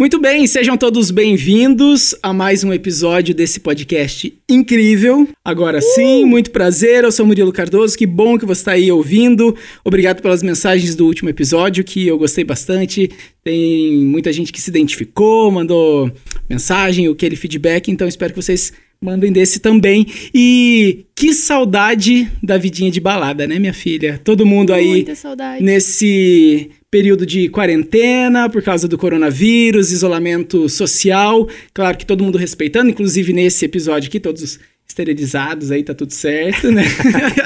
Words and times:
Muito 0.00 0.18
bem, 0.18 0.46
sejam 0.46 0.78
todos 0.78 1.10
bem-vindos 1.10 2.14
a 2.22 2.32
mais 2.32 2.64
um 2.64 2.72
episódio 2.72 3.34
desse 3.34 3.60
podcast 3.60 4.32
incrível. 4.48 5.28
Agora 5.44 5.76
uh! 5.76 5.82
sim, 5.82 6.24
muito 6.24 6.50
prazer, 6.50 7.04
eu 7.04 7.12
sou 7.12 7.26
Murilo 7.26 7.52
Cardoso, 7.52 7.98
que 7.98 8.06
bom 8.06 8.38
que 8.38 8.46
você 8.46 8.62
está 8.62 8.72
aí 8.72 8.90
ouvindo. 8.90 9.54
Obrigado 9.84 10.22
pelas 10.22 10.42
mensagens 10.42 10.96
do 10.96 11.04
último 11.04 11.28
episódio, 11.28 11.84
que 11.84 12.06
eu 12.06 12.16
gostei 12.16 12.44
bastante. 12.44 13.10
Tem 13.44 13.92
muita 13.92 14.32
gente 14.32 14.50
que 14.50 14.60
se 14.62 14.70
identificou, 14.70 15.50
mandou 15.50 16.10
mensagem, 16.48 17.06
aquele 17.06 17.36
feedback, 17.36 17.90
então 17.90 18.08
espero 18.08 18.32
que 18.32 18.40
vocês 18.40 18.72
mandem 19.02 19.32
desse 19.32 19.60
também. 19.60 20.06
E 20.34 21.06
que 21.14 21.32
saudade 21.32 22.30
da 22.42 22.58
vidinha 22.58 22.90
de 22.90 23.00
balada, 23.00 23.46
né, 23.46 23.58
minha 23.58 23.72
filha? 23.72 24.20
Todo 24.22 24.44
mundo 24.44 24.72
aí 24.72 24.88
Muita 24.88 25.14
saudade. 25.14 25.64
nesse 25.64 26.70
período 26.90 27.24
de 27.24 27.48
quarentena 27.48 28.48
por 28.50 28.62
causa 28.62 28.86
do 28.86 28.98
coronavírus, 28.98 29.90
isolamento 29.90 30.68
social. 30.68 31.48
Claro 31.72 31.96
que 31.96 32.04
todo 32.04 32.22
mundo 32.22 32.36
respeitando, 32.36 32.90
inclusive 32.90 33.32
nesse 33.32 33.64
episódio 33.64 34.08
aqui, 34.08 34.20
todos 34.20 34.58
esterilizados 34.86 35.70
aí, 35.70 35.84
tá 35.84 35.94
tudo 35.94 36.12
certo, 36.12 36.70
né? 36.70 36.82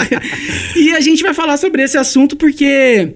e 0.74 0.92
a 0.92 1.00
gente 1.00 1.22
vai 1.22 1.34
falar 1.34 1.58
sobre 1.58 1.82
esse 1.82 1.96
assunto 1.98 2.36
porque 2.36 3.12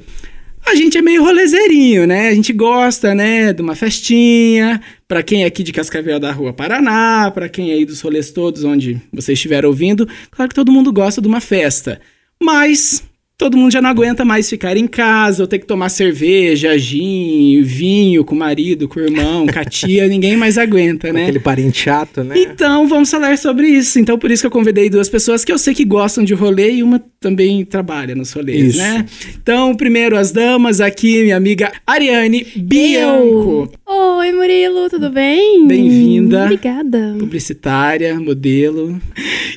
a 0.67 0.75
gente 0.75 0.99
é 0.99 1.03
meio 1.03 1.25
rolezeirinho, 1.25 2.07
né? 2.07 2.29
A 2.29 2.35
gente 2.35 2.53
gosta, 2.53 3.15
né, 3.15 3.55
de 3.55 3.63
uma 3.63 3.75
festinha. 3.75 4.81
Para 5.09 5.23
quem 5.23 5.43
é 5.43 5.47
aqui 5.47 5.63
de 5.63 5.73
Cascavel 5.73 6.21
da 6.21 6.31
Rua 6.31 6.53
Paraná, 6.53 7.31
para 7.31 7.49
quem 7.49 7.71
é 7.71 7.75
aí 7.75 7.87
dos 7.87 8.03
rolês 8.03 8.31
todos 8.31 8.63
onde 8.63 9.01
vocês 9.11 9.39
estiver 9.39 9.65
ouvindo, 9.65 10.07
claro 10.31 10.51
que 10.51 10.55
todo 10.55 10.71
mundo 10.71 10.93
gosta 10.93 11.23
de 11.23 11.27
uma 11.27 11.41
festa. 11.41 11.99
Mas 12.39 13.08
todo 13.39 13.57
mundo 13.57 13.71
já 13.71 13.81
não 13.81 13.89
aguenta 13.89 14.25
mais 14.25 14.51
ficar 14.51 14.77
em 14.77 14.89
casa, 14.89 15.45
ou 15.45 15.47
ter 15.47 15.61
que 15.61 15.67
tomar 15.67 15.91
cerveja, 15.91 16.77
gin, 16.77 17.63
vinho 17.63 18.25
com 18.25 18.35
o 18.35 18.39
marido, 18.39 18.89
com 18.89 18.99
o 18.99 19.03
irmão, 19.05 19.47
com 19.47 19.57
a 19.57 19.65
tia, 19.65 20.09
ninguém 20.11 20.37
mais 20.37 20.59
aguenta, 20.59 21.13
né? 21.13 21.23
Aquele 21.23 21.39
parente 21.39 21.79
chato, 21.79 22.25
né? 22.25 22.35
Então, 22.37 22.89
vamos 22.89 23.09
falar 23.09 23.39
sobre 23.39 23.69
isso. 23.69 24.01
Então, 24.01 24.19
por 24.19 24.33
isso 24.33 24.43
que 24.43 24.47
eu 24.49 24.51
convidei 24.51 24.91
duas 24.91 25.09
pessoas 25.09 25.45
que 25.45 25.53
eu 25.53 25.59
sei 25.59 25.73
que 25.73 25.85
gostam 25.85 26.25
de 26.25 26.35
rolê 26.35 26.73
e 26.73 26.83
uma 26.83 27.01
também 27.21 27.65
trabalha 27.65 28.15
nos 28.15 28.33
rolês, 28.33 28.75
Isso. 28.75 28.79
né? 28.79 29.05
Então, 29.41 29.75
primeiro 29.75 30.17
as 30.17 30.31
damas 30.31 30.81
aqui, 30.81 31.23
minha 31.23 31.37
amiga 31.37 31.73
Ariane 31.87 32.47
Bianco, 32.57 33.71
Oi, 33.87 34.33
Murilo, 34.33 34.91
tudo 34.91 35.11
bem? 35.11 35.67
Bem-vinda. 35.67 36.45
Obrigada. 36.45 37.17
publicitária, 37.19 38.19
modelo. 38.21 39.01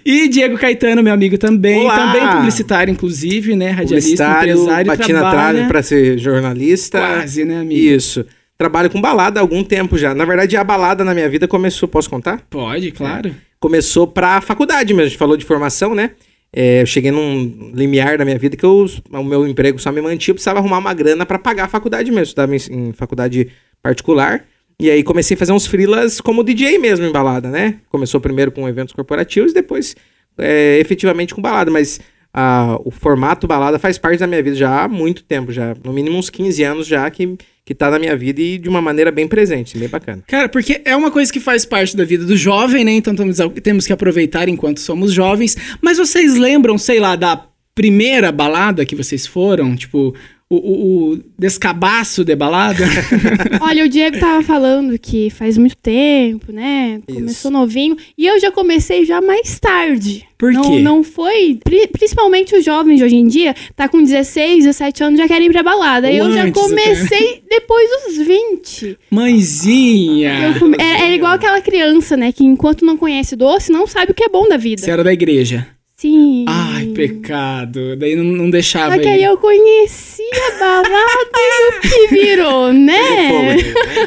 E 0.05 0.27
Diego 0.27 0.57
Caetano, 0.57 1.03
meu 1.03 1.13
amigo 1.13 1.37
também, 1.37 1.81
Olá. 1.81 1.97
também 1.97 2.37
publicitário, 2.37 2.91
inclusive, 2.91 3.55
né? 3.55 3.70
Radialista, 3.71 4.23
Publicitário, 4.25 4.53
empresário, 4.53 4.85
bati 4.87 5.13
na 5.13 5.19
trabalha... 5.19 5.53
trave 5.53 5.67
pra 5.67 5.83
ser 5.83 6.17
jornalista. 6.17 6.99
Quase, 6.99 7.45
né, 7.45 7.59
amigo? 7.59 7.79
Isso. 7.79 8.25
Trabalho 8.57 8.89
com 8.89 9.01
balada 9.01 9.39
há 9.39 9.41
algum 9.41 9.63
tempo 9.63 9.97
já. 9.97 10.13
Na 10.13 10.23
verdade, 10.25 10.55
a 10.55 10.63
balada 10.63 11.03
na 11.03 11.13
minha 11.13 11.27
vida 11.29 11.47
começou, 11.47 11.87
posso 11.89 12.09
contar? 12.09 12.41
Pode, 12.49 12.91
claro. 12.91 13.35
Começou 13.59 14.05
pra 14.07 14.39
faculdade 14.41 14.93
mesmo. 14.93 15.01
A 15.05 15.09
gente 15.09 15.17
falou 15.17 15.35
de 15.35 15.45
formação, 15.45 15.95
né? 15.95 16.11
É, 16.53 16.81
eu 16.81 16.85
cheguei 16.85 17.11
num 17.11 17.71
limiar 17.73 18.17
da 18.17 18.25
minha 18.25 18.37
vida 18.37 18.55
que 18.57 18.65
eu- 18.65 18.85
o 19.11 19.23
meu 19.23 19.47
emprego 19.47 19.79
só 19.79 19.91
me 19.91 20.01
mantinha, 20.01 20.31
eu 20.31 20.35
precisava 20.35 20.59
arrumar 20.59 20.79
uma 20.79 20.93
grana 20.93 21.25
pra 21.25 21.39
pagar 21.39 21.65
a 21.65 21.67
faculdade 21.69 22.09
mesmo. 22.11 22.19
Eu 22.19 22.23
estudava 22.23 22.55
em, 22.55 22.59
em 22.89 22.93
faculdade 22.93 23.47
particular. 23.81 24.43
E 24.79 24.89
aí 24.89 25.03
comecei 25.03 25.35
a 25.35 25.37
fazer 25.37 25.51
uns 25.53 25.65
freelas 25.67 26.19
como 26.19 26.43
DJ 26.43 26.77
mesmo 26.77 27.05
em 27.05 27.11
balada, 27.11 27.49
né? 27.49 27.75
Começou 27.89 28.19
primeiro 28.19 28.51
com 28.51 28.67
eventos 28.67 28.93
corporativos, 28.93 29.53
depois 29.53 29.95
é, 30.37 30.77
efetivamente 30.79 31.33
com 31.35 31.41
balada. 31.41 31.69
Mas 31.71 31.99
ah, 32.33 32.77
o 32.85 32.91
formato 32.91 33.47
balada 33.47 33.77
faz 33.77 33.97
parte 33.97 34.19
da 34.19 34.27
minha 34.27 34.41
vida 34.41 34.55
já 34.55 34.83
há 34.83 34.87
muito 34.87 35.23
tempo, 35.23 35.51
já. 35.51 35.75
No 35.83 35.91
mínimo 35.91 36.17
uns 36.17 36.29
15 36.29 36.63
anos 36.63 36.87
já 36.87 37.09
que, 37.09 37.37
que 37.65 37.75
tá 37.75 37.91
na 37.91 37.99
minha 37.99 38.15
vida 38.15 38.41
e 38.41 38.57
de 38.57 38.69
uma 38.69 38.81
maneira 38.81 39.11
bem 39.11 39.27
presente, 39.27 39.77
bem 39.77 39.89
bacana. 39.89 40.23
Cara, 40.27 40.47
porque 40.47 40.81
é 40.85 40.95
uma 40.95 41.11
coisa 41.11 41.31
que 41.31 41.39
faz 41.39 41.65
parte 41.65 41.95
da 41.95 42.05
vida 42.05 42.25
do 42.25 42.37
jovem, 42.37 42.85
né? 42.85 42.91
Então 42.93 43.15
temos, 43.15 43.37
temos 43.61 43.85
que 43.85 43.93
aproveitar 43.93 44.47
enquanto 44.47 44.79
somos 44.79 45.11
jovens. 45.11 45.57
Mas 45.81 45.97
vocês 45.97 46.37
lembram, 46.37 46.77
sei 46.77 46.99
lá, 46.99 47.15
da 47.15 47.45
primeira 47.75 48.31
balada 48.31 48.85
que 48.85 48.95
vocês 48.95 49.27
foram? 49.27 49.75
Tipo, 49.75 50.15
o, 50.51 50.55
o, 50.57 51.11
o 51.13 51.19
descabaço 51.39 52.23
de 52.25 52.35
balada? 52.35 52.83
Olha, 53.61 53.85
o 53.85 53.89
Diego 53.89 54.19
tava 54.19 54.43
falando 54.43 54.97
que 54.99 55.29
faz 55.29 55.57
muito 55.57 55.77
tempo, 55.77 56.51
né? 56.51 57.01
Começou 57.07 57.31
Isso. 57.31 57.51
novinho. 57.51 57.95
E 58.17 58.25
eu 58.27 58.39
já 58.39 58.51
comecei 58.51 59.05
já 59.05 59.21
mais 59.21 59.59
tarde. 59.59 60.25
Por 60.37 60.51
não, 60.51 60.61
quê? 60.63 60.79
Não 60.79 61.03
foi. 61.03 61.59
pri- 61.63 61.87
principalmente 61.87 62.55
os 62.55 62.65
jovens 62.65 62.97
de 62.97 63.03
hoje 63.03 63.15
em 63.15 63.27
dia, 63.27 63.55
tá 63.75 63.87
com 63.87 64.01
16, 64.03 64.65
17 64.65 65.03
anos, 65.03 65.19
já 65.19 65.27
querem 65.27 65.47
ir 65.47 65.51
pra 65.51 65.61
balada. 65.63 66.07
Ou 66.07 66.13
eu 66.13 66.31
já 66.33 66.51
comecei 66.51 67.43
depois 67.49 67.89
dos 68.07 68.25
20. 68.25 68.97
Mãezinha! 69.11 70.55
Come- 70.59 70.77
é, 70.79 71.11
é 71.11 71.15
igual 71.15 71.33
aquela 71.33 71.61
criança, 71.61 72.17
né? 72.17 72.31
Que 72.31 72.43
enquanto 72.43 72.83
não 72.85 72.97
conhece 72.97 73.35
doce, 73.35 73.71
não 73.71 73.85
sabe 73.85 74.11
o 74.11 74.15
que 74.15 74.23
é 74.23 74.29
bom 74.29 74.47
da 74.47 74.57
vida. 74.57 74.81
Você 74.81 74.91
era 74.91 75.03
da 75.03 75.13
igreja. 75.13 75.67
Sim. 76.01 76.45
Ai, 76.47 76.87
pecado. 76.95 77.95
Daí 77.95 78.15
não, 78.15 78.23
não 78.23 78.49
deixava 78.49 78.95
Só 78.95 78.99
que 78.99 79.07
aí 79.07 79.23
eu 79.23 79.37
conheci 79.37 80.23
a 80.33 80.57
balada 80.57 80.97
e 81.37 81.69
o 81.69 81.81
que 81.81 82.07
virou, 82.07 82.73
né? 82.73 83.55
né? 83.55 83.57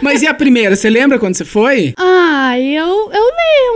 Mas 0.02 0.20
e 0.20 0.26
a 0.26 0.34
primeira? 0.34 0.74
Você 0.74 0.90
lembra 0.90 1.20
quando 1.20 1.36
você 1.36 1.44
foi? 1.44 1.94
Ah, 1.96 2.58
eu, 2.58 3.12
eu 3.12 3.30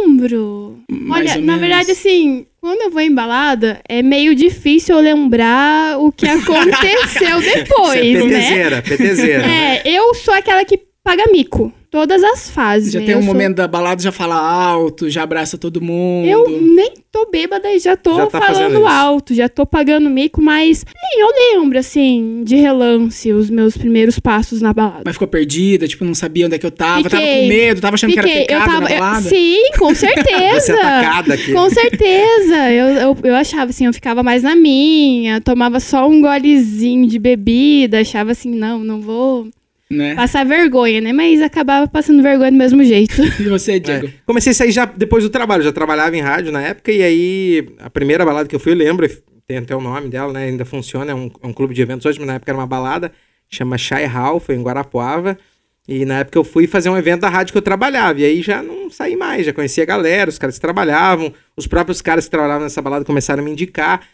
lembro. 0.09 0.81
Mais 0.91 1.31
Olha, 1.31 1.35
na 1.37 1.53
menos. 1.53 1.61
verdade, 1.61 1.93
assim, 1.93 2.45
quando 2.61 2.81
eu 2.81 2.91
vou 2.91 3.03
em 3.03 3.15
balada, 3.15 3.81
é 3.89 4.03
meio 4.03 4.35
difícil 4.35 4.97
eu 4.97 5.01
lembrar 5.01 6.01
o 6.01 6.11
que 6.11 6.27
aconteceu 6.29 7.41
Você 7.41 7.51
é 7.51 7.63
depois, 7.63 8.25
né? 8.25 8.41
PTZera, 8.41 8.83
PTZera. 8.83 9.47
É, 9.47 9.83
eu 9.85 10.13
sou 10.15 10.35
aquela 10.35 10.65
que 10.65 10.88
paga 11.17 11.25
mico. 11.33 11.73
Todas 11.91 12.23
as 12.23 12.51
fases. 12.51 12.93
Já 12.93 13.01
né? 13.01 13.07
tem 13.07 13.15
um 13.15 13.21
Eu 13.21 13.25
sou- 13.25 13.33
momento 13.33 13.57
da 13.57 13.67
balada, 13.67 14.03
já 14.03 14.13
fala 14.13 14.35
alto, 14.37 15.09
já 15.09 15.23
abraça 15.23 15.57
todo 15.57 15.81
mundo. 15.81 16.29
Eu 16.29 16.47
nem 16.61 16.93
tô 17.11 17.31
bêbada 17.31 17.73
e 17.73 17.79
já 17.79 17.97
tô 17.97 18.15
Já 18.15 18.27
tá 18.27 18.43
falando 18.43 18.87
alto, 18.87 19.33
já 19.35 19.49
tô 19.49 19.65
pagando 19.65 20.11
mico, 20.11 20.43
mas 20.43 20.81
sim, 20.81 21.19
eu 21.19 21.29
lembro, 21.61 21.79
assim, 21.79 22.43
de 22.45 22.57
relance, 22.57 23.33
os 23.33 23.49
meus 23.49 23.75
primeiros 23.75 24.19
passos 24.21 24.61
na 24.61 24.75
balada. 24.75 25.01
Mas 25.07 25.15
ficou 25.15 25.27
perdida, 25.27 25.89
tipo, 25.89 26.05
não 26.05 26.15
sabia 26.15 26.45
onde 26.45 26.57
é 26.57 26.59
que 26.59 26.67
eu 26.67 26.71
tava, 26.71 27.09
tava 27.09 27.23
Fiquei. 27.23 27.41
com 27.45 27.49
medo, 27.49 27.81
tava 27.81 27.95
achando 27.95 28.13
que 28.13 28.21
Fiquei, 28.21 28.37
era 28.51 28.61
pecado 28.67 28.81
na 28.83 28.91
eu- 28.91 28.99
balada. 29.01 29.29
Sim, 29.31 29.71
com 29.79 29.95
certeza. 29.97 30.61
Você 30.61 30.73
é 30.73 30.83
atacada 30.83 31.35
aqui. 31.35 31.53
Com 31.55 31.71
certeza. 31.71 32.71
Eu, 32.71 32.87
eu, 32.89 33.17
eu 33.25 33.35
achava 33.35 33.71
assim, 33.71 33.87
eu 33.87 33.95
ficava 33.95 34.23
mais 34.23 34.43
na 34.43 34.55
minha, 34.55 35.41
tomava 35.41 35.81
só 35.81 36.07
um 36.07 36.21
golezinho 36.21 37.07
de 37.07 37.19
bebida, 37.19 38.01
achava 38.01 38.33
assim, 38.33 38.51
não, 38.55 38.85
não 38.85 39.01
vou 39.01 39.49
Né? 39.91 40.15
passar 40.15 40.45
vergonha, 40.45 41.01
né? 41.01 41.13
Mas 41.15 41.41
acabava 41.41 41.89
passando 41.89 42.23
vergonha 42.23 42.51
do 42.51 42.59
mesmo 42.59 42.85
jeito. 42.85 43.23
E 43.41 43.45
você, 43.45 43.81
Diego? 43.81 44.07
É. 44.07 44.13
Comecei 44.27 44.53
a 44.53 44.55
sair 44.55 44.71
já 44.71 44.85
depois 44.85 45.25
do 45.25 45.31
trabalho, 45.31 45.63
já 45.63 45.73
trabalhava 45.73 46.15
em 46.15 46.21
rádio 46.21 46.53
na 46.53 46.61
época, 46.61 46.93
e 46.93 47.03
aí 47.03 47.69
a 47.79 47.89
primeira 47.89 48.25
balada 48.25 48.49
que 48.49 48.55
eu 48.55 48.61
fui, 48.61 48.73
eu 48.73 48.77
lembro, 48.77 49.09
tem 49.47 49.59
até 49.59 49.75
o 49.75 49.81
nome 49.81 50.09
dela, 50.09 50.33
né? 50.33 50.45
Ainda 50.45 50.65
funciona, 50.65 51.11
é 51.11 51.15
um, 51.15 51.31
é 51.43 51.47
um 51.47 51.53
clube 51.55 51.73
de 51.75 51.81
eventos 51.81 52.05
hoje, 52.05 52.19
mas 52.19 52.27
na 52.27 52.35
época 52.35 52.51
era 52.51 52.59
uma 52.59 52.67
balada, 52.67 53.11
chama 53.49 53.79
Chai 53.79 54.05
Hall, 54.05 54.39
foi 54.39 54.57
em 54.57 54.63
Guarapuava. 54.63 55.39
E 55.89 56.05
na 56.05 56.19
época 56.19 56.39
eu 56.39 56.45
fui 56.45 56.67
fazer 56.67 56.91
um 56.91 56.99
evento 56.99 57.23
da 57.23 57.31
rádio 57.31 57.53
que 57.53 57.59
eu 57.59 57.63
trabalhava, 57.63 58.21
e 58.21 58.25
aí 58.27 58.43
já 58.43 58.63
não 58.63 58.91
saí 58.91 59.17
mais, 59.17 59.47
já 59.47 59.55
conhecia 59.55 59.85
a 59.85 59.87
galera, 59.87 60.29
os 60.29 60.37
caras 60.37 60.57
que 60.57 60.61
trabalhavam, 60.61 61.33
os 61.57 61.67
próprios 61.67 62.03
caras 62.03 62.27
que 62.27 62.31
trabalhavam 62.31 62.65
nessa 62.65 62.83
balada 62.83 63.07
começaram 63.07 63.43
a 63.43 63.45
me 63.45 63.51
indicar 63.51 64.07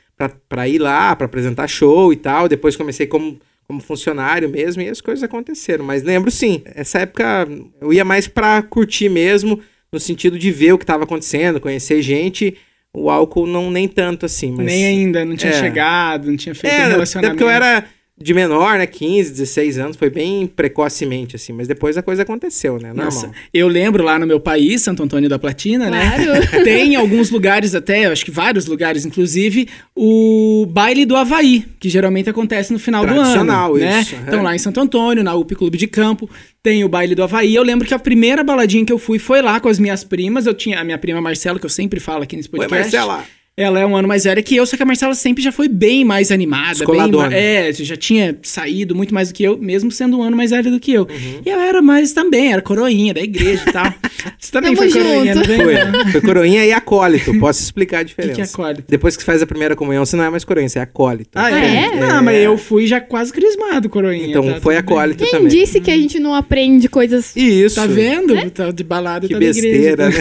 pra 0.49 0.69
ir 0.69 0.79
lá, 0.79 1.17
pra 1.17 1.27
apresentar 1.27 1.67
show 1.67 2.13
e 2.13 2.17
tal. 2.17 2.49
Depois 2.49 2.77
comecei 2.77 3.07
como, 3.07 3.39
como 3.67 3.81
funcionário 3.81 4.49
mesmo, 4.49 4.83
e 4.83 4.89
as 4.89 5.01
coisas 5.01 5.23
aconteceram. 5.23 5.85
Mas 5.85 6.03
lembro 6.03 6.31
sim, 6.31 6.63
essa 6.67 6.99
época 7.01 7.49
eu 7.81 7.93
ia 7.93 8.05
mais 8.05 8.27
pra 8.29 8.63
curtir 8.63 9.09
mesmo, 9.09 9.61
no 9.93 9.99
sentido 10.01 10.39
de 10.39 10.51
ver 10.51 10.73
o 10.73 10.79
que 10.79 10.85
tava 10.87 11.05
acontecendo, 11.05 11.61
conhecer 11.61 12.03
gente. 12.03 12.57
O 12.97 13.11
álcool 13.11 13.47
não 13.47 13.71
nem 13.71 13.89
tanto 13.89 14.25
assim, 14.27 14.53
mas. 14.53 14.67
Nem 14.67 14.87
ainda, 14.87 15.25
não 15.25 15.35
tinha 15.37 15.53
É. 15.53 15.59
chegado, 15.59 16.29
não 16.31 16.37
tinha 16.37 16.55
feito 16.55 16.73
um 16.73 16.77
É, 16.77 16.81
até 16.83 16.93
relacionamento. 16.93 17.33
porque 17.35 17.45
eu 17.45 17.51
era 17.51 17.85
de 18.17 18.33
menor, 18.33 18.79
né? 18.79 18.87
15, 18.87 19.33
16 19.33 19.79
anos, 19.79 19.97
foi 19.97 20.09
bem 20.09 20.47
precocemente, 20.47 21.35
assim, 21.35 21.53
mas 21.53 21.67
depois 21.67 21.97
a 21.97 22.03
coisa 22.03 22.23
aconteceu, 22.23 22.75
né? 22.75 22.89
Normal. 22.89 23.07
Nossa, 23.07 23.31
eu 23.53 23.67
lembro 23.67 24.05
lá 24.05 24.19
no 24.21 24.27
meu 24.27 24.39
país, 24.39 24.83
Santo 24.83 25.03
Antônio 25.03 25.29
da 25.29 25.37
Platina, 25.37 25.91
né? 25.91 26.13
Claro. 26.17 26.63
Tem 26.65 26.95
alguns 26.95 27.31
lugares 27.31 27.75
até, 27.75 28.07
eu 28.07 28.13
acho 28.13 28.25
que 28.25 28.31
vários 28.31 28.67
lugares, 28.67 29.05
inclusive, 29.05 29.69
o 29.97 30.65
baile 30.71 31.05
do 31.05 31.17
Havaí, 31.17 31.67
que 31.81 31.89
geralmente 31.89 32.31
acontece 32.31 32.73
no 32.73 32.79
final 32.79 33.05
do 33.05 33.11
ano. 33.11 33.21
Tradicional, 33.21 33.75
né? 33.75 34.01
isso, 34.01 34.15
é. 34.15 34.19
Então 34.19 34.43
lá 34.43 34.55
em 34.55 34.59
Santo 34.59 34.81
Antônio, 34.81 35.25
na 35.25 35.35
UP 35.35 35.53
Clube 35.57 35.77
de 35.77 35.89
Campo, 35.89 36.31
tem 36.63 36.85
o 36.85 36.89
baile 36.89 37.17
do 37.17 37.23
Havaí. 37.25 37.53
Eu 37.53 37.65
lembro 37.65 37.87
que 37.87 37.95
a 37.95 37.99
primeira 37.99 38.45
baladinha 38.45 38.85
que 38.87 38.93
eu 38.93 38.99
fui 38.99 39.19
foi 39.19 39.43
lá 39.43 39.59
com 39.59 39.69
as 39.69 39.81
minhas 39.81 40.05
primas. 40.05 40.47
Eu 40.47 40.55
tinha 40.55 40.79
a 40.79 40.85
minha 40.85 40.99
prima 40.99 41.21
Marcela, 41.21 41.59
que 41.59 41.67
eu 41.67 41.71
sempre 41.71 41.99
falo 41.99 42.23
aqui 42.23 42.37
nesse 42.37 42.49
Oi, 42.53 42.59
podcast. 42.61 42.97
Marcela. 42.97 43.25
Ela 43.57 43.79
é 43.79 43.87
um 43.87 43.95
ano 43.95 44.09
mais 44.09 44.25
velha 44.25 44.43
que 44.43 44.57
eu, 44.57 44.67
só 44.67 44.77
que 44.77 44.83
a 44.83 44.87
Marcela 44.87 45.15
sempre 45.15 45.41
já 45.41 45.53
foi 45.53 45.69
bem 45.69 46.05
mais 46.05 46.33
animada. 46.33 46.85
Bem, 46.85 47.13
ma- 47.13 47.33
é, 47.33 47.73
já 47.73 47.97
tinha 47.97 48.37
saído 48.43 48.97
muito 48.97 49.15
mais 49.15 49.29
do 49.29 49.35
que 49.35 49.45
eu, 49.45 49.57
mesmo 49.57 49.93
sendo 49.93 50.19
um 50.19 50.23
ano 50.25 50.37
mais 50.37 50.51
velha 50.51 50.69
do 50.69 50.81
que 50.81 50.93
eu. 50.93 51.03
Uhum. 51.03 51.41
E 51.47 51.49
eu 51.49 51.61
era 51.61 51.81
mais 51.81 52.13
também, 52.13 52.53
era 52.53 52.61
coroinha 52.61 53.15
da 53.15 53.21
igreja 53.21 53.63
e 53.69 53.73
tal. 53.73 53.95
Você 54.41 54.51
também 54.51 54.75
Tamo 54.75 54.91
foi 54.91 55.01
coroinha, 55.01 55.35
junto. 55.35 55.49
não 55.49 55.57
vem? 55.57 55.65
Foi, 56.03 56.11
foi 56.13 56.21
coroinha 56.21 56.67
e 56.67 56.73
acólito. 56.73 57.39
Posso 57.39 57.63
explicar 57.63 57.99
a 57.99 58.03
O 58.03 58.05
diferença. 58.07 58.33
que, 58.35 58.37
que 58.37 58.41
é 58.43 58.45
acólito? 58.45 58.85
Depois 58.89 59.17
que 59.17 59.23
faz 59.23 59.41
a 59.41 59.47
primeira 59.47 59.77
comunhão, 59.77 60.05
você 60.05 60.17
não 60.17 60.25
é 60.25 60.31
mais 60.31 60.45
coroinha, 60.45 60.69
você 60.69 60.81
é 60.81 60.83
acólito. 60.83 61.31
Ah, 61.37 61.45
Ah, 61.47 61.51
é? 61.65 61.85
é? 61.85 61.97
Não, 62.01 62.23
mas 62.25 62.37
eu 62.43 62.59
fui 62.59 62.89
já 62.89 63.01
quase 63.01 63.33
crismado, 63.33 63.89
coroinha. 63.89 64.27
Então 64.27 64.45
tá 64.53 64.61
foi 64.61 64.77
acólito 64.77 65.23
Quem 65.23 65.31
também. 65.31 65.47
disse 65.47 65.81
que 65.81 65.93
a 65.93 65.97
gente 65.97 66.19
não 66.19 66.35
aprende 66.35 66.89
coisas. 66.89 67.37
Isso. 67.37 67.77
Tá 67.77 67.87
vendo? 67.87 68.35
Tá 68.51 68.73
de 68.73 68.83
balada, 68.83 69.29
Que 69.29 69.35
tá 69.35 69.39
na 69.39 69.47
igreja. 69.47 69.69
besteira, 69.69 70.09
né? 70.11 70.15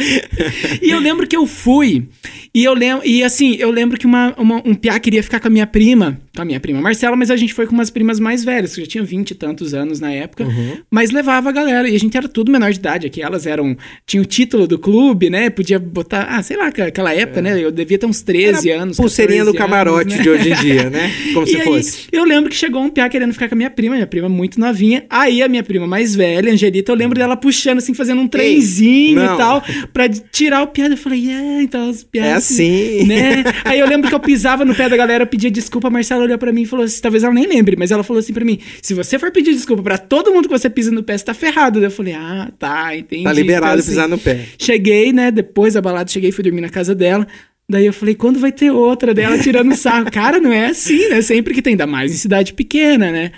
E 0.82 0.90
eu 0.90 0.98
lembro 0.98 1.26
que 1.26 1.36
eu 1.36 1.46
fui. 1.46 2.08
E 2.54 2.64
eu 2.64 2.74
lembro. 2.74 3.06
E 3.06 3.22
assim, 3.22 3.54
eu 3.58 3.70
lembro 3.70 3.98
que 3.98 4.06
uma, 4.06 4.34
uma- 4.36 4.62
um 4.64 4.74
piá 4.74 4.98
queria 4.98 5.22
ficar 5.22 5.40
com 5.40 5.48
a 5.48 5.50
minha 5.50 5.66
prima. 5.66 6.18
Com 6.36 6.42
a 6.42 6.44
minha 6.44 6.60
prima 6.60 6.82
Marcela, 6.82 7.16
mas 7.16 7.30
a 7.30 7.36
gente 7.36 7.54
foi 7.54 7.66
com 7.66 7.72
umas 7.72 7.88
primas 7.88 8.20
mais 8.20 8.44
velhas, 8.44 8.74
que 8.74 8.82
já 8.82 8.86
tinham 8.86 9.06
20 9.06 9.30
e 9.30 9.34
tantos 9.34 9.72
anos 9.72 10.00
na 10.00 10.12
época. 10.12 10.44
Uhum. 10.44 10.76
Mas 10.90 11.10
levava 11.10 11.48
a 11.48 11.52
galera. 11.52 11.88
E 11.88 11.96
a 11.96 11.98
gente 11.98 12.14
era 12.14 12.28
tudo 12.28 12.52
menor 12.52 12.70
de 12.70 12.78
idade. 12.78 13.06
Aqui 13.06 13.22
elas 13.22 13.46
eram. 13.46 13.74
Tinha 14.04 14.22
o 14.22 14.26
título 14.26 14.66
do 14.66 14.78
clube, 14.78 15.30
né? 15.30 15.48
Podia 15.48 15.78
botar. 15.78 16.26
Ah, 16.28 16.42
sei 16.42 16.56
lá, 16.56 16.66
aquela 16.66 17.14
época, 17.14 17.40
né? 17.40 17.58
Eu 17.58 17.72
devia 17.72 17.98
ter 17.98 18.04
uns 18.04 18.20
13 18.20 18.70
anos. 18.70 18.96
Pulseirinha 18.98 19.44
do 19.44 19.54
14 19.54 19.58
camarote 19.58 20.14
anos, 20.14 20.16
né? 20.16 20.22
de 20.22 20.28
hoje 20.28 20.50
em 20.52 20.54
dia, 20.56 20.90
né? 20.90 21.10
Como 21.32 21.46
se 21.46 21.56
aí, 21.56 21.64
fosse. 21.64 22.08
eu 22.12 22.24
lembro 22.24 22.50
que 22.50 22.56
chegou 22.56 22.82
um 22.82 22.90
piá 22.90 23.08
querendo 23.08 23.32
ficar 23.32 23.48
com 23.48 23.54
a 23.54 23.58
minha 23.58 23.70
prima, 23.70 23.94
minha 23.94 24.06
prima 24.06 24.28
muito 24.28 24.60
novinha. 24.60 25.04
Aí 25.08 25.42
a 25.42 25.48
minha 25.48 25.62
prima 25.62 25.86
mais 25.86 26.14
velha, 26.14 26.52
Angelita, 26.52 26.92
eu 26.92 26.96
lembro 26.96 27.18
dela 27.18 27.36
puxando, 27.36 27.78
assim, 27.78 27.94
fazendo 27.94 28.20
um 28.20 28.28
trenzinho 28.28 29.16
não. 29.16 29.34
e 29.34 29.38
tal, 29.38 29.64
pra 29.92 30.08
tirar 30.08 30.62
o 30.62 30.66
piá. 30.66 30.86
Eu 30.86 30.96
falei, 30.96 31.30
é, 31.30 31.62
então 31.62 31.88
os 31.88 32.04
piás. 32.04 32.26
É 32.26 32.32
assim. 32.34 33.04
Né? 33.04 33.44
Aí 33.64 33.78
eu 33.78 33.88
lembro 33.88 34.08
que 34.08 34.14
eu 34.14 34.20
pisava 34.20 34.64
no 34.64 34.74
pé 34.74 34.88
da 34.88 34.96
galera, 34.96 35.24
eu 35.24 35.26
pedia 35.26 35.50
desculpa, 35.50 35.88
a 35.88 35.90
Marcela 35.90 36.25
olhou 36.26 36.38
pra 36.38 36.52
mim 36.52 36.62
e 36.62 36.66
falou 36.66 36.84
assim, 36.84 37.00
talvez 37.00 37.24
ela 37.24 37.32
nem 37.32 37.46
lembre, 37.46 37.76
mas 37.78 37.90
ela 37.90 38.02
falou 38.02 38.20
assim 38.20 38.32
pra 38.32 38.44
mim, 38.44 38.58
se 38.82 38.94
você 38.94 39.18
for 39.18 39.30
pedir 39.30 39.52
desculpa 39.52 39.82
pra 39.82 39.98
todo 39.98 40.32
mundo 40.32 40.48
que 40.48 40.58
você 40.58 40.68
pisa 40.68 40.90
no 40.90 41.02
pé, 41.02 41.16
você 41.16 41.24
tá 41.24 41.34
ferrado. 41.34 41.82
Eu 41.82 41.90
falei, 41.90 42.14
ah, 42.14 42.50
tá, 42.58 42.96
entendi. 42.96 43.24
Tá 43.24 43.32
liberado 43.32 43.66
Então, 43.66 43.80
assim, 43.80 43.90
pisar 43.90 44.08
no 44.08 44.18
pé. 44.18 44.46
Cheguei, 44.58 45.12
né? 45.12 45.30
Depois 45.30 45.74
da 45.74 45.80
balada, 45.80 46.10
cheguei 46.10 46.30
e 46.30 46.32
fui 46.32 46.44
dormir 46.44 46.60
na 46.60 46.68
casa 46.68 46.94
dela. 46.94 47.26
Daí 47.68 47.84
eu 47.84 47.92
falei, 47.92 48.14
quando 48.14 48.38
vai 48.38 48.52
ter 48.52 48.70
outra 48.70 49.12
dela 49.12 49.38
tirando 49.38 49.74
sarro? 49.74 50.10
Cara, 50.10 50.38
não 50.38 50.52
é 50.52 50.66
assim, 50.66 51.08
né? 51.08 51.20
Sempre 51.20 51.52
que 51.52 51.60
tem, 51.60 51.72
ainda 51.72 51.86
mais 51.86 52.12
em 52.12 52.16
cidade 52.16 52.52
pequena, 52.52 53.10
né? 53.10 53.32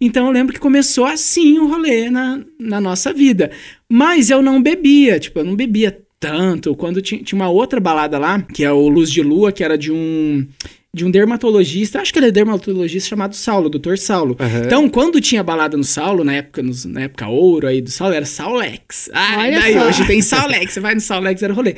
Então 0.00 0.26
eu 0.26 0.32
lembro 0.32 0.52
que 0.52 0.60
começou 0.60 1.06
assim 1.06 1.58
o 1.58 1.66
rolê 1.66 2.10
na, 2.10 2.40
na 2.60 2.80
nossa 2.80 3.12
vida. 3.12 3.50
Mas 3.90 4.30
eu 4.30 4.42
não 4.42 4.62
bebia, 4.62 5.18
tipo, 5.18 5.40
eu 5.40 5.44
não 5.44 5.56
bebia 5.56 5.96
tanto. 6.20 6.74
Quando 6.74 7.02
tinha, 7.02 7.22
tinha 7.22 7.36
uma 7.36 7.48
outra 7.48 7.80
balada 7.80 8.18
lá, 8.18 8.40
que 8.40 8.64
é 8.64 8.72
o 8.72 8.88
Luz 8.88 9.10
de 9.10 9.22
Lua, 9.22 9.52
que 9.52 9.64
era 9.64 9.76
de 9.76 9.90
um. 9.92 10.46
De 10.94 11.04
um 11.04 11.10
dermatologista, 11.10 12.00
acho 12.00 12.12
que 12.12 12.18
ele 12.20 12.26
é 12.28 12.30
dermatologista 12.30 13.08
chamado 13.08 13.34
Saulo, 13.34 13.68
Dr. 13.68 13.96
Saulo. 13.96 14.36
Aham. 14.38 14.62
Então, 14.64 14.88
quando 14.88 15.20
tinha 15.20 15.42
balada 15.42 15.76
no 15.76 15.82
Saulo, 15.82 16.22
na 16.22 16.34
época, 16.34 16.62
nos- 16.62 16.84
na 16.84 17.02
época 17.02 17.26
ouro 17.28 17.66
aí 17.66 17.80
do 17.80 17.90
Saulo, 17.90 18.14
era 18.14 18.24
Saulex. 18.24 19.10
Ah, 19.12 19.38
Olha 19.40 19.60
daí 19.60 19.72
só. 19.74 19.88
hoje 19.88 20.06
tem 20.06 20.22
Saulex, 20.22 20.72
você 20.72 20.78
vai 20.80 20.94
no 20.94 21.00
Saulex, 21.00 21.42
era 21.42 21.52
rolê. 21.52 21.74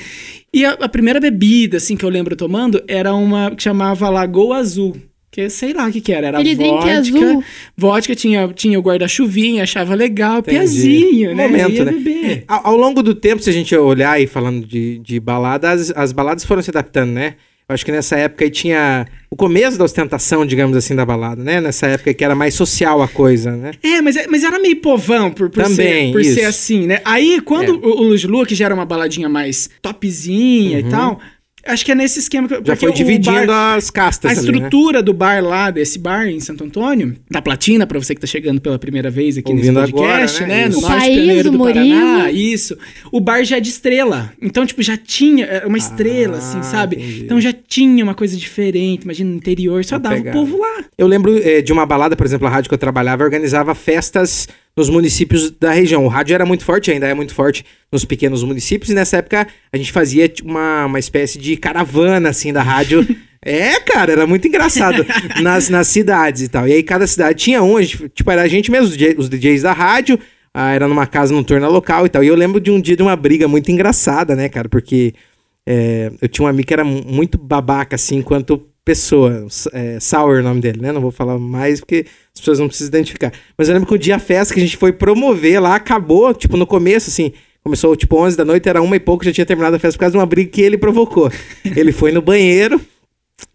E 0.53 0.65
a, 0.67 0.73
a 0.73 0.89
primeira 0.89 1.19
bebida, 1.19 1.79
assim, 1.79 1.97
que 1.97 2.05
eu 2.05 2.11
lembro 2.11 2.37
tomando, 2.37 2.83
era 2.87 3.15
uma 3.15 3.51
que 3.53 3.63
chamava 3.63 4.09
Lagoa 4.11 4.59
Azul. 4.59 4.95
Que 5.31 5.49
sei 5.51 5.73
lá 5.75 5.87
o 5.89 5.93
que 5.93 6.01
que 6.01 6.13
era, 6.13 6.29
era 6.29 6.39
Aquele 6.39 6.55
drink 6.55 6.71
vodka. 6.71 6.93
azul. 6.99 7.45
Vodka 7.77 8.15
tinha, 8.15 8.49
tinha 8.49 8.79
o 8.79 8.83
guarda-chuvinha, 8.83 9.63
achava 9.65 9.95
legal, 9.95 10.39
Entendi. 10.39 10.57
piazinho, 10.59 11.35
né? 11.35 11.47
Momento, 11.49 11.85
né? 11.85 11.93
beber. 11.93 12.45
Ao, 12.49 12.69
ao 12.69 12.77
longo 12.77 13.03
do 13.03 13.15
tempo, 13.15 13.43
se 13.43 13.51
a 13.51 13.53
gente 13.53 13.75
olhar 13.77 14.13
aí 14.13 14.27
falando 14.27 14.67
de, 14.67 14.99
de 14.99 15.19
balada, 15.21 15.71
as, 15.71 15.91
as 15.97 16.13
baladas 16.13 16.45
foram 16.45 16.63
se 16.63 16.71
adaptando, 16.71 17.11
né? 17.13 17.35
Eu 17.69 17.75
acho 17.75 17.85
que 17.85 17.91
nessa 17.91 18.15
época 18.17 18.45
aí 18.45 18.51
tinha 18.51 19.07
o 19.29 19.35
começo 19.35 19.77
da 19.77 19.85
ostentação, 19.85 20.47
digamos 20.47 20.77
assim, 20.77 20.95
da 20.95 21.05
balada, 21.05 21.43
né? 21.43 21.61
Nessa 21.61 21.89
época 21.89 22.15
que 22.15 22.25
era 22.25 22.33
mais 22.33 22.55
social 22.55 23.03
a 23.03 23.09
coisa, 23.09 23.51
né? 23.57 23.73
É, 23.83 24.01
mas, 24.01 24.15
é- 24.15 24.29
mas 24.29 24.45
era 24.45 24.57
meio 24.61 24.77
povão 24.81 25.33
por, 25.33 25.51
por, 25.51 25.65
Também, 25.65 26.07
ser, 26.07 26.13
por 26.13 26.21
isso. 26.21 26.35
ser 26.35 26.45
assim, 26.45 26.87
né? 26.87 27.01
Aí, 27.05 27.41
quando 27.41 27.71
É. 27.75 27.87
o, 27.89 27.91
o 27.91 28.03
Luz 28.05 28.23
Lua, 28.23 28.47
que 28.47 28.55
já 28.55 28.67
era 28.67 28.75
uma 28.75 28.85
baladinha 28.87 29.29
mais 29.29 29.69
topzinha 29.83 30.79
e 30.79 30.85
tal, 30.85 31.19
acho 31.69 31.85
que 31.85 31.93
é 31.93 31.95
nesse 31.95 32.19
esquema 32.19 32.49
que 32.49 32.55
Uhum. 32.55 32.61
Já 32.65 32.77
foi 32.77 32.91
o 32.91 32.93
dividindo 32.95 33.47
bar- 33.47 33.77
as 33.77 33.91
castas 33.91 34.31
A 34.31 34.41
ali, 34.41 34.51
né? 34.53 34.57
estrutura 34.59 35.03
do 35.03 35.13
bar 35.13 35.43
lá, 35.45 35.71
desse 35.71 35.99
bar 35.99 36.27
em 36.29 36.41
Santo 36.41 36.65
Antônio, 36.65 37.15
da 37.31 37.43
Platina, 37.43 37.87
pra 37.87 37.99
você 37.99 38.15
que 38.15 38.21
tá 38.21 38.27
chegando 38.27 38.61
pela 38.61 38.79
primeira 38.79 39.11
vez 39.11 39.37
aqui 39.39 39.51
Ouvindo 39.53 39.81
nesse 39.81 39.93
podcast, 39.93 40.43
agora, 40.43 40.57
né? 40.57 40.63
né? 40.65 40.69
No 40.71 40.79
O 40.79 40.81
Norte 40.81 40.97
país, 40.99 41.17
Pioneiro 41.17 41.49
o 41.49 41.53
do 41.53 41.59
Paraná, 41.59 42.31
isso. 42.31 42.77
O 43.13 43.21
bar 43.21 43.45
já 43.45 43.57
é 43.57 43.61
de 43.61 43.69
estrela. 43.71 44.33
Então, 44.41 44.65
tipo, 44.67 44.83
já 44.83 44.97
tinha 44.97 45.45
é 45.47 45.67
uma 45.67 45.79
estrela, 45.79 46.39
assim, 46.39 46.63
sabe? 46.63 46.97
Ah, 46.97 47.01
entendi. 47.03 47.25
Então 47.25 47.41
já 47.41 47.53
tinha 47.53 48.03
uma 48.05 48.15
coisa 48.15 48.37
diferente. 48.37 49.05
Imagina, 49.05 49.31
no 49.31 49.37
interior, 49.37 49.85
só 49.85 49.97
Uma 49.97 50.01
dava 50.01 50.15
pegada. 50.17 50.37
o 50.39 50.41
povo 50.41 50.59
lá. 50.59 50.85
Eu 50.97 51.07
lembro 51.07 51.37
eh, 51.43 51.61
de 51.63 51.73
uma 51.73 51.85
balada, 51.87 52.17
por 52.17 52.25
exemplo, 52.27 52.47
a 52.47 52.51
rádio 52.51 52.69
que 52.69 52.75
eu 52.75 52.79
trabalhava 52.79 53.23
organizava 53.25 53.75
festas 53.75 54.49
nos 54.77 54.91
municípios 54.91 55.51
da 55.51 55.73
região. 55.73 56.05
O 56.05 56.09
rádio 56.09 56.35
era 56.35 56.45
muito 56.45 56.65
forte, 56.65 56.91
ainda 56.91 57.07
é 57.07 57.15
muito 57.15 57.35
forte 57.35 57.65
nos 57.91 58.05
pequenos 58.05 58.43
municípios, 58.43 58.91
e 58.91 58.95
nessa 58.95 59.17
época 59.17 59.47
a 59.73 59.77
gente 59.77 59.91
fazia 59.91 60.29
tipo, 60.29 60.49
uma, 60.51 60.87
uma 60.87 60.99
espécie 60.99 61.39
de 61.39 61.57
caravana, 61.57 62.29
assim, 62.29 62.53
da 62.53 62.63
rádio. 62.63 63.07
É, 63.49 63.79
cara, 63.79 64.11
era 64.11 64.27
muito 64.27 64.49
engraçado 64.49 65.07
nas, 65.41 65.69
nas 65.69 65.87
cidades 65.87 66.43
e 66.43 66.49
tal. 66.49 66.67
E 66.67 66.73
aí 66.73 66.83
cada 66.83 67.07
cidade 67.07 67.39
tinha 67.39 67.63
um, 67.63 67.77
a 67.77 67.83
gente, 67.83 68.09
tipo, 68.09 68.29
era 68.29 68.43
a 68.43 68.49
gente 68.49 68.73
mesmo, 68.73 68.87
os 68.89 68.97
DJ 68.97 69.15
os 69.17 69.29
DJs 69.29 69.63
da 69.63 69.73
rádio, 69.73 70.19
ah, 70.53 70.73
era 70.73 70.89
numa 70.89 71.07
casa 71.07 71.33
noturna 71.33 71.69
local 71.69 72.05
e 72.07 72.09
tal. 72.09 72.25
E 72.25 72.27
eu 72.27 72.35
lembro 72.35 72.59
de 72.59 72.73
um 72.73 72.81
dia 72.81 72.97
de 72.97 73.03
uma 73.05 73.15
briga 73.15 73.47
muito 73.47 73.71
engraçada, 73.71 74.35
né, 74.35 74.49
cara, 74.49 74.69
porque 74.69 75.15
é, 75.65 76.11
eu 76.21 76.27
tinha 76.29 76.45
um 76.45 76.49
amigo 76.49 76.67
que 76.67 76.75
era 76.75 76.83
mu- 76.83 77.05
muito 77.07 77.39
babaca, 77.39 77.95
assim, 77.95 78.17
enquanto 78.17 78.67
pessoa. 78.87 79.47
É, 79.73 79.99
Sour 80.01 80.37
é 80.37 80.41
o 80.41 80.45
nome 80.45 80.61
dele, 80.61 80.81
né? 80.81 80.93
Não 80.93 81.01
vou 81.01 81.11
falar 81.11 81.39
mais 81.39 81.81
porque 81.81 82.07
as 82.33 82.41
pessoas 82.41 82.61
não 82.61 82.69
precisam 82.69 82.89
identificar. 82.89 83.33
Mas 83.59 83.69
eu 83.69 83.75
lembro 83.75 83.89
que 83.89 83.95
o 83.95 83.99
dia 83.99 84.19
festa 84.19 84.55
que 84.55 84.61
a 84.61 84.63
gente 84.63 84.77
foi 84.77 84.93
promover 84.93 85.61
lá, 85.61 85.75
acabou, 85.75 86.33
tipo, 86.33 86.57
no 86.57 86.67
começo, 86.67 87.11
assim. 87.11 87.33
Começou, 87.65 87.97
tipo, 87.97 88.17
11 88.17 88.37
da 88.37 88.45
noite, 88.45 88.69
era 88.69 88.81
uma 88.81 88.95
e 88.95 89.01
pouco, 89.01 89.25
já 89.25 89.33
tinha 89.33 89.45
terminado 89.45 89.75
a 89.75 89.79
festa 89.79 89.99
por 89.99 90.01
causa 90.01 90.13
de 90.13 90.19
uma 90.19 90.25
briga 90.25 90.49
que 90.49 90.63
ele 90.63 90.79
provocou. 90.79 91.31
ele 91.77 91.91
foi 91.91 92.13
no 92.13 92.23
banheiro, 92.23 92.81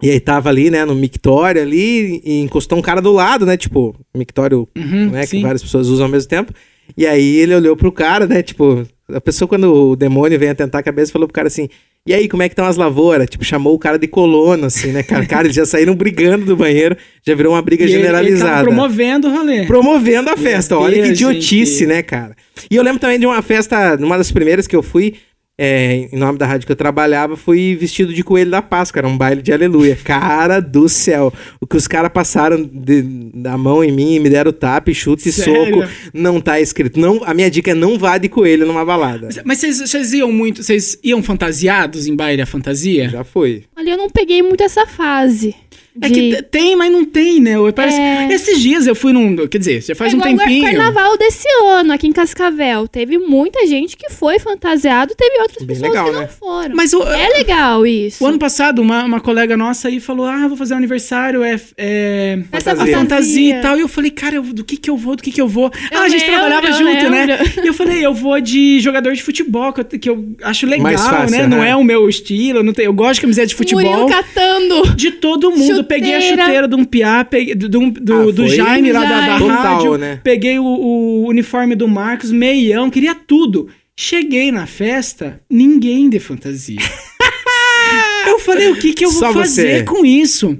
e 0.03 0.09
aí 0.09 0.19
tava 0.19 0.49
ali, 0.49 0.69
né, 0.69 0.83
no 0.83 0.93
mictório 0.93 1.61
ali, 1.61 2.21
e 2.25 2.41
encostou 2.41 2.77
um 2.77 2.81
cara 2.81 3.01
do 3.01 3.13
lado, 3.13 3.45
né, 3.45 3.55
tipo, 3.55 3.95
mictório, 4.13 4.67
Uhum, 4.77 5.11
né, 5.11 5.21
que 5.21 5.27
sim. 5.27 5.41
várias 5.41 5.63
pessoas 5.63 5.87
usam 5.87 6.07
ao 6.07 6.11
mesmo 6.11 6.27
tempo. 6.27 6.53
E 6.97 7.07
aí 7.07 7.37
ele 7.37 7.55
olhou 7.55 7.77
pro 7.77 7.89
cara, 7.89 8.27
né, 8.27 8.43
tipo, 8.43 8.85
a 9.09 9.21
pessoa 9.21 9.47
quando 9.47 9.73
o 9.73 9.95
demônio 9.95 10.37
vem 10.37 10.49
atentar 10.49 10.79
a 10.79 10.83
cabeça, 10.83 11.13
falou 11.13 11.25
pro 11.25 11.33
cara 11.33 11.47
assim, 11.47 11.69
e 12.07 12.13
aí, 12.13 12.27
como 12.27 12.42
é 12.42 12.50
que 12.50 12.53
estão 12.53 12.65
as 12.65 12.77
lavouras? 12.77 13.30
Tipo, 13.30 13.44
chamou 13.45 13.74
o 13.75 13.80
cara 13.80 14.00
de 14.00 14.07
colono, 14.07 14.65
assim, 14.65 14.92
né, 14.92 15.03
cara? 15.03 15.25
Cara, 15.25 15.45
eles 15.48 15.56
já 15.56 15.65
saíram 15.65 15.94
brigando 15.95 16.45
do 16.45 16.56
banheiro, 16.56 16.98
já 17.25 17.36
virou 17.36 17.53
uma 17.53 17.62
briga 17.62 17.83
E 17.83 17.86
ele- 17.86 17.94
Ele 17.95 18.01
generalizada. 18.03 18.63
promovendo 18.63 19.27
o 19.27 19.31
rolê. 19.31 19.65
Promovendo 19.65 20.30
a 20.30 20.36
festa, 20.38 20.77
olha 20.77 21.01
que 21.03 21.09
idiotice, 21.09 21.80
gente. 21.80 21.86
né, 21.88 22.01
cara? 22.01 22.36
E 22.69 22.75
eu 22.75 22.83
lembro 22.83 23.00
também 23.00 23.19
de 23.19 23.25
uma 23.25 23.42
festa, 23.42 23.95
numa 23.98 24.18
das 24.18 24.31
primeiras 24.31 24.65
que 24.68 24.75
eu 24.75 24.81
fui, 24.81 25.15
é, 25.63 26.09
em 26.11 26.17
nome 26.17 26.39
da 26.39 26.47
rádio 26.47 26.65
que 26.65 26.71
eu 26.71 26.75
trabalhava, 26.75 27.37
fui 27.37 27.75
vestido 27.75 28.11
de 28.11 28.23
coelho 28.23 28.49
da 28.49 28.63
Páscoa, 28.63 28.99
era 29.01 29.07
um 29.07 29.15
baile 29.15 29.43
de 29.43 29.53
aleluia. 29.53 29.95
Cara 30.03 30.59
do 30.59 30.89
céu, 30.89 31.31
o 31.59 31.67
que 31.67 31.77
os 31.77 31.87
caras 31.87 32.09
passaram 32.11 32.63
de- 32.63 33.03
da 33.35 33.55
mão 33.59 33.83
em 33.83 33.91
mim, 33.91 34.17
me 34.17 34.27
deram 34.27 34.51
tapa, 34.51 34.91
chute 34.91 35.29
e 35.29 35.31
soco, 35.31 35.83
não 36.11 36.41
tá 36.41 36.59
escrito. 36.59 36.99
Não, 36.99 37.21
a 37.23 37.31
minha 37.35 37.51
dica 37.51 37.69
é 37.71 37.75
não 37.75 37.99
vá 37.99 38.17
de 38.17 38.27
coelho 38.27 38.65
numa 38.65 38.83
balada. 38.83 39.29
Mas 39.45 39.59
vocês, 39.59 39.77
vocês 39.79 40.13
iam 40.13 40.31
muito, 40.31 40.63
vocês 40.63 40.97
iam 41.03 41.21
fantasiados 41.21 42.07
em 42.07 42.15
baile 42.15 42.41
a 42.41 42.45
fantasia? 42.47 43.07
Já 43.09 43.24
foi. 43.24 43.65
Ali 43.75 43.91
eu 43.91 43.97
não 43.97 44.09
peguei 44.09 44.41
muito 44.41 44.63
essa 44.63 44.88
fase. 44.88 45.53
É 46.01 46.07
de- 46.07 46.13
que 46.13 46.36
t- 46.38 46.41
tem, 46.43 46.75
mas 46.75 46.91
não 46.91 47.03
tem, 47.03 47.39
né? 47.41 47.55
Parece- 47.75 48.00
É. 48.00 48.31
Esses 48.31 48.60
dias 48.62 48.88
eu 48.88 48.95
fui 48.95 49.12
num. 49.12 49.36
Quer 49.48 49.57
dizer, 49.57 49.81
já 49.83 49.93
faz 49.95 50.13
É 50.13 50.15
um 50.15 50.19
igual 50.19 50.33
o 50.33 50.38
tempinho. 50.38 50.63
carnaval 50.63 51.17
desse 51.17 51.48
ano, 51.67 51.91
aqui 51.91 52.07
em 52.07 52.12
Cascavel. 52.13 52.88
Teve 52.88 53.17
muita 53.17 53.65
gente 53.67 53.98
que 53.98 54.10
foi 54.10 54.39
fantasiado, 54.39 55.13
teve 55.17 55.39
outras 55.41 55.60
Bem 55.65 55.67
pessoas 55.75 55.89
legal, 55.91 56.05
que 56.05 56.12
não 56.13 56.21
né? 56.21 56.27
foram. 56.27 56.75
Mas 56.75 56.93
o, 56.93 57.03
É 57.03 57.27
legal 57.38 57.86
isso. 57.86 58.24
o 58.24 58.27
ano 58.27 58.39
passado, 58.39 58.81
uma, 58.81 59.03
uma 59.03 59.19
colega 59.19 59.57
nossa 59.57 59.88
aí 59.89 60.00
falou: 60.00 60.25
Ah, 60.25 60.48
vou 60.48 60.55
fazer 60.55 60.74
um 60.74 60.77
aniversário, 60.77 61.43
é, 61.43 61.60
é 61.77 62.39
Essa 62.51 62.71
a 62.71 62.75
fantasia. 62.75 62.98
fantasia 62.98 63.57
e 63.57 63.62
tal. 63.62 63.77
E 63.77 63.81
eu 63.81 63.88
falei, 63.88 64.12
cara, 64.12 64.36
eu- 64.36 64.43
do 64.43 64.63
que 64.63 64.77
que 64.77 64.89
eu 64.89 64.95
vou? 64.95 65.15
Do 65.15 65.24
que 65.24 65.31
que 65.31 65.41
eu 65.41 65.48
vou? 65.48 65.71
Eu 65.91 65.98
ah, 66.00 66.03
a 66.03 66.10
gente 66.10 66.21
lembro, 66.21 66.36
trabalhava 66.48 66.71
junto, 66.71 67.10
né? 67.10 67.27
E 67.63 67.67
eu 67.67 67.74
falei, 67.74 68.05
eu 68.05 68.13
vou 68.13 68.39
de 68.39 68.79
jogador 68.79 69.13
de 69.13 69.21
futebol, 69.24 69.74
que 69.74 69.81
eu, 69.81 69.86
que 70.00 70.10
eu 70.10 70.25
acho 70.43 70.65
legal, 70.65 70.98
fácil, 70.98 71.31
né? 71.31 71.39
né? 71.39 71.48
Não 71.48 71.63
é 71.63 71.75
o 71.75 71.83
meu 71.83 72.07
estilo, 72.07 72.60
eu 72.60 72.63
não 72.63 72.71
tenho, 72.74 72.88
eu 72.88 72.93
gosto 72.93 73.15
de 73.15 73.21
camiseta 73.21 73.48
de 73.48 73.55
futebol. 73.55 73.83
Murilo 73.83 74.07
catando. 74.07 74.95
De 74.95 75.12
todo 75.12 75.51
mundo. 75.51 75.80
Eu 75.81 75.88
Peguei 75.88 76.15
a 76.15 76.21
Chuteira. 76.21 76.67
de 76.67 76.75
um 76.75 76.83
piá, 76.85 77.23
peguei, 77.25 77.55
do, 77.55 77.79
Ah, 77.83 78.31
do 78.31 78.47
Jaime 78.47 78.91
lá 78.91 79.03
da, 79.03 79.27
da. 79.27 79.38
Total, 79.39 79.57
rádio. 79.77 79.97
né? 79.97 80.19
Peguei 80.23 80.57
o, 80.59 80.63
o 80.65 81.27
uniforme 81.27 81.75
do 81.75 81.88
Marcos, 81.88 82.31
meião, 82.31 82.89
queria 82.89 83.15
tudo. 83.15 83.67
Cheguei 83.95 84.51
na 84.51 84.65
festa, 84.65 85.41
ninguém 85.50 86.09
de 86.09 86.19
fantasia. 86.19 86.77
eu 88.27 88.39
falei, 88.39 88.69
o 88.71 88.75
que 88.75 88.93
que 88.93 89.05
eu 89.05 89.11
vou 89.11 89.19
Só 89.19 89.33
fazer 89.33 89.79
você. 89.79 89.83
com 89.83 90.05
isso? 90.05 90.57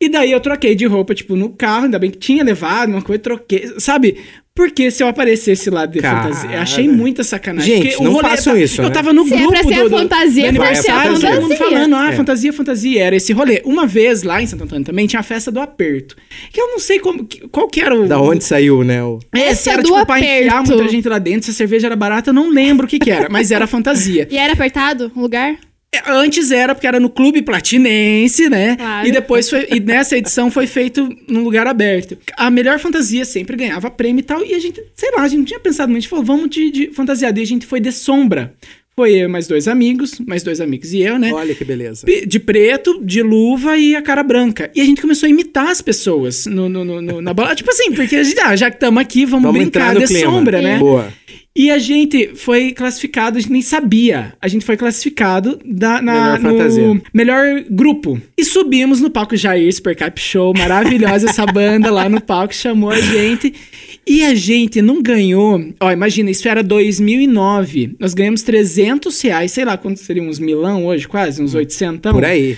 E 0.00 0.08
daí 0.08 0.32
eu 0.32 0.40
troquei 0.40 0.74
de 0.74 0.86
roupa, 0.86 1.14
tipo, 1.14 1.36
no 1.36 1.50
carro, 1.50 1.84
ainda 1.84 1.98
bem 1.98 2.10
que 2.10 2.16
tinha 2.18 2.42
levado 2.42 2.88
uma 2.90 3.02
coisa, 3.02 3.20
troquei, 3.22 3.74
sabe? 3.78 4.16
Porque 4.54 4.90
se 4.90 5.02
eu 5.02 5.06
aparecesse 5.08 5.70
lá 5.70 5.86
de 5.86 6.00
Cara. 6.00 6.24
fantasia, 6.24 6.50
eu 6.56 6.60
achei 6.60 6.88
muita 6.88 7.22
sacanagem. 7.22 7.76
Gente, 7.76 7.88
porque 7.92 8.04
não 8.04 8.12
rolê 8.14 8.28
façam 8.30 8.52
tá- 8.54 8.60
isso, 8.60 8.80
Eu 8.82 8.88
né? 8.88 8.90
tava 8.90 9.12
no 9.12 9.24
Se 9.26 9.32
é 9.32 9.36
grupo 9.38 9.52
pra 9.52 9.62
ser 9.62 9.88
do, 9.88 9.96
a 9.96 9.98
fantasia, 10.00 10.42
do 10.42 10.46
é 10.46 10.48
aniversário, 10.48 11.20
todo 11.20 11.40
mundo 11.42 11.56
falando, 11.56 11.94
ah, 11.96 12.08
É. 12.12 12.16
fantasia, 12.16 12.52
fantasia, 12.52 13.02
era 13.04 13.16
esse 13.16 13.32
rolê. 13.32 13.62
Uma 13.64 13.86
vez 13.86 14.22
lá 14.24 14.42
em 14.42 14.46
Santo 14.46 14.64
Antônio 14.64 14.84
também 14.84 15.06
tinha 15.06 15.20
a 15.20 15.22
festa 15.22 15.50
do 15.52 15.60
aperto. 15.60 16.16
Que 16.52 16.60
eu 16.60 16.66
não 16.68 16.78
sei 16.80 16.98
como, 16.98 17.26
qual 17.50 17.68
que 17.68 17.80
era 17.80 17.94
o... 17.98 18.06
Da 18.08 18.20
onde 18.20 18.42
saiu, 18.44 18.82
né? 18.82 19.02
O... 19.02 19.18
É, 19.32 19.38
se 19.38 19.68
Essa 19.68 19.72
era 19.74 19.82
do 19.82 19.92
tipo 19.92 20.04
pra 20.06 20.18
enfiar 20.18 20.48
aperto. 20.58 20.68
muita 20.76 20.88
gente 20.90 21.08
lá 21.08 21.18
dentro, 21.18 21.44
se 21.44 21.50
a 21.52 21.54
cerveja 21.54 21.86
era 21.86 21.96
barata, 21.96 22.30
eu 22.30 22.34
não 22.34 22.50
lembro 22.50 22.86
o 22.86 22.88
que 22.88 22.98
que 22.98 23.10
era, 23.10 23.28
mas 23.30 23.50
era 23.52 23.66
fantasia. 23.66 24.26
E 24.30 24.36
era 24.36 24.52
apertado 24.52 25.10
o 25.14 25.20
lugar? 25.20 25.56
É, 25.92 26.02
Antes 26.08 26.52
era 26.52 26.72
porque 26.74 26.86
era 26.86 27.00
no 27.00 27.10
Clube 27.10 27.42
Platinense, 27.42 28.48
né? 28.48 28.76
Claro. 28.76 29.08
E 29.08 29.10
depois 29.10 29.50
foi. 29.50 29.66
E 29.72 29.80
nessa 29.80 30.16
edição 30.16 30.48
foi 30.50 30.66
feito 30.66 31.08
num 31.28 31.42
lugar 31.42 31.66
aberto. 31.66 32.16
A 32.36 32.48
melhor 32.50 32.78
fantasia 32.78 33.24
sempre 33.24 33.56
ganhava 33.56 33.90
prêmio 33.90 34.20
e 34.20 34.22
tal. 34.24 34.44
E 34.44 34.54
a 34.54 34.58
gente, 34.60 34.80
sei 34.94 35.10
lá, 35.10 35.22
a 35.22 35.28
gente 35.28 35.38
não 35.38 35.44
tinha 35.44 35.58
pensado 35.60 35.88
muito. 35.90 35.98
A 35.98 36.02
gente 36.02 36.10
falou, 36.10 36.24
vamos 36.24 36.48
de, 36.48 36.70
de 36.70 36.90
fantasiado. 36.92 37.40
E 37.40 37.42
a 37.42 37.46
gente 37.46 37.66
foi 37.66 37.80
de 37.80 37.90
sombra. 37.90 38.54
Foi 38.94 39.14
eu 39.14 39.24
e 39.24 39.28
mais 39.28 39.46
dois 39.46 39.66
amigos, 39.66 40.18
mais 40.26 40.42
dois 40.42 40.60
amigos 40.60 40.92
e 40.92 41.00
eu, 41.00 41.18
né? 41.18 41.32
Olha 41.32 41.54
que 41.54 41.64
beleza. 41.64 42.04
De 42.26 42.38
preto, 42.38 43.00
de 43.02 43.22
luva 43.22 43.76
e 43.78 43.96
a 43.96 44.02
cara 44.02 44.22
branca. 44.22 44.70
E 44.74 44.80
a 44.80 44.84
gente 44.84 45.00
começou 45.00 45.26
a 45.26 45.30
imitar 45.30 45.68
as 45.68 45.80
pessoas 45.80 46.44
no, 46.46 46.68
no- 46.68 46.84
no- 46.84 47.00
no- 47.00 47.20
na 47.22 47.32
bola. 47.32 47.54
Tipo 47.54 47.70
assim, 47.70 47.92
porque 47.92 48.14
a 48.16 48.22
gente, 48.22 48.38
ah, 48.40 48.54
já 48.54 48.68
que 48.70 48.76
estamos 48.76 49.00
aqui, 49.00 49.24
vamos, 49.24 49.44
Vamos 49.44 49.60
brincar 49.60 49.96
de 49.96 50.04
clima. 50.06 50.30
sombra, 50.30 50.60
né? 50.60 50.78
Boa. 50.78 51.12
E 51.56 51.68
a 51.68 51.78
gente 51.78 52.36
foi 52.36 52.72
classificado, 52.72 53.36
a 53.36 53.40
gente 53.40 53.50
nem 53.50 53.60
sabia. 53.60 54.34
A 54.40 54.46
gente 54.46 54.64
foi 54.64 54.76
classificado 54.76 55.58
da, 55.64 56.00
na, 56.00 56.12
Melhor 56.12 56.38
no 56.38 56.50
fantasia. 56.50 57.02
melhor 57.12 57.64
grupo. 57.68 58.20
E 58.38 58.44
subimos 58.44 59.00
no 59.00 59.10
palco 59.10 59.36
Jair 59.36 59.72
Super 59.74 59.96
Cap 59.96 60.20
Show, 60.20 60.54
maravilhosa 60.56 61.28
essa 61.28 61.44
banda 61.52 61.90
lá 61.90 62.08
no 62.08 62.20
palco, 62.20 62.54
chamou 62.54 62.90
a 62.90 63.00
gente. 63.00 63.52
E 64.06 64.24
a 64.24 64.34
gente 64.34 64.80
não 64.80 65.02
ganhou. 65.02 65.60
Ó, 65.80 65.90
imagina, 65.90 66.30
isso 66.30 66.48
era 66.48 66.62
2009. 66.62 67.96
Nós 67.98 68.14
ganhamos 68.14 68.42
300 68.42 69.20
reais, 69.20 69.50
sei 69.50 69.64
lá 69.64 69.76
quanto 69.76 69.98
seria, 69.98 70.22
uns 70.22 70.38
milão 70.38 70.86
hoje, 70.86 71.08
quase, 71.08 71.42
uns 71.42 71.54
800. 71.54 72.12
Por 72.12 72.24
aí. 72.24 72.56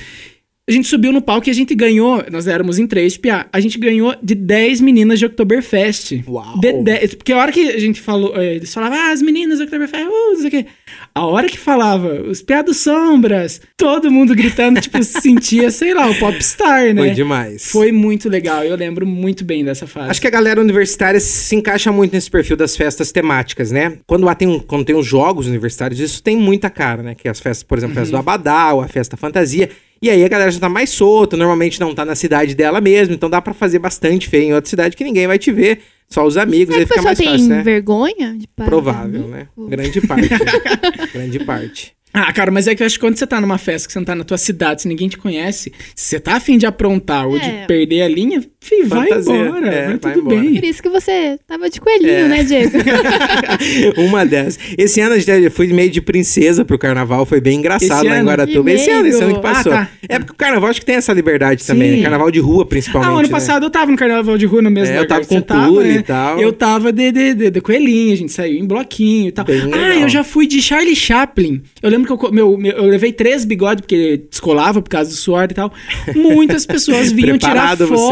A 0.69 0.71
gente 0.71 0.87
subiu 0.87 1.11
no 1.11 1.21
palco 1.21 1.49
e 1.49 1.50
a 1.50 1.54
gente 1.54 1.75
ganhou, 1.75 2.23
nós 2.31 2.47
éramos 2.47 2.78
em 2.78 2.87
três 2.87 3.14
de 3.14 3.19
piá, 3.19 3.47
a 3.52 3.59
gente 3.59 3.76
ganhou 3.81 4.14
de 4.23 4.33
10 4.37 4.81
meninas 4.81 5.19
de 5.19 5.26
Oktoberfest. 5.26 6.23
Uau. 6.25 6.57
De 6.61 6.73
10, 6.85 7.16
porque 7.16 7.33
a 7.33 7.38
hora 7.38 7.50
que 7.50 7.69
a 7.69 7.81
gente 7.81 8.00
falou, 8.00 8.33
eh, 8.37 8.54
eles 8.54 8.73
falavam, 8.73 8.97
ah, 8.97 9.11
as 9.11 9.21
meninas 9.21 9.59
do 9.59 9.64
Oktoberfest, 9.64 10.04
uh, 10.07 10.09
não 10.31 10.37
sei 10.37 10.47
o 10.47 10.50
quê. 10.52 10.66
A 11.12 11.26
hora 11.26 11.49
que 11.49 11.59
falava, 11.59 12.14
os 12.23 12.40
piados 12.42 12.76
sombras, 12.76 13.61
todo 13.76 14.09
mundo 14.09 14.37
gritando, 14.37 14.81
tipo, 14.81 15.02
se 15.02 15.19
sentia, 15.21 15.69
sei 15.73 15.95
lá, 15.95 16.09
o 16.09 16.16
popstar, 16.21 16.95
né? 16.95 17.07
Foi 17.07 17.11
demais. 17.11 17.66
Foi 17.69 17.90
muito 17.90 18.28
legal, 18.28 18.62
eu 18.62 18.76
lembro 18.76 19.04
muito 19.04 19.45
bem 19.45 19.64
dessa 19.64 19.88
fase. 19.88 20.11
Acho 20.11 20.21
que 20.21 20.28
a 20.28 20.31
galera 20.31 20.61
universitária 20.61 21.19
se 21.19 21.57
encaixa 21.57 21.90
muito 21.90 22.12
nesse 22.12 22.31
perfil 22.31 22.57
das 22.57 22.76
festas 22.76 23.11
temáticas, 23.11 23.73
né? 23.73 23.99
Quando, 24.07 24.23
lá 24.25 24.35
tem, 24.37 24.47
um- 24.47 24.61
quando 24.61 24.85
tem 24.85 24.95
os 24.95 25.07
jogos 25.09 25.49
universitários, 25.49 25.99
isso 25.99 26.23
tem 26.23 26.37
muita 26.37 26.71
cara, 26.71 27.02
né? 27.02 27.16
Que 27.16 27.28
as 27.28 27.40
festas, 27.40 27.64
por 27.64 27.78
exemplo, 27.78 27.95
a 27.97 27.99
festa 27.99 28.12
do 28.12 28.19
Abadá, 28.21 28.73
ou 28.75 28.81
a 28.81 28.87
festa 28.87 29.16
fantasia. 29.16 29.69
E 30.02 30.11
aí 30.11 30.25
a 30.25 30.28
galera 30.28 30.50
já 30.50 30.59
tá 30.59 30.68
mais 30.68 30.90
solta, 30.90 31.37
normalmente 31.37 31.78
não 31.80 31.94
tá 31.94 32.04
na 32.04 32.16
cidade 32.16 32.54
dela 32.56 32.80
mesmo, 32.80 33.14
então 33.14 33.30
dá 33.30 33.40
pra 33.40 33.54
fazer 33.54 33.78
bastante 33.78 34.28
feio 34.28 34.47
em 34.49 34.52
outra 34.54 34.68
cidade 34.68 34.97
que 34.97 35.04
ninguém 35.04 35.28
vai 35.28 35.38
te 35.38 35.52
ver, 35.52 35.78
só 36.09 36.26
os 36.26 36.37
amigos, 36.37 36.75
Será 36.75 36.80
aí 36.82 36.87
fica 36.88 37.02
mais 37.02 37.18
tem 37.18 37.28
fácil, 37.28 37.49
né? 37.49 37.62
vergonha 37.62 38.37
de 38.37 38.49
parar? 38.49 38.68
Provável, 38.68 39.28
né? 39.28 39.47
Grande 39.56 40.00
parte. 40.00 40.28
Grande 41.14 41.38
parte. 41.44 41.92
Ah, 42.12 42.30
cara, 42.32 42.50
mas 42.50 42.66
é 42.66 42.75
que 42.75 42.82
eu 42.82 42.87
acho 42.87 42.97
que 42.97 43.00
quando 43.00 43.16
você 43.16 43.26
tá 43.26 43.40
numa 43.40 43.56
festa, 43.56 43.87
que 43.87 43.92
você 43.92 43.99
não 44.00 44.04
tá 44.04 44.14
na 44.14 44.25
tua 44.25 44.37
cidade, 44.37 44.82
se 44.82 44.88
ninguém 44.88 45.09
te 45.09 45.16
conhece, 45.16 45.73
se 45.94 46.04
você 46.11 46.21
tá 46.21 46.35
afim 46.35 46.59
de 46.59 46.66
aprontar 46.66 47.26
ou 47.26 47.37
É. 47.38 47.38
de 47.62 47.66
perder 47.66 48.02
a 48.02 48.09
linha, 48.09 48.44
fi, 48.62 48.83
vai 48.85 49.09
embora, 49.11 49.66
é, 49.69 49.87
vai 49.87 49.97
vai 49.99 50.12
tudo 50.14 50.21
embora. 50.21 50.40
bem. 50.40 50.54
Por 50.54 50.64
isso 50.64 50.83
que 50.83 50.88
você 50.88 51.38
tava 51.47 51.69
de 51.69 51.81
coelhinho, 51.81 52.11
É. 52.11 52.28
né, 52.28 52.45
Diego? 52.45 52.78
Uma 53.99 54.25
dessas. 54.25 54.59
Esse 54.78 55.00
ano 55.00 55.14
a 55.14 55.19
gente 55.19 55.50
foi 55.50 55.66
meio 55.69 55.90
de 55.90 56.00
princesa 56.00 56.64
pro 56.64 56.78
carnaval, 56.78 57.25
foi 57.26 57.40
bem 57.40 57.59
engraçado 57.59 58.04
Esse 58.04 58.09
lá 58.09 58.19
em? 58.19 58.25
Guaratuba. 58.25 58.71
Esse 58.71 58.90
ano, 58.90 59.07
esse 59.09 59.23
ano 59.23 59.35
que 59.35 59.40
passou. 59.42 59.73
Ah, 59.73 59.87
tá. 59.87 59.90
É 60.09 60.19
porque 60.19 60.33
o 60.33 60.37
carnaval 60.37 60.71
acho 60.71 60.81
que 60.81 60.87
tem 60.87 60.97
essa 60.97 61.12
liberdade 61.12 61.64
também, 61.66 61.90
Sim. 61.90 61.97
né? 61.97 62.02
Carnaval 62.02 62.31
de 62.31 62.40
rua, 62.40 62.64
principalmente. 62.66 63.09
Ah, 63.11 63.12
ano 63.14 63.23
né? 63.23 63.28
passado 63.28 63.64
eu 63.66 63.71
tava 63.71 63.90
no 63.90 63.97
Carnaval 63.97 64.38
de 64.38 64.47
Rua 64.47 64.62
no 64.62 64.71
mesmo 64.71 64.95
É, 64.95 64.99
eu 64.99 65.02
lugar 65.02 65.09
tava 65.09 65.21
que 65.23 65.26
você 65.28 65.40
com 65.40 65.64
tule 65.75 65.88
né? 65.88 65.95
e 65.97 66.02
tal. 66.02 66.40
Eu 66.40 66.52
tava 66.52 66.92
de, 66.92 67.12
de, 67.12 67.35
de, 67.35 67.50
de 67.50 67.61
coelhinho, 67.61 68.12
a 68.12 68.16
gente 68.16 68.33
saiu 68.33 68.59
em 68.59 68.66
bloquinho 68.66 69.28
e 69.28 69.33
tal. 69.33 69.45
Bem 69.45 69.61
ah, 69.61 69.64
legal. 69.66 69.92
eu 70.02 70.09
já 70.09 70.25
fui 70.25 70.47
de 70.47 70.61
Charlie 70.62 70.97
Chaplin. 70.97 71.62
Eu 71.83 71.90
lembro 71.90 72.16
que 72.16 72.26
eu, 72.26 72.33
meu, 72.33 72.57
meu- 72.57 72.73
eu 72.73 72.85
levei 72.85 73.12
três 73.12 73.45
bigodes, 73.45 73.83
porque 73.83 74.23
descolava 74.31 74.81
por 74.83 74.88
causa 74.90 75.11
do 75.11 75.16
suor 75.16 75.45
e 75.50 75.54
tal. 75.54 75.73
Muitas 76.14 76.64
pessoas 76.66 77.11
vinham 77.12 77.38
tirar 77.38 77.76
Preparado 77.76 77.87
você. 77.87 78.02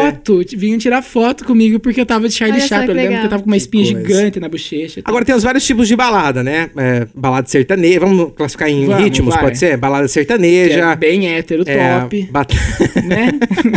Vinham 0.56 0.78
tirar 0.78 1.02
foto 1.02 1.44
comigo 1.44 1.78
porque 1.80 2.00
eu 2.00 2.06
tava 2.06 2.28
de 2.28 2.34
Charlie 2.34 2.60
Chaplin. 2.60 2.86
que 2.86 2.90
Eu 2.90 2.94
lembro 2.96 3.18
que 3.20 3.26
eu 3.26 3.30
tava 3.30 3.42
com 3.42 3.50
uma 3.50 3.56
espinha 3.56 3.84
gigante 3.84 4.38
na 4.40 4.48
bochecha. 4.48 5.00
Agora 5.04 5.24
tem 5.24 5.34
os 5.34 5.42
vários 5.42 5.64
tipos 5.64 5.86
de 5.88 5.96
balada, 5.96 6.42
né? 6.42 6.70
É, 6.76 7.06
balada 7.14 7.48
sertaneja, 7.48 8.00
vamos 8.00 8.32
classificar 8.36 8.68
em 8.68 8.86
Vamos, 8.86 9.04
ritmos, 9.04 9.34
vai. 9.34 9.44
pode 9.44 9.58
ser? 9.58 9.76
Balada 9.76 10.08
sertaneja. 10.08 10.92
é 10.92 10.96
bem 10.96 11.28
hétero, 11.28 11.62
é, 11.66 12.00
top, 12.00 12.28
bat- 12.30 12.54
né? 13.04 13.30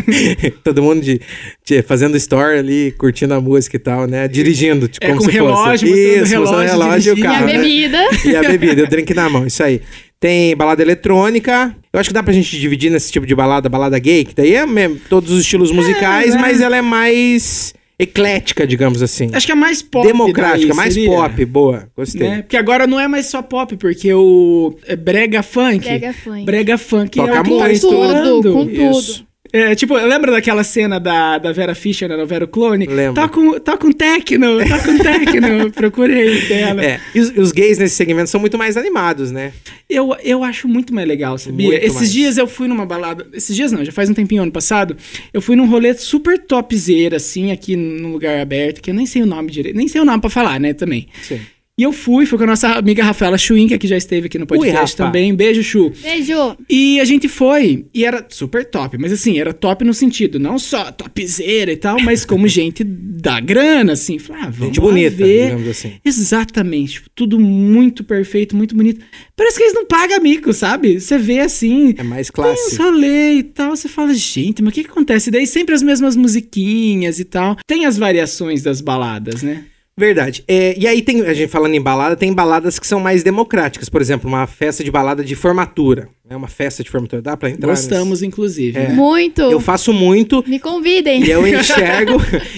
Todo 0.63 0.81
mundo 0.81 1.01
de, 1.01 1.19
de- 1.65 1.81
fazendo 1.81 2.15
story 2.17 2.57
ali, 2.59 2.91
curtindo 2.97 3.33
a 3.33 3.41
música 3.41 3.75
e 3.75 3.79
tal, 3.79 4.07
né? 4.07 4.27
Dirigindo, 4.27 4.87
tipo, 4.87 5.05
É, 5.05 5.09
como 5.09 5.19
com 5.21 5.25
se 5.25 5.31
relógio, 5.31 5.87
fosse. 5.89 6.01
Isso, 6.21 6.31
relógio, 6.31 6.71
relógio 6.71 7.09
e 7.09 7.11
o 7.11 7.15
dirigindo. 7.15 7.19
E 7.23 7.27
a 7.27 7.31
carro, 7.31 7.45
né? 7.45 7.53
bebida. 7.57 7.99
E 8.25 8.35
a 8.35 8.41
bebida, 8.41 8.81
e 8.81 8.83
o 8.83 8.89
drink 8.89 9.13
na 9.13 9.29
mão, 9.29 9.45
isso 9.47 9.63
aí. 9.63 9.81
Tem 10.23 10.55
balada 10.55 10.81
eletrônica. 10.81 11.75
Eu 11.91 11.99
acho 11.99 12.09
que 12.09 12.13
dá 12.13 12.23
pra 12.23 12.31
gente 12.31 12.57
dividir 12.57 12.89
nesse 12.89 13.11
tipo 13.11 13.25
de 13.25 13.35
balada, 13.35 13.67
balada 13.67 13.99
gay, 13.99 14.23
que 14.23 14.33
daí 14.33 14.55
é 14.55 14.65
mesmo 14.65 14.97
todos 15.09 15.29
os 15.29 15.41
estilos 15.41 15.69
musicais, 15.69 16.33
né? 16.33 16.39
mas 16.39 16.61
ela 16.61 16.77
é 16.77 16.81
mais 16.81 17.73
eclética, 17.99 18.65
digamos 18.65 19.03
assim. 19.03 19.29
Acho 19.33 19.45
que 19.45 19.51
é 19.51 19.55
mais 19.55 19.81
pop. 19.81 20.07
Democrática, 20.07 20.69
daí, 20.69 20.77
mais 20.77 20.93
seria, 20.93 21.09
pop. 21.09 21.45
Boa, 21.45 21.89
gostei. 21.93 22.29
Né? 22.29 22.41
Porque 22.41 22.55
agora 22.55 22.87
não 22.87 22.97
é 22.97 23.05
mais 23.05 23.25
só 23.25 23.41
pop, 23.41 23.75
porque 23.75 24.13
o 24.13 24.73
é 24.87 24.95
brega 24.95 25.43
funk. 25.43 25.79
Brega 25.79 26.13
funk. 26.13 26.45
Brega 26.45 26.77
funk 26.77 27.17
Toca 27.17 27.29
é 27.29 27.41
o 27.41 27.43
que 27.43 27.57
tá. 27.57 27.89
Tudo, 27.89 28.53
com 28.53 28.63
Isso. 28.69 29.27
É, 29.53 29.75
tipo, 29.75 29.93
lembra 29.93 30.31
daquela 30.31 30.63
cena 30.63 30.99
da, 30.99 31.37
da 31.37 31.51
Vera 31.51 31.75
Fischer 31.75 32.09
na 32.09 32.17
novela 32.17 32.47
Clone? 32.47 32.87
Lembro. 32.87 33.13
Tá 33.13 33.29
com, 33.29 33.59
tá 33.59 33.77
com 33.77 33.91
techno, 33.91 34.57
tá 34.67 34.79
com 34.79 34.97
techno. 34.97 35.69
Procurei 35.71 36.41
dela. 36.47 36.83
É, 36.83 36.99
e 37.13 37.19
os, 37.19 37.29
os 37.37 37.51
gays 37.51 37.77
nesse 37.77 37.95
segmento 37.95 38.31
são 38.31 38.39
muito 38.39 38.57
mais 38.57 38.75
animados, 38.77 39.31
né? 39.31 39.53
Eu, 39.87 40.17
eu 40.23 40.43
acho 40.43 40.67
muito 40.67 40.91
mais 40.91 41.07
legal, 41.07 41.37
sabia? 41.37 41.67
Muito 41.67 41.83
esses 41.83 41.93
mais. 41.97 42.11
dias 42.11 42.37
eu 42.39 42.47
fui 42.47 42.67
numa 42.67 42.83
balada. 42.83 43.27
Esses 43.31 43.55
dias 43.55 43.71
não, 43.71 43.85
já 43.85 43.91
faz 43.91 44.09
um 44.09 44.13
tempinho 44.15 44.41
ano 44.41 44.51
passado. 44.51 44.97
Eu 45.31 45.39
fui 45.39 45.55
num 45.55 45.67
rolê 45.67 45.93
super 45.93 46.39
topzera, 46.39 47.17
assim, 47.17 47.51
aqui 47.51 47.75
num 47.75 48.11
lugar 48.11 48.39
aberto, 48.39 48.81
que 48.81 48.89
eu 48.89 48.95
nem 48.95 49.05
sei 49.05 49.21
o 49.21 49.27
nome 49.27 49.51
direito. 49.51 49.75
Nem 49.75 49.87
sei 49.87 50.01
o 50.01 50.05
nome 50.05 50.19
pra 50.19 50.31
falar, 50.31 50.59
né, 50.59 50.73
também. 50.73 51.07
Sim. 51.21 51.39
E 51.83 51.85
eu 51.85 51.91
fui, 51.91 52.25
fui 52.25 52.37
com 52.37 52.45
a 52.45 52.47
nossa 52.47 52.69
amiga 52.69 53.03
Rafaela 53.03 53.37
Chuinca, 53.37 53.77
que 53.77 53.85
já 53.85 53.97
esteve 53.97 54.27
aqui 54.27 54.39
no 54.39 54.47
podcast 54.47 54.95
Rafa. 54.95 54.95
também. 54.95 55.35
Beijo, 55.35 55.61
Chu. 55.61 55.91
Beijo. 56.01 56.55
E 56.69 56.97
a 57.01 57.03
gente 57.03 57.27
foi, 57.27 57.87
e 57.93 58.05
era 58.05 58.25
super 58.29 58.63
top, 58.63 58.97
mas 58.97 59.11
assim, 59.11 59.37
era 59.37 59.51
top 59.51 59.83
no 59.83 59.93
sentido, 59.93 60.39
não 60.39 60.57
só 60.57 60.89
topzera 60.93 61.73
e 61.73 61.75
tal, 61.75 61.99
mas 61.99 62.23
como 62.23 62.47
gente 62.47 62.85
da 62.85 63.41
grana, 63.41 63.91
assim. 63.91 64.17
Falei, 64.17 64.43
ah, 64.43 64.49
vamos 64.49 64.67
Gente 64.67 64.79
lá 64.79 64.85
bonita, 64.85 65.15
ver. 65.17 65.43
digamos 65.47 65.67
assim. 65.67 65.93
Exatamente, 66.05 66.93
tipo, 66.93 67.09
tudo 67.13 67.37
muito 67.37 68.01
perfeito, 68.05 68.55
muito 68.55 68.73
bonito. 68.75 69.03
Parece 69.35 69.57
que 69.57 69.63
eles 69.63 69.73
não 69.73 69.85
pagam 69.85 70.21
mico, 70.21 70.53
sabe? 70.53 71.01
Você 71.01 71.17
vê 71.17 71.39
assim, 71.39 71.93
É 71.97 72.03
mais 72.03 72.29
tem 72.29 72.45
uns 72.45 72.55
clássico. 72.55 72.81
rolê 72.83 73.33
e 73.39 73.43
tal, 73.43 73.75
você 73.75 73.89
fala, 73.89 74.13
gente, 74.13 74.61
mas 74.63 74.71
o 74.71 74.73
que, 74.73 74.85
que 74.85 74.89
acontece? 74.89 75.29
Daí 75.29 75.45
sempre 75.45 75.75
as 75.75 75.83
mesmas 75.83 76.15
musiquinhas 76.15 77.19
e 77.19 77.25
tal. 77.25 77.57
Tem 77.67 77.85
as 77.85 77.97
variações 77.97 78.63
das 78.63 78.79
baladas, 78.79 79.43
né? 79.43 79.65
Verdade. 79.97 80.43
É, 80.47 80.77
e 80.77 80.87
aí 80.87 81.01
tem, 81.01 81.21
a 81.21 81.33
gente 81.33 81.49
falando 81.49 81.75
em 81.75 81.81
balada, 81.81 82.15
tem 82.15 82.33
baladas 82.33 82.79
que 82.79 82.87
são 82.87 82.99
mais 82.99 83.23
democráticas. 83.23 83.89
Por 83.89 84.01
exemplo, 84.01 84.27
uma 84.27 84.47
festa 84.47 84.83
de 84.83 84.89
balada 84.89 85.23
de 85.23 85.35
formatura. 85.35 86.09
É 86.29 86.37
uma 86.37 86.47
festa 86.47 86.81
de 86.81 86.89
formatura. 86.89 87.21
Dá 87.21 87.35
pra 87.35 87.49
entrar? 87.49 87.67
Gostamos, 87.67 88.23
inclusive. 88.23 88.77
É. 88.79 88.87
né? 88.87 88.93
Muito. 88.93 89.41
nesse- 89.41 89.53
Eu 89.53 89.59
faço 89.59 89.91
muito. 89.91 90.41
Me 90.47 90.57
convidem. 90.57 91.21
E 91.21 91.29
eu 91.29 91.45
enxergo, 91.45 92.13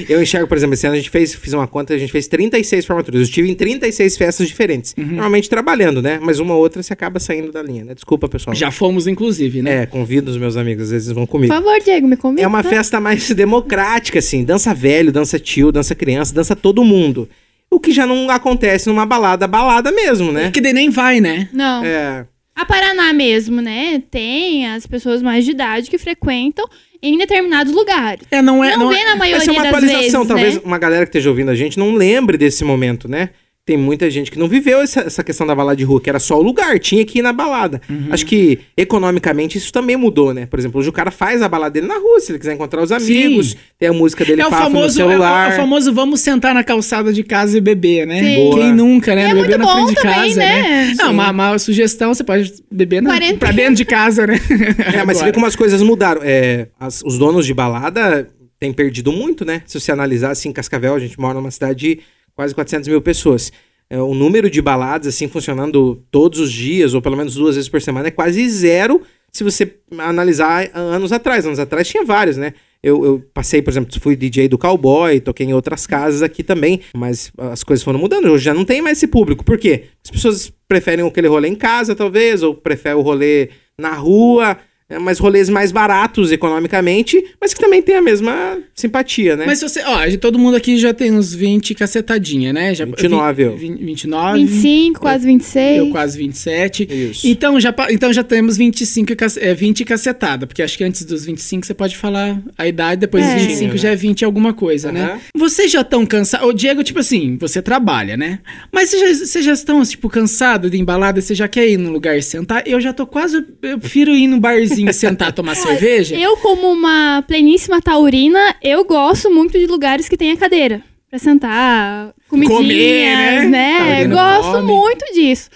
eu 0.07 0.21
enxergo, 0.21 0.47
por 0.47 0.55
exemplo, 0.55 0.75
esse 0.75 0.85
ano 0.85 0.93
a 0.93 0.99
gente 0.99 1.09
fez, 1.09 1.33
fiz 1.33 1.51
uma 1.51 1.65
conta, 1.67 1.91
a 1.95 1.97
gente 1.97 2.11
fez 2.11 2.27
36 2.27 2.85
formaturas. 2.85 3.21
Eu 3.21 3.23
estive 3.23 3.49
em 3.49 3.55
36 3.55 4.17
festas 4.17 4.47
diferentes. 4.47 4.93
Uhum. 4.95 5.05
Normalmente 5.07 5.49
trabalhando, 5.49 5.99
né? 5.99 6.19
Mas 6.21 6.37
uma 6.39 6.53
ou 6.53 6.59
outra 6.61 6.83
você 6.83 6.93
acaba 6.93 7.19
saindo 7.19 7.51
da 7.51 7.63
linha, 7.63 7.83
né? 7.83 7.95
Desculpa, 7.95 8.29
pessoal. 8.29 8.55
Já 8.55 8.69
fomos, 8.69 9.07
inclusive, 9.07 9.63
né? 9.63 9.81
É, 9.81 9.85
convido 9.87 10.29
os 10.29 10.37
meus 10.37 10.55
amigos, 10.57 10.83
às 10.83 10.91
vezes 10.91 11.11
vão 11.11 11.25
Por 11.25 11.31
comigo. 11.31 11.51
favor, 11.51 11.79
Diego, 11.83 12.07
me 12.07 12.17
convida. 12.17 12.43
É 12.43 12.47
uma 12.47 12.61
festa 12.61 12.99
mais 13.01 13.27
democrática, 13.31 14.19
assim. 14.19 14.43
Dança 14.43 14.75
velho, 14.75 15.11
dança 15.11 15.39
tio, 15.39 15.71
dança 15.71 15.95
criança, 15.95 16.31
dança 16.35 16.55
todo 16.55 16.83
mundo. 16.83 17.27
O 17.71 17.79
que 17.79 17.91
já 17.91 18.05
não 18.05 18.29
acontece 18.29 18.87
numa 18.87 19.07
balada, 19.07 19.47
balada 19.47 19.91
mesmo, 19.91 20.31
né? 20.31 20.51
Que 20.51 20.61
daí 20.61 20.71
nem 20.71 20.91
vai, 20.91 21.19
né? 21.19 21.49
Não. 21.51 21.83
É. 21.83 22.25
A 22.55 22.65
Paraná 22.65 23.11
mesmo, 23.11 23.61
né? 23.61 24.01
Tem 24.09 24.65
as 24.67 24.87
pessoas 24.87 25.21
mais 25.21 25.43
de 25.43 25.51
idade 25.51 25.89
que 25.89 25.97
frequentam 25.97 26.65
em 27.01 27.17
determinados 27.17 27.73
lugares. 27.73 28.25
É, 28.31 28.41
não 28.41 28.63
é. 28.63 28.71
Não, 28.71 28.85
Não 28.85 28.89
vê 28.89 28.99
é... 28.99 29.05
na 29.05 29.15
maioria 29.17 29.41
Essa 29.41 29.51
é 29.51 29.53
uma 29.53 29.63
das 29.63 29.73
atualização. 29.73 30.21
vezes, 30.21 30.27
Talvez 30.27 30.55
né? 30.55 30.61
uma 30.63 30.77
galera 30.77 31.05
que 31.05 31.09
esteja 31.09 31.29
ouvindo 31.29 31.51
a 31.51 31.55
gente 31.55 31.77
não 31.77 31.93
lembre 31.93 32.37
desse 32.37 32.63
momento, 32.63 33.07
né? 33.09 33.31
Tem 33.65 33.75
muita 33.77 34.07
gente 34.11 34.29
que 34.29 34.37
não 34.37 34.47
viveu 34.47 34.79
essa, 34.81 34.99
essa 35.01 35.23
questão 35.23 35.47
da 35.47 35.55
balada 35.55 35.75
de 35.75 35.83
rua, 35.83 35.99
que 35.99 36.07
era 36.07 36.19
só 36.19 36.37
o 36.37 36.41
lugar, 36.43 36.77
tinha 36.77 37.03
que 37.03 37.17
ir 37.17 37.21
na 37.23 37.33
balada. 37.33 37.81
Uhum. 37.89 38.09
Acho 38.11 38.23
que 38.23 38.59
economicamente 38.77 39.57
isso 39.57 39.73
também 39.73 39.97
mudou, 39.97 40.33
né? 40.35 40.45
Por 40.45 40.59
exemplo, 40.59 40.79
hoje 40.79 40.89
o 40.89 40.93
cara 40.93 41.09
faz 41.09 41.41
a 41.41 41.49
balada 41.49 41.71
dele 41.71 41.87
na 41.87 41.97
rua, 41.97 42.19
se 42.19 42.31
ele 42.31 42.37
quiser 42.37 42.53
encontrar 42.53 42.83
os 42.83 42.91
amigos, 42.91 43.51
Sim. 43.51 43.57
tem 43.79 43.89
a 43.89 43.93
música 43.93 44.23
dele 44.23 44.41
é 44.41 44.45
o 44.45 44.49
papo 44.51 44.65
no 44.65 44.75
famoso, 44.75 45.01
é 45.01 45.05
o- 45.05 45.09
celular. 45.09 45.49
é 45.51 45.53
o 45.53 45.57
famoso 45.57 45.91
vamos 45.93 46.19
sentar 46.21 46.53
na 46.53 46.63
calçada 46.63 47.11
de 47.11 47.23
casa 47.23 47.57
e 47.57 47.61
beber, 47.61 48.05
né? 48.05 48.19
Sim. 48.21 48.35
Boa. 48.35 48.55
Quem 48.59 48.71
nunca, 48.73 49.15
né? 49.15 49.21
E 49.21 49.25
é 49.25 49.33
beber 49.33 49.39
muito 49.39 49.57
na 49.57 49.65
bom 49.65 49.73
frente 49.85 49.89
de 49.89 49.95
também, 49.95 50.15
casa, 50.15 50.39
né? 50.39 50.61
né? 50.61 50.93
Não, 50.99 51.05
Sim. 51.07 51.11
uma, 51.13 51.31
uma 51.31 51.57
sugestão, 51.59 52.13
você 52.13 52.23
pode 52.23 52.53
beber 52.71 53.01
na, 53.01 53.17
pra 53.39 53.51
dentro 53.51 53.75
de 53.75 53.85
casa, 53.85 54.27
né? 54.27 54.35
É, 54.95 55.03
mas 55.03 55.17
você 55.17 55.25
vê 55.25 55.31
como 55.33 55.47
as 55.47 55.55
coisas 55.55 55.81
mudaram. 55.81 56.21
É, 56.23 56.67
as- 56.79 57.01
os 57.03 57.17
donos 57.17 57.45
de 57.47 57.53
balada 57.53 58.27
têm 58.59 58.71
perdido 58.71 59.11
muito, 59.11 59.43
né? 59.43 59.63
Se 59.65 59.79
você 59.79 59.91
analisar, 59.91 60.29
assim, 60.29 60.51
Cascavel, 60.51 60.93
a 60.93 60.99
gente 60.99 61.19
mora 61.19 61.33
numa 61.33 61.49
cidade 61.51 61.79
de 61.79 61.99
quase 62.35 62.53
400 62.53 62.87
mil 62.87 63.01
pessoas. 63.01 63.51
É, 63.89 64.01
o 64.01 64.13
número 64.13 64.49
de 64.49 64.61
baladas, 64.61 65.07
assim, 65.07 65.27
funcionando 65.27 66.03
todos 66.09 66.39
os 66.39 66.51
dias, 66.51 66.93
ou 66.93 67.01
pelo 67.01 67.15
menos 67.15 67.35
duas 67.35 67.55
vezes 67.55 67.69
por 67.69 67.81
semana, 67.81 68.07
é 68.07 68.11
quase 68.11 68.47
zero 68.49 69.01
se 69.31 69.43
você 69.43 69.75
analisar 69.97 70.69
anos 70.73 71.11
atrás. 71.11 71.45
Anos 71.45 71.59
atrás 71.59 71.87
tinha 71.87 72.03
vários, 72.03 72.37
né? 72.37 72.53
Eu, 72.81 73.03
eu 73.03 73.19
passei, 73.33 73.61
por 73.61 73.71
exemplo, 73.71 73.99
fui 73.99 74.15
DJ 74.15 74.47
do 74.47 74.57
Cowboy, 74.57 75.19
toquei 75.19 75.45
em 75.45 75.53
outras 75.53 75.85
casas 75.85 76.21
aqui 76.21 76.43
também, 76.43 76.81
mas 76.95 77.31
as 77.37 77.63
coisas 77.63 77.83
foram 77.83 77.99
mudando. 77.99 78.25
Hoje 78.27 78.45
já 78.45 78.53
não 78.53 78.63
tem 78.63 78.81
mais 78.81 78.97
esse 78.97 79.07
público. 79.07 79.43
Por 79.43 79.57
quê? 79.57 79.85
As 80.03 80.11
pessoas 80.11 80.53
preferem 80.67 81.05
aquele 81.05 81.27
rolê 81.27 81.49
em 81.49 81.55
casa, 81.55 81.95
talvez, 81.95 82.43
ou 82.43 82.53
preferem 82.55 82.97
o 82.97 83.01
rolê 83.01 83.49
na 83.77 83.93
rua, 83.93 84.57
mas 85.01 85.17
rolês 85.17 85.49
mais 85.49 85.71
baratos 85.71 86.31
economicamente, 86.31 87.23
mas 87.41 87.53
que 87.53 87.59
também 87.59 87.81
tem 87.81 87.95
a 87.95 88.01
mesma 88.01 88.59
simpatia, 88.73 89.35
né? 89.35 89.43
Mas 89.47 89.59
se 89.59 89.67
você, 89.67 89.81
ó, 89.83 89.99
todo 90.21 90.37
mundo 90.37 90.55
aqui 90.55 90.77
já 90.77 90.93
tem 90.93 91.11
uns 91.11 91.33
20 91.33 91.73
cacetadinha, 91.73 92.53
né? 92.53 92.73
Já, 92.75 92.85
29 92.85 93.43
eu. 93.43 93.57
20, 93.57 93.83
29. 93.83 94.45
25, 94.45 94.99
quase 94.99 95.25
26. 95.25 95.77
Eu 95.79 95.89
quase 95.89 96.17
27. 96.17 96.83
Isso. 97.09 97.27
Então 97.27 97.59
já, 97.59 97.73
então 97.89 98.13
já 98.13 98.23
temos 98.23 98.57
25, 98.57 99.11
e 99.11 99.15
cace- 99.15 99.39
é, 99.39 99.53
20 99.55 99.83
cacetada, 99.83 100.45
porque 100.45 100.61
acho 100.61 100.77
que 100.77 100.83
antes 100.83 101.03
dos 101.03 101.25
25 101.25 101.65
você 101.65 101.73
pode 101.73 101.97
falar 101.97 102.39
a 102.57 102.67
idade, 102.67 103.01
depois 103.01 103.23
É. 103.25 103.33
dos 103.35 103.43
25 103.43 103.71
Sim, 103.71 103.77
já 103.79 103.89
é 103.89 103.95
20 103.95 104.23
alguma 104.23 104.53
coisa, 104.53 104.91
né? 104.91 105.03
Aham. 105.05 105.19
Vocês 105.35 105.71
já 105.71 105.81
estão 105.81 106.05
cansados. 106.05 106.47
O 106.47 106.53
Diego, 106.53 106.83
tipo 106.83 106.99
assim, 106.99 107.37
você 107.39 107.59
trabalha, 107.61 108.15
né? 108.15 108.39
Mas 108.71 108.89
vocês 108.91 109.01
já, 109.19 109.25
vocês 109.25 109.45
já 109.45 109.53
estão, 109.53 109.81
tipo, 109.83 110.07
cansados 110.09 110.69
de 110.69 110.77
embalada? 110.77 111.19
Você 111.21 111.33
já 111.33 111.47
quer 111.47 111.67
ir 111.67 111.77
num 111.77 111.91
lugar 111.91 112.15
e 112.17 112.21
sentar? 112.21 112.61
Eu 112.67 112.79
já 112.79 112.93
tô 112.93 113.07
quase. 113.07 113.43
Eu 113.63 113.79
prefiro 113.79 114.11
ir 114.11 114.27
num 114.27 114.39
barzinho 114.39 114.74
e 114.77 114.93
sentar 114.93 115.31
tomar 115.33 115.55
cerveja. 115.57 116.15
Eu, 116.15 116.37
como 116.37 116.71
uma 116.71 117.23
pleníssima 117.27 117.81
taurina, 117.81 118.55
eu 118.63 118.83
gosto 118.85 119.29
muito 119.31 119.57
de 119.57 119.65
lugares 119.67 120.07
que 120.09 120.17
tenha 120.17 120.35
cadeira. 120.37 120.81
Pra 121.09 121.19
sentar, 121.19 122.13
comidinhas, 122.27 122.57
Comer, 122.59 123.49
né? 123.49 124.05
né? 124.05 124.07
Gosto 124.07 124.51
come. 124.51 124.73
muito 124.73 125.05
disso. 125.13 125.49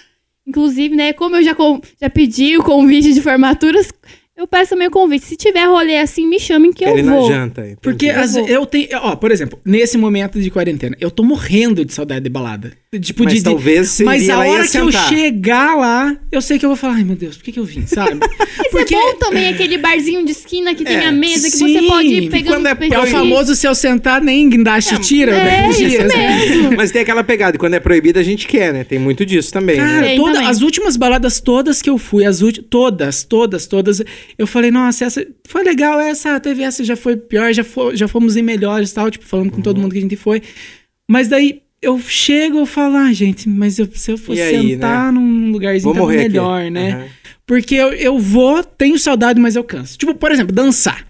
Inclusive, 0.46 0.94
né, 0.96 1.12
como 1.12 1.36
eu 1.36 1.42
já, 1.42 1.54
com- 1.54 1.80
já 2.00 2.08
pedi 2.08 2.56
o 2.56 2.62
convite 2.62 3.12
de 3.12 3.20
formaturas, 3.20 3.88
eu 4.36 4.46
peço 4.46 4.70
também 4.70 4.88
o 4.88 4.90
convite. 4.90 5.26
Se 5.26 5.36
tiver 5.36 5.64
rolê 5.66 5.98
assim, 5.98 6.26
me 6.26 6.40
chamem 6.40 6.72
que 6.72 6.84
ir 6.84 6.88
eu 6.98 7.04
vou. 7.04 7.28
janta. 7.28 7.60
entendi. 7.62 7.78
Porque 7.82 8.06
Eu 8.06 8.26
ve- 8.28 8.52
eu 8.52 8.66
tenho. 8.66 8.88
Ó, 9.02 9.16
por 9.16 9.30
exemplo, 9.30 9.58
nesse 9.64 9.98
momento 9.98 10.40
de 10.40 10.50
quarentena, 10.50 10.96
eu 10.98 11.10
tô 11.10 11.22
morrendo 11.22 11.84
de 11.84 11.92
saudade 11.92 12.22
de 12.24 12.30
balada. 12.30 12.72
Tipo, 12.98 13.22
Mas 13.22 13.34
de, 13.34 13.42
talvez 13.44 13.88
você 13.88 14.02
Mas 14.02 14.28
a 14.28 14.40
hora 14.40 14.48
ia 14.64 14.68
que 14.68 14.76
eu 14.76 14.90
chegar 14.90 15.76
lá, 15.76 16.16
eu 16.32 16.42
sei 16.42 16.58
que 16.58 16.64
eu 16.66 16.70
vou 16.70 16.76
falar, 16.76 16.94
ai 16.94 17.04
meu 17.04 17.14
Deus, 17.14 17.36
por 17.36 17.44
que, 17.44 17.52
que 17.52 17.60
eu 17.60 17.64
vim, 17.64 17.86
sabe? 17.86 18.18
Mas 18.74 18.90
é 18.90 18.94
bom 18.96 19.14
também 19.14 19.46
aquele 19.48 19.78
barzinho 19.78 20.24
de 20.26 20.32
esquina 20.32 20.74
que 20.74 20.82
tem 20.82 20.96
É, 20.96 21.06
a 21.06 21.12
mesa, 21.12 21.48
que 21.48 21.56
sim, 21.56 21.72
você 21.72 21.86
pode 21.86 22.08
ir 22.08 22.28
pegando 22.30 22.54
quando 22.54 22.66
é 22.66 22.94
É 22.96 22.98
o 22.98 23.06
famoso 23.06 23.54
se 23.54 23.64
eu 23.64 23.76
sentar, 23.76 24.20
nem 24.20 24.48
guindaste 24.48 24.98
tira. 24.98 25.30
é, 25.30 25.44
né, 25.44 25.68
isso 25.70 25.78
dias, 25.78 26.12
né? 26.12 26.36
mesmo. 26.46 26.72
Mas 26.76 26.90
tem 26.90 27.02
aquela 27.02 27.22
pegada, 27.22 27.54
e 27.56 27.60
quando 27.60 27.74
é 27.74 27.80
proibido 27.80 28.18
a 28.18 28.24
gente 28.24 28.48
quer, 28.48 28.72
né? 28.72 28.82
Tem 28.82 28.98
muito 28.98 29.24
disso 29.24 29.52
também, 29.52 29.76
Cara, 29.76 30.00
né? 30.00 30.06
Tem 30.08 30.16
toda- 30.16 30.32
também. 30.32 30.48
as 30.48 30.60
últimas 30.60 30.96
baladas 30.96 31.40
todas 31.40 31.80
que 31.80 31.88
eu 31.90 31.96
fui, 31.96 32.24
as 32.24 32.40
últimas, 32.42 32.66
todas, 32.68 33.22
todas, 33.22 33.66
todas, 33.68 34.02
eu 34.36 34.48
falei, 34.48 34.72
nossa, 34.72 35.04
essa 35.04 35.24
foi 35.46 35.62
legal, 35.62 36.00
essa 36.00 36.40
teve 36.40 36.64
essa 36.64 36.82
já 36.82 36.96
foi 36.96 37.16
pior, 37.16 37.52
já, 37.52 37.62
fo- 37.62 37.94
já 37.94 38.08
fomos 38.08 38.36
em 38.36 38.42
melhores 38.42 38.90
e 38.90 38.94
tal, 38.94 39.08
tipo, 39.12 39.24
falando 39.24 39.50
com 39.50 39.58
Uhum. 39.58 39.62
todo 39.62 39.80
mundo 39.80 39.92
que 39.92 39.98
a 39.98 40.02
gente 40.02 40.16
foi. 40.16 40.42
Mas 41.08 41.28
daí 41.28 41.62
eu 41.82 41.98
chego 41.98 42.58
eu 42.58 42.66
falo, 42.66 42.96
ah, 42.96 43.12
gente, 43.12 43.48
mas 43.48 43.78
eu- 43.78 43.88
se 43.94 44.10
eu 44.12 44.18
for 44.18 44.34
E 44.36 44.40
aí, 44.42 44.70
sentar 44.72 45.12
num 45.12 45.50
lugarzinho 45.50 45.92
tava 45.94 46.04
morrer 46.04 46.20
aqui. 46.20 46.28
melhor, 46.28 46.70
né? 46.70 46.92
Aham. 46.92 47.06
Porque 47.46 47.74
eu, 47.74 47.92
eu 47.92 48.18
vou, 48.18 48.62
tenho 48.62 48.98
saudade, 48.98 49.40
mas 49.40 49.56
eu 49.56 49.64
canso. 49.64 49.98
Tipo, 49.98 50.14
por 50.14 50.30
exemplo, 50.30 50.54
dançar. 50.54 51.04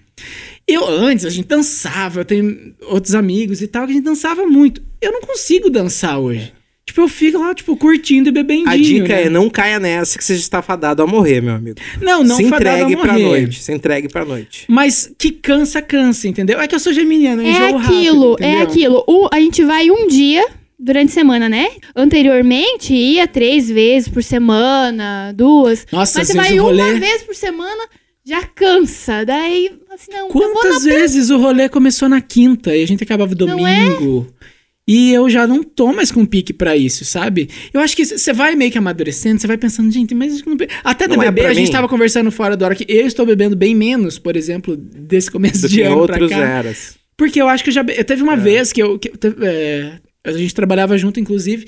Eu 0.67 0.87
antes, 0.89 1.25
a 1.27 1.31
gente 1.31 1.49
dançava, 1.49 2.21
eu 2.21 2.25
tenho 2.25 2.75
outros 2.89 3.15
amigos 3.15 3.61
e 3.61 3.67
tal, 3.67 3.85
que 3.87 3.93
a 3.93 3.95
gente 3.97 4.05
dançava 4.05 4.47
muito. 4.47 4.81
Eu 5.03 5.13
não 5.13 5.21
consigo 5.23 5.69
dançar 5.69 6.19
hoje. 6.19 6.53
Tipo, 6.87 7.03
eu 7.03 7.09
fico 7.09 7.39
lá, 7.39 7.55
tipo, 7.55 7.77
curtindo 7.77 8.31
e 8.31 8.33
bebendinho. 8.33 8.69
A 8.69 8.77
dica 8.77 9.09
né? 9.15 9.25
é 9.25 9.31
não 9.31 9.51
caia 9.51 9.79
nessa 9.79 10.17
que 10.19 10.25
você 10.25 10.35
está 10.35 10.63
fadado 10.63 11.03
a 11.03 11.07
morrer, 11.07 11.41
meu 11.41 11.55
amigo. 11.55 11.77
Não, 12.01 12.25
não 12.25 12.37
se 12.37 12.49
fadado 12.49 12.69
a 12.69 12.81
entregue 12.91 12.97
pra 13.03 13.19
noite. 13.19 13.63
Se 13.63 13.73
entregue 13.73 14.09
pra 14.09 14.25
noite. 14.25 14.65
Mas 14.69 15.13
que 15.19 15.31
cansa, 15.31 15.83
cansa, 15.83 16.27
entendeu? 16.27 16.59
É 16.61 16.67
que 16.67 16.75
eu 16.75 16.81
sou 16.81 16.93
geminiano, 16.93 17.43
eu 17.43 17.47
É 17.47 17.51
enjoo 17.51 17.79
aquilo, 17.79 18.31
rápido, 18.31 18.45
é 18.47 18.63
aquilo. 18.63 19.05
O- 19.07 19.29
a 19.33 19.39
gente 19.39 19.63
vai 19.65 19.91
um 19.91 20.09
dia 20.09 20.45
durante 20.81 21.11
a 21.11 21.15
semana, 21.15 21.49
né? 21.49 21.69
Anteriormente 21.95 22.95
ia 22.95 23.27
três 23.29 23.69
vezes 23.69 24.09
por 24.09 24.23
semana, 24.23 25.33
duas. 25.33 25.87
Nossa, 25.93 26.19
Mas 26.21 26.29
você 26.29 26.35
vai 26.35 26.59
o 26.59 26.63
rolê... 26.63 26.83
uma 26.83 26.99
vez 27.01 27.23
por 27.23 27.35
semana, 27.35 27.83
já 28.25 28.43
cansa. 28.43 29.25
Daí, 29.25 29.71
assim, 29.93 30.11
não, 30.13 30.29
vou 30.31 30.43
Quantas 30.53 30.83
vezes 30.85 31.31
o 31.31 31.39
rolê 31.39 31.69
começou 31.69 32.09
na 32.09 32.21
quinta 32.21 32.75
e 32.77 32.83
a 32.83 32.87
gente 32.87 33.03
acabava 33.05 33.33
é? 33.33 33.35
domingo? 33.35 34.27
E 34.89 35.13
eu 35.13 35.31
já 35.31 35.47
não 35.47 35.63
tô 35.63 35.93
mais 35.93 36.11
com 36.11 36.27
pique 36.27 36.53
pra 36.53 36.77
isso, 36.77 37.05
sabe? 37.05 37.49
Eu 37.73 37.81
acho 37.81 37.95
que 37.95 38.05
você 38.05 38.33
vai 38.33 38.57
meio 38.57 38.73
que 38.73 38.79
amadurecendo, 38.79 39.41
você 39.41 39.47
vai 39.47 39.57
pensando, 39.57 39.89
gente, 39.93 40.15
mas 40.17 40.35
isso 40.35 40.49
não... 40.49 40.57
até 40.83 41.07
de 41.07 41.17
Não 41.17 41.23
é 41.23 41.31
pra 41.31 41.51
a 41.51 41.55
gente 41.55 41.67
mim. 41.67 41.73
tava 41.73 41.87
conversando 41.89 42.29
fora 42.33 42.57
da 42.57 42.67
hora 42.67 42.75
que 42.75 42.85
eu 42.89 43.07
estou 43.07 43.25
bebendo 43.25 43.55
bem 43.55 43.73
menos, 43.73 44.19
por 44.19 44.35
exemplo, 44.37 44.77
desse 44.77 45.31
começo 45.31 45.61
Do 45.63 45.69
de 45.69 45.83
ano 45.83 46.07
pra 46.07 46.15
outros 46.17 46.31
cá. 46.31 46.39
eras. 46.39 46.95
Porque 47.17 47.41
eu 47.41 47.49
acho 47.49 47.63
que 47.63 47.71
eu 47.71 47.75
já. 47.75 47.85
be- 47.85 48.03
Teve 48.03 48.21
É. 48.23 48.25
uma 48.25 48.37
vez 48.37 48.73
que 48.73 48.83
eu. 48.83 48.99
que 48.99 49.11
teve- 49.11 49.47
é, 49.47 49.93
a 50.25 50.33
gente 50.33 50.55
trabalhava 50.55 50.97
junto, 50.99 51.19
inclusive. 51.21 51.67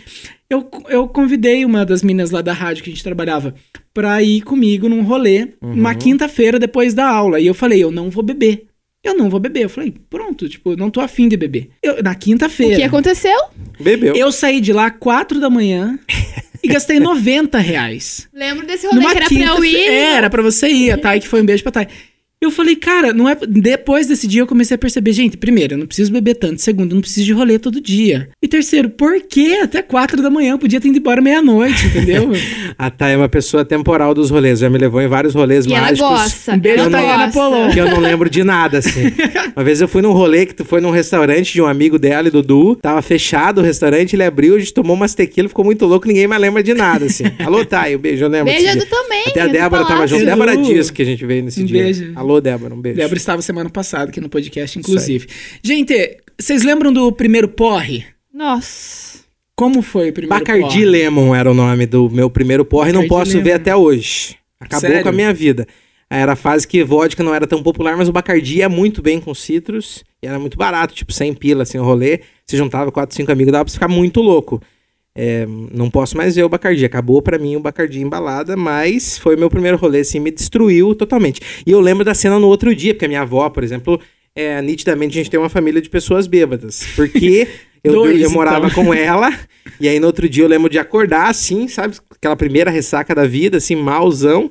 Eu, 0.51 0.69
eu 0.89 1.09
convidei 1.09 1.65
uma 1.65 1.85
das 1.87 2.03
meninas 2.03 2.31
lá 2.31 2.43
da 2.43 2.53
rádio 2.53 2.85
que 2.85 2.91
a 2.91 2.93
gente 2.93 3.03
trabalhava 3.05 3.55
pra 3.95 4.23
ir 4.23 4.43
comigo 4.43 4.89
num 4.89 5.03
rolê, 5.03 5.49
Uhum. 5.63 5.73
uma 5.73 5.95
quinta-feira 5.95 6.59
depois 6.59 6.93
da 6.95 7.07
aula. 7.09 7.41
E 7.41 7.47
eu 7.47 7.55
falei, 7.55 7.83
eu 7.83 7.91
não 7.91 8.11
vou 8.11 8.23
beber. 8.23 8.67
Eu 9.05 9.17
não 9.17 9.29
vou 9.29 9.41
beber. 9.41 9.65
Eu 9.65 9.69
falei, 9.71 9.93
pronto, 10.09 10.49
tipo, 10.49 10.77
não 10.77 10.91
tô 10.91 11.01
afim 11.01 11.29
de 11.29 11.37
beber. 11.37 11.71
Eu, 11.83 12.03
na 12.03 12.13
O 12.13 12.17
quinta-feira. 12.17 12.77
que 12.77 12.83
aconteceu? 12.83 13.37
Bebeu. 13.81 14.15
Eu 14.15 14.31
saí 14.31 14.61
de 14.61 14.73
lá 14.73 14.91
quatro 14.91 15.41
da 15.41 15.51
manhã 15.51 15.99
e 16.63 16.69
gastei 16.69 17.01
90 17.01 17.59
reais. 17.59 18.29
Lembro 18.33 18.65
desse 18.67 18.87
rolê 18.87 19.01
que 19.01 19.07
era 19.17 19.27
pra 19.29 19.57
eu 19.57 19.65
ir. 19.65 19.77
É, 19.77 20.13
era 20.15 20.31
pra 20.31 20.43
você 20.43 20.69
ir. 20.69 20.91
A 20.93 20.99
Thay, 20.99 21.19
que 21.21 21.27
foi 21.29 21.43
um 21.43 21.45
beijo 21.45 21.63
pra 21.65 21.73
Thay. 21.73 21.89
Eu 22.43 22.51
falei, 22.51 22.77
cara, 22.77 23.13
não 23.13 23.29
é. 23.29 23.37
Depois 23.49 24.07
desse 24.07 24.27
dia 24.27 24.43
eu 24.43 24.47
comecei 24.47 24.75
a 24.75 24.79
perceber, 24.79 25.13
gente, 25.13 25.37
primeiro, 25.37 25.75
eu 25.75 25.79
não 25.79 25.87
preciso 25.87 26.13
beber 26.13 26.35
tanto. 26.35 26.61
Segundo, 26.61 26.91
eu 26.93 26.95
não 26.97 27.01
preciso 27.01 27.25
de 27.27 27.33
rolê 27.33 27.59
todo 27.59 27.81
dia. 27.81 28.29
E 28.43 28.49
terceiro, 28.49 28.91
por 28.91 29.21
que 29.23 29.57
até 29.59 29.81
quatro 29.83 30.21
da 30.23 30.29
manhã? 30.29 30.53
Eu 30.53 30.59
podia 30.59 30.81
ter 30.81 30.89
ido 30.89 30.99
embora 30.99 31.21
meia-noite, 31.21 31.87
entendeu? 31.87 32.31
A 32.77 32.91
Thay 32.91 33.15
é 33.15 33.17
uma 33.17 33.29
pessoa 33.29 33.65
temporal 33.65 34.13
dos 34.15 34.29
rolês. 34.31 34.59
Já 34.59 34.69
me 34.69 34.77
levou 34.79 35.01
em 35.01 35.07
vários 35.09 35.35
rolês 35.35 35.65
E 35.67 35.73
ela 35.73 35.83
mágicos. 35.87 36.11
gosta. 36.11 36.53
Um 36.55 36.59
beijo, 36.59 36.81
ela 36.81 36.91
Tayana. 36.91 37.33
Polon. 37.33 37.71
Que 37.71 37.79
eu 37.79 37.87
não 37.91 38.01
lembro 38.01 38.29
de 38.29 38.43
nada, 38.43 38.79
assim. 38.79 39.13
Uma 39.57 39.65
vez 39.65 39.81
eu 39.81 39.87
fui 39.89 40.03
num 40.03 40.13
rolê 40.13 40.45
que 40.47 40.55
tu 40.55 40.65
foi 40.65 40.81
num 40.81 40.91
restaurante 40.91 41.53
de 41.53 41.63
um 41.63 41.67
amigo 41.67 41.99
dela 41.99 42.29
e 42.29 42.31
Dudu. 42.31 42.77
Tava 42.77 43.01
fechado 43.03 43.61
o 43.61 43.65
restaurante, 43.65 44.15
ele 44.17 44.25
abriu, 44.25 44.57
a 44.57 44.59
gente 44.59 44.75
tomou 44.75 44.97
umas 44.97 45.15
tequila, 45.15 45.49
ficou 45.49 45.65
muito 45.65 45.87
louco, 45.87 46.09
ninguém 46.09 46.27
mais 46.27 46.41
lembra 46.41 46.63
de 46.63 46.75
nada, 46.75 47.07
assim. 47.07 47.25
Alô, 47.39 47.65
Thay, 47.65 47.95
um 47.97 47.99
beijo, 47.99 48.25
eu 48.25 48.29
lembro. 48.29 48.53
Beijo 48.53 48.73
dia. 48.73 48.87
também. 48.87 49.23
Até 49.29 49.41
a 49.43 49.47
Débora 49.47 49.85
tava 49.85 50.07
junto. 50.07 50.25
Débora 50.25 50.57
Dias 50.57 50.91
que 50.91 51.03
a 51.03 51.05
gente 51.05 51.25
veio 51.25 51.45
nesse 51.45 51.63
Um 51.63 51.67
dia. 51.67 51.83
beijo. 51.85 52.13
Alô, 52.17 52.32
Débora, 52.41 52.75
um 52.75 52.81
beijo. 52.81 52.99
Débora 52.99 53.17
estava 53.17 53.43
semana 53.43 53.69
passada 53.71 54.11
aqui 54.11 54.21
no 54.21 54.29
podcast, 54.29 54.79
inclusive. 54.79 55.27
Gente, 55.63 56.19
vocês 56.41 56.63
lembram 56.63 56.93
do 56.93 57.13
primeiro 57.13 57.49
porre? 57.49 58.05
Nossa. 58.33 59.21
Como 59.55 59.83
foi 59.83 60.11
o 60.11 60.13
primeiro 60.13 60.39
Bacardi 60.45 60.63
porre? 60.67 60.85
Lemon 60.85 61.35
era 61.35 61.51
o 61.51 61.55
nome 61.55 61.87
do 61.87 62.09
meu 62.11 62.31
primeiro 62.31 62.65
porre, 62.65 62.93
não 62.93 63.03
Bacardi 63.03 63.09
posso 63.31 63.33
ver 63.43 63.51
Lemon. 63.51 63.57
até 63.57 63.77
hoje. 63.77 64.37
Acabou 64.59 64.81
Sério? 64.89 65.03
com 65.03 65.09
a 65.09 65.13
minha 65.13 65.33
vida. 65.33 65.67
Era 66.09 66.33
a 66.33 66.37
fase 66.37 66.69
que 66.69 66.85
vodka 66.85 67.23
não 67.23 67.35
era 67.35 67.47
tão 67.47 67.63
popular, 67.63 67.97
mas 67.97 68.09
o 68.09 68.13
Bacardi 68.13 68.59
ia 68.59 68.69
muito 68.69 69.01
bem 69.01 69.19
com 69.19 69.35
citros 69.35 70.05
e 70.23 70.27
era 70.27 70.39
muito 70.39 70.59
barato, 70.59 70.95
tipo 70.95 71.13
100 71.13 71.35
pila 71.35 71.63
assim 71.63 71.79
o 71.79 71.83
rolê. 71.85 72.21
Se 72.47 72.57
juntava 72.57 72.93
4, 72.93 73.17
5 73.17 73.33
amigos, 73.33 73.51
dava 73.53 73.65
pra 73.65 73.73
ficar 73.73 73.89
muito 73.89 74.21
louco. 74.21 74.61
É, 75.15 75.47
não 75.73 75.91
posso 75.91 76.17
mais 76.17 76.37
ver 76.37 76.43
o 76.43 76.49
Bacardi. 76.49 76.85
Acabou 76.85 77.21
pra 77.21 77.39
mim 77.39 77.57
o 77.57 77.61
Bacardi 77.61 78.01
embalada, 78.01 78.57
mas 78.57 79.19
foi 79.19 79.37
o 79.37 79.39
meu 79.39 79.51
primeiro 79.51 79.77
rolê, 79.77 80.01
assim, 80.01 80.19
me 80.19 80.31
destruiu 80.31 80.95
totalmente. 80.95 81.41
E 81.67 81.71
eu 81.71 81.81
lembro 81.81 82.05
da 82.05 82.15
cena 82.15 82.39
no 82.39 82.47
outro 82.47 82.75
dia, 82.75 82.95
porque 82.95 83.05
a 83.05 83.09
minha 83.09 83.21
avó, 83.23 83.49
por 83.51 83.63
exemplo, 83.63 84.01
é, 84.35 84.61
nitidamente 84.63 85.19
a 85.19 85.23
gente 85.23 85.31
tem 85.31 85.39
uma 85.39 85.49
família 85.49 85.83
de 85.83 85.91
pessoas 85.91 86.27
bêbadas. 86.27 86.87
Porque 86.97 87.47
eu, 87.85 87.93
Dois, 87.93 88.21
eu 88.21 88.31
morava 88.31 88.69
então. 88.69 88.85
com 88.85 88.95
ela, 88.95 89.31
e 89.79 89.89
aí 89.89 90.01
no 90.01 90.07
outro 90.07 90.29
dia 90.29 90.45
eu 90.45 90.49
lembro 90.49 90.71
de 90.71 90.79
acordar 90.79 91.29
assim, 91.29 91.69
sabe? 91.69 91.97
Aquela 92.11 92.37
primeira 92.37 92.71
ressaca 92.71 93.15
da 93.15 93.27
vida, 93.27 93.59
assim, 93.59 93.77
malzão, 93.77 94.51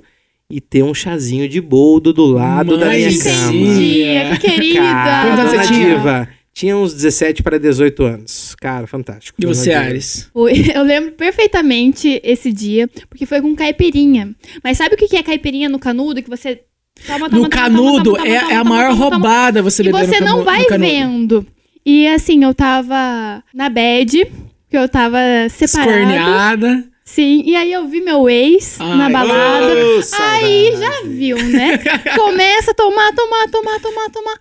e 0.49 0.59
ter 0.59 0.83
um 0.83 0.93
chazinho 0.93 1.47
de 1.47 1.61
boldo 1.61 2.11
do 2.11 2.25
lado 2.25 2.77
da 2.77 2.87
Mãe 2.87 2.97
minha 2.97 3.09
de 3.09 3.19
cama. 3.19 3.51
Dia, 3.51 4.37
que 4.37 4.49
querida. 4.49 4.81
Cara, 4.81 5.35
Quantos 5.35 5.51
você 5.51 5.73
tinha? 5.73 6.29
Tinha 6.53 6.75
uns 6.75 6.93
17 6.93 7.41
para 7.43 7.57
18 7.57 8.03
anos. 8.03 8.55
Cara, 8.59 8.85
fantástico. 8.85 9.37
E 9.41 9.45
você. 9.45 9.71
Ares? 9.73 10.29
Eu 10.75 10.83
lembro 10.83 11.11
perfeitamente 11.13 12.19
esse 12.23 12.51
dia, 12.51 12.87
porque 13.09 13.25
foi 13.25 13.41
com 13.41 13.55
caipirinha. 13.55 14.35
Mas 14.63 14.77
sabe 14.77 14.95
o 14.95 14.97
que 14.97 15.15
é 15.15 15.23
caipirinha 15.23 15.69
no 15.69 15.79
canudo? 15.79 16.21
Que 16.21 16.29
você 16.29 16.61
toma, 17.07 17.29
toma, 17.29 17.29
No 17.29 17.35
toma, 17.37 17.49
canudo 17.49 18.03
toma, 18.13 18.17
toma, 18.17 18.27
é, 18.27 18.39
toma, 18.41 18.51
é 18.51 18.55
a 18.55 18.63
maior 18.63 18.89
toma, 18.91 18.99
toma, 19.05 19.15
roubada 19.15 19.61
você 19.61 19.81
E 19.81 19.85
beber 19.85 20.05
você 20.07 20.19
no 20.19 20.25
não 20.25 20.31
canu- 20.33 20.43
vai 20.43 20.59
no 20.61 20.67
canudo. 20.67 20.85
vendo. 20.87 21.47
E 21.85 22.07
assim, 22.07 22.43
eu 22.43 22.53
tava 22.53 23.41
na 23.53 23.69
bed, 23.69 24.25
que 24.69 24.77
eu 24.77 24.87
tava 24.89 25.17
separada. 25.49 25.91
Escorneada. 25.91 26.83
Sim, 27.03 27.43
e 27.45 27.55
aí 27.55 27.73
eu 27.73 27.87
vi 27.87 27.99
meu 28.01 28.29
ex 28.29 28.77
Ai, 28.79 28.97
na 28.97 29.09
balada. 29.09 29.65
Ô, 29.73 29.95
Aí 29.97 30.03
saudade. 30.03 30.77
já 30.79 31.01
viu, 31.09 31.37
né? 31.45 31.77
Começa 32.15 32.71
a 32.71 32.73
tomar, 32.73 33.11
tomar, 33.13 33.47
tomar, 33.49 33.79
tomar, 33.79 34.09
tomar. 34.09 34.35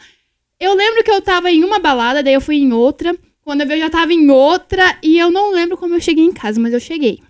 Eu 0.61 0.75
lembro 0.75 1.03
que 1.03 1.11
eu 1.11 1.23
tava 1.23 1.51
em 1.51 1.65
uma 1.65 1.79
balada, 1.79 2.23
daí 2.23 2.35
eu 2.35 2.41
fui 2.41 2.57
em 2.57 2.73
outra. 2.73 3.17
Quando 3.43 3.63
eu 3.63 3.67
vi, 3.67 3.73
eu 3.75 3.79
já 3.79 3.91
tava 3.91 4.13
em 4.13 4.31
outra. 4.31 4.99
E 5.03 5.19
eu 5.19 5.31
não 5.31 5.53
lembro 5.53 5.77
como 5.77 5.95
eu 5.95 6.01
cheguei 6.01 6.25
em 6.25 6.33
casa, 6.33 6.61
mas 6.61 6.75
eu 6.75 6.81
cheguei. 6.81 7.21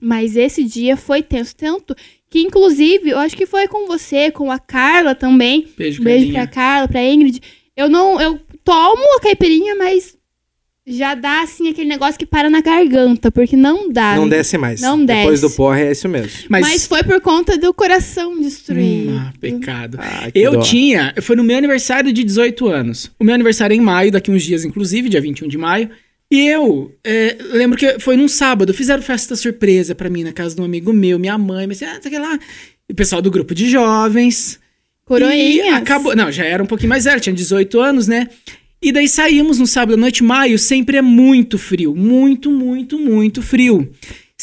Mas 0.00 0.36
esse 0.36 0.62
dia 0.62 0.96
foi 0.96 1.22
tenso, 1.22 1.56
tanto 1.56 1.96
que, 2.30 2.40
inclusive, 2.40 3.10
eu 3.10 3.18
acho 3.18 3.36
que 3.36 3.46
foi 3.46 3.66
com 3.66 3.86
você, 3.86 4.30
com 4.30 4.50
a 4.50 4.58
Carla 4.58 5.14
também. 5.14 5.68
Beijo, 5.76 6.02
beijo 6.02 6.26
Carlinha. 6.26 6.42
pra 6.42 6.46
Carla, 6.46 6.88
pra 6.88 7.04
Ingrid. 7.04 7.40
Eu 7.76 7.88
não. 7.88 8.20
Eu 8.20 8.40
tomo 8.64 9.16
a 9.16 9.20
caipirinha, 9.20 9.74
mas 9.74 10.15
já 10.86 11.16
dá 11.16 11.42
assim 11.42 11.68
aquele 11.68 11.88
negócio 11.88 12.16
que 12.16 12.24
para 12.24 12.48
na 12.48 12.60
garganta, 12.60 13.30
porque 13.30 13.56
não 13.56 13.90
dá. 13.90 14.14
Não 14.14 14.28
desce 14.28 14.56
mais. 14.56 14.80
Não 14.80 15.04
Depois 15.04 15.40
desce. 15.40 15.52
do 15.52 15.56
porre 15.56 15.82
é 15.82 15.90
isso 15.90 16.08
mesmo. 16.08 16.30
Mas, 16.48 16.62
Mas, 16.62 16.86
foi 16.86 17.02
por 17.02 17.20
conta 17.20 17.58
do 17.58 17.74
coração 17.74 18.40
destruído. 18.40 19.10
Hum, 19.10 19.18
ah, 19.18 19.32
pecado. 19.40 19.98
Ah, 20.00 20.30
Eu 20.32 20.52
dó. 20.52 20.60
tinha, 20.60 21.12
foi 21.20 21.34
no 21.34 21.42
meu 21.42 21.58
aniversário 21.58 22.12
de 22.12 22.22
18 22.22 22.68
anos. 22.68 23.10
O 23.18 23.24
meu 23.24 23.34
aniversário 23.34 23.74
é 23.74 23.76
em 23.76 23.80
maio, 23.80 24.12
daqui 24.12 24.30
uns 24.30 24.44
dias, 24.44 24.64
inclusive, 24.64 25.08
dia 25.08 25.20
21 25.20 25.48
de 25.48 25.58
maio. 25.58 25.90
E 26.30 26.46
eu 26.46 26.92
é, 27.04 27.36
lembro 27.52 27.76
que 27.76 27.98
foi 27.98 28.16
num 28.16 28.28
sábado, 28.28 28.72
fizeram 28.72 29.02
festa 29.02 29.34
surpresa 29.34 29.94
pra 29.94 30.08
mim 30.08 30.22
na 30.22 30.32
casa 30.32 30.54
de 30.54 30.60
um 30.60 30.64
amigo 30.64 30.92
meu, 30.92 31.18
minha 31.18 31.36
mãe, 31.36 31.66
mas 31.66 31.82
ah, 31.82 31.98
sei 32.00 32.16
lá. 32.18 32.38
E 32.88 32.92
o 32.92 32.96
pessoal 32.96 33.20
do 33.20 33.30
grupo 33.30 33.54
de 33.56 33.68
jovens. 33.68 34.54
E 34.54 35.08
Coroinhas. 35.08 35.74
acabou. 35.74 36.14
Não, 36.14 36.30
já 36.30 36.44
era 36.44 36.62
um 36.62 36.66
pouquinho 36.66 36.90
mais 36.90 37.04
velho, 37.04 37.20
tinha 37.20 37.34
18 37.34 37.80
anos, 37.80 38.06
né? 38.06 38.28
E 38.86 38.92
daí 38.92 39.08
saímos 39.08 39.58
no 39.58 39.66
sábado 39.66 39.94
à 39.94 39.96
noite, 39.96 40.22
maio, 40.22 40.56
sempre 40.60 40.96
é 40.96 41.02
muito 41.02 41.58
frio. 41.58 41.92
Muito, 41.92 42.52
muito, 42.52 42.96
muito 42.96 43.42
frio. 43.42 43.90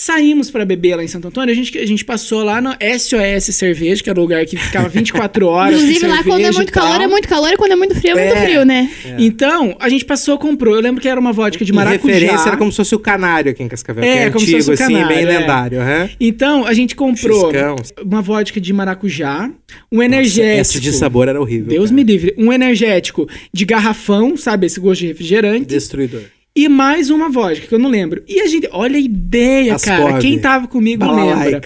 Saímos 0.03 0.49
pra 0.49 0.65
beber 0.65 0.95
lá 0.95 1.03
em 1.03 1.08
Santo 1.08 1.27
Antônio, 1.27 1.51
a 1.51 1.56
gente, 1.56 1.77
a 1.77 1.86
gente 1.86 2.03
passou 2.03 2.43
lá 2.43 2.60
no 2.60 2.71
SOS 2.71 3.56
Cerveja, 3.56 4.01
que 4.01 4.10
era 4.10 4.17
o 4.19 4.23
lugar 4.23 4.43
que 4.43 4.58
ficava 4.58 4.89
24 4.89 5.45
horas. 5.45 5.75
Inclusive, 5.75 6.08
lá 6.08 6.23
quando 6.23 6.41
é 6.45 6.51
muito 6.51 6.69
e 6.69 6.71
calor, 6.71 6.99
é 6.99 7.06
muito 7.08 7.27
calor, 7.27 7.53
e 7.53 7.58
quando 7.58 7.73
é 7.73 7.75
muito 7.75 7.93
frio, 7.93 8.17
é, 8.17 8.25
muito 8.25 8.38
É. 8.39 8.43
frio, 8.43 8.65
né? 8.65 8.89
Então, 9.19 9.77
a 9.79 9.88
gente 9.89 10.03
passou, 10.03 10.36
comprou. 10.39 10.73
Eu 10.73 10.82
lembro 10.82 10.99
que 10.99 11.08
era 11.08 11.19
uma 11.19 11.32
vodka 11.32 11.63
de 11.63 11.71
maracujá. 11.71 12.12
referência 12.12 12.47
era 12.47 12.58
como 12.58 12.71
se 12.71 12.77
fosse 12.77 12.95
o 12.95 12.99
canário 12.99 13.51
aqui 13.51 13.62
em 13.62 13.67
Cascavel. 13.67 14.03
É, 14.03 14.08
que 14.08 14.17
é 14.17 14.29
como 14.32 14.39
se 14.39 14.56
antigo, 14.56 14.58
fosse 14.58 14.69
o 14.71 14.73
assim, 14.84 14.93
canário, 14.95 15.15
bem 15.15 15.25
é. 15.25 15.39
lendário. 15.39 15.79
aham. 15.79 16.10
Então, 16.19 16.65
a 16.65 16.73
gente 16.73 16.95
comprou 16.95 17.51
Xiscão. 17.51 17.75
uma 18.03 18.21
vodka 18.23 18.60
de 18.60 18.73
maracujá, 18.73 19.47
um 19.91 19.97
Nossa, 19.97 20.06
energético. 20.06 20.60
esse 20.62 20.79
de 20.79 20.91
sabor 20.91 21.27
era 21.27 21.39
horrível. 21.39 21.67
Deus 21.67 21.91
cara. 21.91 21.95
me 21.95 22.03
livre. 22.03 22.34
Um 22.36 22.51
energético 22.51 23.29
de 23.53 23.63
garrafão, 23.63 24.36
sabe? 24.36 24.65
Esse 24.65 24.79
gosto 24.79 25.01
de 25.01 25.08
refrigerante. 25.08 25.65
Destruidor. 25.65 26.21
E 26.56 26.70
mais 26.70 27.10
uma 27.10 27.30
vodka, 27.30 27.66
que 27.66 27.74
eu 27.74 27.80
não 27.80 27.89
lembro. 27.89 28.24
E 28.28 28.39
a 28.39 28.48
gente. 28.48 28.70
Olha 28.72 28.96
a 28.96 29.00
ideia, 29.00 29.74
Ascov. 29.74 29.98
cara. 29.98 30.20
Quem 30.20 30.38
tava 30.38 30.68
comigo 30.68 31.04
lembra. 31.04 31.62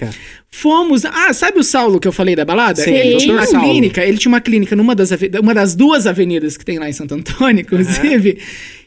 Fomos. 0.50 1.04
Ah, 1.04 1.34
sabe 1.34 1.60
o 1.60 1.64
Saulo 1.64 2.00
que 2.00 2.08
eu 2.08 2.12
falei 2.14 2.38
da 2.38 2.46
balada? 2.46 2.82
Sim, 2.82 2.92
ele 2.92 3.18
tinha 3.18 3.34
uma. 3.34 3.46
Saulo. 3.46 3.68
clínica. 3.68 4.06
Ele 4.06 4.18
tinha 4.18 4.32
uma 4.32 4.40
clínica 4.40 4.76
numa 4.78 4.96
das, 4.96 5.10
uma 5.42 5.54
das 5.54 5.76
duas 5.76 6.08
avenidas 6.08 6.56
que 6.56 6.64
tem 6.64 6.80
lá 6.80 6.90
em 6.90 6.94
Santo 6.94 7.16
Antônio, 7.16 7.62
inclusive. 7.62 8.38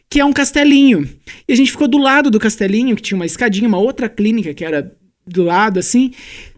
Que 0.08 0.20
é 0.20 0.24
um 0.24 0.32
castelinho. 0.32 1.06
E 1.46 1.52
a 1.52 1.56
gente 1.56 1.70
ficou 1.70 1.86
do 1.86 1.98
lado 1.98 2.30
do 2.30 2.40
castelinho, 2.40 2.96
que 2.96 3.02
tinha 3.02 3.16
uma 3.16 3.26
escadinha, 3.26 3.68
uma 3.68 3.78
outra 3.78 4.08
clínica 4.08 4.54
que 4.54 4.64
era 4.64 4.92
do 5.26 5.44
lado, 5.44 5.78
assim. 5.78 6.12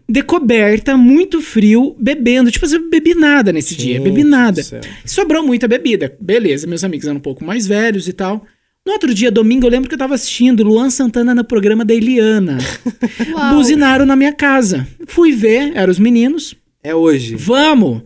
Decoberta, 0.07 0.97
muito 0.97 1.41
frio, 1.41 1.95
bebendo. 1.99 2.49
Tipo, 2.49 2.65
assim, 2.65 2.77
eu 2.77 2.89
bebi 2.89 3.13
nada 3.13 3.51
nesse 3.51 3.75
dia, 3.75 3.99
bebi 3.99 4.23
nada. 4.23 4.61
Sobrou 5.05 5.45
muita 5.45 5.67
bebida. 5.67 6.15
Beleza, 6.19 6.65
meus 6.65 6.83
amigos 6.83 7.05
eram 7.05 7.17
um 7.17 7.21
pouco 7.21 7.43
mais 7.43 7.67
velhos 7.67 8.07
e 8.07 8.13
tal. 8.13 8.45
No 8.85 8.91
outro 8.93 9.13
dia, 9.13 9.31
domingo, 9.31 9.65
eu 9.65 9.71
lembro 9.71 9.87
que 9.87 9.95
eu 9.95 9.99
tava 9.99 10.13
assistindo 10.15 10.63
Luan 10.63 10.89
Santana 10.89 11.33
no 11.33 11.43
programa 11.45 11.85
da 11.85 11.93
Eliana. 11.93 12.57
Uau. 13.33 13.55
Buzinaram 13.55 14.05
na 14.05 14.15
minha 14.15 14.33
casa. 14.33 14.85
Fui 15.07 15.31
ver, 15.31 15.71
eram 15.75 15.89
os 15.91 15.99
meninos. 15.99 16.53
É 16.83 16.93
hoje. 16.93 17.35
Vamos! 17.35 18.01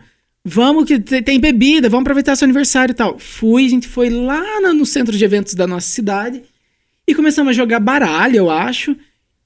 Vamos 0.45 0.85
que 0.85 0.99
te- 0.99 1.21
tem 1.21 1.39
bebida, 1.39 1.89
vamos 1.89 2.03
aproveitar 2.03 2.35
seu 2.35 2.45
aniversário 2.45 2.93
e 2.93 2.95
tal. 2.95 3.17
Fui, 3.19 3.65
a 3.65 3.69
gente 3.69 3.87
foi 3.87 4.09
lá 4.09 4.61
no, 4.61 4.73
no 4.73 4.85
centro 4.85 5.17
de 5.17 5.25
eventos 5.25 5.55
da 5.55 5.67
nossa 5.67 5.87
cidade 5.87 6.41
e 7.07 7.13
começamos 7.13 7.49
a 7.49 7.53
jogar 7.53 7.79
baralho, 7.81 8.37
eu 8.37 8.49
acho, 8.49 8.95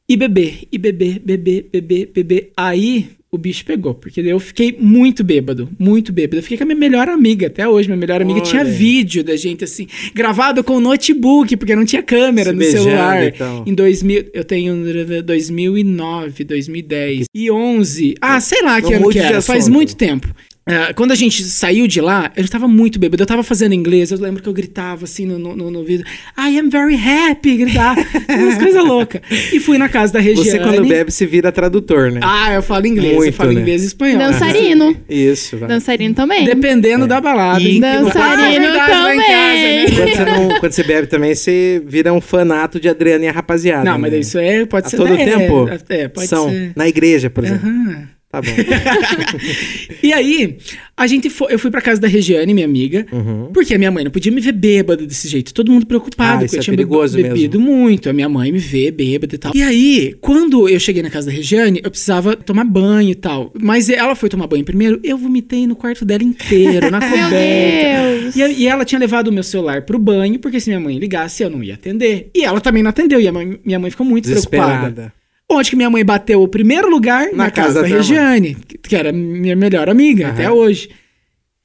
e 0.07 0.15
beber, 0.17 0.67
e 0.71 0.77
beber, 0.77 1.17
beber, 1.19 1.69
beber, 1.71 2.11
beber. 2.13 2.51
Aí 2.55 3.09
o 3.33 3.37
bicho 3.37 3.63
pegou, 3.63 3.93
porque 3.93 4.19
eu 4.19 4.41
fiquei 4.41 4.75
muito 4.77 5.23
bêbado, 5.23 5.69
muito 5.79 6.11
bêbado. 6.11 6.39
Eu 6.39 6.43
fiquei 6.43 6.57
com 6.57 6.65
a 6.65 6.67
minha 6.67 6.77
melhor 6.77 7.07
amiga, 7.07 7.47
até 7.47 7.65
hoje, 7.65 7.87
minha 7.87 7.97
melhor 7.97 8.21
amiga 8.21 8.41
Olha. 8.41 8.49
tinha 8.49 8.65
vídeo 8.65 9.23
da 9.23 9.37
gente 9.37 9.63
assim, 9.63 9.87
gravado 10.13 10.61
com 10.65 10.81
notebook, 10.81 11.55
porque 11.55 11.73
não 11.73 11.85
tinha 11.85 12.03
câmera 12.03 12.49
Se 12.49 12.53
no 12.53 12.59
beijando, 12.59 12.83
celular. 12.83 13.23
então. 13.23 13.63
Em 13.65 13.73
2000, 13.73 14.25
eu 14.33 14.43
tenho 14.43 14.75
2009, 15.23 16.43
2010 16.43 17.27
e 17.33 17.49
11. 17.49 18.15
Ah, 18.19 18.41
sei 18.41 18.61
lá 18.63 18.81
que 18.81 18.89
Não 18.89 18.97
ano 18.97 19.09
que 19.09 19.19
era, 19.19 19.41
faz 19.41 19.69
muito 19.69 19.95
tempo. 19.95 20.27
Ah, 20.71 20.93
quando 20.93 21.11
a 21.11 21.15
gente 21.15 21.43
saiu 21.43 21.85
de 21.87 21.99
lá, 21.99 22.31
eu 22.35 22.47
tava 22.47 22.67
muito 22.67 22.97
bêbado. 22.99 23.21
Eu 23.23 23.27
tava 23.27 23.43
fazendo 23.43 23.73
inglês, 23.73 24.11
eu 24.11 24.17
lembro 24.19 24.41
que 24.41 24.47
eu 24.47 24.53
gritava 24.53 25.03
assim 25.05 25.25
no, 25.25 25.37
no, 25.37 25.69
no, 25.71 25.79
ouvido: 25.79 26.03
I 26.37 26.57
am 26.57 26.69
very 26.69 26.95
happy, 26.95 27.57
gritar. 27.57 27.95
Umas 28.29 28.57
coisas 28.57 28.83
loucas. 28.83 29.21
E 29.51 29.59
fui 29.59 29.77
na 29.77 29.89
casa 29.89 30.13
da 30.13 30.19
Regiane. 30.19 30.49
Você, 30.49 30.59
quando 30.59 30.85
bebe, 30.87 31.11
se 31.11 31.25
vira 31.25 31.51
tradutor, 31.51 32.11
né? 32.11 32.19
Ah, 32.23 32.53
eu 32.53 32.61
falo 32.63 32.87
inglês, 32.87 33.13
eu 33.13 33.19
Muito, 33.19 33.33
falo 33.35 33.51
né? 33.51 33.61
inglês 33.61 33.83
e 33.83 33.87
espanhol. 33.87 34.17
Dançarino. 34.19 34.95
Isso, 35.09 35.57
vai. 35.57 35.67
Dançarino 35.69 36.13
também. 36.15 36.45
Dependendo 36.45 37.07
da 37.07 37.19
balada. 37.19 37.61
E- 37.61 37.73
hein? 37.75 37.79
Dançarino 37.81 38.41
Ah, 38.43 38.53
é 38.53 38.59
verdade, 38.59 38.91
lá 38.91 39.15
em 39.15 39.19
também. 39.19 39.27
casa, 39.27 39.61
né? 39.61 39.85
Quando 39.91 40.15
você, 40.15 40.25
não- 40.25 40.59
quando 40.59 40.71
você 40.71 40.83
bebe 40.83 41.07
também, 41.07 41.35
você 41.35 41.81
vira 41.85 42.13
um 42.13 42.21
fanato 42.21 42.79
de 42.79 42.87
Adriana 42.87 43.25
e 43.25 43.27
a 43.27 43.31
rapaziada. 43.31 43.83
Não, 43.83 43.97
mas 43.99 44.11
né? 44.11 44.19
isso 44.19 44.37
é, 44.37 44.65
pode 44.65 44.87
A 44.87 44.89
ser. 44.89 44.97
todo 44.97 45.13
é, 45.13 45.25
tempo 45.25 45.69
É, 45.89 46.07
pode 46.07 46.27
são 46.27 46.49
ser. 46.49 46.71
na 46.75 46.87
igreja, 46.87 47.29
por 47.29 47.43
exemplo. 47.43 47.67
Aham. 47.67 48.07
Tá 48.31 48.41
bom. 48.41 48.47
E 50.03 50.11
aí, 50.13 50.57
a 50.97 51.05
gente 51.05 51.29
foi, 51.29 51.53
eu 51.53 51.59
fui 51.59 51.69
pra 51.69 51.81
casa 51.81 51.99
da 52.01 52.07
Regiane, 52.07 52.53
minha 52.53 52.65
amiga, 52.65 53.05
Uhum. 53.11 53.49
porque 53.53 53.73
a 53.73 53.77
minha 53.77 53.91
mãe 53.91 54.03
não 54.03 54.11
podia 54.11 54.31
me 54.31 54.41
ver 54.41 54.51
bêbado 54.53 55.05
desse 55.05 55.27
jeito. 55.27 55.53
Todo 55.53 55.71
mundo 55.71 55.85
preocupado, 55.85 56.31
Ah, 56.31 56.37
porque 56.39 56.45
isso 56.47 56.55
eu 56.55 56.59
é 56.59 56.63
tinha 56.63 56.75
perigoso 56.75 57.17
bebido 57.17 57.59
muito. 57.59 58.09
A 58.09 58.13
minha 58.13 58.27
mãe 58.29 58.51
me 58.51 58.57
vê 58.57 58.89
bêbado 58.89 59.35
e 59.35 59.37
tal. 59.37 59.51
E 59.55 59.61
aí, 59.61 60.15
quando 60.21 60.67
eu 60.67 60.79
cheguei 60.79 61.03
na 61.03 61.09
casa 61.09 61.27
da 61.27 61.33
Regiane, 61.33 61.81
eu 61.83 61.91
precisava 61.91 62.35
tomar 62.35 62.63
banho 62.63 63.09
e 63.11 63.15
tal. 63.15 63.51
Mas 63.59 63.89
ela 63.89 64.15
foi 64.15 64.29
tomar 64.29 64.47
banho 64.47 64.63
primeiro, 64.65 64.99
eu 65.03 65.17
vomitei 65.17 65.67
no 65.67 65.75
quarto 65.75 66.03
dela 66.05 66.23
inteiro, 66.23 66.89
na 66.89 66.99
Meu 67.01 67.09
coberta. 67.09 68.21
Deus. 68.21 68.35
E, 68.35 68.61
e 68.63 68.67
ela 68.67 68.83
tinha 68.85 68.99
levado 68.99 69.27
o 69.27 69.31
meu 69.31 69.43
celular 69.43 69.81
pro 69.83 69.99
banho, 69.99 70.39
porque 70.39 70.59
se 70.59 70.69
minha 70.69 70.79
mãe 70.79 70.97
ligasse, 70.97 71.43
eu 71.43 71.49
não 71.49 71.63
ia 71.63 71.73
atender. 71.75 72.29
E 72.35 72.43
ela 72.43 72.59
também 72.61 72.81
não 72.81 72.89
atendeu, 72.89 73.19
e 73.19 73.27
a 73.27 73.31
minha 73.31 73.79
mãe 73.79 73.91
ficou 73.91 74.05
muito 74.05 74.29
preocupada. 74.29 75.13
Onde 75.53 75.69
que 75.69 75.75
minha 75.75 75.89
mãe 75.89 76.03
bateu 76.05 76.41
o 76.41 76.47
primeiro 76.47 76.89
lugar? 76.89 77.27
Na, 77.31 77.45
Na 77.45 77.51
casa, 77.51 77.67
casa 77.79 77.81
da 77.83 77.87
da 77.89 77.95
Regiane, 77.97 78.55
que- 78.55 78.77
que 78.77 78.95
era 78.95 79.11
minha 79.11 79.55
melhor 79.55 79.89
amiga 79.89 80.25
Aham. 80.25 80.33
até 80.33 80.51
hoje. 80.51 80.89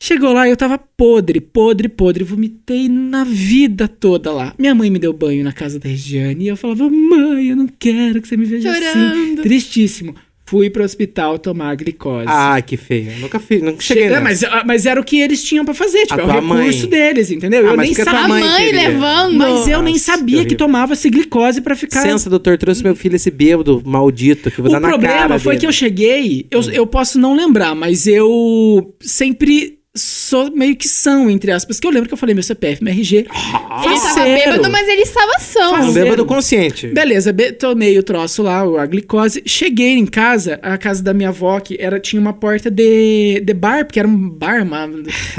Chegou 0.02 0.30
lá 0.32 0.46
e 0.46 0.50
eu 0.50 0.56
tava 0.58 0.76
podre, 0.76 1.40
podre, 1.40 1.88
podre. 1.88 2.22
Vomitei 2.22 2.86
na 2.88 3.24
vida 3.24 3.88
toda 3.88 4.30
lá. 4.30 4.54
Minha 4.58 4.74
mãe 4.74 4.90
me 4.90 4.98
deu 4.98 5.12
banho 5.12 5.42
na 5.42 5.52
casa 5.52 5.78
da 5.78 5.88
Regiane 5.88 6.44
e 6.44 6.48
eu 6.48 6.56
falava, 6.56 6.88
mãe, 6.90 7.46
eu 7.48 7.56
não 7.56 7.66
quero 7.66 8.20
que 8.20 8.28
você 8.28 8.36
me 8.36 8.44
veja 8.44 8.70
assim. 8.70 8.82
Chorando. 8.92 9.42
Tristíssimo. 9.42 10.14
Fui 10.48 10.70
pro 10.70 10.84
hospital 10.84 11.40
tomar 11.40 11.74
glicose. 11.74 12.26
Ah, 12.28 12.62
que 12.62 12.76
feio. 12.76 13.10
Eu 13.10 13.18
nunca 13.18 13.40
fiz, 13.40 13.60
nunca 13.60 13.80
cheguei 13.82 14.04
Che- 14.04 14.08
nessa. 14.10 14.22
mas, 14.22 14.44
ah, 14.44 14.62
mas 14.64 14.86
era 14.86 15.00
o 15.00 15.02
que 15.04 15.20
eles 15.20 15.42
tinham 15.42 15.64
pra 15.64 15.74
fazer, 15.74 16.02
tipo, 16.06 16.14
A 16.14 16.22
é 16.22 16.24
o 16.24 16.28
recurso 16.30 16.80
mãe. 16.82 16.88
deles, 16.88 17.30
entendeu? 17.32 17.66
Ah, 17.66 17.70
eu 17.72 17.76
nem 17.76 17.88
porque 17.88 18.02
a 18.02 18.04
sabia. 18.04 18.28
mãe 18.28 18.70
levando. 18.72 19.34
Mas 19.34 19.66
eu 19.66 19.82
nem 19.82 19.94
Nossa, 19.94 20.04
sabia 20.16 20.42
que 20.44 20.50
que 20.50 20.54
tomava-se 20.54 21.10
glicose 21.10 21.60
pra 21.60 21.74
ficar 21.74 22.04
Licença, 22.04 22.30
doutor, 22.30 22.56
trouxe 22.58 22.80
meu 22.82 22.94
filho 22.94 23.16
esse 23.16 23.30
bêbado 23.30 23.82
maldito 23.84 24.48
que 24.50 24.60
eu 24.60 24.62
vou 24.62 24.70
dar 24.72 24.78
O 24.78 24.80
na 24.82 24.88
cara 24.90 24.98
problema 25.00 25.38
foi 25.40 25.54
dele. 25.54 25.60
que 25.62 25.66
eu 25.66 25.72
cheguei, 25.72 26.46
eu, 26.48 26.62
eu 26.70 26.86
posso 26.86 27.18
não 27.18 27.34
lembrar, 27.34 27.74
mas 27.74 28.06
eu 28.06 28.94
sempre 29.00 29.75
sou 29.96 30.50
meio 30.54 30.76
que 30.76 30.86
são, 30.86 31.28
entre 31.30 31.50
aspas, 31.50 31.80
que 31.80 31.86
eu 31.86 31.90
lembro 31.90 32.08
que 32.08 32.14
eu 32.14 32.18
falei 32.18 32.34
meu 32.34 32.42
CPF, 32.44 32.82
meu 32.84 32.92
RG. 32.92 33.16
Ele 33.16 33.26
tava 33.28 33.98
Faceiro. 33.98 34.50
bêbado, 34.52 34.70
mas 34.70 34.88
ele 34.88 35.02
estava 35.02 35.38
são. 35.40 35.76
Fazer- 35.76 36.02
bêbado 36.04 36.24
consciente. 36.26 36.86
Beleza, 36.88 37.32
be- 37.32 37.52
tomei 37.52 37.98
o 37.98 38.02
troço 38.02 38.42
lá, 38.42 38.60
a 38.60 38.86
glicose. 38.86 39.42
Cheguei 39.46 39.94
em 39.96 40.06
casa, 40.06 40.58
a 40.62 40.76
casa 40.78 41.02
da 41.02 41.12
minha 41.14 41.30
avó, 41.30 41.58
que 41.60 41.76
era, 41.80 41.98
tinha 41.98 42.20
uma 42.20 42.32
porta 42.32 42.70
de, 42.70 43.40
de 43.44 43.54
bar, 43.54 43.84
porque 43.84 43.98
era 43.98 44.06
um 44.08 44.28
bar, 44.28 44.62
uma 44.62 44.88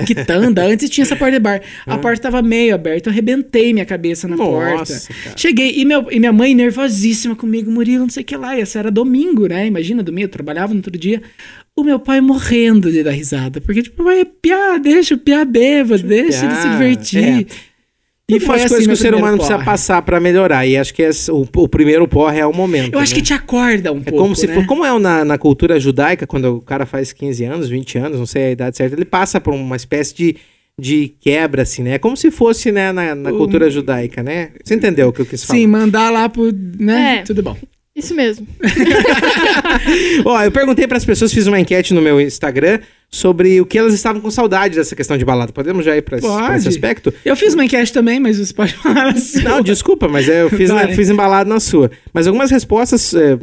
quitanda. 0.05 0.63
Antes 0.67 0.89
tinha 0.89 1.03
essa 1.03 1.15
porta 1.15 1.33
de 1.33 1.39
bar. 1.39 1.61
A 1.85 1.97
porta 1.97 2.23
tava 2.23 2.41
meio 2.41 2.73
aberta, 2.75 3.09
eu 3.09 3.11
arrebentei 3.13 3.73
minha 3.73 3.85
cabeça 3.85 4.27
na 4.27 4.35
Nossa, 4.35 4.51
porta. 4.51 5.13
cara. 5.23 5.37
Cheguei, 5.37 5.73
e, 5.77 5.85
meu, 5.85 6.07
e 6.11 6.19
minha 6.19 6.33
mãe 6.33 6.53
nervosíssima 6.55 7.35
comigo, 7.35 7.69
Murilo, 7.71 8.01
não 8.03 8.09
sei 8.09 8.23
o 8.23 8.25
que 8.25 8.35
lá. 8.35 8.57
E 8.57 8.61
essa 8.61 8.79
era 8.79 8.91
domingo, 8.91 9.47
né? 9.47 9.67
Imagina, 9.67 10.01
domingo, 10.03 10.25
eu 10.25 10.29
trabalhava 10.31 10.73
no 10.73 10.79
outro 10.79 10.97
dia. 10.97 11.21
O 11.77 11.83
meu 11.83 11.99
pai 11.99 12.19
morrendo 12.19 12.91
de 12.91 13.03
dar 13.03 13.11
risada. 13.11 13.61
Porque, 13.61 13.83
tipo, 13.83 14.03
vai 14.03 14.25
piar, 14.25 14.79
deixa 14.79 15.13
o 15.13 15.17
piar 15.17 15.45
bêbado, 15.45 16.01
deixa 16.03 16.45
ele 16.45 16.55
se 16.55 16.69
divertir. 16.69 17.23
é. 17.23 17.45
E 18.29 18.33
umas 18.43 18.59
assim 18.59 18.67
coisas 18.67 18.87
que 18.87 18.93
o 18.93 18.97
ser 18.97 19.15
humano 19.15 19.37
precisa 19.37 19.55
porre. 19.55 19.65
passar 19.65 20.01
pra 20.01 20.19
melhorar. 20.19 20.65
E 20.67 20.75
acho 20.75 20.93
que 20.93 21.01
esse- 21.01 21.31
o, 21.31 21.47
o 21.55 21.67
primeiro 21.69 22.05
porre 22.09 22.39
é 22.39 22.45
o 22.45 22.51
momento. 22.53 22.93
Eu 22.93 22.99
acho 22.99 23.13
né? 23.13 23.19
que 23.19 23.25
te 23.25 23.33
acorda 23.33 23.93
um 23.93 23.99
É 23.99 24.01
pouco, 24.01 24.17
como 24.17 24.35
se 24.35 24.47
né? 24.47 24.53
for, 24.53 24.65
como 24.65 24.83
é 24.83 24.99
na, 24.99 25.23
na 25.23 25.37
cultura 25.37 25.79
judaica, 25.79 26.27
quando 26.27 26.57
o 26.57 26.61
cara 26.61 26.85
faz 26.85 27.13
15 27.13 27.45
anos, 27.45 27.69
20 27.69 27.97
anos, 27.99 28.19
não 28.19 28.25
sei 28.25 28.43
a 28.47 28.51
idade 28.51 28.75
certa, 28.75 28.95
ele 28.97 29.05
passa 29.05 29.39
por 29.39 29.53
uma 29.53 29.77
espécie 29.77 30.13
de, 30.13 30.35
de 30.77 31.13
quebra, 31.21 31.61
assim, 31.61 31.83
né? 31.83 31.91
É 31.93 31.97
como 31.99 32.17
se 32.17 32.29
fosse, 32.29 32.69
né, 32.69 32.91
na, 32.91 33.15
na 33.15 33.31
O- 33.31 33.37
cultura 33.37 33.69
judaica, 33.69 34.21
né? 34.21 34.49
Você 34.61 34.75
entendeu 34.75 35.07
o 35.07 35.13
que 35.13 35.21
eu 35.21 35.25
quis 35.25 35.45
falar? 35.45 35.57
Sim, 35.59 35.67
mandar 35.67 36.09
lá 36.11 36.27
pro, 36.27 36.51
né? 36.77 37.19
É. 37.19 37.21
Tudo 37.21 37.41
bom. 37.41 37.55
Isso 37.97 38.13
mesmo. 38.13 38.47
Ó, 40.23 40.43
eu 40.43 40.51
perguntei 40.51 40.85
para 40.87 40.97
as 40.97 41.03
pessoas, 41.03 41.33
fiz 41.33 41.47
uma 41.47 41.59
enquete 41.59 41.95
no 41.95 42.01
meu 42.01 42.21
Instagram 42.21 42.79
sobre 43.09 43.59
o 43.59 43.65
que 43.65 43.75
elas 43.75 43.91
estavam 43.91 44.21
com 44.21 44.29
saudade 44.29 44.75
dessa 44.75 44.95
questão 44.95 45.17
de 45.17 45.25
balada. 45.25 45.51
Podemos 45.51 45.83
já 45.83 45.97
ir 45.97 46.03
para 46.03 46.19
esse, 46.19 46.27
pra 46.27 46.55
esse 46.55 46.67
aspecto? 46.67 47.11
Eu 47.25 47.35
fiz 47.35 47.55
uma 47.55 47.65
enquete 47.65 47.91
também, 47.91 48.19
mas 48.19 48.37
você 48.37 48.53
pode 48.53 48.75
falar 48.75 49.07
assim. 49.07 49.41
Não, 49.41 49.63
desculpa, 49.63 50.07
mas 50.07 50.29
é, 50.29 50.43
eu 50.43 50.49
fiz, 50.51 50.69
Vai. 50.69 50.91
eu 50.91 50.95
fiz 50.95 51.09
embalado 51.09 51.49
na 51.49 51.59
sua. 51.59 51.89
Mas 52.13 52.27
algumas 52.27 52.51
respostas. 52.51 53.15
é, 53.15 53.35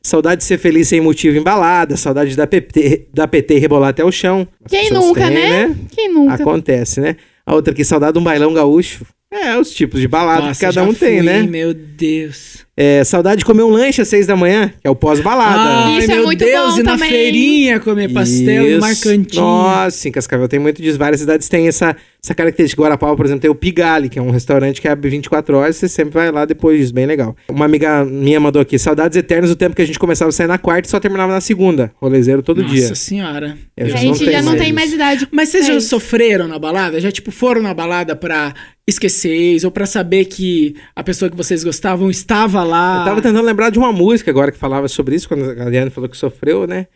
saudade 0.00 0.38
de 0.38 0.44
ser 0.44 0.58
feliz 0.58 0.86
sem 0.86 1.00
motivo 1.00 1.36
em 1.36 1.42
balada, 1.42 1.96
saudade 1.96 2.36
da 2.36 2.46
PT, 2.46 3.08
da 3.12 3.26
PT 3.26 3.58
rebolar 3.58 3.90
até 3.90 4.04
o 4.04 4.12
chão. 4.12 4.46
As 4.64 4.70
Quem 4.70 4.90
nunca, 4.90 5.26
têm, 5.26 5.34
né? 5.34 5.76
Quem 5.90 6.12
nunca? 6.12 6.34
Acontece, 6.34 7.00
né? 7.00 7.16
A 7.44 7.54
outra 7.54 7.72
aqui, 7.72 7.84
saudade 7.84 8.12
de 8.12 8.18
um 8.20 8.22
bailão 8.24 8.54
gaúcho. 8.54 9.04
É, 9.32 9.56
os 9.56 9.70
tipos 9.70 10.00
de 10.00 10.08
balada 10.08 10.42
Nossa, 10.42 10.54
que 10.54 10.60
cada 10.60 10.72
já 10.72 10.82
um 10.82 10.94
tem, 10.94 11.18
fui, 11.18 11.22
né? 11.22 11.42
Meu 11.42 11.72
Deus. 11.72 12.66
É, 12.82 13.04
saudade 13.04 13.40
de 13.40 13.44
comer 13.44 13.62
um 13.62 13.68
lanche 13.68 14.00
às 14.00 14.08
seis 14.08 14.26
da 14.26 14.34
manhã, 14.34 14.72
que 14.80 14.88
é 14.88 14.90
o 14.90 14.96
pós-balada. 14.96 15.84
Ai, 15.84 15.98
Isso 15.98 16.10
é 16.10 16.14
meu 16.14 16.24
muito 16.24 16.42
Deus, 16.42 16.72
bom 16.72 16.80
e 16.80 16.82
na 16.82 16.92
também. 16.92 17.10
feirinha 17.10 17.78
comer 17.78 18.10
pastel 18.10 18.64
Isso. 18.66 18.74
no 18.76 18.80
marcantinho. 18.80 19.42
Nossa, 19.42 20.08
em 20.08 20.10
Cascavel 20.10 20.48
tem 20.48 20.58
muito 20.58 20.80
disso. 20.80 20.96
Várias 20.96 21.20
cidades 21.20 21.46
têm 21.46 21.68
essa, 21.68 21.94
essa 22.22 22.34
característica. 22.34 22.80
Guarapau, 22.82 23.16
por 23.16 23.24
exemplo, 23.24 23.40
tem 23.40 23.50
o 23.50 23.54
Pigali, 23.54 24.08
que 24.08 24.18
é 24.18 24.22
um 24.22 24.30
restaurante 24.30 24.80
que 24.80 24.88
abre 24.88 25.08
24 25.08 25.56
horas. 25.56 25.76
Você 25.76 25.88
sempre 25.88 26.14
vai 26.14 26.30
lá 26.30 26.44
depois 26.44 26.78
disso, 26.78 26.92
bem 26.94 27.06
legal. 27.06 27.34
Uma 27.48 27.64
amiga 27.64 28.04
minha 28.04 28.38
mandou 28.38 28.60
aqui, 28.60 28.78
saudades 28.78 29.16
eternas 29.16 29.50
do 29.50 29.56
tempo 29.56 29.74
que 29.74 29.82
a 29.82 29.86
gente 29.86 29.98
começava 29.98 30.28
a 30.28 30.32
sair 30.32 30.46
na 30.46 30.58
quarta 30.58 30.86
e 30.86 30.90
só 30.90 31.00
terminava 31.00 31.32
na 31.32 31.40
segunda. 31.40 31.92
Rolezeiro 31.96 32.42
todo 32.42 32.62
Nossa 32.62 32.74
dia. 32.74 32.94
senhora. 32.94 33.56
Eu 33.76 33.86
a 33.86 33.88
já 33.90 33.96
gente 33.96 34.24
já 34.24 34.42
não 34.42 34.52
mais 34.52 34.62
tem 34.62 34.72
mais 34.72 34.92
idade. 34.92 35.28
Mas 35.30 35.48
vocês 35.48 35.64
pra 35.64 35.72
já 35.74 35.78
isso. 35.78 35.88
sofreram 35.88 36.46
na 36.46 36.58
balada? 36.58 37.00
Já, 37.00 37.10
tipo, 37.10 37.30
foram 37.30 37.62
na 37.62 37.72
balada 37.72 38.14
pra 38.14 38.54
esquecer 38.86 39.30
ex, 39.30 39.64
ou 39.64 39.70
pra 39.70 39.86
saber 39.86 40.24
que 40.24 40.74
a 40.96 41.02
pessoa 41.02 41.30
que 41.30 41.36
vocês 41.36 41.62
gostavam 41.62 42.10
estava 42.10 42.62
lá? 42.64 43.00
Eu 43.00 43.04
tava 43.04 43.22
tentando 43.22 43.44
lembrar 43.44 43.70
de 43.70 43.78
uma 43.78 43.92
música 43.92 44.30
agora 44.30 44.50
que 44.50 44.58
falava 44.58 44.88
sobre 44.88 45.14
isso, 45.14 45.28
quando 45.28 45.44
a 45.44 45.62
Adriana 45.62 45.90
falou 45.90 46.08
que 46.10 46.16
sofreu, 46.16 46.66
né? 46.66 46.86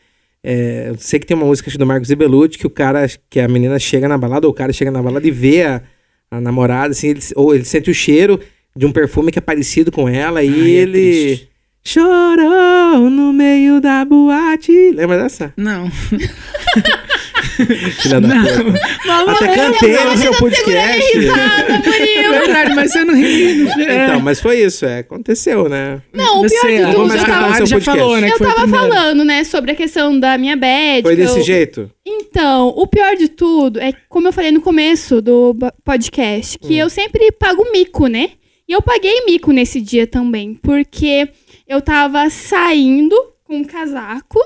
É, 0.47 0.91
eu 0.91 0.97
sei 0.99 1.19
que 1.19 1.27
tem 1.27 1.35
uma 1.35 1.47
música 1.47 1.71
do 1.79 1.87
Marcos 1.87 2.11
Ibelucci 2.11 2.59
que 2.59 2.67
o 2.67 2.71
cara, 2.71 3.07
que 3.31 3.41
a 3.41 3.49
menina 3.49 3.79
chega 3.79 4.07
na 4.07 4.19
balada, 4.19 4.47
ou 4.47 4.53
o 4.53 4.55
cara 4.55 4.75
chega 4.75 4.91
na 4.91 5.03
balada 5.03 5.27
e 5.27 5.31
vê 5.31 5.63
a, 5.63 5.83
a 6.31 6.39
namorada, 6.39 6.91
assim, 6.93 7.09
ele- 7.09 7.21
ou 7.35 7.55
ele 7.55 7.65
sente 7.65 7.91
o 7.91 7.95
cheiro 7.95 8.39
de 8.77 8.85
um 8.85 8.93
perfume 8.93 9.33
que 9.33 9.39
é 9.39 9.43
parecido 9.43 9.91
com 9.91 10.07
ela 10.07 10.43
e 10.43 10.49
Ai, 10.51 10.61
é 10.61 10.69
ele 10.69 11.01
triste. 11.27 11.49
Chorou 11.87 13.11
no 13.11 13.33
meio 13.33 13.81
da 13.81 14.05
boate. 14.05 14.91
Lembra 14.93 15.19
dessa? 15.23 15.53
Não. 15.57 15.91
Filha 18.01 18.21
da 18.21 18.29
puta. 18.29 18.81
Vamos 19.07 19.35
Até 19.37 19.55
cantei 19.55 19.95
eu 19.97 20.11
no 20.11 20.17
seu 20.17 20.33
podcast. 20.35 21.03
segurando 21.03 21.39
a 21.39 21.47
risada, 21.47 21.83
É 22.11 22.29
verdade, 22.41 22.75
mas 22.75 22.91
você 22.93 23.05
não 23.05 23.15
riu. 23.15 23.69
É. 23.81 24.07
Então, 24.07 24.21
mas 24.21 24.41
foi 24.41 24.61
isso, 24.65 24.85
é, 24.87 24.99
aconteceu, 25.01 25.69
né? 25.69 26.01
Não, 26.13 26.39
o 26.41 26.49
pior 26.49 26.61
Você, 26.61 26.77
de 26.79 26.85
tudo, 26.85 26.97
vamos 26.97 27.15
eu 27.15 27.21
tava, 27.25 27.53
já 27.53 27.59
podcast. 27.77 27.85
falou, 27.85 28.21
né? 28.21 28.29
que 28.31 28.35
eu 28.43 28.47
tava 28.55 28.69
falando, 28.69 29.25
né, 29.25 29.45
sobre 29.45 29.71
a 29.71 29.75
questão 29.75 30.19
da 30.19 30.37
minha 30.39 30.57
bad. 30.57 31.03
Foi 31.03 31.15
desse 31.17 31.39
eu- 31.39 31.45
jeito? 31.45 31.91
Então, 32.05 32.69
o 32.69 32.87
pior 32.87 33.15
de 33.15 33.29
tudo 33.29 33.79
é, 33.81 33.93
como 34.09 34.27
eu 34.29 34.33
falei 34.33 34.51
no 34.51 34.61
começo 34.61 35.21
do 35.23 35.55
podcast, 35.85 36.59
Hum. 36.63 36.67
que 36.67 36.77
eu 36.77 36.89
sempre 36.91 37.31
pago 37.33 37.65
mico, 37.73 38.07
né? 38.09 38.31
E 38.67 38.73
eu 38.73 38.81
paguei 38.83 39.25
mico 39.27 39.53
nesse 39.53 39.81
dia 39.81 40.07
também, 40.07 40.55
porque 40.55 41.29
eu 41.67 41.81
tava 41.81 42.29
saindo 42.31 43.17
com 43.45 43.57
um 43.59 43.65
casaco. 43.65 44.39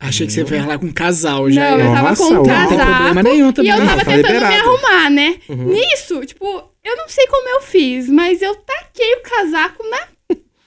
Achei 0.00 0.26
que 0.26 0.32
você 0.32 0.42
ia 0.42 0.66
lá 0.66 0.78
com 0.78 0.86
um 0.86 0.92
casal 0.92 1.48
já. 1.50 1.70
Não, 1.70 1.80
eu 1.80 1.94
tava 1.94 2.08
Nossa, 2.10 2.22
com 2.24 2.30
um 2.30 2.36
uau. 2.38 2.44
Não 2.46 2.68
tem 2.68 2.76
casaco. 2.78 2.92
problema 2.94 3.22
nenhum 3.22 3.48
E 3.48 3.52
também. 3.52 3.70
eu 3.72 3.78
Não, 3.78 3.86
tava 3.86 4.04
tá 4.04 4.10
tentando 4.10 4.46
me 4.48 4.56
arrumar, 4.56 5.10
né? 5.10 5.36
Uhum. 5.48 5.64
Nisso, 5.72 6.26
tipo, 6.26 6.44
eu 6.84 6.96
não 6.96 7.08
sei 7.08 7.26
como 7.28 7.48
eu 7.48 7.60
fiz, 7.62 8.08
mas 8.10 8.42
eu 8.42 8.54
taquei 8.56 9.14
o 9.14 9.20
casaco 9.22 9.88
na 9.88 9.98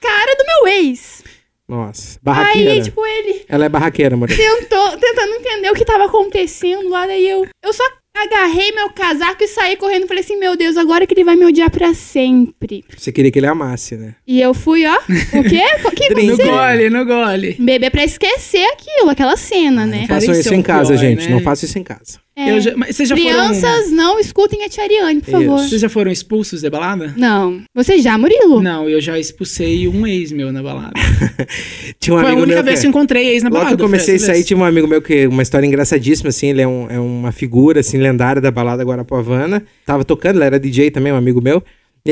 cara 0.00 0.36
do 0.36 0.44
meu 0.46 0.68
ex. 0.74 1.22
Nossa, 1.68 2.18
barraqueira. 2.22 2.72
Aí, 2.72 2.82
tipo, 2.82 3.04
ele 3.04 3.44
Ela 3.48 3.64
é 3.66 3.68
barraqueira, 3.68 4.16
Moreira. 4.16 4.40
tentou, 4.42 4.96
tentando 4.98 5.34
entender 5.34 5.70
o 5.70 5.74
que 5.74 5.84
tava 5.84 6.04
acontecendo 6.06 6.88
lá, 6.88 7.06
daí 7.06 7.28
eu, 7.28 7.44
eu 7.62 7.72
só 7.72 7.82
agarrei 8.16 8.72
meu 8.72 8.90
casaco 8.90 9.42
e 9.44 9.48
saí 9.48 9.76
correndo. 9.76 10.06
Falei 10.06 10.22
assim, 10.22 10.36
meu 10.38 10.56
Deus, 10.56 10.76
agora 10.76 11.06
que 11.06 11.14
ele 11.14 11.24
vai 11.24 11.36
me 11.36 11.44
odiar 11.44 11.70
pra 11.70 11.92
sempre. 11.94 12.84
Você 12.96 13.12
queria 13.12 13.30
que 13.30 13.38
ele 13.38 13.46
amasse, 13.46 13.96
né? 13.96 14.14
E 14.26 14.40
eu 14.40 14.52
fui, 14.54 14.84
ó, 14.86 14.94
o 14.96 15.42
quê? 15.44 15.62
O 15.86 15.90
que 15.90 16.08
Drink. 16.08 16.26
No 16.26 16.34
aconteceu? 16.34 16.52
gole, 16.52 16.90
no 16.90 17.04
gole. 17.04 17.56
Beber 17.58 17.90
pra 17.90 18.04
esquecer 18.04 18.64
aquilo, 18.72 19.10
aquela 19.10 19.36
cena, 19.36 19.86
né? 19.86 20.06
Cara, 20.06 20.20
Façam 20.20 20.32
isso 20.32 20.40
isso 20.42 20.54
é 20.54 20.56
em 20.56 20.62
casa, 20.62 20.90
pior, 20.90 20.98
gente. 21.00 21.24
né? 21.28 21.30
Não 21.34 21.40
façam 21.40 21.66
isso 21.68 21.78
em 21.78 21.82
casa. 21.84 22.18
É. 22.38 22.50
Eu 22.52 22.60
já- 22.60 22.76
mas 22.76 22.94
vocês 22.94 23.08
já 23.08 23.16
foram... 23.16 23.30
Crianças, 23.30 23.90
não 23.90 24.20
escutem 24.20 24.62
a 24.62 24.68
Tia 24.68 24.84
Ariane, 24.84 25.20
por 25.22 25.30
favor. 25.30 25.58
Vocês 25.58 25.80
já 25.80 25.88
foram 25.88 26.10
expulsos 26.12 26.60
da 26.60 26.68
balada? 26.68 27.14
Não. 27.16 27.62
Você 27.74 27.98
já, 27.98 28.18
Murilo? 28.18 28.60
Não, 28.62 28.86
eu 28.88 29.00
já 29.00 29.18
expulsei 29.18 29.88
um 29.88 30.06
ex 30.06 30.32
meu 30.32 30.52
na 30.52 30.62
balada. 30.62 30.92
Tinha 31.98 32.14
um 32.14 32.18
Foi 32.18 32.26
a 32.26 32.32
amigo 32.32 32.42
única 32.42 32.56
meu 32.56 32.64
vez 32.64 32.80
que 32.80 32.86
eu 32.86 32.90
encontrei 32.90 33.28
ex 33.28 33.42
na 33.42 33.48
Logo 33.48 33.58
balada. 33.60 33.76
que 33.76 33.82
eu 33.82 33.86
comecei 33.86 34.16
a 34.16 34.18
sair, 34.18 34.44
tinha 34.44 34.58
um 34.58 34.64
amigo 34.64 34.86
meu 34.86 35.00
que 35.00 35.26
uma 35.26 35.42
história 35.42 35.66
engraçadíssima, 35.66 36.28
assim, 36.28 36.48
ele 36.48 36.60
é, 36.62 36.68
um- 36.68 36.86
é 36.90 37.00
uma 37.00 37.32
figura, 37.32 37.80
assim, 37.80 37.96
lendária 37.98 38.40
da 38.42 38.50
balada 38.50 38.84
Guarapuavana. 38.84 39.62
Tava 39.86 40.04
tocando, 40.04 40.36
ele 40.36 40.44
era 40.44 40.60
DJ 40.60 40.90
também, 40.90 41.12
um 41.12 41.16
amigo 41.16 41.40
meu. 41.40 41.62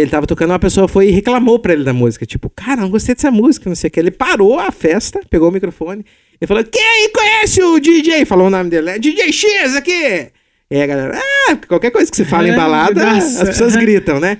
Ele 0.00 0.11
tava 0.11 0.26
tocando, 0.26 0.50
uma 0.50 0.59
pessoa 0.59 0.88
foi 0.88 1.09
e 1.09 1.11
reclamou 1.11 1.59
pra 1.59 1.72
ele 1.72 1.85
da 1.85 1.92
música. 1.92 2.26
Tipo, 2.26 2.50
cara, 2.50 2.80
não 2.80 2.90
gostei 2.90 3.14
dessa 3.14 3.30
música, 3.30 3.68
não 3.70 3.76
sei 3.76 3.88
o 3.88 3.90
que. 3.90 4.00
Ele 4.00 4.11
parou 4.11 4.59
a 4.59 4.72
festa, 4.72 5.20
pegou 5.30 5.48
o 5.48 5.52
microfone 5.52 6.04
e 6.40 6.46
falou: 6.46 6.64
Quem 6.64 7.11
conhece 7.12 7.62
o 7.62 7.78
DJ? 7.78 8.24
Falou 8.24 8.48
o 8.48 8.50
nome 8.50 8.70
dele, 8.70 8.90
é 8.90 8.98
DJ 8.98 9.33
X 9.33 9.76
aqui. 9.76 9.92
E 10.70 10.76
aí 10.76 10.83
a 10.83 10.87
galera, 10.87 11.20
ah, 11.50 11.57
qualquer 11.68 11.90
coisa 11.90 12.11
que 12.11 12.16
você 12.16 12.24
fala 12.24 12.48
em 12.48 12.52
É, 12.52 12.57
balada, 12.57 13.04
nossa. 13.14 13.42
as 13.42 13.48
pessoas 13.50 13.76
gritam, 13.76 14.18
né? 14.18 14.38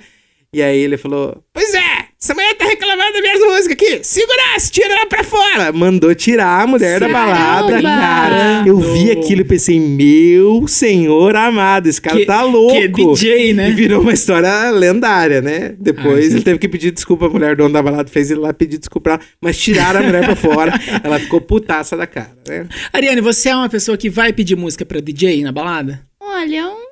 E 0.51 0.61
aí 0.61 0.77
ele 0.79 0.97
falou: 0.97 1.41
Pois 1.53 1.73
é, 1.73 2.04
essa 2.25 2.33
mulher 2.33 2.55
tá 2.55 2.65
reclamando 2.65 3.13
das 3.13 3.21
minhas 3.21 3.39
músicas 3.39 3.71
aqui. 3.71 3.99
Segura, 4.03 4.41
se 4.57 4.71
tira 4.71 4.87
ela 4.93 5.05
pra 5.05 5.23
fora. 5.23 5.71
Mandou 5.71 6.13
tirar 6.15 6.63
a 6.63 6.67
mulher 6.67 6.99
da 6.99 7.07
balada, 7.07 7.67
Caramba! 7.81 7.89
cara. 7.89 8.63
Eu 8.65 8.77
vi 8.79 9.11
aquilo 9.11 9.41
e 9.41 9.43
pensei: 9.43 9.79
Meu 9.79 10.67
senhor 10.67 11.35
amado, 11.35 11.87
esse 11.87 12.01
cara 12.01 12.17
Que- 12.17 12.25
tá 12.25 12.41
louco. 12.41 12.73
Que 12.73 12.87
DJ, 12.87 13.53
né? 13.53 13.69
E 13.69 13.73
virou 13.73 14.01
uma 14.01 14.13
história 14.13 14.71
lendária, 14.71 15.41
né? 15.41 15.75
Depois 15.79 16.25
Ah, 16.25 16.29
sim. 16.29 16.33
ele 16.35 16.41
teve 16.43 16.59
que 16.59 16.67
pedir 16.67 16.91
desculpa, 16.91 17.27
a 17.27 17.29
mulher 17.29 17.55
dona 17.55 17.73
da 17.75 17.83
balada 17.83 18.09
fez 18.09 18.31
ele 18.31 18.39
lá 18.39 18.53
pedir 18.53 18.77
desculpa, 18.79 18.95
pra 19.05 19.13
ela, 19.13 19.21
mas 19.39 19.57
tiraram 19.57 19.99
a 19.99 20.03
mulher 20.03 20.25
pra 20.25 20.35
fora. 20.35 20.73
Ela 21.03 21.19
ficou 21.19 21.39
putaça 21.39 21.95
da 21.95 22.07
cara, 22.07 22.31
né? 22.47 22.65
Ariane, 22.91 23.21
você 23.21 23.49
é 23.49 23.55
uma 23.55 23.69
pessoa 23.69 23.95
que 23.97 24.09
vai 24.09 24.33
pedir 24.33 24.55
música 24.55 24.83
pra 24.85 24.99
DJ 24.99 25.43
na 25.43 25.51
balada? 25.51 26.01
Olha, 26.19 26.57
eu 26.57 26.84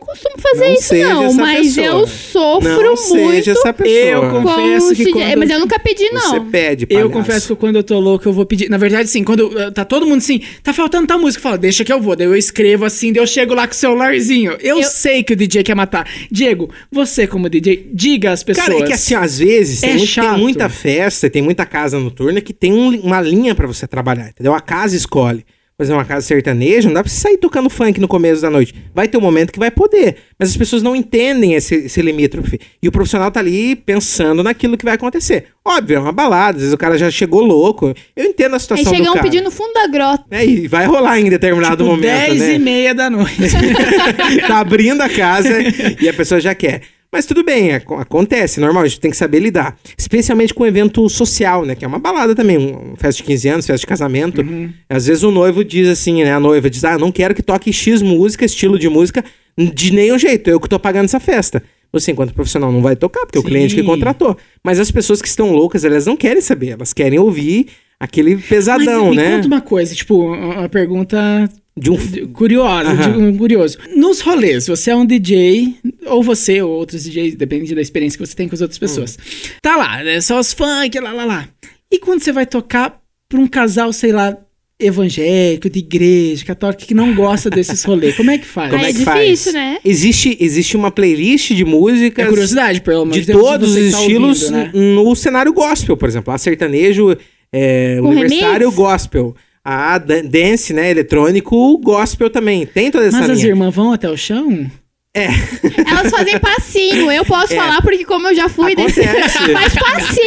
não 0.00 0.06
costumo 0.06 0.34
fazer 0.38 0.64
Não 0.66 0.74
isso, 0.74 0.94
não. 0.94 1.32
Mas 1.34 1.66
pessoa. 1.74 1.86
eu 1.86 2.06
sofro 2.06 2.68
Não 2.68 2.94
muito 2.94 2.96
seja 3.32 3.52
essa 3.52 3.72
pessoa. 3.72 3.94
Eu 3.98 4.30
confesso 4.30 4.94
que 4.94 5.10
quando- 5.12 5.38
Mas 5.38 5.50
eu 5.50 5.60
nunca 5.60 5.78
pedi, 5.78 6.10
não. 6.10 6.20
Você 6.30 6.40
pede, 6.40 6.84
Eu 6.88 6.88
palhaço. 7.08 7.10
confesso 7.12 7.48
que 7.54 7.60
quando 7.60 7.76
eu 7.76 7.82
tô 7.82 7.98
louco, 7.98 8.28
eu 8.28 8.32
vou 8.32 8.46
pedir. 8.46 8.68
Na 8.68 8.76
verdade, 8.78 9.08
sim, 9.08 9.22
quando 9.24 9.46
uh, 9.48 9.70
tá 9.72 9.84
todo 9.84 10.06
mundo 10.06 10.18
assim, 10.18 10.40
tá 10.62 10.72
faltando 10.72 11.06
tal 11.06 11.18
música, 11.18 11.42
fala, 11.42 11.58
deixa 11.58 11.84
que 11.84 11.92
eu 11.92 12.00
vou. 12.00 12.14
Daí 12.16 12.26
eu 12.26 12.36
escrevo 12.36 12.84
assim, 12.84 13.12
daí 13.12 13.22
eu 13.22 13.26
chego 13.26 13.54
lá 13.54 13.66
com 13.66 13.72
o 13.72 13.76
celularzinho. 13.76 14.52
Eu, 14.60 14.78
Eu- 14.78 14.82
sei 14.84 15.22
que 15.22 15.32
o 15.32 15.36
DJ 15.36 15.62
quer 15.62 15.74
matar. 15.74 16.08
Diego, 16.30 16.70
você 16.90 17.26
como 17.26 17.48
DJ, 17.48 17.90
diga 17.92 18.32
às 18.32 18.42
pessoas. 18.42 18.66
Cara, 18.66 18.78
é 18.78 18.82
que 18.86 18.92
assim, 18.92 19.14
às 19.14 19.38
vezes 19.38 19.82
É 19.82 19.88
tem, 19.88 19.96
muito- 19.96 20.14
tem 20.14 20.24
chato. 20.24 20.38
muita 20.38 20.68
festa, 20.68 21.28
tem 21.30 21.42
muita 21.42 21.66
casa 21.66 21.98
noturna 21.98 22.40
que 22.40 22.52
tem 22.52 22.72
um- 22.72 23.00
uma 23.00 23.20
linha 23.20 23.54
pra 23.54 23.66
você 23.66 23.86
trabalhar, 23.86 24.28
entendeu? 24.28 24.54
A 24.54 24.60
casa 24.60 24.96
escolhe. 24.96 25.44
Exemplo, 25.80 26.00
uma 26.00 26.04
casa 26.04 26.26
sertaneja, 26.26 26.88
não 26.88 26.94
dá 26.94 27.04
pra 27.04 27.08
você 27.08 27.20
sair 27.20 27.36
tocando 27.36 27.70
funk 27.70 28.00
no 28.00 28.08
começo 28.08 28.42
da 28.42 28.50
noite. 28.50 28.74
Vai 28.92 29.06
ter 29.06 29.16
um 29.16 29.20
momento 29.20 29.52
que 29.52 29.60
vai 29.60 29.70
poder. 29.70 30.16
Mas 30.36 30.50
as 30.50 30.56
pessoas 30.56 30.82
não 30.82 30.96
entendem 30.96 31.54
esse, 31.54 31.72
esse 31.76 32.02
limítrofe. 32.02 32.58
E 32.82 32.88
o 32.88 32.90
profissional 32.90 33.30
tá 33.30 33.38
ali 33.38 33.76
pensando 33.76 34.42
naquilo 34.42 34.76
que 34.76 34.84
vai 34.84 34.94
acontecer. 34.94 35.44
Óbvio, 35.64 35.98
é 35.98 36.00
uma 36.00 36.10
balada, 36.10 36.56
às 36.56 36.62
vezes 36.62 36.74
o 36.74 36.78
cara 36.78 36.98
já 36.98 37.08
chegou 37.12 37.44
louco. 37.44 37.94
Eu 38.16 38.24
entendo 38.24 38.54
a 38.54 38.56
Aí 38.56 38.60
situação 38.60 38.92
do 38.92 38.96
chegam 38.96 39.12
cara. 39.12 39.22
pedindo 39.22 39.44
no 39.44 39.52
fundo 39.52 39.72
da 39.72 39.86
grota. 39.86 40.24
É, 40.32 40.44
e 40.44 40.66
vai 40.66 40.84
rolar 40.84 41.20
em 41.20 41.30
determinado 41.30 41.76
tipo, 41.76 41.90
momento, 41.90 42.26
10 42.26 42.40
né? 42.40 42.54
e 42.54 42.58
meia 42.58 42.92
da 42.92 43.08
noite. 43.08 43.36
tá 44.48 44.58
abrindo 44.58 45.00
a 45.00 45.08
casa 45.08 45.58
e 46.00 46.08
a 46.08 46.12
pessoa 46.12 46.40
já 46.40 46.56
quer. 46.56 46.82
Mas 47.10 47.24
tudo 47.24 47.42
bem, 47.42 47.72
ac- 47.74 47.90
acontece, 47.94 48.60
normal, 48.60 48.82
a 48.82 48.86
gente 48.86 49.00
tem 49.00 49.10
que 49.10 49.16
saber 49.16 49.40
lidar. 49.40 49.78
Especialmente 49.96 50.52
com 50.52 50.66
evento 50.66 51.08
social, 51.08 51.64
né? 51.64 51.74
Que 51.74 51.84
é 51.84 51.88
uma 51.88 51.98
balada 51.98 52.34
também, 52.34 52.58
um, 52.58 52.92
um 52.92 52.96
festa 52.96 53.22
de 53.22 53.26
15 53.26 53.48
anos, 53.48 53.66
festa 53.66 53.80
de 53.80 53.86
casamento. 53.86 54.44
Às 54.88 55.06
vezes 55.06 55.22
o 55.22 55.30
noivo 55.30 55.64
diz 55.64 55.88
assim, 55.88 56.22
né? 56.22 56.32
A 56.32 56.40
noiva 56.40 56.68
diz, 56.68 56.84
ah, 56.84 56.98
não 56.98 57.10
quero 57.10 57.34
que 57.34 57.42
toque 57.42 57.72
X 57.72 58.02
música, 58.02 58.44
estilo 58.44 58.78
de 58.78 58.88
música, 58.88 59.24
de 59.56 59.92
nenhum 59.92 60.18
jeito, 60.18 60.48
eu 60.50 60.60
que 60.60 60.68
tô 60.68 60.78
pagando 60.78 61.06
essa 61.06 61.18
festa. 61.18 61.62
Você, 61.90 62.12
enquanto 62.12 62.34
profissional, 62.34 62.70
não 62.70 62.82
vai 62.82 62.94
tocar, 62.94 63.24
porque 63.24 63.38
é 63.38 63.40
o 63.40 63.42
Sim. 63.42 63.48
cliente 63.48 63.74
que 63.74 63.82
contratou. 63.82 64.36
Mas 64.62 64.78
as 64.78 64.90
pessoas 64.90 65.22
que 65.22 65.28
estão 65.28 65.52
loucas, 65.52 65.86
elas 65.86 66.04
não 66.04 66.14
querem 66.16 66.42
saber, 66.42 66.72
elas 66.72 66.92
querem 66.92 67.18
ouvir 67.18 67.68
aquele 67.98 68.36
pesadão, 68.36 69.06
Mas 69.06 69.16
me 69.16 69.16
né? 69.16 69.36
conta 69.36 69.46
uma 69.46 69.60
coisa, 69.62 69.94
tipo, 69.94 70.14
uma 70.30 70.68
pergunta 70.68 71.48
De 71.78 71.90
um. 71.90 71.96
curiosa, 72.32 72.90
Aham. 72.90 73.12
de 73.12 73.18
um 73.18 73.36
curioso. 73.36 73.78
Nos 73.94 74.20
rolês, 74.20 74.66
você 74.66 74.90
é 74.90 74.96
um 74.96 75.06
DJ, 75.06 75.74
ou 76.06 76.22
você, 76.22 76.60
ou 76.62 76.70
outros 76.72 77.04
DJs, 77.04 77.34
depende 77.36 77.74
da 77.74 77.80
experiência 77.80 78.18
que 78.18 78.26
você 78.26 78.34
tem 78.34 78.48
com 78.48 78.54
as 78.54 78.60
outras 78.60 78.78
pessoas. 78.78 79.16
Tá 79.62 79.76
lá, 79.76 80.02
é 80.04 80.20
só 80.20 80.38
os 80.40 80.52
funk, 80.52 80.98
lá, 81.00 81.12
lá, 81.12 81.24
lá. 81.24 81.48
E 81.90 81.98
quando 81.98 82.20
você 82.20 82.32
vai 82.32 82.44
tocar 82.46 83.00
pra 83.28 83.38
um 83.40 83.46
casal, 83.46 83.92
sei 83.92 84.12
lá, 84.12 84.36
evangélico, 84.80 85.68
de 85.68 85.80
igreja, 85.80 86.44
católico, 86.44 86.84
que 86.84 86.94
não 86.94 87.14
gosta 87.14 87.50
desses 87.50 87.82
rolês, 87.84 88.16
como 88.16 88.30
é 88.30 88.38
que 88.38 88.46
faz? 88.46 88.70
Como 88.70 88.82
Aí 88.84 88.90
é 88.90 88.94
é 88.94 88.96
que 88.98 89.04
faz? 89.04 89.24
difícil, 89.24 89.52
né? 89.52 89.78
Existe, 89.84 90.36
existe 90.40 90.76
uma 90.76 90.90
playlist 90.90 91.52
de 91.52 91.62
É 91.62 91.64
músicas. 91.64 92.28
curiosidade, 92.28 92.80
pelo 92.80 93.02
amor 93.02 93.12
de 93.14 93.26
todos 93.26 93.70
os 93.70 93.74
você 93.74 93.84
que 93.86 93.90
tá 93.90 94.00
estilos 94.00 94.42
ouvindo, 94.44 94.56
né? 94.56 94.70
no 94.74 95.16
cenário 95.16 95.52
gospel, 95.52 95.96
por 95.96 96.08
exemplo. 96.08 96.32
A 96.32 96.38
sertanejo 96.38 97.16
é, 97.52 97.98
universitário 98.00 98.70
remix? 98.70 98.76
gospel. 98.76 99.34
A 99.64 99.98
dan- 99.98 100.24
dance, 100.24 100.72
né, 100.72 100.90
eletrônico 100.90 101.76
gospel 101.78 102.30
também. 102.30 102.64
Tem 102.66 102.90
toda 102.90 103.06
essa 103.06 103.18
Mas 103.20 103.30
as 103.30 103.38
linha. 103.38 103.50
irmãs 103.50 103.74
vão 103.74 103.92
até 103.92 104.08
o 104.08 104.16
chão? 104.16 104.70
Elas 105.14 106.10
fazem 106.10 106.38
passinho. 106.38 107.10
Eu 107.10 107.24
posso 107.24 107.52
É. 107.54 107.56
falar 107.56 107.82
porque 107.82 108.04
como 108.04 108.28
eu 108.28 108.34
já 108.36 108.48
fui 108.48 108.76
desse... 108.76 109.02
Faz 109.52 109.74
passinho, 109.74 110.22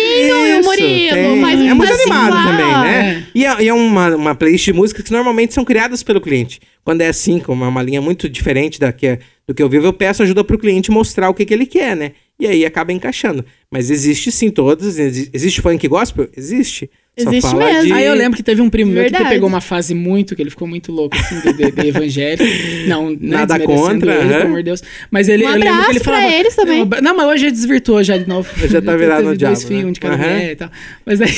e 0.47 0.53
o 0.55 0.59
Isso, 0.59 0.69
Murilo. 0.69 1.13
tem. 1.15 1.41
Faz 1.41 1.59
um 1.61 1.69
é 1.69 1.73
muito 1.73 1.89
passinho 1.89 2.13
animado 2.13 2.33
lá. 2.35 2.43
também, 2.45 2.65
né? 2.91 3.27
E 3.33 3.45
é, 3.45 3.63
e 3.63 3.67
é 3.69 3.73
uma, 3.73 4.15
uma 4.15 4.35
playlist 4.35 4.65
de 4.65 4.73
músicas 4.73 5.03
que 5.05 5.11
normalmente 5.11 5.53
são 5.53 5.63
criadas 5.63 6.03
pelo 6.03 6.19
cliente. 6.19 6.59
Quando 6.83 7.01
é 7.01 7.07
assim, 7.07 7.39
como 7.39 7.63
é 7.63 7.67
uma 7.67 7.81
linha 7.81 8.01
muito 8.01 8.27
diferente 8.27 8.79
da 8.79 8.91
que, 8.91 9.17
do 9.47 9.53
que 9.53 9.61
eu 9.63 9.69
vivo, 9.69 9.85
eu 9.85 9.93
peço 9.93 10.23
ajuda 10.23 10.43
pro 10.43 10.57
cliente 10.57 10.91
mostrar 10.91 11.29
o 11.29 11.33
que, 11.33 11.45
que 11.45 11.53
ele 11.53 11.65
quer, 11.65 11.95
né? 11.95 12.11
E 12.39 12.47
aí 12.47 12.65
acaba 12.65 12.91
encaixando. 12.91 13.45
Mas 13.69 13.89
existe 13.91 14.31
sim 14.31 14.49
todas. 14.49 14.97
exi- 14.97 15.29
Existe 15.33 15.61
funk 15.61 15.87
gospel? 15.87 16.27
Existe. 16.35 16.89
Existe 17.15 17.53
mesmo. 17.55 17.83
de- 17.85 17.93
Aí 17.93 18.05
eu 18.05 18.13
lembro 18.15 18.37
que 18.37 18.41
teve 18.41 18.61
um 18.61 18.69
primo 18.69 18.89
meu 18.91 19.03
que 19.05 19.25
pegou 19.25 19.47
uma 19.47 19.59
fase 19.61 19.93
muito, 19.93 20.33
que 20.35 20.41
ele 20.41 20.49
ficou 20.49 20.65
muito 20.67 20.91
louco, 20.93 21.15
assim, 21.15 21.39
de, 21.41 21.53
de, 21.53 21.71
de 21.71 21.87
evangélico. 21.89 22.43
Não, 22.87 23.09
né, 23.11 23.17
Nada 23.19 23.59
contra, 23.59 24.13
ele, 24.15 24.21
aham. 24.23 24.29
pelo 24.31 24.43
amor 24.45 24.57
de 24.59 24.63
Deus. 24.63 24.81
Mas 25.11 25.27
ele, 25.29 25.45
Um 25.45 25.49
eu 25.51 25.57
lembro 25.59 25.83
que 25.85 25.91
ele 25.91 25.99
falava... 25.99 26.31
eles 26.33 26.55
também. 26.55 26.87
Não, 27.03 27.15
mas 27.15 27.27
hoje 27.27 27.43
ele 27.45 27.51
desvirtuou 27.51 28.01
já 28.01 28.17
de 28.17 28.27
novo. 28.27 28.49
Já 28.67 28.81
tá 28.81 28.95
virado 28.97 29.19
no 29.23 29.25
dois 29.27 29.37
diabo, 29.37 29.57
filhos, 29.59 29.83
né? 29.83 29.89
um 29.89 29.91
de 29.91 29.99
cada 29.99 30.17
mulher 30.17 30.51
e 30.51 30.55
tal. 30.55 30.71
Mas 31.05 31.19
daí... 31.19 31.29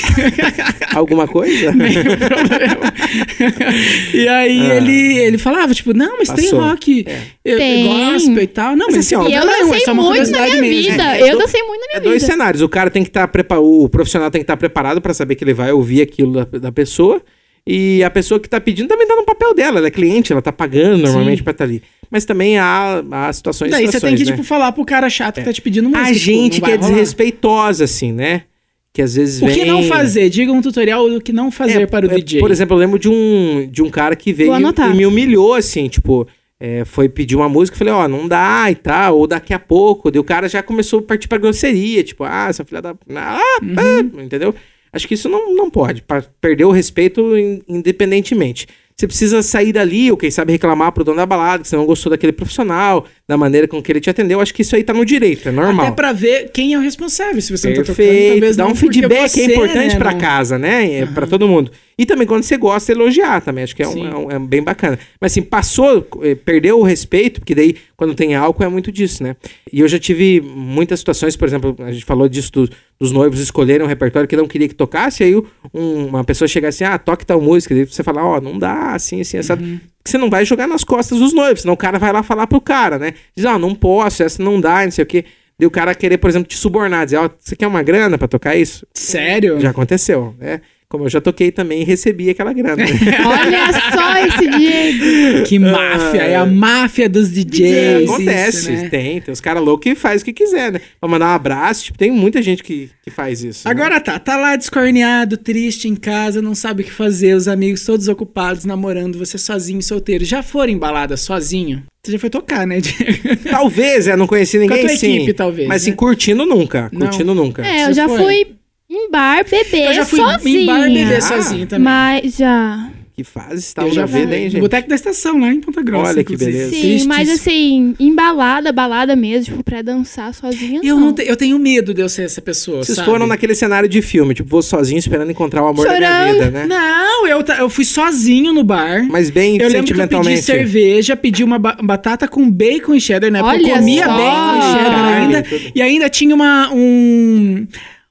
Alguma 0.95 1.27
coisa? 1.27 1.71
Nenhum 1.73 2.03
problema. 2.03 2.93
e 4.13 4.27
aí 4.27 4.71
Ah. 4.71 4.75
ele, 4.75 5.17
ele 5.17 5.37
falava, 5.37 5.73
tipo, 5.73 5.93
não, 5.93 6.17
mas 6.19 6.29
tem 6.29 6.45
Passou. 6.45 6.61
rock, 6.61 7.05
eu, 7.43 7.57
Tem. 7.57 7.83
Gospel 7.93 8.43
e 8.43 8.47
tal. 8.47 8.75
Não, 8.75 8.87
Mas 8.87 8.95
mas, 8.97 9.05
assim, 9.05 9.15
ó, 9.15 9.27
E 9.27 9.33
eu 9.33 9.41
é 9.41 9.45
dancei 9.45 9.93
uma 9.93 10.03
muito 10.03 10.31
na 10.31 10.41
minha 10.45 10.61
mesmo. 10.61 10.91
vida. 10.91 11.17
É, 11.17 11.23
eu 11.29 11.31
do- 11.33 11.37
dancei 11.39 11.61
muito 11.63 11.81
na 11.81 11.87
minha 11.87 11.97
É 11.97 11.99
dois 11.99 12.21
vida. 12.21 12.31
cenários. 12.33 12.61
O 12.61 12.69
cara 12.69 12.89
tem 12.89 13.03
que 13.03 13.09
estar 13.09 13.27
preparado, 13.27 13.65
o 13.65 13.89
profissional 13.89 14.29
tem 14.31 14.39
que 14.41 14.43
estar 14.43 14.57
preparado 14.57 15.01
pra 15.01 15.13
saber 15.13 15.35
que 15.35 15.43
ele 15.43 15.53
vai 15.53 15.71
ouvir 15.71 16.01
aquilo 16.01 16.33
da, 16.45 16.59
da 16.59 16.71
pessoa. 16.71 17.21
E 17.65 18.03
a 18.03 18.09
pessoa 18.09 18.39
que 18.41 18.49
tá 18.49 18.59
pedindo 18.59 18.89
também 18.89 19.07
tá 19.07 19.15
no 19.15 19.23
papel 19.23 19.53
dela, 19.53 19.77
ela 19.77 19.87
é 19.87 19.91
cliente, 19.91 20.33
ela 20.33 20.41
tá 20.41 20.51
pagando 20.51 20.97
normalmente 21.03 21.37
Sim. 21.37 21.43
pra 21.43 21.51
estar 21.51 21.63
ali. 21.63 21.81
Mas 22.11 22.25
também 22.25 22.57
há, 22.57 23.01
há 23.09 23.31
situações 23.31 23.71
Daí 23.71 23.85
você 23.85 24.01
tem 24.01 24.15
que, 24.15 24.25
né? 24.25 24.31
tipo, 24.31 24.43
falar 24.43 24.71
pro 24.73 24.83
cara 24.83 25.09
chato 25.09 25.35
que 25.39 25.43
tá 25.45 25.53
te 25.53 25.61
pedindo 25.61 25.87
música. 25.89 26.03
A 26.03 26.13
tipo, 26.13 26.19
gente 26.19 26.59
não 26.59 26.67
que 26.67 26.73
é 26.73 26.75
rolar. 26.75 26.89
desrespeitosa, 26.89 27.83
assim, 27.85 28.11
né? 28.11 28.43
Que 28.91 29.01
às 29.01 29.15
vezes 29.15 29.41
O 29.41 29.45
vem... 29.47 29.55
que 29.55 29.65
não 29.65 29.81
fazer? 29.83 30.29
Diga 30.29 30.51
um 30.51 30.61
tutorial 30.61 31.09
do 31.09 31.21
que 31.21 31.31
não 31.33 31.49
fazer 31.49 31.81
É, 31.81 31.85
para 31.87 32.05
o 32.05 32.11
é, 32.11 32.15
DJ. 32.15 32.39
Por 32.41 32.51
exemplo, 32.51 32.75
eu 32.75 32.79
lembro 32.79 32.99
de 32.99 33.09
um, 33.09 33.67
de 33.71 33.81
um 33.81 33.89
cara 33.89 34.15
que 34.15 34.31
veio 34.33 34.53
e 34.53 34.93
me 34.95 35.05
humilhou, 35.05 35.53
assim, 35.55 35.87
tipo, 35.87 36.27
é, 36.65 36.85
foi 36.85 37.09
pedir 37.09 37.35
uma 37.35 37.49
música, 37.49 37.77
falei, 37.77 37.93
ó, 37.93 38.07
não 38.07 38.25
dá 38.25 38.71
e 38.71 38.75
tal, 38.75 39.17
ou 39.17 39.27
daqui 39.27 39.53
a 39.53 39.59
pouco. 39.59 40.09
Daí 40.09 40.17
o 40.19 40.23
cara 40.23 40.47
já 40.47 40.63
começou 40.63 40.99
a 40.99 41.01
partir 41.01 41.27
pra 41.27 41.37
grosseria, 41.37 42.01
tipo, 42.05 42.23
ah, 42.23 42.45
essa 42.49 42.63
filha 42.63 42.81
da. 42.81 42.95
Ah, 43.15 43.39
Uhum. 43.61 43.75
ah, 43.77 44.23
entendeu? 44.23 44.55
Acho 44.93 45.05
que 45.07 45.15
isso 45.15 45.27
não, 45.27 45.53
não 45.53 45.69
pode, 45.69 46.01
pra 46.03 46.23
perder 46.39 46.63
o 46.65 46.71
respeito 46.71 47.35
in- 47.37 47.61
independentemente. 47.67 48.65
Você 48.95 49.07
precisa 49.07 49.41
sair 49.41 49.73
dali, 49.73 50.11
ou 50.11 50.15
quem 50.15 50.29
sabe 50.29 50.51
reclamar 50.53 50.91
pro 50.91 51.03
dono 51.03 51.17
da 51.17 51.25
balada, 51.25 51.63
que 51.63 51.67
você 51.67 51.75
não 51.75 51.85
gostou 51.85 52.11
daquele 52.11 52.31
profissional, 52.31 53.05
da 53.27 53.37
maneira 53.37 53.67
com 53.67 53.81
que 53.81 53.89
ele 53.91 54.01
te 54.01 54.09
atendeu. 54.09 54.41
Acho 54.41 54.53
que 54.53 54.61
isso 54.63 54.75
aí 54.75 54.83
tá 54.83 54.93
no 54.93 55.05
direito, 55.05 55.47
é 55.47 55.51
normal. 55.51 55.85
Até 55.85 55.95
pra 55.95 56.11
ver 56.11 56.51
quem 56.51 56.73
é 56.73 56.77
o 56.77 56.81
responsável. 56.81 57.41
Se 57.41 57.55
você 57.55 57.69
não 57.69 57.75
tá 57.75 57.81
tocando, 57.83 57.95
Perfeito, 57.95 58.31
talvez 58.31 58.55
dá 58.57 58.67
um 58.67 58.75
feedback 58.75 59.29
você, 59.29 59.41
é 59.41 59.45
importante 59.45 59.93
né, 59.93 59.97
pra 59.97 60.11
não- 60.11 60.19
casa, 60.19 60.57
né? 60.59 60.93
É 60.99 61.05
pra 61.05 61.25
todo 61.25 61.47
mundo. 61.47 61.71
E 61.97 62.05
também 62.05 62.27
quando 62.27 62.43
você 62.43 62.57
gosta, 62.57 62.91
elogiar 62.91 63.39
também. 63.41 63.63
Acho 63.63 63.75
que 63.75 63.83
é, 63.83 63.87
um- 63.87 64.29
é 64.31 64.35
é 64.35 64.39
bem 64.39 64.61
bacana. 64.61 64.99
Mas 65.21 65.31
assim, 65.31 65.41
passou, 65.41 66.05
eh, 66.23 66.35
perdeu 66.35 66.79
o 66.79 66.83
respeito, 66.83 67.39
porque 67.39 67.55
daí 67.55 67.75
quando 67.95 68.13
tem 68.13 68.35
álcool 68.35 68.63
é 68.63 68.67
muito 68.67 68.91
disso, 68.91 69.23
né? 69.23 69.35
E 69.71 69.79
eu 69.79 69.87
já 69.87 69.97
tive 69.99 70.41
muitas 70.41 70.99
situações, 70.99 71.37
por 71.37 71.47
exemplo, 71.47 71.75
a 71.79 71.91
gente 71.93 72.03
falou 72.03 72.27
disso 72.27 72.51
dos, 72.51 72.69
dos 72.99 73.11
noivos 73.11 73.39
escolherem 73.39 73.85
um 73.85 73.89
repertório 73.89 74.27
que 74.27 74.35
não 74.35 74.47
queria 74.47 74.67
que 74.67 74.75
tocasse, 74.75 75.23
aí 75.23 75.33
um- 75.73 76.07
uma 76.07 76.23
pessoa 76.25 76.47
chega 76.47 76.67
assim, 76.67 76.83
ah, 76.83 76.97
toque 76.97 77.25
tal 77.25 77.39
música, 77.39 77.73
daí 77.73 77.85
você 77.85 78.03
fala, 78.03 78.21
ó, 78.23 78.41
não 78.41 78.57
dá, 78.59 78.93
assim, 78.95 79.21
assim, 79.21 79.37
essa. 79.37 79.53
Uhum. 79.55 79.79
Que 80.03 80.11
você 80.11 80.17
não 80.17 80.29
vai 80.29 80.45
jogar 80.45 80.67
nas 80.67 80.83
costas 80.83 81.19
dos 81.19 81.33
noivos, 81.33 81.61
senão 81.61 81.73
o 81.73 81.77
cara 81.77 81.97
vai 81.97 82.11
lá 82.11 82.21
falar 82.23 82.45
pro 82.47 82.59
cara, 82.59 82.99
né? 82.99 83.13
Diz, 83.35 83.45
ah, 83.45 83.57
não 83.57 83.73
posso, 83.73 84.21
essa 84.23 84.43
não 84.43 84.59
dá, 84.59 84.83
não 84.83 84.91
sei 84.91 85.03
o 85.03 85.07
quê. 85.07 85.25
Daí 85.57 85.67
o 85.67 85.71
cara 85.71 85.95
querer, 85.95 86.17
por 86.17 86.29
exemplo, 86.29 86.47
te 86.47 86.57
subornar, 86.57 87.05
dizer, 87.05 87.17
ó, 87.17 87.29
você 87.39 87.55
quer 87.55 87.67
uma 87.67 87.81
grana 87.83 88.17
pra 88.17 88.27
tocar 88.27 88.55
isso? 88.55 88.85
Sério? 88.93 89.59
Já 89.59 89.69
aconteceu, 89.69 90.35
né? 90.37 90.61
Como 90.93 91.05
eu 91.05 91.09
já 91.09 91.19
toquei 91.19 91.51
também 91.51 91.81
e 91.81 91.83
recebi 91.83 92.29
aquela 92.29 92.53
grana. 92.53 92.83
Olha 93.25 93.73
só 93.91 94.27
esse 94.27 94.47
Diego. 94.47 95.43
Que 95.43 95.57
máfia, 95.57 96.21
é 96.21 96.35
a 96.35 96.45
máfia 96.45 97.09
dos 97.09 97.31
DJs. 97.31 98.07
Acontece, 98.07 98.57
isso, 98.71 98.83
né? 98.83 98.89
tem. 98.89 99.19
Tem 99.19 99.31
os 99.33 99.41
caras 99.41 99.63
loucos 99.63 99.83
que 99.85 99.95
faz 99.95 100.21
o 100.21 100.25
que 100.25 100.31
quiser, 100.31 100.71
né? 100.71 100.81
Pra 101.01 101.09
mandar 101.09 101.31
um 101.31 101.35
abraço, 101.35 101.85
tipo, 101.85 101.97
tem 101.97 102.11
muita 102.11 102.43
gente 102.43 102.61
que, 102.61 102.91
que 103.01 103.09
faz 103.09 103.43
isso. 103.43 103.67
né? 103.67 103.71
Agora 103.71 103.99
tá, 103.99 104.19
tá 104.19 104.37
lá 104.37 104.55
descorneado, 104.55 105.35
triste 105.35 105.87
em 105.87 105.95
casa, 105.95 106.43
não 106.43 106.53
sabe 106.53 106.83
o 106.83 106.85
que 106.85 106.91
fazer, 106.91 107.33
os 107.35 107.47
amigos 107.47 107.83
todos 107.83 108.07
ocupados, 108.07 108.63
namorando, 108.63 109.17
você 109.17 109.39
sozinho, 109.39 109.81
solteiro. 109.81 110.23
Já 110.23 110.43
foram 110.43 110.71
em 110.73 110.77
balada 110.77 111.17
sozinho? 111.17 111.81
Você 112.05 112.11
já 112.11 112.19
foi 112.19 112.29
tocar, 112.29 112.67
né, 112.67 112.79
Diego? 112.79 113.35
Talvez, 113.49 114.05
é, 114.07 114.15
não 114.15 114.27
conheci 114.27 114.59
ninguém, 114.59 114.77
Com 114.81 114.85
a 114.85 114.89
tua 114.89 114.97
sim. 114.97 115.15
equipe, 115.15 115.33
talvez, 115.33 115.67
Mas 115.67 115.81
assim, 115.81 115.89
né? 115.89 115.97
curtindo 115.97 116.45
nunca. 116.45 116.87
Não. 116.91 117.07
Curtindo 117.07 117.33
nunca. 117.33 117.65
É, 117.65 117.85
Você 117.85 117.89
eu 117.89 117.93
já 117.95 118.07
foi? 118.07 118.17
fui 118.23 118.55
em 118.95 119.09
bar 119.11 119.43
beber 119.49 119.87
Eu 119.87 119.93
já 119.93 120.05
fui 120.05 120.19
sozinha. 120.19 120.61
em 120.61 120.65
bar 120.65 120.81
beber 120.83 121.17
Ah, 121.17 121.21
sozinho 121.21 121.67
também. 121.67 121.83
Mas 121.85 122.35
já. 122.37 122.89
Que 123.15 123.23
fase 123.23 123.59
está 123.59 123.87
já 123.89 124.07
vida, 124.07 124.35
hein, 124.35 124.45
no 124.45 124.49
gente? 124.49 124.61
Boteco 124.61 124.89
da 124.89 124.95
Estação, 124.95 125.39
lá 125.39 125.53
em 125.53 125.61
Ponta 125.61 125.83
Grossa. 125.83 126.09
Olha 126.13 126.23
que 126.23 126.35
beleza. 126.35 126.71
Sim, 126.71 126.81
Tristíssimo. 126.81 127.09
mas 127.09 127.29
assim, 127.29 127.93
em 127.99 128.15
balada, 128.15 129.15
mesmo, 129.15 129.45
tipo, 129.53 129.63
pra 129.63 129.83
dançar 129.83 130.33
sozinha. 130.33 130.79
Eu, 130.83 130.95
não. 130.99 131.05
não 131.07 131.13
te- 131.13 131.21
eu 131.27 131.37
tenho 131.37 131.59
medo 131.59 131.93
de 131.93 132.01
eu 132.01 132.09
ser 132.09 132.23
essa 132.23 132.41
pessoa, 132.41 132.83
Vocês 132.83 132.95
sabe? 132.95 133.07
foram 133.07 133.27
naquele 133.27 133.53
cenário 133.53 133.87
de 133.87 134.01
filme, 134.01 134.33
tipo, 134.33 134.49
vou 134.49 134.63
sozinho 134.63 134.97
esperando 134.97 135.29
encontrar 135.29 135.61
o 135.63 135.67
amor 135.67 135.85
da 135.85 135.93
minha 135.95 136.09
Chorando. 136.09 136.33
vida, 136.33 136.49
né? 136.49 136.65
Não, 136.65 137.27
eu, 137.27 137.45
eu 137.59 137.69
fui 137.69 137.85
sozinho 137.85 138.51
no 138.51 138.63
bar. 138.63 139.05
Mas 139.07 139.29
bem 139.29 139.57
Eu 139.61 139.69
lembro 139.69 139.69
que 139.69 139.75
eu 139.93 139.95
pedi 139.95 140.01
sentimentalmente. 140.01 140.41
cerveja, 140.41 141.15
pedi 141.15 141.43
uma 141.43 141.59
ba- 141.59 141.77
batata 141.83 142.27
com 142.27 142.49
bacon 142.49 142.95
e 142.95 142.99
cheddar, 142.99 143.29
né? 143.29 143.43
Porque 143.43 143.57
eu 143.57 143.73
Olha 143.73 143.75
comia 143.75 144.05
só! 144.05 144.11
bacon 144.17 144.57
e 144.57 144.79
cheddar 144.79 145.05
ainda. 145.21 145.45
E 145.75 145.81
ainda 145.83 146.09
tinha 146.09 146.33
uma, 146.33 146.71
um, 146.73 147.67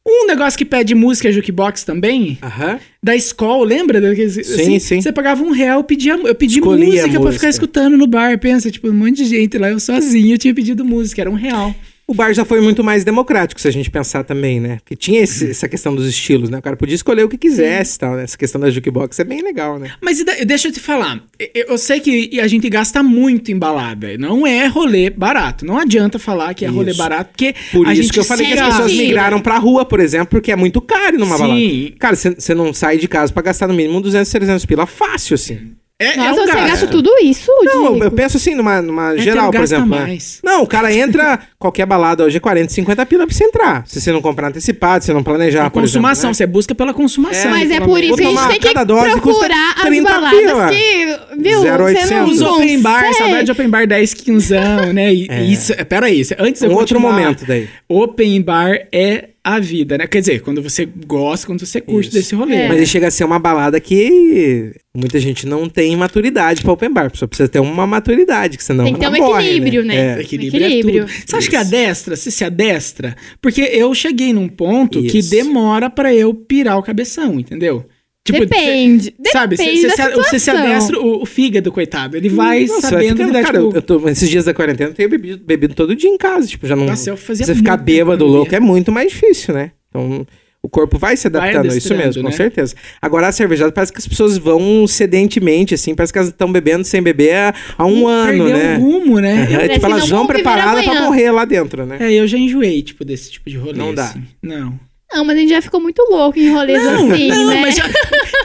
um 0.07 0.27
negócio 0.27 0.59
que 0.59 0.65
pede 0.65 0.95
música 0.95 1.31
jukebox 1.31 1.85
também. 1.85 2.39
Aham. 2.43 2.79
Da 3.03 3.15
escola, 3.17 3.65
lembra? 3.65 4.01
Daqueles- 4.01 4.37
assim, 4.39 4.65
Sim, 4.65 4.79
sim. 4.79 5.01
Você 5.01 5.13
pagava 5.13 5.43
um 5.43 5.51
real, 5.51 5.83
pedia, 5.85 6.15
eu 6.15 6.35
pedi 6.35 6.61
música 6.61 7.07
a 7.07 7.11
pra 7.11 7.19
música. 7.21 7.33
ficar 7.33 7.49
escutando 7.49 7.97
no 7.97 8.07
bar. 8.07 8.39
Pensa, 8.39 8.71
tipo, 8.71 8.89
um 8.89 8.93
monte 8.95 9.17
de 9.19 9.25
gente 9.27 9.57
lá, 9.59 9.71
eu 9.71 9.79
sozinho, 9.81 10.35
eu 10.35 10.39
tinha 10.39 10.55
pedido 10.55 10.85
música, 10.85 11.21
era 11.23 11.31
um 11.31 11.35
real. 11.35 11.75
O 12.13 12.15
bar 12.15 12.35
já 12.35 12.45
foi 12.45 12.61
muito 12.61 12.85
mais 12.85 13.05
democrático, 13.05 13.59
se 13.59 13.67
a 13.67 13.71
gente 13.71 13.91
pensar 13.91 14.23
também, 14.23 14.61
né? 14.61 14.77
Porque 14.85 14.95
tinha 14.95 15.23
esse- 15.23 15.49
essa 15.51 15.67
questão 15.67 15.95
dos 15.95 16.07
estilos, 16.07 16.51
né? 16.51 16.59
O 16.59 16.63
cara 16.63 16.77
podia 16.77 16.95
escolher 16.95 17.25
o 17.25 17.29
que 17.29 17.39
quisesse 17.39 17.97
e 17.97 17.99
tal, 18.01 18.17
né? 18.17 18.25
Essa 18.25 18.37
questão 18.37 18.61
da 18.61 18.71
jukebox 18.71 19.19
é 19.19 19.25
bem 19.25 19.41
legal, 19.41 19.79
né? 19.79 19.93
Mas 19.99 20.23
deixa 20.47 20.69
eu 20.69 20.73
te 20.73 20.79
falar, 20.79 21.25
eu, 21.55 21.79
sei 21.79 22.01
que 22.01 22.39
a 22.39 22.47
gente 22.47 22.69
gasta 22.69 23.03
muito 23.03 23.51
em 23.51 23.59
balada, 23.59 24.19
não 24.19 24.47
é 24.47 24.67
rolê 24.67 25.09
barato. 25.09 25.65
Não 25.65 25.79
adianta 25.79 26.19
falar 26.19 26.53
que 26.53 26.67
é 26.67 26.69
rolê 26.69 26.91
Isso. 26.91 26.99
barato, 26.99 27.31
porque 27.31 27.55
Por 27.73 27.87
a 27.87 27.95
isso 27.95 28.03
gente 28.03 28.13
que 28.13 28.21
eu 28.21 28.25
falei 28.25 28.47
que 28.47 28.59
as 28.59 28.69
pessoas 28.77 28.93
migraram 28.93 29.41
pra 29.41 29.57
rua, 29.57 29.87
por 29.87 29.99
exemplo, 29.99 30.27
porque 30.27 30.53
é 30.53 30.57
muito 30.57 30.83
caro 30.83 31.19
numa 31.19 31.37
Sim. 31.39 31.43
balada. 31.43 31.97
Cara, 31.99 32.15
você 32.17 32.55
não 32.55 32.75
sai 32.75 32.99
de 32.99 33.09
casa 33.09 33.33
pra 33.33 33.43
gastar 33.43 33.67
no 33.69 33.73
mínimo 33.73 34.03
200, 34.03 34.31
300 34.31 34.67
pila 34.67 34.85
fácil, 34.85 35.33
assim. 35.35 35.73
É, 36.03 36.17
Nossa, 36.17 36.29
é 36.29 36.33
um 36.33 36.35
você 36.37 36.47
gasto. 36.53 36.67
gasta 36.69 36.87
tudo 36.89 37.11
isso, 37.23 37.51
Não, 37.63 37.85
eu, 37.85 37.91
Diego? 37.93 38.05
eu 38.05 38.11
penso 38.11 38.37
assim, 38.37 38.55
numa, 38.55 38.83
numa 38.83 39.15
É, 39.15 39.19
geral, 39.19 39.51
por 39.51 39.61
exemplo. 39.63 39.87
né? 39.87 40.01
mais. 40.01 40.41
Não, 40.43 40.63
o 40.63 40.67
cara 40.67 40.93
entra, 40.93 41.39
qualquer 41.59 41.87
balada 41.87 42.25
hoje 42.25 42.37
é 42.37 42.41
40, 42.41 42.73
50 42.73 43.07
pila 43.07 43.27
pra 43.27 43.35
você 43.35 43.45
entrar. 43.45 43.85
Se 43.87 44.01
você 44.01 44.11
não 44.13 44.21
comprar 44.21 44.49
antecipado, 44.49 45.03
se 45.05 45.07
você 45.07 45.13
não 45.15 45.23
planejar, 45.23 45.67
A 45.67 45.71
por 45.71 45.81
consumação, 45.83 46.31
exemplo, 46.31 46.37
você 46.37 46.47
busca 46.47 46.75
pela 46.75 46.93
consumação. 46.93 47.51
É, 47.51 47.55
Mas 47.55 47.71
é 47.71 47.81
por 47.81 48.03
isso 48.03 48.17
que 48.17 48.23
a 48.23 48.27
gente 48.27 48.37
tomar 48.37 48.49
tem 48.49 48.61
que 48.61 49.21
procurar 49.21 49.75
as 49.77 49.83
30 49.83 50.13
baladas 50.13 50.41
pila. 50.41 50.69
que, 50.69 51.07
viu, 51.39 51.59
você 51.61 51.69
0,800. 51.71 52.11
não 52.11 52.25
Os 52.29 52.41
open 52.41 52.81
bar, 52.81 53.13
saudade 53.15 53.45
de 53.45 53.53
open 53.53 53.69
bar 53.69 53.87
10, 53.87 54.15
15, 54.15 54.55
né? 54.93 55.13
E, 55.15 55.27
É. 55.31 55.43
isso, 55.45 55.73
pera 55.87 56.07
aí, 56.07 56.23
antes 56.39 56.63
né? 56.63 56.69
eu 56.69 56.73
Um 56.73 56.75
outro 56.77 56.97
continuar, 56.97 57.13
momento 57.21 57.45
daí. 57.47 57.69
Open 57.89 58.41
bar 58.43 58.87
é 58.93 59.29
a 59.45 59.59
vida, 59.59 59.99
né? 59.99 60.07
Quer 60.07 60.21
dizer, 60.21 60.41
quando 60.43 60.63
você 60.63 60.87
gosta, 60.87 61.47
quando 61.47 61.67
você 61.67 61.81
curte 61.81 62.09
Isso. 62.09 62.17
desse 62.17 62.35
rolê. 62.35 62.55
É. 62.55 62.69
Mas 62.69 62.79
aí 62.79 62.87
chega 62.87 63.09
a 63.09 63.11
ser 63.11 63.25
uma 63.25 63.39
balada 63.41 63.81
que 63.81 64.73
muita 64.95 65.19
gente 65.19 65.47
não 65.47 65.69
tem 65.69 65.97
maturidade 65.97 66.63
pra 66.63 66.73
open 66.73 66.93
bar. 66.93 67.11
Pessoa 67.11 67.29
precisa 67.29 67.49
ter 67.49 67.59
uma 67.59 67.87
maturidade, 67.87 68.57
que 68.57 68.63
senão 68.63 68.85
Tem 68.85 68.95
que 68.95 69.01
ter 69.01 69.09
um 69.09 69.17
morre, 69.17 69.47
equilíbrio, 69.47 69.85
né? 69.85 69.97
É. 70.13 70.17
Um 70.17 70.21
Equilíbrio, 70.21 70.65
equilíbrio. 70.65 71.03
é 71.03 71.07
tudo. 71.07 71.13
Você 71.27 71.37
acha 71.37 71.51
que 71.51 71.57
adestra? 71.57 72.15
Você 72.17 72.31
se 72.31 72.45
adestra? 72.45 73.17
Porque 73.41 73.63
eu 73.63 73.93
cheguei 73.95 74.33
num 74.33 74.49
ponto 74.49 75.03
que 75.03 75.19
Isso. 75.19 75.31
demora 75.31 75.91
pra 75.91 76.15
eu 76.15 76.33
pirar 76.33 76.79
o 76.79 76.83
cabeção, 76.83 77.41
entendeu? 77.41 77.85
Tipo, 78.25 78.47
Depende. 78.47 79.15
Sabe, 79.33 79.57
Depende 79.57 79.81
você, 80.23 80.39
se 80.39 80.51
adestra 80.51 81.01
o, 81.01 81.23
o 81.23 81.27
fígado, 81.27 81.73
coitado. 81.73 82.17
Ele 82.17 82.29
vai 82.29 82.67
Nossa, 82.67 82.91
sabendo 82.91 83.17
vai 83.25 83.33
dá, 83.33 83.43
cara, 83.43 83.59
tipo, 83.59 83.71
eu, 83.73 83.75
eu 83.77 83.83
tô, 83.83 84.09
esses 84.09 84.31
dias 84.31 84.45
da 84.45 84.55
quarentena 84.55 84.91
eu 84.91 84.95
tenho 84.95 85.09
bebido, 85.09 85.45
bebido 85.45 85.75
todo 85.75 85.95
dia 85.97 86.09
em 86.09 86.17
casa, 86.17 86.47
tipo, 86.47 86.65
já 86.67 86.77
não. 86.77 86.87
Nossa, 86.87 87.11
eu 87.11 87.17
fazia 87.17 87.45
você 87.45 87.55
ficar 87.55 87.77
bêbado 87.77 88.25
louco 88.25 88.55
é 88.55 88.61
muito 88.61 88.93
mais 88.93 89.11
difícil, 89.11 89.53
né? 89.53 89.73
Então, 89.89 90.25
o 90.63 90.69
corpo 90.69 90.97
vai 90.97 91.17
se 91.17 91.29
Vai 91.29 91.41
adaptando, 91.51 91.73
é 91.75 91.77
isso 91.77 91.93
mesmo, 91.97 92.23
com 92.23 92.29
né? 92.29 92.37
certeza. 92.37 92.77
Agora, 93.01 93.27
a 93.27 93.33
cervejada 93.33 93.73
parece 93.73 93.93
que 93.93 93.99
as 93.99 94.07
pessoas 94.07 94.39
vão 94.39 94.87
sedentemente, 94.87 95.75
assim, 95.75 95.93
parece 95.93 96.13
que 96.13 96.19
elas 96.21 96.29
estão 96.31 96.53
bebendo 96.53 96.85
sem 96.85 97.03
beber 97.03 97.35
há, 97.35 97.55
há 97.77 97.85
um 97.85 98.07
ano, 98.07 98.45
Perdeu 98.45 98.57
né? 98.57 98.77
o 98.77 98.81
rumo, 98.81 99.19
né? 99.19 99.43
Aham, 99.43 99.51
Parece 99.51 99.75
tipo, 99.75 99.87
elas 99.87 100.09
vão 100.09 100.27
preparadas 100.29 100.85
pra 100.85 100.93
amanhã. 100.93 101.07
morrer 101.09 101.31
lá 101.33 101.45
dentro, 101.45 101.85
né? 101.85 101.97
É, 101.99 102.13
eu 102.13 102.29
já 102.29 102.39
enjoei, 102.39 102.83
tipo, 102.83 103.05
desse 103.05 103.33
tipo 103.33 103.51
de 103.51 103.57
rolê. 103.57 103.77
Não 103.77 103.93
dá. 103.93 104.05
assim. 104.05 104.23
Não. 104.41 104.79
Não, 105.13 105.25
mas 105.25 105.37
a 105.37 105.41
gente 105.41 105.51
já 105.51 105.61
ficou 105.63 105.81
muito 105.81 106.03
louco 106.11 106.39
em 106.39 106.51
rolês 106.53 106.83
Não, 106.83 107.11
assim, 107.13 107.29
não, 107.29 107.47
né? 107.49 107.61
mas 107.61 107.77
já... 107.77 107.85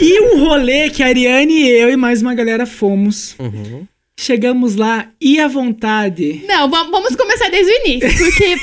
E 0.02 0.22
um 0.22 0.46
rolê 0.46 0.90
que 0.90 1.02
a 1.02 1.08
Ariane 1.08 1.54
e 1.54 1.68
eu 1.70 1.90
e 1.90 1.96
mais 1.98 2.22
uma 2.22 2.34
galera 2.36 2.66
fomos. 2.66 3.36
Uhum. 3.40 3.86
Chegamos 4.20 4.76
lá 4.76 5.10
e 5.22 5.40
à 5.40 5.48
vontade. 5.48 6.44
Não, 6.48 6.70
va- 6.70 6.84
vamos 6.84 7.16
começar 7.16 7.50
desde 7.50 7.72
o 7.72 7.76
início, 7.86 8.10
porque 8.18 8.56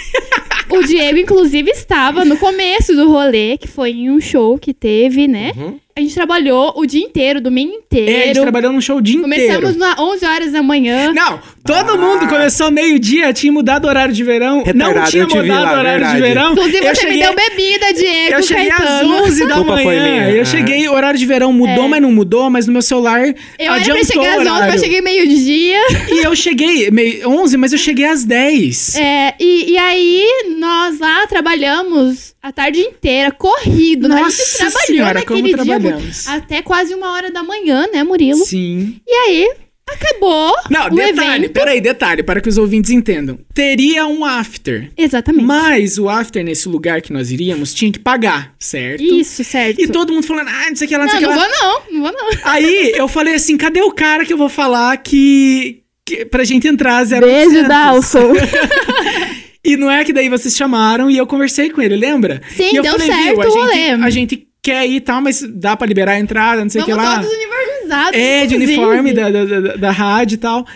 o 0.76 0.82
Diego, 0.82 1.18
inclusive, 1.18 1.70
estava 1.70 2.24
no 2.24 2.36
começo 2.36 2.94
do 2.94 3.08
rolê, 3.10 3.56
que 3.56 3.68
foi 3.68 3.90
em 3.92 4.10
um 4.10 4.20
show 4.20 4.58
que 4.58 4.74
teve, 4.74 5.28
né? 5.28 5.52
Uhum. 5.56 5.78
A 5.96 6.00
gente 6.00 6.12
trabalhou 6.12 6.72
o 6.74 6.84
dia 6.86 7.00
inteiro, 7.04 7.40
domingo 7.40 7.72
É, 7.72 7.76
a 7.76 7.98
gente 8.00 8.10
inteiro. 8.10 8.40
trabalhou 8.42 8.72
num 8.72 8.80
show 8.80 8.96
o 8.96 9.00
dia 9.00 9.20
Começamos 9.20 9.70
inteiro. 9.76 9.84
às 9.92 9.96
11 10.00 10.26
horas 10.26 10.50
da 10.50 10.60
manhã. 10.60 11.12
Não, 11.12 11.38
todo 11.64 11.92
Ah. 11.92 11.96
mundo 11.96 12.26
começou 12.28 12.68
meio-dia, 12.72 13.32
tinha 13.32 13.52
mudado 13.52 13.84
o 13.84 13.88
horário 13.88 14.12
de 14.12 14.24
verão. 14.24 14.64
não 14.74 15.04
tinha 15.04 15.22
eu 15.22 15.28
mudado 15.28 15.46
lá, 15.62 15.72
o 15.76 15.78
horário 15.78 16.04
de 16.04 16.10
verdade. 16.10 16.20
verão. 16.20 16.52
Inclusive, 16.52 16.78
eu 16.78 16.94
você 16.96 17.00
cheguei, 17.00 17.16
me 17.16 17.22
deu 17.22 17.34
bebida, 17.36 17.92
Diego, 17.92 18.34
Eu 18.34 18.42
cheguei 18.42 18.70
às 18.72 18.76
Caetano. 18.78 19.14
11 19.22 19.46
da 19.46 19.54
Culpa 19.54 19.72
foi 19.74 19.84
manhã. 19.84 20.02
minha. 20.02 20.30
Eu 20.30 20.42
Ah. 20.42 20.44
cheguei, 20.44 20.88
o 20.88 20.92
horário 20.92 21.16
de 21.20 21.26
verão 21.26 21.52
mudou, 21.52 21.88
mas 21.88 22.02
não 22.02 22.10
mudou, 22.10 22.50
mas 22.50 22.66
no 22.66 22.72
meu 22.72 22.82
celular 22.82 23.20
Eu 23.28 23.34
era 23.56 23.74
adiantou 23.76 24.04
pra 24.04 24.14
chegar 24.14 24.22
o 24.22 24.24
às 24.24 24.38
11, 24.40 24.50
horário. 24.50 24.72
mas 24.72 24.80
cheguei 24.80 25.00
meio-dia. 25.00 25.78
E 26.10 26.26
eu 26.26 26.34
cheguei, 26.34 26.90
meio, 26.90 27.28
11, 27.30 27.56
mas 27.56 27.70
eu 27.72 27.78
cheguei 27.78 28.06
às 28.06 28.24
10. 28.24 28.96
É, 28.96 29.34
e, 29.38 29.70
e 29.70 29.78
aí, 29.78 30.24
nós 30.58 30.98
lá 30.98 31.24
trabalhamos 31.28 32.33
a 32.46 32.52
tarde 32.52 32.78
inteira, 32.80 33.30
corrido. 33.32 34.06
né? 34.06 34.16
a 34.16 34.18
gente 34.18 34.24
Nossa 34.38 34.56
trabalhou 34.58 34.86
senhora, 34.86 35.22
como 35.24 35.40
naquele 35.40 35.54
dia 35.64 35.78
trabalhamos. 35.80 36.28
até 36.28 36.60
quase 36.62 36.94
uma 36.94 37.10
hora 37.12 37.30
da 37.30 37.42
manhã, 37.42 37.86
né, 37.92 38.04
Murilo? 38.04 38.44
Sim. 38.44 39.00
E 39.06 39.12
aí, 39.12 39.50
acabou 39.88 40.54
Não, 40.70 40.90
detalhe, 40.90 41.44
evento. 41.46 41.52
peraí, 41.52 41.80
detalhe, 41.80 42.22
para 42.22 42.40
que 42.42 42.48
os 42.48 42.58
ouvintes 42.58 42.90
entendam. 42.90 43.38
Teria 43.54 44.06
um 44.06 44.24
after. 44.24 44.90
Exatamente. 44.96 45.44
Mas 45.44 45.96
o 45.98 46.08
after 46.08 46.44
nesse 46.44 46.68
lugar 46.68 47.00
que 47.00 47.12
nós 47.12 47.30
iríamos 47.30 47.72
tinha 47.72 47.90
que 47.90 47.98
pagar, 47.98 48.54
certo? 48.58 49.02
Isso, 49.02 49.42
certo. 49.42 49.80
E 49.80 49.88
todo 49.88 50.12
mundo 50.12 50.26
falando, 50.26 50.48
ah, 50.48 50.66
não 50.68 50.76
sei 50.76 50.86
o 50.86 50.88
que 50.90 50.96
lá, 50.96 51.06
não 51.06 51.12
Não, 51.12 51.18
sei 51.18 51.26
o 51.26 51.30
que 51.30 51.34
não 51.34 51.42
lá. 51.42 51.48
vou 51.48 51.58
não, 51.92 51.92
não 51.92 52.02
vou 52.02 52.12
não. 52.12 52.50
Aí 52.50 52.92
eu 52.94 53.08
falei 53.08 53.34
assim, 53.34 53.56
cadê 53.56 53.80
o 53.82 53.90
cara 53.92 54.24
que 54.24 54.32
eu 54.32 54.38
vou 54.38 54.48
falar 54.50 54.96
que... 54.98 55.82
que 56.06 56.24
pra 56.26 56.44
gente 56.44 56.68
entrar 56.68 57.02
0800? 57.06 57.20
Beijo, 57.52 57.68
Dalson. 57.68 58.32
E 59.64 59.76
não 59.76 59.90
é 59.90 60.04
que 60.04 60.12
daí 60.12 60.28
vocês 60.28 60.54
chamaram 60.56 61.10
e 61.10 61.16
eu 61.16 61.26
conversei 61.26 61.70
com 61.70 61.80
ele, 61.80 61.96
lembra? 61.96 62.42
Sim, 62.54 62.70
e 62.72 62.76
eu 62.76 62.82
deu 62.82 62.92
falei, 62.92 63.06
certo 63.06 63.40
viu, 63.40 63.62
a 63.62 63.72
gente, 63.72 64.02
a 64.04 64.10
gente 64.10 64.48
quer 64.62 64.86
ir 64.86 64.96
e 64.96 65.00
tal, 65.00 65.22
mas 65.22 65.42
dá 65.42 65.76
pra 65.76 65.86
liberar 65.86 66.12
a 66.12 66.18
entrada, 66.18 66.62
não 66.62 66.68
sei 66.70 66.82
o 66.82 66.84
que 66.84 66.92
lá. 66.92 67.16
todos 67.20 67.32
uniformizados. 67.32 68.20
É, 68.20 68.46
de 68.46 68.54
inclusive. 68.54 68.78
uniforme 68.78 69.12
da, 69.12 69.30
da, 69.30 69.44
da, 69.44 69.76
da 69.76 69.90
rádio 69.90 70.34
e 70.34 70.38
tal. 70.38 70.66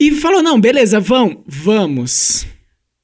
E 0.00 0.10
falou, 0.12 0.42
não, 0.42 0.60
beleza, 0.60 1.00
vão, 1.00 1.42
vamos. 1.46 2.46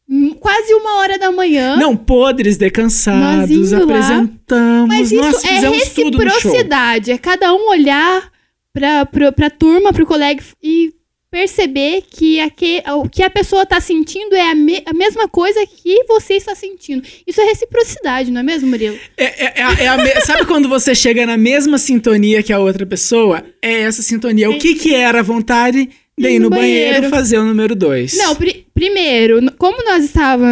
Hum, 0.09 0.35
Quase 0.41 0.75
uma 0.75 0.97
hora 0.99 1.19
da 1.19 1.31
manhã. 1.31 1.77
Não, 1.77 1.97
podres, 1.97 2.55
Nós 2.55 2.59
decansados, 2.59 3.73
apresentamos, 3.73 4.89
Mas 4.89 5.13
nós 5.13 5.37
isso 5.37 5.47
é 5.47 5.55
no 5.55 5.61
show. 5.61 5.73
reciprocidade. 5.73 7.13
É 7.13 7.19
cada 7.19 7.55
um 7.55 7.69
olhar 7.71 8.29
pra, 8.73 9.07
pra, 9.07 9.31
pra 9.33 9.49
turma, 9.51 9.93
pro 9.93 10.05
colega 10.05 10.43
e 10.63 10.93
perceber 11.31 12.03
que 12.11 12.41
aque, 12.41 12.83
o 12.97 13.09
que 13.09 13.23
a 13.23 13.31
pessoa 13.31 13.65
tá 13.65 13.81
sentindo 13.81 14.35
é 14.35 14.51
a, 14.51 14.55
me- 14.55 14.83
a 14.85 14.93
mesma 14.93 15.29
coisa 15.29 15.65
que 15.67 16.05
você 16.05 16.35
está 16.35 16.55
sentindo. 16.55 17.03
Isso 17.27 17.41
é 17.41 17.45
reciprocidade, 17.45 18.31
não 18.31 18.41
é 18.41 18.43
mesmo, 18.43 18.69
Murilo? 18.69 18.99
É, 19.17 19.25
é- 19.47 19.53
é 19.57 19.63
a- 19.63 19.73
é 19.81 19.87
a 19.89 19.97
me- 19.99 20.21
Sabe 20.23 20.45
quando 20.47 20.69
você 20.69 20.95
chega 20.95 21.25
na 21.25 21.37
mesma 21.37 21.79
sintonia 21.79 22.43
que 22.43 22.53
a 22.53 22.59
outra 22.59 22.85
pessoa? 22.85 23.45
É 23.63 23.83
essa 23.83 24.03
sintonia. 24.03 24.51
O 24.51 24.59
que 24.59 24.75
que 24.75 24.95
era 24.95 25.21
a 25.21 25.23
vontade 25.23 25.89
de 26.19 26.29
ir 26.29 26.39
no 26.39 26.45
no 26.45 26.51
banheiro, 26.51 26.95
banheiro. 26.95 27.11
fazer 27.11 27.39
o 27.39 27.45
número 27.45 27.75
dois? 27.75 28.17
Não, 28.19 28.35
pri- 28.35 28.67
primeiro, 28.75 29.41
como 29.57 29.83
nós 29.85 30.05
estava, 30.05 30.47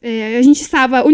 é, 0.00 0.38
a 0.38 0.42
gente 0.42 0.60
estava 0.62 1.04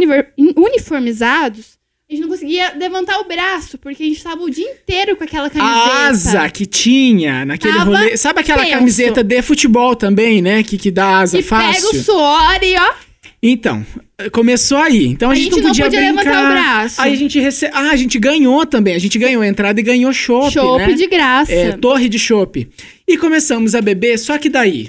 uniformizados, 0.56 1.77
a 2.10 2.14
gente 2.14 2.22
não 2.22 2.28
conseguia 2.30 2.72
levantar 2.74 3.18
o 3.20 3.24
braço, 3.24 3.76
porque 3.76 4.02
a 4.02 4.06
gente 4.06 4.16
estava 4.16 4.42
o 4.42 4.48
dia 4.48 4.64
inteiro 4.64 5.14
com 5.14 5.24
aquela 5.24 5.50
camiseta. 5.50 5.78
A 5.90 6.06
asa 6.08 6.48
que 6.50 6.64
tinha 6.64 7.44
naquele 7.44 7.74
Tava 7.74 7.84
rolê. 7.84 8.16
Sabe 8.16 8.40
aquela 8.40 8.62
tenso. 8.62 8.74
camiseta 8.78 9.22
de 9.22 9.42
futebol 9.42 9.94
também, 9.94 10.40
né? 10.40 10.62
Que, 10.62 10.78
que 10.78 10.90
dá 10.90 11.18
asa 11.18 11.36
que 11.36 11.42
fácil? 11.42 11.86
pega 11.90 12.00
o 12.00 12.02
suor 12.02 12.58
e 12.62 12.76
ó, 12.78 12.94
Então, 13.42 13.84
começou 14.32 14.78
aí. 14.78 15.04
Então 15.06 15.28
a, 15.28 15.32
A 15.32 15.34
gente, 15.36 15.44
gente 15.44 15.56
não 15.56 15.62
não 15.64 15.68
podia, 15.68 15.84
podia 15.84 16.00
brincar. 16.00 16.22
levantar 16.24 16.44
o 16.44 16.52
braço. 16.52 17.00
Aí 17.02 17.12
a 17.12 17.16
gente 17.16 17.38
rece... 17.38 17.66
Ah, 17.74 17.90
a 17.90 17.96
gente 17.96 18.18
ganhou 18.18 18.64
também. 18.64 18.94
A 18.94 18.98
gente 18.98 19.18
ganhou 19.18 19.42
a 19.42 19.46
entrada 19.46 19.78
e 19.78 19.82
ganhou 19.82 20.10
chopp, 20.10 20.50
chope 20.50 20.86
né? 20.86 20.92
de 20.94 21.06
graça. 21.08 21.52
É, 21.52 21.72
torre 21.72 22.08
de 22.08 22.18
chopp. 22.18 22.66
E 23.06 23.18
começamos 23.18 23.74
a 23.74 23.82
beber, 23.82 24.18
só 24.18 24.38
que 24.38 24.48
daí, 24.48 24.88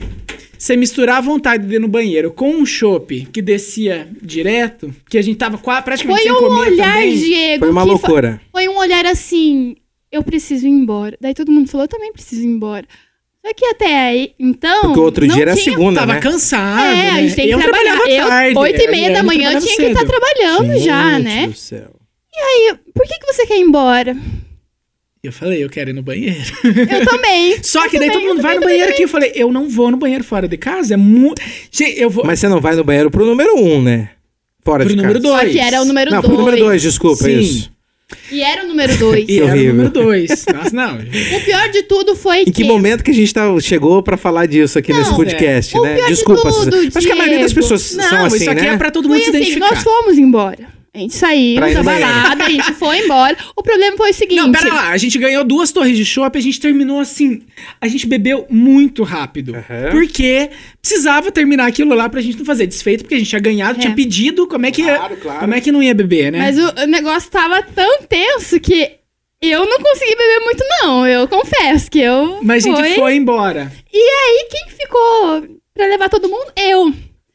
você 0.59 0.75
misturar 0.75 1.17
a 1.17 1.21
vontade 1.21 1.65
de 1.65 1.75
ir 1.75 1.79
no 1.79 1.87
banheiro 1.87 2.31
com 2.31 2.51
um 2.51 2.65
chopp 2.65 3.25
que 3.31 3.41
descia 3.41 4.07
direto, 4.21 4.93
que 5.09 5.17
a 5.17 5.21
gente 5.21 5.37
tava 5.37 5.57
qua- 5.57 5.81
praticamente 5.81 6.21
Foi 6.23 6.29
sem 6.29 6.37
um 6.37 6.47
comer 6.47 6.71
olhar, 6.73 6.93
também. 6.93 7.15
Diego. 7.17 7.59
Foi 7.59 7.69
uma 7.71 7.83
loucura. 7.83 8.41
Foi, 8.51 8.67
um 8.67 8.77
olhar 8.77 9.05
assim, 9.05 9.75
eu 10.11 10.21
preciso 10.21 10.67
ir 10.67 10.71
embora. 10.71 11.17
Daí 11.21 11.33
todo 11.33 11.51
mundo 11.51 11.69
falou, 11.69 11.85
eu 11.85 11.87
também 11.89 12.11
preciso 12.11 12.41
ir 12.43 12.47
embora. 12.47 12.85
Só 13.45 13.53
que 13.53 13.65
até 13.65 14.09
aí, 14.09 14.33
então. 14.37 14.81
Porque 14.81 14.99
o 14.99 15.03
outro 15.03 15.25
dia 15.25 15.43
era 15.43 15.53
tinha... 15.53 15.63
segunda, 15.63 16.01
Tava 16.01 16.15
né? 16.15 16.19
cansado, 16.19 16.85
É, 16.87 16.93
né? 16.93 17.09
a 17.11 17.21
gente 17.21 17.35
tem 17.35 17.47
que 17.47 17.53
eu 17.53 17.59
trabalhar. 17.59 17.83
trabalhava 17.95 18.11
Eu, 18.11 18.27
tarde, 18.27 18.57
oito 18.59 18.81
e 18.81 18.85
a 18.85 18.91
meia 18.91 19.11
da 19.13 19.23
manhã, 19.23 19.51
eu 19.53 19.59
trabalhava 19.61 19.65
tinha 19.65 19.75
que 19.77 19.83
estar 19.83 19.99
cedo. 20.01 20.09
trabalhando 20.09 20.79
já, 20.79 21.13
Gente 21.15 21.23
né? 21.23 21.47
do 21.47 21.53
céu. 21.53 21.95
Aí, 22.35 22.73
por 22.93 23.07
que, 23.07 23.17
que 23.17 23.25
você 23.33 23.45
quer 23.47 23.57
ir 23.57 23.61
embora? 23.61 24.15
Eu 25.21 25.33
falei, 25.33 25.61
eu 25.63 25.69
quero 25.69 25.89
ir 25.89 25.93
no 25.93 26.01
banheiro. 26.01 26.39
Eu 26.63 27.05
também. 27.07 27.57
Só 27.61 27.85
Eu 27.85 27.89
que 27.89 27.99
daí 27.99 28.07
também, 28.07 28.23
todo 28.23 28.29
mundo 28.29 28.41
vai 28.41 28.55
no 28.55 28.61
também, 28.61 28.75
banheiro 28.77 28.93
aqui. 28.93 29.03
Eu 29.03 29.09
falei, 29.09 29.31
eu 29.35 29.51
não 29.51 29.67
vou 29.67 29.91
no 29.91 29.97
banheiro 29.97 30.23
fora 30.23 30.47
de 30.47 30.55
casa. 30.55 30.93
É 30.93 30.97
muito. 30.97 31.41
Gente, 31.69 31.99
eu 31.99 32.09
vou. 32.09 32.25
Mas 32.25 32.39
você 32.39 32.47
não 32.47 32.61
vai 32.61 32.75
no 32.75 32.83
banheiro 32.85 33.11
pro 33.11 33.25
número 33.25 33.55
um, 33.57 33.81
né? 33.81 34.11
Fora 34.63 34.83
Pro 34.85 34.89
de 34.89 34.95
número 34.95 35.21
casa. 35.21 35.33
dois. 35.35 35.47
Só 35.47 35.51
que 35.53 35.59
era 35.59 35.81
o 35.81 35.85
número 35.85 36.11
Não, 36.11 36.21
dois. 36.21 36.33
pro 36.33 36.37
número 36.45 36.57
dois, 36.57 36.81
desculpa, 36.81 37.23
Sim. 37.23 37.39
isso. 37.39 37.71
E 38.31 38.41
era 38.41 38.63
o 38.63 38.67
número 38.67 38.97
dois. 38.97 39.25
E 39.27 39.39
era 39.39 39.53
o 39.53 39.63
número 39.65 39.89
dois. 39.89 40.45
Nossa, 40.53 40.75
não. 40.75 40.97
O 40.97 41.41
pior 41.45 41.69
de 41.69 41.83
tudo 41.83 42.15
foi 42.15 42.41
Em 42.41 42.45
que... 42.45 42.51
que 42.51 42.63
momento 42.63 43.03
que 43.03 43.11
a 43.11 43.13
gente 43.13 43.31
tá, 43.33 43.43
chegou 43.59 44.01
pra 44.01 44.17
falar 44.17 44.45
disso 44.47 44.79
aqui 44.79 44.91
Não, 44.91 44.99
nesse 44.99 45.13
podcast, 45.15 45.75
é. 45.75 45.79
O 45.79 45.83
né? 45.83 45.95
pior 45.95 46.05
de 46.07 46.13
Desculpa. 46.13 46.51
tudo. 46.51 46.77
Acho 46.95 47.05
que 47.07 47.11
a 47.13 47.15
maioria 47.15 47.39
das 47.39 47.53
pessoas 47.53 47.93
Não, 47.95 48.03
são 48.09 48.25
assim, 48.25 48.37
isso 48.37 48.49
aqui 48.49 48.61
né? 48.61 48.69
é 48.69 48.77
pra 48.77 48.89
todo 48.89 49.07
mundo 49.07 49.17
Foi 49.17 49.25
se 49.25 49.29
assim, 49.29 49.37
identificar. 49.39 49.69
nós 49.75 49.83
fomos 49.83 50.17
embora. 50.17 50.78
A 50.99 51.01
gente 51.03 51.15
saiu 51.15 51.61
da 51.61 51.81
balada, 51.83 52.43
a 52.45 52.49
gente 52.49 52.73
foi 52.73 52.99
embora. 53.05 53.37
O 53.55 53.63
problema 53.63 53.95
foi 53.95 54.11
o 54.11 54.13
seguinte... 54.13 54.37
Não, 54.41 54.51
pera 54.51 54.67
lá. 54.73 54.89
A 54.89 54.97
gente 54.97 55.17
ganhou 55.17 55.45
duas 55.45 55.71
torres 55.71 55.95
de 55.95 56.03
chopp. 56.03 56.37
A 56.37 56.41
gente 56.41 56.59
terminou 56.59 56.99
assim. 56.99 57.41
A 57.79 57.87
gente 57.87 58.05
bebeu 58.05 58.45
muito 58.49 59.03
rápido. 59.03 59.55
Aham. 59.55 59.91
Porque 59.91 60.49
precisava 60.81 61.31
terminar 61.31 61.67
aquilo 61.67 61.95
lá 61.95 62.09
pra 62.09 62.19
gente 62.19 62.37
não 62.37 62.45
fazer 62.45 62.67
desfeito, 62.67 63.03
porque 63.05 63.15
a 63.15 63.17
gente 63.17 63.29
tinha 63.29 63.39
ganhado, 63.39 63.79
É. 63.79 63.81
tinha 63.81 63.95
pedido. 63.95 64.45
Como 64.45 64.65
é 64.65 64.71
que 64.71 64.81
ia- 64.81 64.97
Claro, 64.97 65.17
claro. 65.17 65.39
Como 65.39 65.53
é 65.53 65.61
que 65.61 65.71
não 65.71 65.81
ia 65.81 65.93
beber, 65.93 66.31
né? 66.33 66.39
Mas 66.39 66.57
o, 66.59 66.83
o 66.83 66.87
negócio 66.87 67.31
tava 67.31 67.61
tão 67.63 68.03
tenso 68.03 68.59
que 68.59 68.91
eu 69.41 69.65
não 69.65 69.77
consegui 69.79 70.15
beber 70.17 70.39
muito, 70.43 70.63
não. 70.81 71.07
Eu 71.07 71.27
confesso 71.29 71.89
que 71.89 71.99
eu. 71.99 72.39
Mas 72.43 72.65
a 72.67 72.73
foi... 72.75 72.83
gente 72.83 72.99
foi 72.99 73.15
embora. 73.15 73.71
E 73.93 73.97
aí, 73.97 74.47
quem 74.51 74.69
ficou 74.77 75.43
pra 75.73 75.85
levar 75.87 76.09
todo 76.09 76.27
mundo? 76.27 76.51
Eu. 76.57 76.93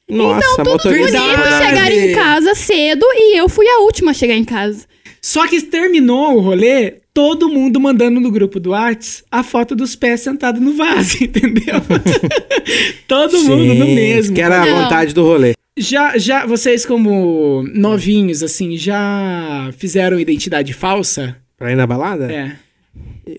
Nossa, 0.08 0.46
então, 0.52 0.64
tudo 0.64 0.70
motorista. 0.90 1.18
bonito 1.18 1.36
Verdade. 1.36 1.66
chegar 1.66 1.92
em 1.92 2.12
casa 2.14 2.54
cedo 2.54 3.06
e 3.14 3.38
eu 3.38 3.48
fui 3.48 3.66
a 3.68 3.78
última 3.80 4.10
a 4.10 4.14
chegar 4.14 4.34
em 4.34 4.44
casa. 4.44 4.84
Só 5.20 5.46
que 5.48 5.60
terminou 5.62 6.36
o 6.36 6.40
rolê, 6.40 6.96
todo 7.14 7.48
mundo 7.48 7.80
mandando 7.80 8.20
no 8.20 8.30
grupo 8.30 8.60
do 8.60 8.70
Whats 8.72 9.24
a 9.30 9.42
foto 9.42 9.74
dos 9.74 9.96
pés 9.96 10.20
sentados 10.20 10.60
no 10.60 10.74
vaso, 10.74 11.16
entendeu? 11.24 11.76
todo 13.08 13.40
mundo 13.42 13.64
no 13.74 13.86
Gente, 13.86 13.94
mesmo. 13.94 14.34
Que 14.34 14.42
era 14.42 14.62
a 14.62 14.66
Não. 14.66 14.82
vontade 14.82 15.14
do 15.14 15.22
rolê. 15.24 15.54
Já, 15.76 16.16
já, 16.18 16.46
vocês 16.46 16.84
como 16.86 17.64
novinhos, 17.74 18.42
assim, 18.42 18.76
já 18.76 19.70
fizeram 19.76 20.20
identidade 20.20 20.72
falsa? 20.72 21.36
Pra 21.56 21.72
ir 21.72 21.76
na 21.76 21.86
balada? 21.86 22.30
É. 22.30 22.56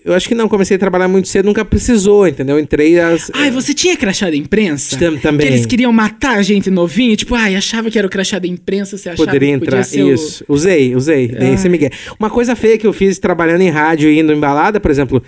Eu 0.06 0.14
acho 0.14 0.28
que 0.28 0.34
não, 0.36 0.48
comecei 0.48 0.76
a 0.76 0.78
trabalhar 0.78 1.08
muito 1.08 1.26
cedo, 1.26 1.46
nunca 1.46 1.64
precisou, 1.64 2.28
entendeu? 2.28 2.58
Entrei 2.60 2.98
as. 3.00 3.28
Ai, 3.34 3.50
você 3.50 3.74
tinha 3.74 3.96
crachá 3.96 4.30
da 4.30 4.36
imprensa? 4.36 4.96
Tam- 4.96 5.16
também. 5.18 5.46
Que 5.48 5.52
eles 5.52 5.66
queriam 5.66 5.92
matar 5.92 6.36
a 6.38 6.42
gente 6.42 6.70
novinho? 6.70 7.16
Tipo, 7.16 7.34
ai, 7.34 7.56
achava 7.56 7.90
que 7.90 7.98
era 7.98 8.06
o 8.06 8.10
crachá 8.10 8.38
da 8.38 8.46
imprensa, 8.46 8.96
você 8.96 9.08
achava 9.08 9.26
Poderia 9.26 9.58
que 9.58 9.64
entrar. 9.64 9.82
ser 9.82 10.04
o- 10.04 10.14
Isso. 10.14 10.44
Usei, 10.48 10.94
usei. 10.94 11.26
Dei 11.26 11.54
esse 11.54 11.68
migué. 11.68 11.90
Uma 12.20 12.30
coisa 12.30 12.54
feia 12.54 12.78
que 12.78 12.86
eu 12.86 12.92
fiz 12.92 13.18
trabalhando 13.18 13.62
em 13.62 13.68
rádio 13.70 14.08
e 14.08 14.18
indo 14.20 14.32
em 14.32 14.38
balada, 14.38 14.78
por 14.78 14.90
exemplo. 14.92 15.20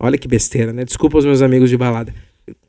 Olha 0.00 0.16
que 0.16 0.26
besteira, 0.26 0.72
né? 0.72 0.82
Desculpa 0.84 1.18
os 1.18 1.24
meus 1.26 1.42
amigos 1.42 1.68
de 1.68 1.76
balada. 1.76 2.14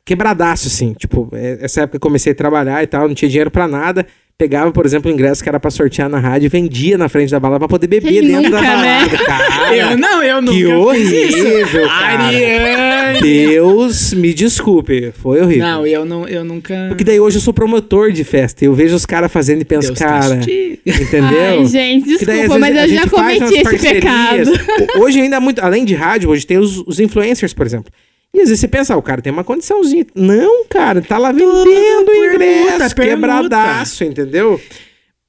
Quebradaço, 0.04 0.68
assim. 0.68 0.92
Tipo, 0.92 1.30
é- 1.32 1.58
essa 1.62 1.80
época 1.82 1.96
eu 1.96 2.00
comecei 2.00 2.32
a 2.32 2.34
trabalhar 2.34 2.82
e 2.82 2.86
tal, 2.86 3.08
não 3.08 3.14
tinha 3.14 3.28
dinheiro 3.28 3.50
pra 3.50 3.66
nada. 3.66 4.06
Pegava, 4.36 4.72
por 4.72 4.84
exemplo, 4.84 5.10
o 5.10 5.14
ingresso 5.14 5.42
que 5.42 5.48
era 5.48 5.60
pra 5.60 5.70
sortear 5.70 6.08
na 6.08 6.18
rádio 6.18 6.46
e 6.46 6.48
vendia 6.48 6.98
na 6.98 7.08
frente 7.08 7.30
da 7.30 7.38
balada 7.38 7.60
pra 7.60 7.68
poder 7.68 7.86
beber 7.86 8.10
Quem 8.20 8.22
dentro 8.22 8.50
da 8.50 8.60
nunca, 8.60 8.76
né? 8.76 9.06
balada. 9.06 9.24
Cara, 9.24 9.76
Eu 9.76 9.96
não, 9.96 10.22
eu 10.22 10.42
nunca 10.42 10.56
que 10.56 10.66
horrível, 10.66 11.86
cara. 11.86 12.24
Ariane! 12.24 13.20
Deus 13.20 14.12
me 14.12 14.34
desculpe, 14.34 15.12
foi 15.22 15.40
horrível. 15.40 15.64
Não, 15.64 15.86
eu 15.86 16.04
não, 16.04 16.26
eu 16.28 16.44
nunca. 16.44 16.74
Porque 16.88 17.04
daí 17.04 17.20
hoje 17.20 17.36
eu 17.36 17.40
sou 17.40 17.54
promotor 17.54 18.10
de 18.10 18.24
festa 18.24 18.64
e 18.64 18.66
eu 18.66 18.74
vejo 18.74 18.96
os 18.96 19.06
caras 19.06 19.30
fazendo 19.30 19.62
e 19.62 19.64
penso, 19.64 19.88
Deus 19.88 19.98
te 19.98 20.04
cara, 20.04 20.36
castigue. 20.36 20.80
entendeu? 20.84 21.60
Ai, 21.60 21.66
gente, 21.66 22.24
daí, 22.24 22.38
desculpa, 22.38 22.58
mas 22.58 22.74
vezes, 22.74 22.90
a 22.90 22.94
eu 22.96 23.02
já 23.02 23.08
cometi 23.08 23.54
esse 23.54 23.78
pecado. 23.78 24.50
Hoje 24.98 25.20
ainda 25.20 25.36
é 25.36 25.40
muito, 25.40 25.60
além 25.60 25.84
de 25.84 25.94
rádio, 25.94 26.30
hoje 26.30 26.44
tem 26.44 26.58
os, 26.58 26.78
os 26.86 26.98
influencers, 26.98 27.54
por 27.54 27.64
exemplo. 27.64 27.92
E 28.34 28.40
às 28.40 28.48
vezes 28.48 28.58
você 28.60 28.68
pensa, 28.68 28.94
ah, 28.94 28.96
o 28.96 29.02
cara 29.02 29.22
tem 29.22 29.32
uma 29.32 29.44
condiçãozinha. 29.44 30.04
Não, 30.12 30.64
cara, 30.68 31.00
tá 31.00 31.16
lá 31.16 31.30
vendendo 31.30 31.54
permuta, 31.64 32.34
ingresso, 32.34 32.94
permuta. 32.94 32.94
quebradaço, 32.94 34.02
entendeu? 34.02 34.60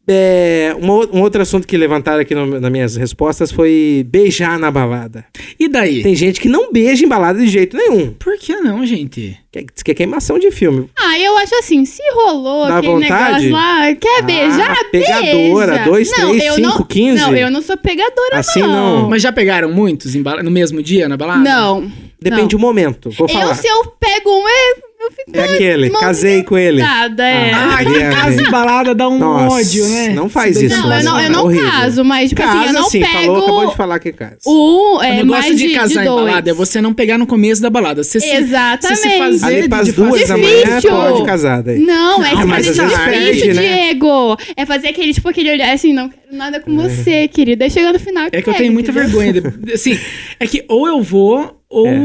É, 0.08 0.76
um, 0.80 0.88
ou- 0.90 1.10
um 1.14 1.22
outro 1.22 1.42
assunto 1.42 1.68
que 1.68 1.76
levantaram 1.76 2.20
aqui 2.20 2.36
no- 2.36 2.60
nas 2.60 2.72
minhas 2.72 2.96
respostas 2.96 3.52
foi 3.52 4.06
beijar 4.08 4.60
na 4.60 4.70
balada. 4.70 5.26
E 5.60 5.68
daí? 5.68 6.04
Tem 6.04 6.14
gente 6.16 6.40
que 6.40 6.48
não 6.48 6.72
beija 6.72 7.04
em 7.04 7.08
balada 7.08 7.40
de 7.40 7.48
jeito 7.48 7.76
nenhum. 7.76 8.12
Por 8.12 8.38
que 8.38 8.56
não, 8.58 8.86
gente? 8.86 9.38
Que, 9.52 9.66
diz 9.74 9.82
que 9.84 9.92
é 9.92 9.94
queimação 9.96 10.38
de 10.38 10.52
filme. 10.52 10.90
Ah, 10.96 11.18
eu 11.20 11.36
acho 11.40 11.56
assim, 11.56 11.86
se 11.86 12.04
rolou 12.14 12.68
Dá 12.68 12.78
aquele 12.78 12.94
vontade? 12.94 13.46
negócio 13.46 13.52
lá, 13.52 13.96
quer 13.96 14.20
Ah, 14.20 14.22
beijar, 14.22 14.90
pegadora, 14.92 15.72
beija. 15.74 15.86
dois, 15.90 16.12
não, 16.20 16.30
três, 16.38 16.54
cinco, 16.54 16.62
não, 16.62 16.84
quinze. 16.84 17.22
Não, 17.22 17.36
eu 17.36 17.50
não 17.50 17.62
sou 17.64 17.78
pegadora, 17.78 18.38
Assim 18.40 18.60
não. 18.60 19.02
não. 19.02 19.10
Mas 19.10 19.22
já 19.24 19.32
pegaram 19.32 19.72
muitos 19.72 20.14
em 20.16 20.22
bala- 20.22 20.44
no 20.44 20.52
mesmo 20.52 20.84
dia 20.84 21.10
na 21.10 21.18
balada? 21.18 21.40
Não. 21.40 21.92
Depende 22.22 22.42
não. 22.44 22.48
do 22.50 22.60
momento. 22.60 23.10
Vou 23.12 23.28
falar. 23.28 23.50
Eu, 23.52 23.56
se 23.56 23.68
eu 23.68 23.86
pego 24.00 24.30
um, 24.30 24.48
eu, 24.48 24.76
eu 25.06 25.12
fico 25.12 25.32
É 25.34 25.44
aquele, 25.44 25.90
casei 25.92 26.44
com 26.44 26.58
ele. 26.58 26.82
nada, 26.82 27.24
é. 27.28 27.52
Ah, 27.54 27.76
Ah, 27.76 27.84
que 27.84 27.90
Ariane. 27.90 28.16
casa 28.16 28.44
de 28.44 28.50
balada 28.52 28.96
dá 28.96 29.08
um 29.10 29.18
Nossa, 29.20 29.56
ódio, 29.56 29.86
né? 29.88 30.10
não 30.10 30.30
faz 30.30 30.58
Se 30.58 30.66
isso, 30.66 30.78
não, 30.80 30.94
eu 30.98 31.04
não, 31.04 31.20
eu 31.22 31.30
não 31.30 31.44
horrível. 31.46 31.70
caso, 31.72 32.04
mas, 32.06 32.30
tipo 32.30 32.42
assim, 32.42 32.52
casa 32.54 32.70
eu 32.70 32.74
não 32.74 32.90
sim, 32.90 33.00
pego 33.00 33.18
falou, 33.18 33.38
acabou 33.44 33.68
de 33.70 33.76
falar 33.76 34.00
que 34.00 34.12
casa. 34.14 34.38
o 34.46 34.98
O 34.98 35.02
é, 35.04 35.18
negócio 35.18 35.28
mais 35.30 35.58
de 35.58 35.68
de, 35.68 35.74
casar 35.74 35.88
de 36.04 36.10
em 36.10 36.14
balada 36.16 36.50
é 36.50 36.54
você 36.54 36.82
não 36.82 36.94
pegar 36.94 37.18
no 37.18 37.26
começo 37.28 37.62
da 37.62 37.70
balada. 37.70 38.04
Você 38.04 38.20
se- 38.20 38.28
Exatamente. 38.30 39.00
você 39.00 39.10
se 39.10 39.18
fazer 39.18 39.46
Ali 39.46 39.62
de- 39.64 39.70
pras 39.70 39.86
de 39.86 39.92
duas 39.94 40.10
fazer- 40.22 40.28
da 40.28 40.38
manhã 40.38 40.82
pode 40.82 41.26
casar 41.26 41.64
daí. 41.64 41.80
Não, 41.80 42.24
é 42.24 42.32
Não, 42.34 42.42
que 42.42 42.46
mas 42.48 42.66
difícil, 42.66 42.90
perde, 43.06 43.54
né? 43.54 43.62
Diego. 43.92 44.38
É 44.56 44.66
fazer 44.66 44.88
aquele, 44.90 45.14
tipo, 45.14 45.28
aquele 45.30 45.52
olhar 45.52 45.74
assim, 45.74 45.94
não 45.94 46.10
quero 46.10 46.22
nada 46.32 46.60
com 46.60 46.76
você, 46.76 47.28
querido. 47.28 47.64
Aí 47.64 47.70
chega 47.70 47.92
no 47.94 48.00
final. 48.00 48.28
É 48.32 48.42
que 48.42 48.50
eu 48.50 48.54
tenho 48.54 48.72
muita 48.74 48.92
vergonha. 48.92 49.34
Assim, 49.74 49.98
é 50.40 50.48
que 50.48 50.64
ou 50.68 50.88
eu 50.88 51.02
vou, 51.02 51.62
ou. 51.70 51.88
É 51.88 52.02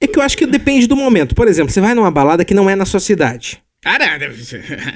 que 0.00 0.18
eu 0.18 0.22
acho 0.22 0.36
que 0.36 0.46
depende 0.46 0.86
do 0.86 0.96
momento. 0.96 1.34
Por 1.34 1.48
exemplo, 1.48 1.72
você 1.72 1.80
vai 1.80 1.94
numa 1.94 2.10
balada 2.10 2.44
que 2.44 2.54
não 2.54 2.68
é 2.68 2.76
na 2.76 2.84
sua 2.84 3.00
cidade. 3.00 3.62
Caralho. 3.82 4.32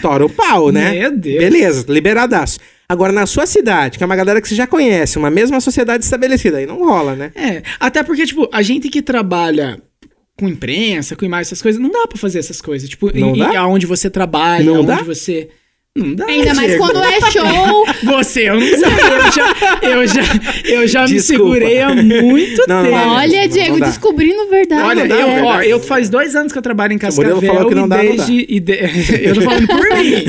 Tora 0.01 0.24
o 0.24 0.30
pau, 0.30 0.70
né? 0.72 0.92
Meu 0.92 1.16
Deus. 1.16 1.38
Beleza, 1.38 1.84
liberadaço. 1.88 2.59
Agora, 2.88 3.12
na 3.12 3.26
sua 3.26 3.44
cidade, 3.46 3.99
que 3.99 4.05
é 4.05 4.07
uma 4.07 4.16
galera 4.16 4.40
que 4.40 4.49
você 4.49 4.55
já 4.55 4.66
conhece, 4.66 5.18
uma 5.18 5.30
mesma 5.30 5.61
sociedade 5.61 6.05
estabelecida, 6.05 6.57
aí 6.57 6.64
não 6.66 6.78
rola, 6.78 7.14
né? 7.14 7.30
É, 7.34 7.62
até 7.78 8.03
porque, 8.03 8.24
tipo, 8.24 8.49
a 8.51 8.62
gente 8.62 8.88
que 8.88 9.03
trabalha 9.03 9.78
com 10.38 10.49
imprensa, 10.49 11.14
com 11.16 11.24
imagem, 11.24 11.42
essas 11.42 11.61
coisas, 11.61 11.80
não 11.82 11.90
dá 11.90 12.07
pra 12.07 12.16
fazer 12.16 12.38
essas 12.38 12.62
coisas. 12.62 12.88
Tipo, 12.88 13.11
Não 13.18 13.34
em, 13.34 13.38
dá? 13.40 13.59
aonde 13.61 13.84
você 13.86 14.09
trabalha, 14.09 14.64
Não 14.64 14.76
aonde 14.76 14.86
dá? 14.86 15.03
você. 15.03 15.51
Não 15.99 16.14
dá. 16.14 16.26
Ainda 16.26 16.55
mais 16.55 16.68
Diego. 16.68 16.84
quando 16.84 17.03
é 17.05 17.20
show. 17.30 17.86
Você, 18.16 18.49
eu 18.49 18.55
não 18.55 18.66
sei. 18.66 18.78
Eu 18.78 19.32
já, 19.32 19.57
eu 19.82 20.07
já, 20.07 20.22
eu 20.64 20.88
já 20.88 21.07
me 21.09 21.20
segurei 21.20 21.80
há 21.80 21.94
muito 21.94 22.64
Não, 22.68 22.76
não 22.76 22.84
tempo. 22.84 22.96
mesmo. 22.96 23.12
Olha, 23.12 23.40
não 23.42 23.49
Diego, 23.49 23.80
descobrindo 23.80 24.49
verdade. 24.49 24.82
Olha, 24.82 25.03
não 25.05 25.09
dá, 25.16 25.22
eu, 25.22 25.28
é 25.28 25.42
ó, 25.42 25.62
eu 25.62 25.80
faz 25.80 26.09
dois 26.09 26.34
anos 26.36 26.53
que 26.53 26.59
eu 26.59 26.62
trabalho 26.62 26.92
em 26.92 26.99
Cascavel. 26.99 27.40
Falou 27.42 27.68
que 27.68 27.74
não 27.74 27.88
dá, 27.88 27.96
não 28.03 28.16
dá. 28.16 28.24
desde, 28.24 28.46
e 28.49 28.61
de- 28.61 28.78
eu 29.22 29.34
tô 29.34 29.40
falando 29.42 29.66
por 29.66 29.76
mim. 29.99 30.24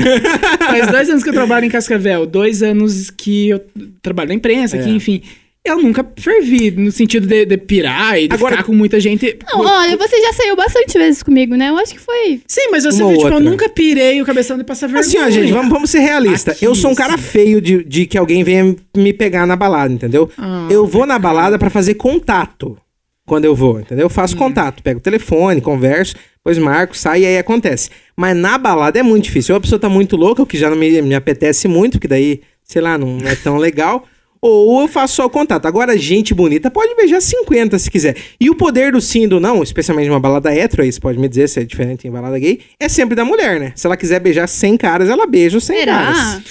faz 0.58 0.86
dois 0.88 1.10
anos 1.10 1.22
que 1.22 1.28
eu 1.28 1.34
trabalho 1.34 1.66
em 1.66 1.70
Cascavel, 1.70 2.26
dois 2.26 2.62
anos 2.62 3.10
que 3.10 3.48
eu 3.50 3.60
trabalho 4.02 4.28
na 4.28 4.34
imprensa, 4.34 4.76
É. 4.76 4.82
que, 4.82 4.90
enfim. 4.90 5.22
Eu 5.62 5.80
nunca 5.82 6.04
fervi, 6.16 6.70
no 6.70 6.90
sentido 6.90 7.26
de, 7.26 7.44
de 7.44 7.58
pirar 7.58 8.18
e 8.18 8.26
de 8.26 8.34
Agora- 8.34 8.52
ficar 8.56 8.64
com 8.66 8.72
muita 8.72 8.98
gente. 8.98 9.36
Não, 9.52 9.60
olha, 9.60 9.94
você 9.96 10.18
já 10.22 10.32
saiu 10.32 10.56
bastante 10.56 10.96
vezes 10.96 11.22
comigo, 11.22 11.54
né? 11.54 11.68
Eu 11.68 11.76
acho 11.76 11.92
que 11.92 12.00
foi. 12.00 12.40
Sim, 12.48 12.68
mas 12.70 12.84
você 12.84 12.96
viu, 13.04 13.18
tipo, 13.18 13.28
eu 13.28 13.40
nunca 13.40 13.68
pirei 13.68 14.22
o 14.22 14.24
cabeção 14.24 14.56
de 14.56 14.64
passar 14.64 14.86
vergonha. 14.86 15.06
Assim, 15.06 15.18
ó, 15.18 15.28
gente, 15.28 15.52
vamos, 15.52 15.68
vamos 15.70 15.90
ser 15.90 15.98
realistas. 15.98 16.56
Aqui, 16.56 16.64
eu 16.64 16.74
sou 16.74 16.90
um 16.90 16.94
cara 16.94 17.14
assim. 17.14 17.22
feio 17.22 17.60
de, 17.60 17.84
de 17.84 18.06
que 18.06 18.16
alguém 18.16 18.42
venha 18.42 18.74
me 18.96 19.12
pegar 19.12 19.46
na 19.46 19.54
balada, 19.54 19.92
entendeu? 19.92 20.30
Ah, 20.38 20.66
eu 20.70 20.86
vou 20.86 21.04
na 21.04 21.18
balada 21.18 21.58
pra 21.58 21.68
fazer 21.68 21.92
contato 21.94 22.78
quando 23.26 23.44
eu 23.44 23.54
vou, 23.54 23.80
entendeu? 23.80 24.04
Eu 24.04 24.06
Hum. 24.06 24.10
faço 24.10 24.36
contato, 24.38 24.82
pego 24.82 24.98
o 24.98 25.02
telefone, 25.02 25.60
converso, 25.60 26.14
depois 26.36 26.56
marco, 26.56 26.96
sai 26.96 27.20
e 27.20 27.26
aí 27.26 27.36
acontece. 27.38 27.90
Mas 28.16 28.34
na 28.34 28.56
balada 28.56 28.98
é 28.98 29.02
muito 29.02 29.24
difícil. 29.24 29.54
Ou 29.54 29.58
a 29.58 29.60
pessoa 29.60 29.78
tá 29.78 29.90
muito 29.90 30.16
louca, 30.16 30.42
o 30.42 30.46
que 30.46 30.56
já 30.56 30.70
não 30.70 30.76
me, 30.76 31.02
me 31.02 31.14
apetece 31.14 31.68
muito, 31.68 31.92
porque 31.92 32.08
daí, 32.08 32.40
sei 32.64 32.80
lá, 32.80 32.96
não 32.96 33.18
é 33.26 33.34
tão 33.36 33.58
legal. 33.58 34.06
Ou 34.42 34.80
eu 34.80 34.88
faço 34.88 35.16
só 35.16 35.26
o 35.26 35.30
contato. 35.30 35.66
Agora, 35.66 35.98
gente 35.98 36.32
bonita 36.32 36.70
pode 36.70 36.94
beijar 36.94 37.20
50 37.20 37.78
se 37.78 37.90
quiser. 37.90 38.16
E 38.40 38.48
o 38.48 38.54
poder 38.54 38.92
do 38.92 39.00
sim 39.00 39.24
e 39.24 39.26
do 39.26 39.38
não, 39.38 39.62
especialmente 39.62 40.08
numa 40.08 40.20
balada 40.20 40.54
hétero, 40.54 40.82
aí 40.82 40.90
você 40.90 40.98
pode 40.98 41.18
me 41.18 41.28
dizer 41.28 41.48
se 41.48 41.60
é 41.60 41.64
diferente 41.64 42.08
em 42.08 42.10
balada 42.10 42.38
gay, 42.38 42.60
é 42.78 42.88
sempre 42.88 43.14
da 43.14 43.24
mulher, 43.24 43.60
né? 43.60 43.72
Se 43.76 43.86
ela 43.86 43.96
quiser 43.96 44.18
beijar 44.18 44.46
100 44.46 44.76
caras, 44.78 45.08
ela 45.10 45.26
beija 45.26 45.58
os 45.58 45.64
100 45.64 45.84
caras. 45.84 46.16
Será? 46.16 46.42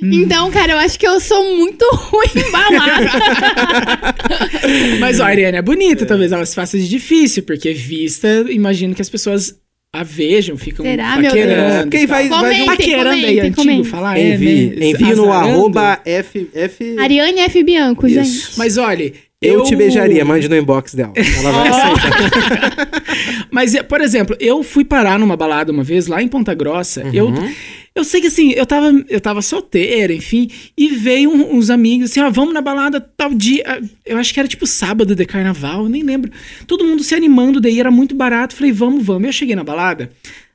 Então, 0.00 0.50
cara, 0.50 0.72
eu 0.72 0.78
acho 0.78 0.98
que 0.98 1.06
eu 1.06 1.20
sou 1.20 1.44
muito 1.56 1.84
ruim 1.92 2.30
em 2.36 2.50
balada. 2.50 3.10
Mas, 5.00 5.18
ó, 5.18 5.24
a 5.24 5.26
Ariane 5.26 5.58
é 5.58 5.62
bonita, 5.62 6.06
talvez 6.06 6.30
ela 6.30 6.46
se 6.46 6.54
faça 6.54 6.78
de 6.78 6.88
difícil, 6.88 7.42
porque 7.42 7.72
vista, 7.74 8.28
imagino 8.48 8.94
que 8.94 9.02
as 9.02 9.10
pessoas 9.10 9.58
a 9.92 10.02
vejam, 10.02 10.56
ficam 10.56 10.84
Será, 10.84 11.16
meu 11.16 11.30
paquerando. 11.30 11.60
Deus? 11.60 11.72
É, 11.72 11.82
porque 11.82 11.96
aí 11.96 12.06
vai, 12.06 12.28
vai 12.28 12.38
Comentem, 12.40 12.66
Paquerando 12.66 13.08
aí, 13.08 13.20
comentem, 13.20 13.40
antigo 13.40 13.56
comentem. 13.56 13.84
falar, 13.84 14.18
é, 14.18 14.34
Envie, 14.34 14.66
né? 14.76 14.86
envie 14.90 15.14
no 15.14 15.32
arroba 15.32 16.00
F, 16.04 16.50
F... 16.54 16.98
Ariane 16.98 17.40
F. 17.40 17.64
Bianco, 17.64 18.06
Isso. 18.06 18.14
gente. 18.44 18.58
Mas 18.58 18.76
olha, 18.76 19.12
Eu, 19.40 19.62
te 19.62 19.76
beijaria, 19.76 20.24
mande 20.24 20.48
no 20.48 20.56
inbox 20.56 20.94
dela. 20.94 21.12
Ela 21.38 21.52
vai 21.52 21.68
aceitar. 21.68 22.88
Mas, 23.52 23.74
é, 23.74 23.82
por 23.84 24.00
exemplo, 24.00 24.36
eu 24.40 24.62
fui 24.64 24.84
parar 24.84 25.16
numa 25.18 25.36
balada 25.36 25.70
uma 25.72 25.84
vez 25.84 26.08
lá 26.08 26.20
em 26.20 26.26
Ponta 26.26 26.52
Grossa. 26.54 27.04
Uhum. 27.04 27.12
Eu, 27.14 27.32
eu 27.94 28.04
sei 28.04 28.20
que 28.20 28.26
assim, 28.26 28.50
eu 28.52 28.66
tava, 28.66 28.90
eu 29.08 29.20
tava 29.20 29.40
solteira, 29.40 30.12
enfim, 30.12 30.50
e 30.76 30.88
veio 30.88 31.30
um- 31.30 31.56
uns 31.56 31.70
amigos 31.70 32.10
assim, 32.10 32.20
ó, 32.20 32.28
vamos 32.30 32.52
na 32.52 32.60
balada 32.60 33.00
tal 33.00 33.32
dia. 33.32 33.62
Ah, 33.64 33.78
Eu 34.04 34.18
acho 34.18 34.34
que 34.34 34.40
era 34.40 34.48
tipo 34.48 34.66
sábado 34.66 35.14
de 35.14 35.24
carnaval, 35.24 35.84
eu 35.84 35.88
nem 35.88 36.02
lembro. 36.02 36.32
Todo 36.66 36.84
mundo 36.84 37.04
se 37.04 37.14
animando, 37.14 37.60
daí 37.60 37.78
era 37.78 37.90
muito 37.92 38.16
barato. 38.16 38.56
Falei, 38.56 38.72
vamos, 38.72 39.04
vamos. 39.04 39.24
Eu 39.28 39.32
cheguei 39.32 39.54
na 39.54 39.62
balada. 39.64 40.10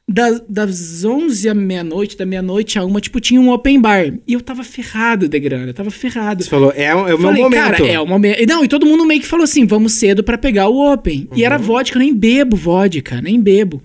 Da- 0.09 0.41
das 0.49 1.03
11 1.05 1.47
à 1.49 1.53
meia-noite, 1.53 2.17
da 2.17 2.25
meia-noite 2.25 2.77
a 2.77 2.83
uma, 2.85 2.99
tipo, 2.99 3.19
tinha 3.19 3.39
um 3.39 3.49
open 3.49 3.79
bar. 3.79 4.13
E 4.27 4.33
eu 4.33 4.41
tava 4.41 4.63
ferrado 4.63 5.27
de 5.27 5.39
grana, 5.39 5.67
eu 5.67 5.73
tava 5.73 5.89
ferrado. 5.91 6.43
Você 6.43 6.49
falou, 6.49 6.71
é, 6.75 6.93
o- 6.93 7.07
é 7.07 7.15
o 7.15 7.17
meu 7.17 7.27
Falei, 7.29 7.43
momento. 7.43 7.59
cara, 7.61 7.87
é 7.87 7.99
o 7.99 8.05
momento. 8.05 8.41
E 8.41 8.45
Não, 8.45 8.63
e 8.63 8.67
todo 8.67 8.85
mundo 8.85 9.05
meio 9.05 9.21
que 9.21 9.27
falou 9.27 9.43
assim: 9.45 9.65
vamos 9.65 9.93
cedo 9.93 10.23
pra 10.23 10.37
pegar 10.37 10.67
o 10.69 10.91
Open. 10.93 11.27
E 11.31 11.39
Uhum. 11.39 11.45
era 11.45 11.57
vodka, 11.57 11.97
eu 11.97 12.01
nem 12.01 12.13
bebo 12.13 12.55
vodka, 12.57 13.21
nem 13.21 13.39
bebo. 13.39 13.81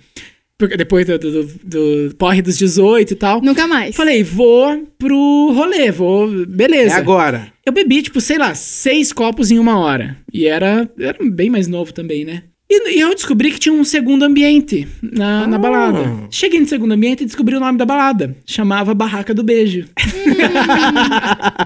Porque 0.58 0.76
depois 0.76 1.06
do, 1.06 1.16
do, 1.20 1.30
do- 1.44 2.08
do 2.08 2.16
porre 2.16 2.42
dos 2.42 2.58
18 2.58 3.12
e 3.12 3.14
tal. 3.14 3.40
Nunca 3.40 3.68
mais. 3.68 3.94
Falei, 3.94 4.24
vou 4.24 4.88
pro 4.98 5.52
rolê, 5.54 5.92
vou. 5.92 6.28
É 6.42 6.46
Beleza. 6.46 6.96
agora. 6.96 7.52
Eu 7.64 7.72
bebi, 7.72 8.02
tipo, 8.02 8.20
sei 8.20 8.38
lá, 8.38 8.52
seis 8.56 9.12
copos 9.12 9.52
em 9.52 9.58
uma 9.60 9.78
hora. 9.78 10.16
E 10.32 10.46
era, 10.48 10.90
era 10.98 11.16
bem 11.30 11.48
mais 11.48 11.68
novo 11.68 11.92
também, 11.92 12.24
né? 12.24 12.42
E, 12.70 12.96
e 12.96 13.00
eu 13.00 13.14
descobri 13.14 13.50
que 13.50 13.58
tinha 13.58 13.72
um 13.72 13.82
segundo 13.82 14.22
ambiente 14.24 14.86
na, 15.02 15.46
na 15.46 15.56
Ah. 15.56 15.58
balada. 15.58 16.12
Cheguei 16.30 16.60
no 16.60 16.66
segundo 16.66 16.92
ambiente 16.92 17.22
e 17.22 17.26
descobri 17.26 17.56
o 17.56 17.60
nome 17.60 17.78
da 17.78 17.86
balada. 17.86 18.36
Chamava 18.44 18.92
Barraca 18.94 19.32
do 19.32 19.42
Beijo. 19.42 19.86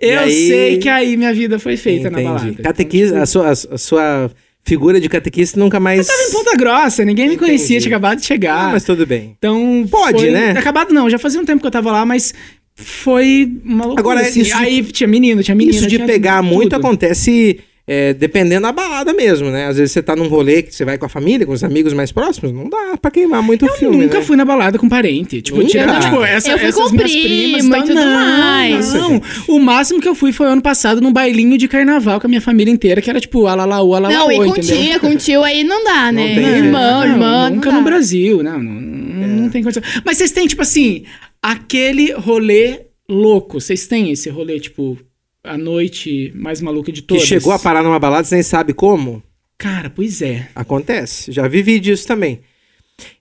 eu 0.00 0.20
aí- 0.20 0.46
sei 0.48 0.78
que 0.78 0.88
aí 0.88 1.16
minha 1.16 1.32
vida 1.34 1.58
foi 1.58 1.76
feita 1.76 2.10
na 2.10 2.20
Entendi. 2.22 2.38
balada. 2.40 2.62
Catequista, 2.62 3.22
a 3.22 3.26
sua, 3.26 3.50
a 3.50 3.78
sua 3.78 4.30
figura 4.64 5.00
de 5.00 5.08
catequista 5.08 5.58
nunca 5.60 5.78
mais... 5.78 6.06
Tava 6.06 6.22
em 6.22 6.32
Ponta 6.32 6.56
Grossa, 6.56 7.04
ninguém 7.04 7.28
me 7.28 7.34
Entendi. 7.34 7.48
conhecia, 7.50 7.78
tinha 7.80 7.94
acabado 7.94 8.18
de 8.20 8.26
chegar. 8.26 8.68
Ah, 8.68 8.72
mas 8.72 8.84
tudo 8.84 9.06
bem. 9.06 9.34
Então. 9.38 9.86
Pode, 9.90 10.18
foi- 10.20 10.30
né? 10.30 10.50
Acabado 10.52 10.92
não, 10.94 11.08
já 11.10 11.18
fazia 11.18 11.40
um 11.40 11.44
tempo 11.44 11.60
que 11.60 11.66
eu 11.66 11.70
tava 11.70 11.92
lá, 11.92 12.06
mas 12.06 12.32
foi 12.74 13.52
uma 13.64 13.84
loucura. 13.86 14.00
Agora, 14.00 14.20
assim. 14.22 14.40
isso 14.40 14.56
Aí 14.56 14.82
tinha 14.82 15.06
menino, 15.08 15.42
tinha 15.42 15.54
menina. 15.54 15.76
Isso 15.76 15.86
de 15.86 15.98
pegar 16.00 16.42
muito 16.42 16.70
tudo. 16.70 16.76
acontece 16.86 17.60
é, 17.88 18.12
dependendo 18.14 18.62
da 18.62 18.72
balada 18.72 19.12
mesmo, 19.12 19.48
né? 19.48 19.66
Às 19.66 19.76
vezes 19.76 19.92
você 19.92 20.02
tá 20.02 20.16
num 20.16 20.26
rolê 20.26 20.60
que 20.62 20.74
você 20.74 20.84
vai 20.84 20.98
com 20.98 21.06
a 21.06 21.08
família, 21.08 21.46
com 21.46 21.52
os 21.52 21.62
amigos 21.62 21.92
mais 21.92 22.10
próximos, 22.10 22.52
não 22.52 22.68
dá 22.68 22.96
pra 23.00 23.10
queimar 23.12 23.40
muito 23.42 23.64
o 23.64 23.68
Eu 23.68 23.74
filme, 23.74 23.96
nunca 23.98 24.18
né? 24.18 24.24
fui 24.24 24.36
na 24.36 24.44
balada 24.44 24.76
com 24.78 24.88
parente. 24.88 25.40
Tipo, 25.40 25.58
Nunca? 25.58 25.70
tirando, 25.70 26.00
tipo, 26.00 26.24
essa, 26.24 26.50
Eu 26.50 26.58
fui 26.58 26.66
essas 26.68 26.90
com 26.90 26.96
minhas 26.96 27.10
primo 27.12 27.58
primas 27.58 27.64
e 27.64 27.70
tal. 27.70 27.82
tudo 27.82 27.94
não, 27.94 28.38
mais. 28.38 28.92
Não, 28.92 29.22
o 29.48 29.58
máximo 29.60 30.00
que 30.00 30.08
eu 30.08 30.14
fui 30.16 30.32
foi 30.32 30.46
ano 30.48 30.60
passado 30.62 31.00
num 31.00 31.12
bailinho 31.12 31.56
de 31.56 31.68
carnaval 31.68 32.20
com 32.20 32.26
a 32.26 32.28
minha 32.28 32.40
família 32.40 32.72
inteira, 32.72 33.00
que 33.00 33.08
era 33.08 33.20
tipo 33.20 33.46
alalaú, 33.46 33.94
alalaú, 33.94 34.18
Não, 34.18 34.32
e 34.32 34.36
com 34.36 34.46
entendeu? 34.56 34.76
tia, 34.82 34.98
com 34.98 35.16
tio 35.16 35.44
aí 35.44 35.62
não 35.62 35.84
dá, 35.84 36.10
né? 36.10 36.34
tem 36.34 36.44
jeito. 36.44 36.64
irmão, 36.64 37.00
Não, 37.00 37.06
irmã. 37.06 37.50
Nunca 37.50 37.70
não 37.70 37.78
no. 37.78 37.84
Brasil, 37.84 38.42
não, 38.42 38.60
não, 38.60 39.28
não 39.42 39.48
tem 39.50 39.62
condição. 39.62 39.82
Mas 40.04 40.18
vocês 40.18 40.32
têm, 40.32 40.46
tipo 40.48 40.60
assim, 40.62 41.04
aquele 41.40 42.12
rolê 42.12 42.80
louco. 43.08 43.60
Vocês 43.60 43.86
têm 43.86 44.10
esse 44.10 44.28
rolê, 44.28 44.58
tipo, 44.58 44.98
a 45.46 45.56
noite 45.58 46.32
mais 46.34 46.60
maluca 46.60 46.90
de 46.92 47.00
Que 47.02 47.08
todas? 47.08 47.24
chegou 47.24 47.52
a 47.52 47.58
parar 47.58 47.82
numa 47.82 47.98
balada, 47.98 48.24
você 48.26 48.34
nem 48.36 48.42
sabe 48.42 48.72
como. 48.72 49.22
Cara, 49.58 49.88
pois 49.88 50.20
é. 50.20 50.48
Acontece. 50.54 51.32
Já 51.32 51.48
vivi 51.48 51.80
disso 51.80 52.06
também. 52.06 52.40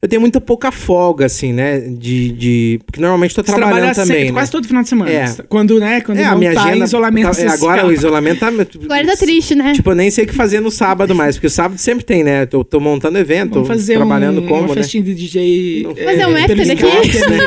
Eu 0.01 0.07
tenho 0.07 0.21
muita 0.21 0.39
pouca 0.39 0.71
folga, 0.71 1.25
assim, 1.25 1.51
né? 1.51 1.79
De. 1.81 2.31
de 2.31 2.79
porque 2.85 3.01
normalmente 3.01 3.35
tô 3.35 3.41
Você 3.41 3.47
trabalhando 3.47 3.71
trabalha 3.75 3.93
também. 3.95 4.07
sempre, 4.07 4.25
né? 4.27 4.31
quase 4.31 4.51
todo 4.51 4.67
final 4.67 4.83
de 4.83 4.89
semana. 4.89 5.11
É. 5.11 5.25
Quando, 5.49 5.79
né? 5.79 5.99
Quando 5.99 6.17
É, 6.19 6.23
a 6.23 6.31
não 6.31 6.37
minha 6.37 6.53
tá 6.53 6.61
em 6.61 6.69
agenda. 6.69 6.85
isolamento 6.85 7.35
tá- 7.35 7.41
é, 7.41 7.47
agora 7.47 7.85
o 7.85 7.91
isolamento 7.91 8.39
tá. 8.39 8.47
Agora 8.47 9.05
tá 9.05 9.15
triste, 9.17 9.53
né? 9.53 9.73
Tipo, 9.73 9.91
eu 9.91 9.95
nem 9.95 10.09
sei 10.09 10.23
o 10.23 10.27
que 10.27 10.33
fazer 10.33 10.61
no 10.61 10.71
sábado 10.71 11.13
mais, 11.15 11.35
porque 11.35 11.47
o 11.47 11.49
sábado 11.49 11.77
sempre 11.77 12.05
tem, 12.05 12.23
né? 12.23 12.47
Eu 12.49 12.63
tô 12.63 12.79
montando 12.79 13.17
evento, 13.17 13.53
Vamos 13.55 13.67
fazer 13.67 13.95
trabalhando 13.95 14.41
um, 14.41 14.47
como, 14.47 14.61
uma 14.61 14.67
né? 14.69 14.73
festinha 14.75 15.03
de 15.03 15.13
DJ. 15.13 15.87
Fazer 16.05 16.25
um 16.25 16.35
after 16.37 16.61
aqui? 16.61 17.07
Skype, 17.07 17.29
né? 17.29 17.37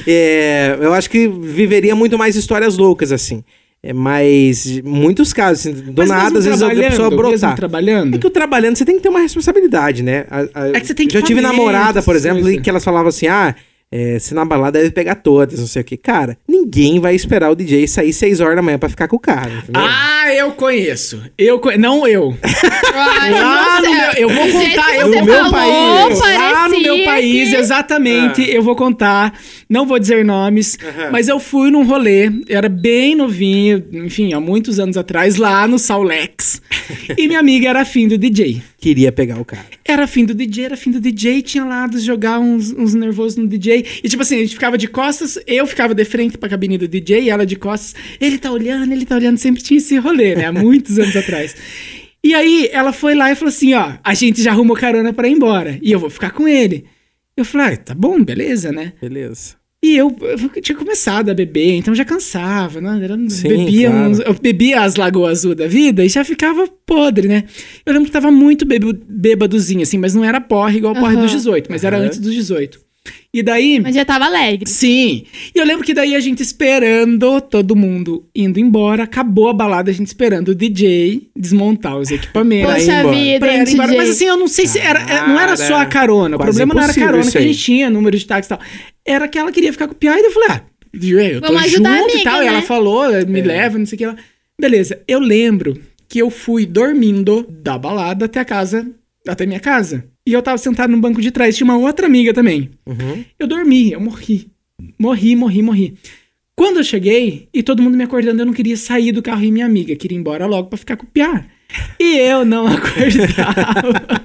É, 0.06 0.76
eu 0.80 0.92
acho 0.92 1.08
que 1.08 1.28
viveria 1.28 1.94
muito 1.94 2.18
mais 2.18 2.34
histórias 2.36 2.76
loucas, 2.76 3.12
assim. 3.12 3.44
É, 3.82 3.94
mas 3.94 4.78
muitos 4.84 5.32
casos, 5.32 5.66
assim, 5.66 5.72
do 5.90 5.94
Mas 5.96 6.10
nada, 6.10 6.38
às 6.38 6.44
vezes 6.44 6.62
a 6.62 6.68
pessoa 6.68 7.08
brotar. 7.10 7.56
trabalhando. 7.56 8.14
É 8.16 8.18
que 8.18 8.26
o 8.26 8.30
trabalhando 8.30 8.76
você 8.76 8.84
tem 8.84 8.96
que 8.96 9.02
ter 9.02 9.08
uma 9.08 9.20
responsabilidade, 9.20 10.02
né? 10.02 10.26
A- 10.30 10.40
a- 10.54 10.68
É 10.68 10.80
que 10.80 10.86
você 10.86 10.94
tem 10.94 11.08
que 11.08 11.14
Já 11.14 11.22
tive 11.22 11.40
namorada, 11.40 12.02
por 12.02 12.14
exemplo, 12.14 12.42
coisas. 12.42 12.58
e 12.60 12.62
que 12.62 12.68
elas 12.68 12.84
falavam 12.84 13.08
assim: 13.08 13.26
ah, 13.26 13.54
é, 13.92 14.18
se 14.18 14.34
na 14.34 14.44
balada 14.44 14.78
deve 14.78 14.92
pegar 14.92 15.16
todas, 15.16 15.58
não 15.58 15.66
sei 15.66 15.82
o 15.82 15.84
quê. 15.84 15.96
Cara, 15.96 16.38
ninguém 16.48 17.00
vai 17.00 17.14
esperar 17.14 17.50
o 17.50 17.56
DJ 17.56 17.86
sair 17.88 18.12
6 18.12 18.40
horas 18.40 18.56
da 18.56 18.62
manhã 18.62 18.78
pra 18.78 18.88
ficar 18.88 19.08
com 19.08 19.16
o 19.16 19.20
cara, 19.20 19.50
entendeu? 19.50 19.82
Ah, 19.82 20.32
eu 20.34 20.52
conheço. 20.52 21.20
Eu 21.36 21.58
conhe... 21.58 21.76
Não 21.76 22.06
eu. 22.06 22.36
Ai, 22.94 23.30
Lá 23.32 23.80
no 23.80 23.90
meu, 23.90 24.12
eu 24.16 24.28
vou 24.28 24.48
contar, 24.52 24.90
que 24.92 24.96
eu 24.96 25.08
no 25.08 25.24
meu 25.24 25.50
falou, 25.50 25.50
país, 25.50 26.20
lá 26.20 26.68
no 26.68 26.80
meu 26.80 27.04
país, 27.04 27.48
que- 27.50 27.56
exatamente, 27.56 28.42
Ah. 28.42 28.48
eu 28.50 28.62
vou 28.62 28.76
contar. 28.76 29.32
Não 29.68 29.86
vou 29.86 29.98
dizer 29.98 30.24
nomes, 30.24 30.76
mas 31.12 31.28
eu 31.28 31.38
fui 31.38 31.70
num 31.70 31.84
rolê, 31.84 32.26
eu 32.48 32.58
era 32.58 32.68
bem 32.68 33.14
novinho, 33.14 33.84
enfim, 33.92 34.32
há 34.32 34.40
muitos 34.40 34.78
anos 34.80 34.96
atrás, 34.96 35.36
lá 35.36 35.66
no 35.66 35.78
Saulex. 35.78 36.60
e 37.16 37.26
minha 37.28 37.38
amiga 37.40 37.68
era 37.68 37.80
afim 37.82 38.08
do 38.08 38.18
DJ. 38.18 38.62
Queria 38.80 39.12
pegar 39.12 39.38
o 39.38 39.44
cara. 39.44 39.66
Era 39.84 40.06
fim 40.06 40.24
do 40.24 40.34
DJ, 40.34 40.64
era 40.64 40.76
fim 40.76 40.90
do 40.90 40.98
DJ, 40.98 41.42
tinha 41.42 41.64
lá 41.64 41.86
de 41.86 41.98
jogar 41.98 42.40
uns, 42.40 42.72
uns 42.72 42.94
nervosos 42.94 43.36
no 43.36 43.46
DJ. 43.46 43.84
E 44.02 44.08
tipo 44.08 44.22
assim, 44.22 44.36
a 44.36 44.38
gente 44.38 44.54
ficava 44.54 44.78
de 44.78 44.88
costas, 44.88 45.38
eu 45.46 45.66
ficava 45.66 45.94
de 45.94 46.04
frente 46.06 46.38
pra 46.38 46.48
cabine 46.48 46.78
do 46.78 46.88
DJ, 46.88 47.28
ela 47.28 47.44
de 47.44 47.56
costas. 47.56 47.94
Ele 48.18 48.38
tá 48.38 48.50
olhando, 48.50 48.90
ele 48.92 49.04
tá 49.04 49.16
olhando, 49.16 49.36
sempre 49.36 49.62
tinha 49.62 49.76
esse 49.76 49.98
rolê, 49.98 50.34
né? 50.34 50.46
Há 50.46 50.52
muitos 50.52 50.98
anos 50.98 51.14
atrás. 51.14 51.54
E 52.24 52.34
aí 52.34 52.70
ela 52.72 52.92
foi 52.92 53.14
lá 53.14 53.30
e 53.30 53.34
falou 53.34 53.50
assim: 53.50 53.74
ó, 53.74 53.94
a 54.02 54.14
gente 54.14 54.42
já 54.42 54.50
arrumou 54.50 54.76
carona 54.76 55.12
pra 55.12 55.28
ir 55.28 55.32
embora. 55.32 55.78
E 55.82 55.92
eu 55.92 55.98
vou 55.98 56.08
ficar 56.08 56.30
com 56.30 56.48
ele. 56.48 56.86
Eu 57.36 57.44
falei, 57.44 57.74
ah, 57.74 57.76
tá 57.76 57.94
bom, 57.94 58.22
beleza, 58.22 58.72
né? 58.72 58.94
Beleza. 59.00 59.59
E 59.82 59.96
eu, 59.96 60.14
eu 60.20 60.60
tinha 60.60 60.76
começado 60.76 61.30
a 61.30 61.34
beber, 61.34 61.76
então 61.76 61.94
já 61.94 62.04
cansava, 62.04 62.82
né? 62.82 63.00
Era, 63.02 63.16
Sim, 63.30 63.48
bebia 63.48 63.90
claro. 63.90 64.10
uns- 64.10 64.18
eu 64.18 64.34
bebia 64.34 64.82
as 64.82 64.96
Lagoas 64.96 65.38
Azul 65.38 65.54
da 65.54 65.66
vida 65.66 66.04
e 66.04 66.08
já 66.08 66.22
ficava 66.22 66.68
podre, 66.84 67.26
né? 67.26 67.44
Eu 67.86 67.94
lembro 67.94 68.06
que 68.06 68.12
tava 68.12 68.30
muito 68.30 68.66
bêbado- 68.66 69.00
bêbadozinho, 69.08 69.80
assim, 69.82 69.96
mas 69.96 70.14
não 70.14 70.22
era 70.22 70.38
porre 70.38 70.76
igual 70.76 70.94
porre 70.94 71.14
Aham. 71.14 71.22
dos 71.22 71.30
18, 71.32 71.68
mas 71.70 71.82
era 71.82 71.96
Aham. 71.96 72.06
antes 72.06 72.18
dos 72.18 72.34
18. 72.34 72.78
E 73.32 73.42
daí. 73.42 73.80
Mas 73.80 73.94
já 73.94 74.04
tava 74.04 74.26
alegre. 74.26 74.68
Sim. 74.68 75.24
E 75.54 75.58
eu 75.58 75.64
lembro 75.64 75.84
que 75.84 75.94
daí 75.94 76.14
a 76.14 76.20
gente 76.20 76.42
esperando, 76.42 77.40
todo 77.40 77.76
mundo 77.76 78.28
indo 78.34 78.58
embora, 78.58 79.04
acabou 79.04 79.48
a 79.48 79.52
balada, 79.52 79.90
a 79.90 79.94
gente 79.94 80.08
esperando 80.08 80.48
o 80.48 80.54
DJ 80.54 81.30
desmontar 81.36 81.96
os 81.96 82.10
equipamentos. 82.10 82.74
Poxa 82.74 83.10
vida, 83.10 83.46
Pra 83.46 83.56
ir 83.56 83.68
embora. 83.68 83.88
DJ. 83.88 83.96
Mas 83.96 84.10
assim, 84.10 84.26
eu 84.26 84.36
não 84.36 84.48
sei 84.48 84.66
se 84.66 84.78
era, 84.78 85.00
é, 85.00 85.26
não 85.26 85.38
era 85.38 85.56
só 85.56 85.76
a 85.76 85.86
carona. 85.86 86.36
O 86.36 86.38
problema 86.38 86.74
não 86.74 86.82
era 86.82 86.92
a 86.92 86.94
carona 86.94 87.30
que 87.30 87.38
a 87.38 87.42
gente 87.42 87.58
tinha, 87.58 87.88
número 87.88 88.18
de 88.18 88.26
táxi 88.26 88.48
e 88.48 88.56
tal. 88.56 88.60
Era 89.04 89.28
que 89.28 89.38
ela 89.38 89.52
queria 89.52 89.72
ficar 89.72 89.86
com 89.86 89.94
o 89.94 89.96
Pia 89.96 90.18
e 90.18 90.24
eu 90.24 90.30
falei, 90.32 90.48
ah, 90.50 90.62
eu 90.92 91.40
tô 91.40 91.46
Vamos 91.46 91.70
junto 91.70 91.88
e 91.88 91.92
amiga, 91.92 92.24
tal. 92.24 92.42
E 92.42 92.46
né? 92.46 92.46
ela 92.48 92.62
falou, 92.62 93.04
me 93.26 93.40
leva, 93.40 93.78
não 93.78 93.86
sei 93.86 93.96
o 93.96 93.98
que 93.98 94.06
lá. 94.06 94.16
Beleza, 94.60 95.00
eu 95.06 95.20
lembro 95.20 95.80
que 96.08 96.18
eu 96.18 96.28
fui 96.28 96.66
dormindo 96.66 97.46
da 97.48 97.78
balada 97.78 98.24
até 98.24 98.40
a 98.40 98.44
casa, 98.44 98.86
até 99.26 99.46
minha 99.46 99.60
casa. 99.60 100.04
E 100.30 100.32
eu 100.32 100.40
tava 100.42 100.56
sentado 100.58 100.90
no 100.90 100.98
banco 100.98 101.20
de 101.20 101.30
trás, 101.30 101.56
tinha 101.56 101.64
uma 101.64 101.76
outra 101.76 102.06
amiga 102.06 102.32
também. 102.32 102.70
Uhum. 102.86 103.24
Eu 103.38 103.46
dormi, 103.48 103.90
eu 103.92 104.00
morri. 104.00 104.46
Morri, 104.98 105.34
morri, 105.34 105.62
morri. 105.62 105.94
Quando 106.56 106.76
eu 106.78 106.84
cheguei 106.84 107.48
e 107.54 107.62
todo 107.62 107.82
mundo 107.82 107.96
me 107.96 108.04
acordando, 108.04 108.42
eu 108.42 108.46
não 108.46 108.52
queria 108.52 108.76
sair 108.76 109.12
do 109.12 109.22
carro 109.22 109.42
e 109.42 109.50
minha 109.50 109.64
amiga 109.66 109.96
queria 109.96 110.16
ir 110.16 110.20
embora 110.20 110.46
logo 110.46 110.68
pra 110.68 110.76
ficar 110.78 110.96
com 110.96 111.04
o 111.04 111.08
Piá. 111.08 111.46
E 111.98 112.18
eu 112.18 112.44
não 112.44 112.66
acordava. 112.68 114.24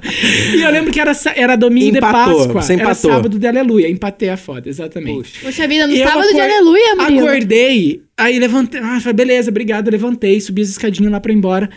e 0.56 0.62
eu 0.62 0.72
lembro 0.72 0.91
que 0.91 0.99
era, 0.99 1.12
era 1.36 1.56
domingo 1.56 1.97
Empatou, 1.97 2.34
de 2.34 2.38
Páscoa. 2.39 2.62
você 2.62 2.74
Era 2.74 2.84
empatou. 2.84 3.12
sábado 3.12 3.39
de 3.39 3.47
aleluia. 3.47 3.89
Empatei 3.89 4.30
a 4.30 4.38
foda, 4.38 4.68
exatamente. 4.70 5.32
Puxa. 5.32 5.39
Poxa 5.45 5.68
vida, 5.68 5.88
no 5.88 5.93
E 5.93 6.03
sábado 6.03 6.28
de 6.34 6.39
aleluia, 6.41 6.95
Murilo. 6.95 7.28
Acordei, 7.28 8.01
aí 8.18 8.39
levantei. 8.39 8.82
Ah, 8.82 8.99
falei, 8.99 9.14
beleza, 9.14 9.49
obrigado. 9.49 9.89
Levantei, 9.89 10.39
subi 10.41 10.62
as 10.62 10.70
escadinhas 10.70 11.12
lá 11.12 11.20
pra 11.20 11.32
ir 11.32 11.36
embora. 11.36 11.70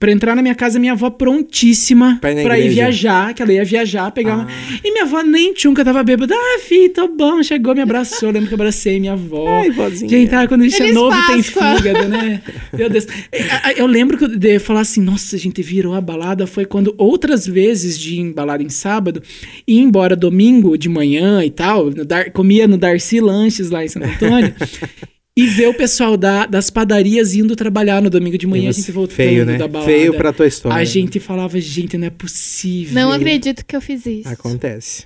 Pra 0.00 0.10
entrar 0.10 0.34
na 0.34 0.42
minha 0.42 0.54
casa, 0.56 0.80
minha 0.80 0.94
avó 0.94 1.10
prontíssima 1.10 2.18
Pra 2.20 2.34
pra, 2.34 2.58
ir 2.58 2.70
viajar, 2.70 3.32
que 3.32 3.40
ela 3.40 3.52
ia 3.52 3.64
viajar, 3.64 4.10
pegar 4.10 4.34
uma... 4.34 4.48
E 4.82 4.90
minha 4.90 5.04
avó 5.04 5.22
nem 5.22 5.54
tchunca 5.54 5.84
tava 5.84 6.02
bêbada. 6.02 6.34
Ah, 6.36 6.58
filho, 6.60 6.92
tô 6.92 7.06
bom. 7.06 7.40
Chegou, 7.40 7.72
me 7.72 7.80
abraçou. 7.80 8.30
Eu 8.30 8.32
lembro 8.32 8.48
que 8.48 8.54
eu 8.54 8.56
abracei 8.56 8.98
minha 8.98 9.12
avó. 9.12 9.46
Ai, 9.48 9.70
vozinha. 9.70 10.08
Gente, 10.10 10.34
ah, 10.34 10.48
quando 10.48 10.62
a 10.62 10.64
gente 10.64 10.74
é 10.74 10.78
Feliz 10.78 10.94
novo 10.94 11.16
tem 11.28 11.40
fígado, 11.40 12.08
né? 12.08 12.42
Meu 12.76 12.90
Deus. 12.90 13.06
Eu- 13.32 13.76
Eu 13.76 13.86
lembro 13.86 14.18
que 14.18 14.24
eu 14.24 14.28
de 14.36 14.58
falar 14.58 14.80
assim, 14.80 15.00
nossa, 15.00 15.36
a 15.36 15.38
gente 15.38 15.62
virou 15.62 15.94
a 15.94 16.00
balada. 16.00 16.48
Foi 16.48 16.64
quando 16.64 16.92
outras 16.98 17.46
vezes 17.46 17.96
de 17.96 18.16
ir 18.16 18.20
em 18.20 18.32
balada 18.32 18.64
em 18.64 18.68
sábado, 18.68 19.22
e 19.68 19.76
ir 19.76 19.80
embora 19.82 20.16
domingo 20.16 20.76
de 20.76 20.88
manhã 20.88 21.44
e 21.44 21.50
tal, 21.50 21.90
no 21.90 22.04
Dar- 22.04 22.32
comia 22.32 22.66
no 22.66 22.76
Darcy 22.76 23.20
Lanches 23.20 23.70
lá 23.70 23.84
em 23.84 23.88
Santo 23.88 24.06
Antônio. 24.06 24.52
E 25.36 25.46
ver 25.46 25.68
o 25.68 25.74
pessoal 25.74 26.16
da- 26.16 26.44
das 26.44 26.70
padarias 26.70 27.34
indo 27.34 27.54
trabalhar 27.56 28.02
no 28.02 28.10
domingo 28.10 28.36
de 28.36 28.46
manhã, 28.46 28.68
a 28.68 28.72
gente 28.72 28.90
voltando 28.92 29.16
Feio, 29.16 29.46
né? 29.46 29.56
da 29.56 29.68
balada. 29.68 29.90
Feio 29.90 30.14
pra 30.14 30.32
tua 30.32 30.46
história. 30.46 30.76
A 30.76 30.84
gente 30.84 31.20
falava, 31.20 31.58
gente, 31.60 31.96
não 31.96 32.06
é 32.08 32.10
possível. 32.10 32.94
Não 32.94 33.12
acredito 33.12 33.64
que 33.64 33.74
eu 33.76 33.80
fiz 33.80 34.04
isso. 34.06 34.28
Acontece. 34.28 35.04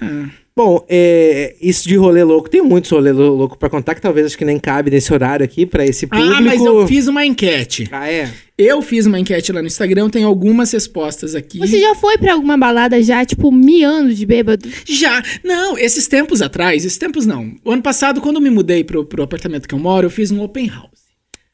Ah. 0.00 0.28
Bom, 0.58 0.84
é, 0.88 1.54
isso 1.62 1.86
de 1.88 1.94
rolê 1.94 2.24
louco, 2.24 2.50
tem 2.50 2.60
muitos 2.60 2.90
rolê 2.90 3.12
lou- 3.12 3.36
louco 3.36 3.56
pra 3.56 3.70
contar, 3.70 3.94
que 3.94 4.02
talvez 4.02 4.26
acho 4.26 4.36
que 4.36 4.44
nem 4.44 4.58
cabe 4.58 4.90
nesse 4.90 5.12
horário 5.14 5.44
aqui 5.44 5.64
pra 5.64 5.86
esse 5.86 6.04
público. 6.04 6.32
Ah, 6.34 6.40
mas 6.40 6.60
eu 6.60 6.84
fiz 6.84 7.06
uma 7.06 7.24
enquete. 7.24 7.88
Ah, 7.92 8.10
é? 8.10 8.28
Eu 8.58 8.82
fiz 8.82 9.06
uma 9.06 9.20
enquete 9.20 9.52
lá 9.52 9.60
no 9.60 9.68
Instagram, 9.68 10.10
tem 10.10 10.24
algumas 10.24 10.72
respostas 10.72 11.36
aqui. 11.36 11.60
Você 11.60 11.78
já 11.78 11.94
foi 11.94 12.18
pra 12.18 12.32
alguma 12.32 12.56
balada 12.58 13.00
já, 13.00 13.24
tipo, 13.24 13.52
miando 13.52 14.12
de 14.12 14.26
bêbado? 14.26 14.68
Já. 14.84 15.22
Não, 15.44 15.78
esses 15.78 16.08
tempos 16.08 16.42
atrás, 16.42 16.84
esses 16.84 16.98
tempos 16.98 17.24
não. 17.24 17.54
O 17.64 17.70
ano 17.70 17.82
passado, 17.82 18.20
quando 18.20 18.34
eu 18.36 18.42
me 18.42 18.50
mudei 18.50 18.82
pro, 18.82 19.04
pro 19.04 19.22
apartamento 19.22 19.68
que 19.68 19.74
eu 19.76 19.78
moro, 19.78 20.06
eu 20.06 20.10
fiz 20.10 20.32
um 20.32 20.42
open 20.42 20.66
house. 20.66 21.06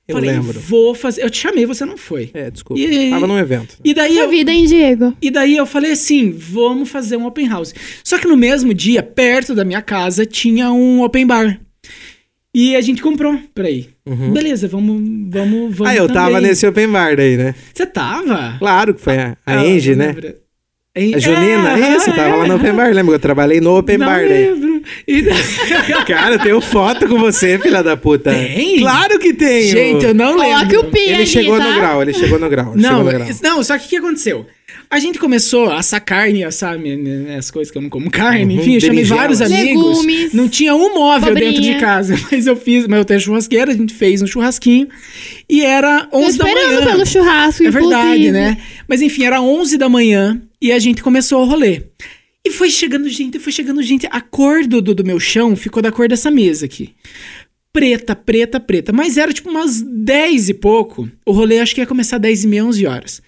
Eu 0.07 0.17
Falei, 0.17 0.31
lembro. 0.33 0.61
vou 0.61 0.95
fazer. 0.95 1.23
Eu 1.23 1.31
te 1.31 1.39
chamei, 1.39 1.65
você 1.65 1.85
não 1.87 1.97
foi. 1.97 2.31
É, 2.35 2.51
desculpa. 2.51 2.81
E- 2.81 3.09
Tava 3.11 3.27
num 3.27 3.39
evento. 3.39 3.79
E 3.83 3.95
daí, 3.95 4.15
Sua 4.15 4.25
eu, 4.25 4.29
vida, 4.31 4.53
hein, 4.53 4.67
Diego? 4.67 5.17
e 5.23 5.31
daí 5.31 5.57
eu 5.57 5.65
falei 5.65 5.93
assim: 5.93 6.31
vamos 6.31 6.91
fazer 6.91 7.17
um 7.17 7.25
open 7.27 7.49
house. 7.49 7.75
Só 8.05 8.19
que 8.19 8.29
no 8.29 8.37
mesmo 8.37 8.75
dia, 8.75 9.03
perto 9.03 9.55
da 9.55 9.65
minha 9.65 9.81
casa, 9.81 10.27
tinha 10.27 10.71
um 10.71 11.03
open 11.03 11.27
bar. 11.27 11.59
E 12.55 12.77
a 12.77 12.81
gente 12.81 13.03
comprou 13.03 13.37
pra 13.55 13.69
ir. 13.71 13.89
Beleza, 14.33 14.69
vamos, 14.69 15.03
vamos, 15.29 15.75
vamos. 15.75 15.81
Uhum. 15.81 15.87
ah, 15.87 15.95
eu 15.97 16.07
tava 16.07 16.35
também. 16.35 16.49
nesse 16.51 16.67
open 16.67 16.89
bar 16.89 17.17
daí, 17.17 17.37
né? 17.37 17.55
Você 17.73 17.85
tava? 17.87 18.57
Claro 18.59 18.95
que 18.95 19.01
foi 19.01 19.17
a, 19.17 19.37
a 19.45 19.55
Ah, 19.55 19.61
Angie, 19.63 19.97
né? 19.97 20.09
lembro. 20.09 20.35
A 20.97 21.19
Junina, 21.19 21.77
É, 21.77 21.97
isso, 21.97 22.13
tava 22.13 22.37
lá 22.37 22.47
no 22.47 22.55
open 22.55 22.73
bar, 22.73 22.93
lembra? 22.95 23.17
Eu 23.17 23.19
trabalhei 23.19 23.61
no 23.61 23.77
open 23.79 23.99
não 23.99 24.07
bar 24.07 24.21
daí. 24.21 24.51
lembro. 24.51 24.81
E- 25.09 25.25
Cara, 26.07 26.37
eu 26.37 26.39
tenho 26.39 26.61
foto 26.61 27.09
com 27.09 27.19
você, 27.19 27.59
filha 27.59 27.83
da 27.83 27.97
puta. 27.97 28.31
Tem? 28.33 28.79
Claro 28.79 29.19
que 29.19 29.35
tem. 29.35 29.63
Gente, 29.69 30.05
eu 30.05 30.15
não 30.15 30.37
lembro. 30.39 30.69
Coloque 30.69 30.77
o 30.77 30.85
pi 30.93 31.01
Ele 31.01 31.15
ali, 31.17 31.27
chegou 31.27 31.59
tá? 31.59 31.69
no 31.69 31.75
grau, 31.75 32.01
ele 32.03 32.13
chegou 32.15 32.39
no 32.39 32.49
grau. 32.49 32.73
ele 32.75 32.83
Não, 32.83 32.91
chegou 32.99 33.05
no 33.13 33.19
grau. 33.27 33.29
não, 33.43 33.65
só 33.65 33.77
que 33.77 33.87
o 33.87 33.89
que 33.89 33.97
aconteceu? 33.97 34.47
A 34.91 34.99
gente 35.01 35.19
começou 35.19 35.71
a 35.71 35.79
assar 35.79 36.01
carne, 36.01 36.45
assar 36.45 36.79
né, 36.79 36.95
né, 36.95 37.37
as 37.39 37.51
coisas 37.51 37.71
que 37.73 37.79
eu 37.79 37.83
não 37.83 37.89
como 37.89 38.11
carne, 38.11 38.55
Uhum, 38.55 38.61
enfim, 38.61 38.75
eu 38.75 38.81
chamei 38.81 39.03
vários 39.05 39.41
amigos. 39.41 39.99
Legumes. 40.05 40.33
Não 40.33 40.49
tinha 40.49 40.75
um 40.75 40.95
móvel 40.95 41.35
dentro 41.35 41.61
de 41.61 41.75
casa, 41.77 42.15
mas 42.31 42.47
eu 42.47 42.55
fiz, 42.55 42.87
mas 42.87 42.99
eu 42.99 43.05
tenho 43.05 43.19
churrasqueira, 43.19 43.73
a 43.73 43.75
gente 43.75 43.93
fez 43.95 44.23
um 44.23 44.27
churrasquinho 44.27 44.87
e 45.49 45.63
era 45.65 46.05
Tô 46.05 46.19
11 46.19 46.39
da 46.39 46.49
esperando 46.49 46.75
manhã. 46.75 46.87
pelo 46.93 47.07
churrasco, 47.07 47.65
É 47.67 47.71
verdade, 47.71 48.07
inclusive. 48.07 48.31
né? 48.33 48.59
Mas 48.89 49.03
enfim, 49.03 49.25
era 49.25 49.41
11 49.41 49.79
da 49.79 49.89
manhã 49.89 50.41
e 50.61 50.73
a 50.73 50.79
gente 50.79 51.03
começou 51.03 51.43
o 51.43 51.47
rolê. 51.47 51.83
E 52.47 52.51
foi 52.51 52.69
chegando 52.69 53.09
gente, 53.09 53.39
foi 53.39 53.53
chegando 53.53 53.83
gente. 53.83 54.07
A 54.11 54.21
cor 54.21 54.67
do, 54.67 54.83
do, 54.83 55.05
meu 55.05 55.19
chão 55.19 55.57
ficou 55.57 55.83
da 55.83 55.91
cor 55.91 56.09
dessa 56.09 56.31
mesa 56.31 56.67
aqui. 56.67 56.95
Preta, 57.73 58.15
preta, 58.15 58.61
preta. 58.61 58.93
Mas 58.93 59.17
era 59.17 59.33
tipo 59.33 59.49
umas 59.51 59.81
10 59.81 60.51
e 60.51 60.55
pouco. 60.55 61.09
O 61.25 61.33
rolê 61.33 61.59
acho 61.59 61.75
que 61.75 61.81
ia 61.81 61.87
começar 61.87 62.19
10 62.19 62.45
e 62.45 62.47
meia, 62.47 62.65
11 62.67 62.87
horas. 62.87 63.23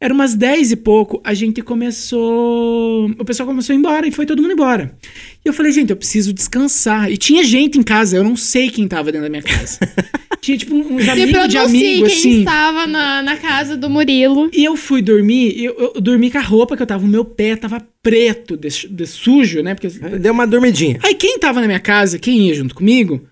Era 0.00 0.14
umas 0.14 0.34
10 0.34 0.72
e 0.72 0.76
pouco, 0.76 1.20
a 1.22 1.34
gente 1.34 1.62
começou. 1.62 3.10
O 3.18 3.24
pessoal 3.24 3.46
começou 3.46 3.72
a 3.72 3.76
ir 3.76 3.78
embora 3.78 4.06
e 4.06 4.12
foi 4.12 4.24
todo 4.24 4.40
mundo 4.40 4.52
embora. 4.52 4.96
E 5.44 5.48
eu 5.48 5.52
falei, 5.52 5.72
gente, 5.72 5.90
eu 5.90 5.96
preciso 5.96 6.32
descansar. 6.32 7.10
E 7.10 7.16
tinha 7.16 7.44
gente 7.44 7.78
em 7.78 7.82
casa, 7.82 8.16
eu 8.16 8.24
não 8.24 8.36
sei 8.36 8.70
quem 8.70 8.88
tava 8.88 9.12
dentro 9.12 9.26
da 9.26 9.30
minha 9.30 9.42
casa. 9.42 9.78
tinha 10.40 10.56
tipo 10.56 10.74
uns 10.74 11.08
amigos 11.08 11.48
de 11.48 11.56
pronuncie 11.56 11.58
amigo, 11.58 12.06
quem 12.06 12.16
assim. 12.16 12.38
estava 12.40 12.86
na, 12.86 13.22
na 13.22 13.36
casa 13.36 13.76
do 13.76 13.90
Murilo. 13.90 14.50
E 14.52 14.64
eu 14.64 14.76
fui 14.76 15.02
dormir, 15.02 15.62
eu, 15.62 15.92
eu 15.94 16.00
dormi 16.00 16.30
com 16.30 16.38
a 16.38 16.42
roupa 16.42 16.76
que 16.76 16.82
eu 16.82 16.86
tava, 16.86 17.04
o 17.04 17.08
meu 17.08 17.24
pé 17.24 17.56
tava 17.56 17.86
preto, 18.02 18.56
de, 18.56 18.68
de 18.88 19.06
sujo, 19.06 19.62
né? 19.62 19.74
Porque... 19.74 19.88
Deu 20.18 20.32
uma 20.32 20.46
dormidinha. 20.46 20.98
Aí 21.02 21.14
quem 21.14 21.38
tava 21.38 21.60
na 21.60 21.66
minha 21.66 21.80
casa, 21.80 22.18
quem 22.18 22.48
ia 22.48 22.54
junto 22.54 22.74
comigo, 22.74 23.26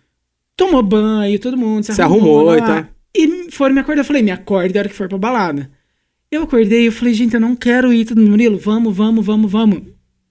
tomou 0.56 0.82
banho, 0.82 1.38
todo 1.38 1.56
mundo 1.56 1.84
se, 1.84 1.94
Se 1.94 2.02
arrumou 2.02 2.42
lá, 2.42 2.58
e 2.58 2.60
tal. 2.60 2.86
E 3.16 3.50
foram 3.50 3.74
me 3.74 3.80
acordar, 3.80 4.02
eu 4.02 4.06
falei, 4.06 4.22
me 4.22 4.30
acorde 4.30 4.76
a 4.76 4.80
hora 4.80 4.88
que 4.88 4.94
for 4.94 5.08
pra 5.08 5.18
balada. 5.18 5.70
Eu 6.30 6.42
acordei, 6.42 6.86
eu 6.86 6.92
falei, 6.92 7.14
gente, 7.14 7.34
eu 7.34 7.40
não 7.40 7.56
quero 7.56 7.92
ir, 7.92 8.04
todo 8.04 8.18
mundo, 8.18 8.30
Murilo, 8.30 8.58
vamos, 8.58 8.94
vamos, 8.94 9.24
vamos, 9.24 9.50
vamos. 9.50 9.82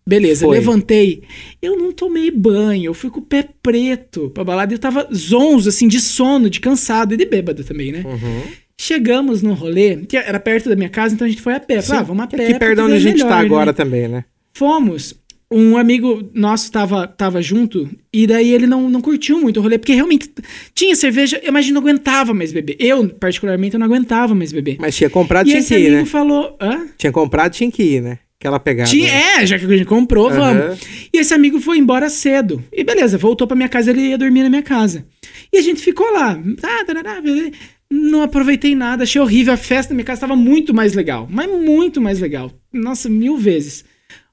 Beleza, 0.07 0.45
Foi. 0.45 0.57
levantei. 0.57 1.23
Eu 1.61 1.77
não 1.77 1.91
tomei 1.91 2.31
banho, 2.31 2.85
eu 2.85 2.93
fui 2.93 3.09
com 3.09 3.19
o 3.19 3.23
pé 3.23 3.47
preto 3.61 4.29
pra 4.29 4.43
balada 4.43 4.73
e 4.73 4.75
eu 4.75 4.79
tava 4.79 5.05
zonzo, 5.13 5.67
assim, 5.67 5.87
de 5.87 5.99
sono, 5.99 6.49
de 6.49 6.61
cansado 6.61 7.13
e 7.13 7.17
de 7.17 7.25
bêbado 7.25 7.63
também, 7.63 7.91
né? 7.91 8.03
Uhum. 8.05 8.43
Chegamos 8.79 9.41
no 9.41 9.53
rolê, 9.53 9.97
que 9.97 10.15
era 10.15 10.39
perto 10.39 10.69
da 10.69 10.75
minha 10.75 10.87
casa, 10.87 11.13
então 11.13 11.25
a 11.25 11.29
gente 11.29 11.41
foi 11.41 11.53
a 11.53 11.59
pé. 11.59 11.81
Falei, 11.81 12.01
ah, 12.01 12.03
vamos 12.05 12.23
a 12.23 12.27
pé. 12.27 12.47
Aqui 12.47 12.57
perto 12.57 12.83
onde 12.83 12.93
a 12.93 12.95
é 12.95 12.99
gente 12.99 13.19
tá 13.19 13.25
melhor, 13.25 13.39
né? 13.39 13.45
agora 13.45 13.73
também, 13.73 14.07
né? 14.07 14.23
Fomos. 14.53 15.13
Um 15.49 15.77
amigo 15.77 16.29
nosso 16.33 16.69
tava, 16.69 17.07
tava 17.07 17.41
junto, 17.41 17.89
e 18.11 18.27
daí 18.27 18.51
ele 18.51 18.67
não, 18.67 18.89
não 18.89 18.99
curtiu 18.99 19.39
muito 19.39 19.61
o 19.61 19.63
rolê, 19.63 19.77
porque 19.77 19.93
realmente 19.93 20.29
tinha 20.75 20.93
cerveja, 20.93 21.39
eu 21.41 21.47
imagino 21.47 21.79
não 21.79 21.87
aguentava 21.87 22.33
mais 22.33 22.51
beber. 22.51 22.75
Eu, 22.79 23.07
particularmente, 23.09 23.75
eu 23.75 23.79
não 23.79 23.87
aguentava 23.87 24.35
mais 24.35 24.51
beber. 24.51 24.75
Mas 24.77 24.95
tinha 24.95 25.09
comprado, 25.09 25.47
e 25.47 25.51
tinha 25.51 25.63
que 25.63 25.73
ir, 25.73 25.87
amigo 25.87 25.95
né? 25.95 26.05
falou. 26.05 26.57
Hã? 26.61 26.87
Tinha 26.97 27.13
comprado, 27.13 27.53
tinha 27.53 27.71
que 27.71 27.81
ir, 27.81 28.01
né? 28.01 28.19
Aquela 28.39 28.59
pegada. 28.59 28.89
Tinha, 28.89 29.11
é, 29.11 29.45
já 29.45 29.57
que 29.57 29.65
a 29.65 29.69
gente 29.69 29.85
comprou, 29.85 30.29
Aham. 30.29 30.38
vamos. 30.39 30.79
E 31.11 31.17
esse 31.17 31.33
amigo 31.33 31.59
foi 31.59 31.79
embora 31.79 32.09
cedo. 32.09 32.63
E 32.71 32.83
beleza, 32.83 33.17
voltou 33.17 33.47
pra 33.47 33.55
minha 33.55 33.69
casa, 33.69 33.89
ele 33.89 34.01
ia 34.01 34.17
dormir 34.17 34.43
na 34.43 34.49
minha 34.49 34.61
casa. 34.61 35.05
E 35.51 35.57
a 35.57 35.61
gente 35.61 35.81
ficou 35.81 36.11
lá. 36.11 36.39
Tarará, 36.85 37.19
beleza. 37.19 37.51
Não 37.89 38.21
aproveitei 38.21 38.75
nada, 38.75 39.03
achei 39.03 39.19
horrível. 39.19 39.53
A 39.53 39.57
festa 39.57 39.91
na 39.91 39.95
minha 39.95 40.05
casa 40.05 40.17
estava 40.17 40.35
muito 40.35 40.73
mais 40.73 40.93
legal. 40.93 41.27
Mas 41.31 41.49
muito 41.49 41.99
mais 41.99 42.19
legal. 42.19 42.51
Nossa, 42.71 43.09
mil 43.09 43.38
vezes. 43.38 43.83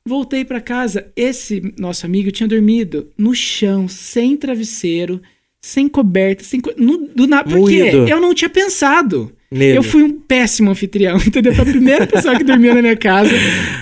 Voltei 0.06 0.44
pra 0.44 0.60
casa, 0.60 1.10
esse 1.16 1.72
nosso 1.78 2.04
amigo 2.04 2.30
tinha 2.30 2.46
dormido 2.46 3.08
no 3.16 3.34
chão, 3.34 3.88
sem 3.88 4.36
travesseiro, 4.36 5.22
sem 5.62 5.88
coberta, 5.88 6.44
sem 6.44 6.60
co... 6.60 6.74
no, 6.76 7.08
do 7.08 7.26
nada. 7.26 7.48
Por 7.48 7.66
quê? 7.70 7.80
Moído. 7.84 8.06
Eu 8.06 8.20
não 8.20 8.34
tinha 8.34 8.50
pensado. 8.50 9.33
Nele. 9.50 9.78
Eu 9.78 9.82
fui 9.82 10.02
um 10.02 10.12
péssimo 10.12 10.70
anfitrião, 10.70 11.16
entendeu? 11.24 11.54
Foi 11.54 11.62
a 11.64 11.68
primeira 11.68 12.06
pessoa 12.06 12.36
que 12.36 12.44
dormiu 12.44 12.74
na 12.74 12.82
minha 12.82 12.96
casa. 12.96 13.30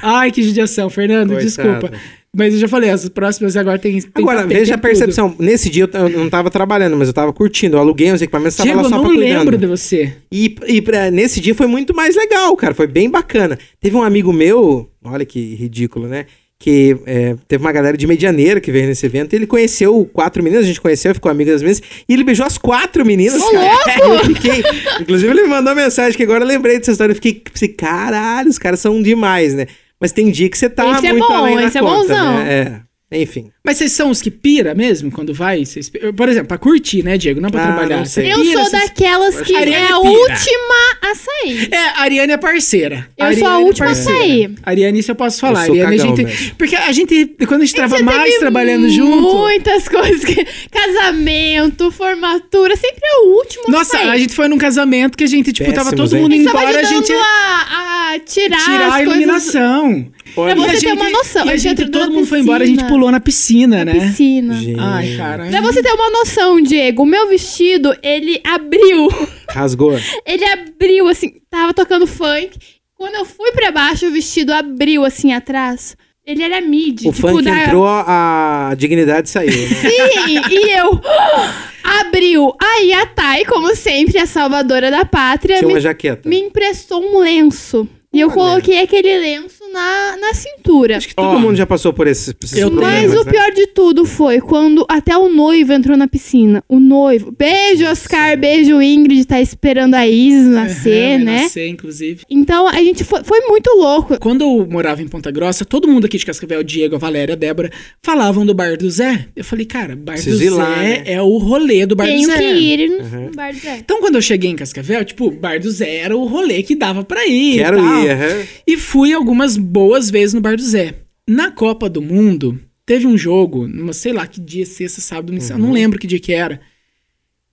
Ai, 0.03 0.31
que 0.31 0.43
judiação, 0.43 0.91
Fernando, 0.91 1.29
Coitado. 1.35 1.47
desculpa. 1.47 1.93
Mas 2.35 2.55
eu 2.55 2.61
já 2.61 2.67
falei, 2.69 2.89
as 2.89 3.07
próximas 3.11 3.57
agora 3.59 3.79
tem. 3.79 4.01
tem 4.01 4.11
Agora, 4.15 4.41
tem- 4.47 4.49
veja 4.57 4.75
a 4.75 4.79
tem 4.79 4.81
tudo. 4.81 4.81
percepção. 4.81 5.37
Nesse 5.39 5.69
dia 5.69 5.87
eu 5.93 6.01
eu 6.09 6.19
não 6.19 6.31
tava 6.31 6.51
trabalhando, 6.51 6.97
mas 6.97 7.09
eu 7.09 7.13
tava 7.13 7.31
curtindo. 7.31 7.77
Eu 7.77 7.81
aluguei 7.81 8.11
uns 8.11 8.23
equipamentos, 8.23 8.57
tava 8.57 8.67
Diego, 8.69 8.81
lá 8.81 8.87
eu 8.87 8.89
só 8.91 8.97
não 8.97 9.05
pra 9.05 9.15
cuidando. 9.15 9.39
lembro 9.39 9.59
de 9.59 9.67
você. 9.67 10.15
E, 10.33 10.55
e 10.67 10.81
pra- 10.81 11.11
nesse 11.11 11.41
dia 11.41 11.55
foi 11.55 11.67
muito 11.67 11.95
mais 11.95 12.17
legal, 12.17 12.57
cara. 12.57 12.73
Foi 12.75 12.87
bem 12.87 13.11
bacana. 13.11 13.59
Teve 13.81 13.97
um 13.97 14.03
amigo 14.03 14.33
meu, 14.33 14.89
olha 15.05 15.27
que 15.27 15.55
ridículo, 15.57 16.09
né? 16.09 16.25
Que 16.65 16.97
é, 17.07 17.35
teve 17.49 17.61
uma 17.65 17.73
galera 17.73 17.97
de 17.97 18.07
Medianeira 18.07 18.61
que 18.61 18.71
veio 18.71 18.87
nesse 18.87 19.05
evento. 19.05 19.35
Ele 19.35 19.49
conheceu 19.49 20.09
quatro 20.13 20.45
meninas, 20.45 20.65
a 20.65 20.69
gente 20.69 20.81
conheceu, 20.81 21.13
ficou 21.13 21.29
amigo 21.29 21.51
das 21.51 21.61
meninas. 21.61 21.83
E 22.09 22.13
ele 22.15 22.23
beijou 22.23 22.47
as 22.47 22.57
quatro 22.57 23.05
meninas. 23.05 23.43
Eu 24.01 24.25
fiquei. 24.27 24.63
Inclusive, 25.01 25.33
ele 25.33 25.43
me 25.43 25.49
mandou 25.49 25.73
uma 25.73 25.83
mensagem 25.83 26.17
que 26.17 26.23
agora 26.23 26.45
eu 26.45 26.47
lembrei 26.49 26.79
dessa 26.79 26.93
história. 26.93 27.11
Eu 27.11 27.17
fiquei 27.17 27.43
assim, 27.53 27.67
caralho, 27.67 28.49
os 28.49 28.59
caras 28.59 28.79
são 28.79 29.03
demais, 29.03 29.55
né? 29.55 29.67
Mas 30.01 30.13
tem 30.13 30.31
dia 30.31 30.49
que 30.49 30.57
você 30.57 30.71
tá 30.71 30.89
Esse 30.99 31.07
é 31.09 31.13
muito 31.13 31.27
bom, 31.27 31.35
além 31.35 31.57
da 31.57 31.65
esse 31.65 31.79
é 31.79 31.81
conta, 31.81 31.97
bonzão. 31.99 32.35
né? 32.37 32.83
É. 33.11 33.21
Enfim. 33.23 33.51
Mas 33.65 33.77
vocês 33.77 33.93
são 33.93 34.09
os 34.11 34.23
que 34.23 34.31
pira 34.31 34.75
mesmo 34.75 35.11
quando 35.11 35.35
vai? 35.35 35.65
Vocês 35.67 35.91
Por 36.17 36.29
exemplo, 36.29 36.49
pra 36.49 36.59
curtir, 36.59 37.03
né, 37.03 37.19
Diego? 37.19 37.41
Não 37.41 37.51
pra 37.51 37.61
Ah, 37.63 37.67
trabalhar. 37.67 37.97
não 37.97 38.23
Eu 38.25 38.41
pira, 38.41 38.53
sou 38.61 38.71
vocês- 38.71 38.83
daquelas 38.85 39.41
que 39.43 39.55
é 39.55 39.59
a 39.59 39.65
pira. 39.65 39.99
última 39.99 40.92
a 41.11 41.15
sair. 41.15 41.69
É, 41.73 41.77
a 41.79 42.01
Ariane 42.03 42.33
é 42.33 42.37
parceira. 42.37 43.09
Eu 43.19 43.25
sou 43.37 43.47
a 43.47 43.51
Ariane 43.51 43.63
é 43.63 43.67
última 43.67 43.87
a 43.87 43.89
parceira. 43.91 44.19
sair. 44.19 44.55
Ariane, 44.63 44.99
isso 45.01 45.11
eu 45.11 45.15
posso 45.15 45.41
falar. 45.41 45.63
Eu 45.63 45.67
sou 45.67 45.75
Ariane, 45.75 45.95
a 45.97 45.99
gente. 46.07 46.25
mesmo. 46.25 46.55
Porque 46.57 46.77
a 46.77 46.93
gente, 46.93 47.27
quando 47.47 47.63
a 47.63 47.65
gente 47.65 47.75
tava 47.77 47.99
Já 47.99 48.05
mais 48.05 48.35
trabalhando 48.39 48.89
junto. 48.89 49.35
Muitas 49.37 49.89
coisas. 49.89 50.25
que- 50.25 50.47
Casamento, 50.71 51.91
formatura, 51.91 52.77
sempre 52.77 53.01
é 53.05 53.21
o 53.25 53.37
último 53.39 53.65
Nossa, 53.69 53.97
a 53.97 54.01
sair. 54.01 54.11
a 54.11 54.17
gente 54.19 54.35
foi 54.35 54.49
num 54.49 54.59
casamento 54.59 55.17
que 55.17 55.25
a 55.25 55.27
gente, 55.27 55.53
tipo, 55.53 55.73
tava 55.73 55.93
todo 55.95 56.15
hein? 56.15 56.23
mundo 56.23 56.35
indo 56.35 56.45
Tava 56.45 56.63
embora, 56.65 56.81
a 56.81 56.83
gente 56.85 57.13
a, 57.13 58.13
a 58.15 58.19
tirar, 58.21 58.59
tirar 58.65 58.87
as 58.87 58.93
a 58.93 58.97
coisas 58.97 59.13
iluminação. 59.13 60.07
Pra 60.35 60.49
E 60.49 60.53
a 60.53 60.55
você 60.55 60.81
ter 60.87 60.93
uma 60.93 61.11
noção. 61.11 61.45
E 61.47 61.49
A 61.51 61.53
a 61.53 61.57
gente 61.57 61.79
gente, 61.81 61.91
todo 61.91 62.11
mundo 62.13 62.27
foi 62.27 62.41
embora, 62.41 62.65
a 62.65 62.67
gente 62.67 62.85
pulou 62.85 63.11
na 63.11 63.21
piscina, 63.21 63.85
na 63.85 63.93
né? 63.93 64.01
piscina. 64.09 64.55
Gente, 64.55 64.81
Ai, 64.81 65.15
cara. 65.17 65.47
Pra 65.47 65.61
você 65.61 65.83
ter 65.83 65.93
uma 65.93 66.11
noção, 66.11 66.61
Diego, 66.61 67.03
o 67.03 67.07
meu 67.07 67.29
vestido, 67.29 67.95
ele 68.03 68.41
abriu. 68.45 69.09
Rasgou. 69.53 69.93
Ele 70.27 70.45
abriu, 70.45 71.09
assim, 71.09 71.35
tava 71.51 71.73
tocando 71.75 72.07
funk. 72.07 72.59
Quando 72.97 73.15
eu 73.17 73.25
fui 73.25 73.51
pra 73.53 73.71
baixo, 73.73 74.07
o 74.07 74.11
vestido 74.13 74.53
abriu, 74.53 75.05
assim, 75.05 75.33
atrás. 75.33 75.97
Ele 76.25 76.43
era 76.43 76.61
mid. 76.61 77.01
O 77.01 77.13
tipo, 77.13 77.29
funk 77.29 77.43
da- 77.43 77.65
entrou, 77.65 77.85
a 77.87 78.69
a 78.71 78.75
dignidade 78.75 79.29
saiu, 79.29 79.51
né? 79.51 79.67
Sim, 79.75 80.41
e 80.51 80.71
eu... 80.79 81.01
Abriu. 82.01 82.53
Aí 82.63 82.93
a 82.93 83.05
Thay, 83.07 83.45
como 83.45 83.75
sempre, 83.75 84.19
a 84.19 84.25
salvadora 84.27 84.89
da 84.91 85.05
pátria, 85.05 85.57
Tinha 85.57 85.67
me, 85.67 85.75
uma 85.75 85.81
jaqueta. 85.81 86.29
me 86.29 86.39
emprestou 86.39 87.03
um 87.03 87.19
lenço. 87.19 87.89
E 88.13 88.21
eu 88.21 88.29
Olha. 88.29 88.35
coloquei 88.37 88.79
aquele 88.81 89.19
lenço 89.19 89.63
na, 89.73 90.17
na 90.19 90.35
cintura. 90.35 90.99
Acho 90.99 91.09
que 91.09 91.15
todo 91.15 91.37
Ó, 91.37 91.39
mundo 91.39 91.57
já 91.57 91.65
passou 91.67 91.93
por 91.95 92.07
esses, 92.07 92.35
esses 92.45 92.59
eu 92.59 92.71
problemas, 92.71 93.11
Mas 93.11 93.21
o 93.21 93.25
né? 93.25 93.31
pior 93.33 93.51
de 93.53 93.67
tudo 93.69 94.05
foi 94.05 94.39
quando 94.41 94.85
até 94.89 95.17
o 95.17 95.29
noivo 95.31 95.73
entrou 95.73 95.97
na 95.97 96.07
piscina. 96.07 96.63
O 96.69 96.79
noivo. 96.79 97.33
Beijo, 97.37 97.87
Oscar. 97.87 98.37
Beijo, 98.39 98.83
Ingrid. 98.83 99.25
Tá 99.27 99.41
esperando 99.41 99.95
a 99.95 100.07
Isis 100.07 100.47
nascer, 100.49 101.17
Aham, 101.17 101.25
né? 101.25 101.43
Nascer, 101.45 101.69
inclusive. 101.69 102.21
Então 102.29 102.69
a 102.69 102.83
gente 102.83 103.03
foi, 103.03 103.25
foi 103.25 103.41
muito 103.49 103.71
louco. 103.77 104.19
Quando 104.21 104.43
eu 104.43 104.67
morava 104.71 105.01
em 105.01 105.09
Ponta 105.09 105.31
Grossa, 105.31 105.65
todo 105.65 105.89
mundo 105.89 106.05
aqui 106.05 106.19
de 106.19 106.27
Cascavel, 106.27 106.61
o 106.61 106.65
Diego, 106.65 106.97
a 106.97 106.99
Valéria, 106.99 107.33
a 107.33 107.37
Débora, 107.37 107.71
falavam 108.05 108.45
do 108.45 108.53
Bar 108.53 108.77
do 108.77 108.91
Zé. 108.91 109.27
Eu 109.35 109.43
falei, 109.45 109.65
cara, 109.65 109.97
Bar 109.97 110.13
Preciso 110.17 110.39
do 110.39 110.45
Zé 110.45 110.51
lá, 110.51 110.77
né? 110.77 111.03
é 111.07 111.23
o 111.23 111.39
rolê 111.39 111.87
do 111.87 111.97
Bar 111.97 112.05
Tenho 112.07 112.29
do 112.29 112.33
Zé. 112.35 112.39
que 112.39 112.45
ir 112.45 112.89
no, 112.91 113.03
Uhum. 113.03 113.25
no 113.27 113.31
bar 113.33 113.53
do 113.53 113.59
Zé. 113.59 113.77
Então, 113.79 114.01
quando 114.01 114.17
eu 114.17 114.23
cheguei 114.23 114.51
em 114.51 114.57
Cascavel, 114.57 115.03
tipo, 115.05 115.31
Bar 115.31 115.59
do 115.59 115.71
Zé 115.71 115.97
era 115.97 116.15
o 116.15 116.25
rolê 116.27 116.63
que 116.63 116.75
dava 116.77 117.03
pra 117.03 117.27
ir. 117.27 117.57
Quero 117.57 117.79
e 117.79 117.81
tal. 117.81 118.02
Aham. 118.09 118.43
E 118.67 118.77
fui 118.77 119.13
algumas 119.13 119.57
boas 119.57 120.11
vezes 120.11 120.35
no 120.35 120.41
Bar 120.41 120.57
do 120.57 120.63
Zé. 120.63 120.95
Na 121.29 121.51
Copa 121.51 121.89
do 121.89 122.03
Mundo, 122.03 122.61
teve 122.85 123.07
um 123.07 123.17
jogo, 123.17 123.69
sei 123.93 124.13
lá 124.13 124.27
que 124.27 124.41
dia, 124.41 124.67
sexta, 124.67 125.01
sábado, 125.01 125.33
Uhum. 125.33 125.59
não 125.59 125.73
lembro 125.73 125.99
que 125.99 126.07
dia 126.07 126.19
que 126.21 126.33
era. 126.33 126.61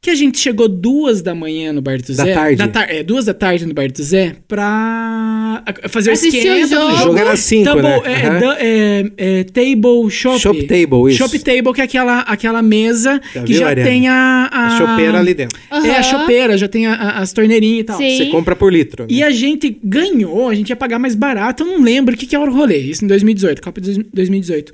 Que 0.01 0.11
a 0.11 0.15
gente 0.15 0.37
chegou 0.39 0.69
duas 0.69 1.21
da 1.21 1.35
manhã 1.35 1.73
no 1.73 1.81
Bar 1.81 1.97
do 2.01 2.15
Da 2.15 2.23
Zé. 2.23 2.33
tarde? 2.33 2.67
tar- 2.69 2.89
é, 2.89 3.03
duas 3.03 3.25
da 3.25 3.33
tarde 3.33 3.65
no 3.65 3.73
Bar 3.73 3.91
do 3.91 4.01
Zé 4.01 4.37
pra 4.47 5.61
fazer 5.89 6.11
o 6.11 6.13
Assistir 6.13 6.49
o 6.49 6.67
jogo. 6.67 6.85
O 6.85 6.91
jogo. 6.91 6.97
jogo 7.03 7.17
era 7.17 7.35
cinco, 7.35 7.65
Double, 7.65 7.83
né? 7.83 8.01
é, 8.05 8.39
da- 8.39 8.57
é, 8.59 9.11
é, 9.17 9.43
table 9.43 10.09
shop. 10.09 10.39
Shop 10.39 10.63
table, 10.67 11.09
isso. 11.09 11.17
Shop 11.17 11.37
table, 11.39 11.73
que 11.73 11.81
é 11.81 11.83
aquela, 11.83 12.19
aquela 12.21 12.61
mesa 12.61 13.19
Já 13.33 13.43
que 13.43 13.51
viu, 13.51 13.59
já 13.59 13.67
Ariane? 13.67 13.89
tem 13.89 14.07
a... 14.07 14.49
A, 14.49 14.67
A 14.67 14.77
chopeira 14.77 15.19
ali 15.19 15.33
dentro. 15.33 15.59
É, 15.69 15.91
a 15.97 16.01
chopeira, 16.03 16.57
já 16.57 16.69
tem 16.69 16.87
a- 16.87 16.93
a- 16.95 17.19
as 17.19 17.33
torneirinhas 17.33 17.81
e 17.81 17.83
tal. 17.83 17.97
Sim. 17.97 18.17
Você 18.17 18.25
compra 18.27 18.55
por 18.55 18.71
litro. 18.71 19.03
né? 19.03 19.09
E 19.11 19.21
a 19.21 19.31
gente 19.31 19.77
ganhou, 19.83 20.47
a 20.47 20.55
gente 20.55 20.69
ia 20.69 20.77
pagar 20.77 20.97
mais 20.97 21.13
barato, 21.13 21.63
eu 21.63 21.67
não 21.67 21.81
lembro 21.83 22.15
o 22.15 22.17
que, 22.17 22.25
que 22.25 22.35
era 22.37 22.49
o 22.49 22.53
rolê. 22.53 22.77
Isso 22.77 23.03
em 23.03 23.07
2018, 23.09 23.61
Copa 23.61 23.81
de 23.81 24.01
2018. 24.13 24.71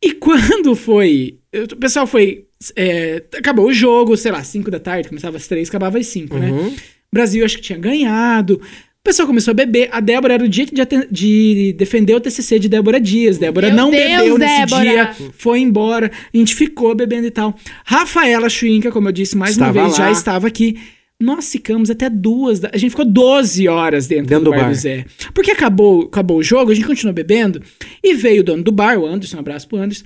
E 0.00 0.12
quando 0.14 0.76
foi. 0.76 1.38
O 1.72 1.76
pessoal 1.76 2.06
foi. 2.06 2.44
É, 2.76 3.22
acabou 3.36 3.66
o 3.66 3.72
jogo, 3.72 4.16
sei 4.16 4.32
lá, 4.32 4.42
5 4.42 4.70
da 4.70 4.78
tarde, 4.80 5.08
começava 5.08 5.36
às 5.36 5.46
3, 5.46 5.68
acabava 5.68 5.98
às 5.98 6.06
5, 6.06 6.36
né? 6.38 6.50
Uhum. 6.50 6.68
O 6.68 6.74
Brasil 7.12 7.44
acho 7.44 7.56
que 7.56 7.62
tinha 7.62 7.78
ganhado. 7.78 8.54
O 8.54 9.04
pessoal 9.04 9.28
começou 9.28 9.52
a 9.52 9.54
beber. 9.54 9.88
A 9.92 10.00
Débora 10.00 10.34
era 10.34 10.44
o 10.44 10.48
dia 10.48 10.64
de, 10.64 10.72
de 11.10 11.74
defender 11.74 12.14
o 12.14 12.20
TCC 12.20 12.58
de 12.58 12.68
Débora 12.70 12.98
Dias. 12.98 13.36
Débora 13.36 13.66
Meu 13.68 13.76
não 13.76 13.90
Deus, 13.90 14.02
bebeu 14.02 14.38
nesse 14.38 14.60
Débora. 14.60 14.82
dia, 14.82 15.14
foi 15.36 15.60
embora. 15.60 16.10
A 16.32 16.36
gente 16.36 16.54
ficou 16.54 16.94
bebendo 16.94 17.26
e 17.26 17.30
tal. 17.30 17.54
Rafaela 17.84 18.48
Schwinka, 18.48 18.90
como 18.90 19.08
eu 19.08 19.12
disse 19.12 19.36
mais 19.36 19.52
Estava 19.52 19.78
uma 19.78 19.84
vez, 19.88 19.98
lá. 19.98 20.06
já 20.06 20.10
estava 20.10 20.46
aqui. 20.46 20.78
Nós 21.20 21.52
ficamos 21.52 21.90
até 21.90 22.08
duas. 22.08 22.60
Da... 22.60 22.70
A 22.72 22.78
gente 22.78 22.90
ficou 22.90 23.04
12 23.04 23.68
horas 23.68 24.06
dentro, 24.06 24.26
Dentro 24.26 24.44
do 24.46 24.50
do 24.50 24.56
bar, 24.56 24.62
bar. 24.64 24.68
do 24.70 24.74
Zé. 24.74 25.04
Porque 25.34 25.50
acabou, 25.50 26.02
acabou 26.04 26.38
o 26.38 26.42
jogo, 26.42 26.72
a 26.72 26.74
gente 26.74 26.86
continuou 26.86 27.14
bebendo. 27.14 27.62
E 28.02 28.14
veio 28.14 28.40
o 28.40 28.44
dono 28.44 28.62
do 28.62 28.72
bar, 28.72 28.98
o 28.98 29.06
Anderson, 29.06 29.36
um 29.36 29.40
abraço 29.40 29.68
pro 29.68 29.76
Anderson. 29.78 30.04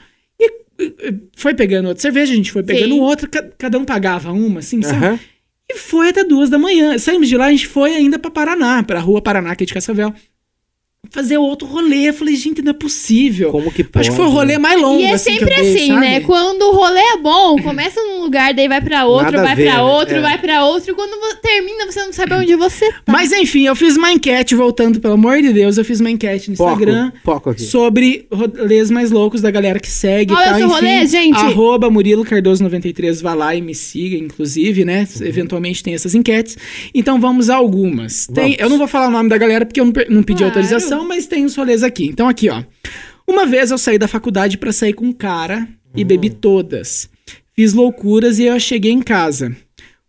Foi 1.36 1.54
pegando 1.54 1.88
outra 1.88 2.00
cerveja, 2.02 2.32
a 2.32 2.36
gente 2.36 2.52
foi 2.52 2.62
pegando 2.62 2.94
Sim. 2.94 3.00
outra, 3.00 3.28
ca- 3.28 3.48
cada 3.58 3.78
um 3.78 3.84
pagava 3.84 4.32
uma, 4.32 4.60
assim, 4.60 4.80
sabe? 4.82 5.04
Aham. 5.04 5.18
E 5.70 5.76
foi 5.76 6.08
até 6.08 6.24
duas 6.24 6.48
da 6.48 6.56
manhã. 6.58 6.96
Saímos 6.98 7.28
de 7.28 7.36
lá, 7.36 7.46
a 7.46 7.50
gente 7.50 7.66
foi 7.66 7.94
ainda 7.94 8.18
pra 8.18 8.30
Paraná, 8.30 8.82
pra 8.82 9.00
rua 9.00 9.20
Paraná, 9.20 9.50
aqui 9.52 9.66
de 9.66 9.74
Cascavel. 9.74 10.14
Fazer 11.10 11.38
outro 11.38 11.66
rolê. 11.66 12.08
Eu 12.08 12.14
falei, 12.14 12.36
gente, 12.36 12.62
não 12.62 12.70
é 12.70 12.74
possível. 12.74 13.50
Como 13.50 13.70
que 13.72 13.82
pode? 13.84 14.00
Acho 14.08 14.10
que 14.10 14.16
foi 14.16 14.26
o 14.26 14.30
rolê 14.30 14.58
mais 14.58 14.80
longo. 14.80 15.00
E 15.00 15.04
é 15.04 15.12
assim, 15.14 15.32
que 15.32 15.38
sempre 15.38 15.54
eu 15.54 15.62
dei, 15.62 15.74
assim, 15.74 15.88
sabe? 15.88 16.00
né? 16.00 16.20
Quando 16.20 16.62
o 16.62 16.72
rolê 16.72 17.00
é 17.00 17.16
bom, 17.18 17.56
começa 17.62 18.00
num 18.02 18.22
lugar, 18.22 18.52
daí 18.54 18.68
vai 18.68 18.80
pra 18.80 19.04
outro, 19.06 19.32
Nada 19.32 19.42
vai 19.42 19.56
ver, 19.56 19.64
pra 19.64 19.74
né? 19.76 19.82
outro, 19.82 20.14
É. 20.16 20.20
vai 20.20 20.38
pra 20.38 20.64
outro. 20.64 20.90
E 20.92 20.94
quando 20.94 21.18
termina, 21.40 21.86
você 21.90 22.04
não 22.04 22.12
sabe 22.12 22.34
onde 22.34 22.54
você 22.56 22.90
tá. 22.92 23.02
Mas 23.12 23.32
enfim, 23.32 23.66
eu 23.66 23.74
fiz 23.76 23.96
uma 23.96 24.12
enquete, 24.12 24.54
voltando, 24.54 25.00
pelo 25.00 25.14
amor 25.14 25.40
de 25.40 25.52
Deus, 25.52 25.78
eu 25.78 25.84
fiz 25.84 26.00
uma 26.00 26.10
enquete 26.10 26.50
no 26.50 26.56
Foco, 26.56 26.70
Instagram 26.72 27.12
foco 27.24 27.50
aqui. 27.50 27.62
sobre 27.62 28.26
rolês 28.30 28.90
mais 28.90 29.10
loucos 29.10 29.40
da 29.40 29.50
galera 29.50 29.78
que 29.80 29.90
segue. 29.90 30.32
Qual 30.34 30.42
e 30.42 30.44
é 30.44 30.48
o 30.48 30.50
tal, 30.50 30.58
seu 30.58 30.66
enfim, 30.68 30.76
rolê, 30.76 31.06
gente? 31.06 31.36
Arroba 31.36 31.90
Murilo 31.90 32.24
Cardoso 32.24 32.62
93, 32.62 33.20
vá 33.20 33.34
lá 33.34 33.54
e 33.54 33.62
me 33.62 33.74
siga, 33.74 34.16
inclusive, 34.16 34.84
né? 34.84 35.06
Uhum. 35.20 35.26
Eventualmente 35.26 35.82
tem 35.82 35.94
essas 35.94 36.14
enquetes. 36.14 36.56
Então 36.94 37.20
vamos 37.20 37.48
a 37.50 37.56
algumas. 37.56 38.26
Tem, 38.26 38.44
Vamos. 38.44 38.58
eu 38.58 38.68
não 38.68 38.78
vou 38.78 38.86
falar 38.88 39.08
o 39.08 39.10
nome 39.10 39.28
da 39.28 39.38
galera 39.38 39.64
porque 39.64 39.80
eu 39.80 39.84
não, 39.84 39.92
não 40.08 40.22
pedi 40.22 40.38
Claro. 40.38 40.52
autorização, 40.54 40.97
mas 41.06 41.26
tem 41.26 41.44
os 41.44 41.54
rolês 41.56 41.82
aqui. 41.82 42.06
Então 42.06 42.28
aqui, 42.28 42.48
ó. 42.48 42.62
Uma 43.26 43.44
vez 43.46 43.70
eu 43.70 43.78
saí 43.78 43.98
da 43.98 44.08
faculdade 44.08 44.56
pra 44.58 44.72
sair 44.72 44.92
com 44.94 45.04
um 45.06 45.12
cara 45.12 45.68
e 45.94 46.00
Uhum. 46.02 46.06
bebi 46.08 46.30
todas. 46.30 47.08
Fiz 47.54 47.74
loucuras 47.74 48.38
e 48.38 48.44
eu 48.44 48.58
cheguei 48.60 48.92
em 48.92 49.02
casa. 49.02 49.54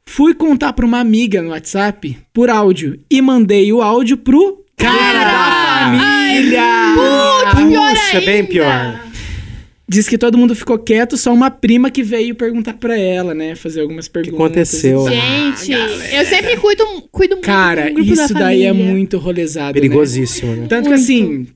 Fui 0.06 0.34
contar 0.34 0.74
pra 0.74 0.86
uma 0.86 1.00
amiga 1.00 1.42
no 1.42 1.50
WhatsApp 1.50 2.18
por 2.34 2.50
áudio 2.50 3.00
e 3.12 3.22
mandei 3.22 3.72
o 3.74 3.82
áudio 3.82 4.18
pro 4.18 4.64
cara 4.78 5.24
da 5.24 5.96
família! 5.98 6.64
Putz, 6.96 7.64
pior 7.68 7.90
Puxa, 7.90 8.18
ainda. 8.18 8.26
bem 8.26 8.46
pior. 8.46 9.09
Diz 9.92 10.08
que 10.08 10.20
todo 10.20 10.38
mundo 10.38 10.56
ficou 10.56 10.78
quieto, 10.78 11.18
só 11.18 11.34
uma 11.34 11.50
prima 11.50 11.90
que 11.90 12.04
veio 12.04 12.36
perguntar 12.36 12.74
pra 12.76 12.96
ela, 12.96 13.34
né? 13.34 13.56
Fazer 13.56 13.82
algumas 13.82 14.08
perguntas. 14.08 14.40
aconteceu? 14.40 15.08
Gente, 15.10 15.72
eu 15.72 16.26
sempre 16.26 16.58
cuido, 16.58 16.84
cuido 17.12 17.36
muito 17.36 17.46
Cara, 17.46 17.88
do 17.88 17.94
grupo 17.96 18.16
da 18.16 18.26
isso 18.26 18.34
daí 18.36 18.64
é 18.66 18.72
muito 18.74 19.18
rolezado, 19.18 19.68
né? 19.70 19.74
Perigosíssimo, 19.74 20.56
né? 20.56 20.68
Tanto 20.70 20.84
que 20.84 20.90
Muito. 20.90 21.02
assim, 21.02 21.48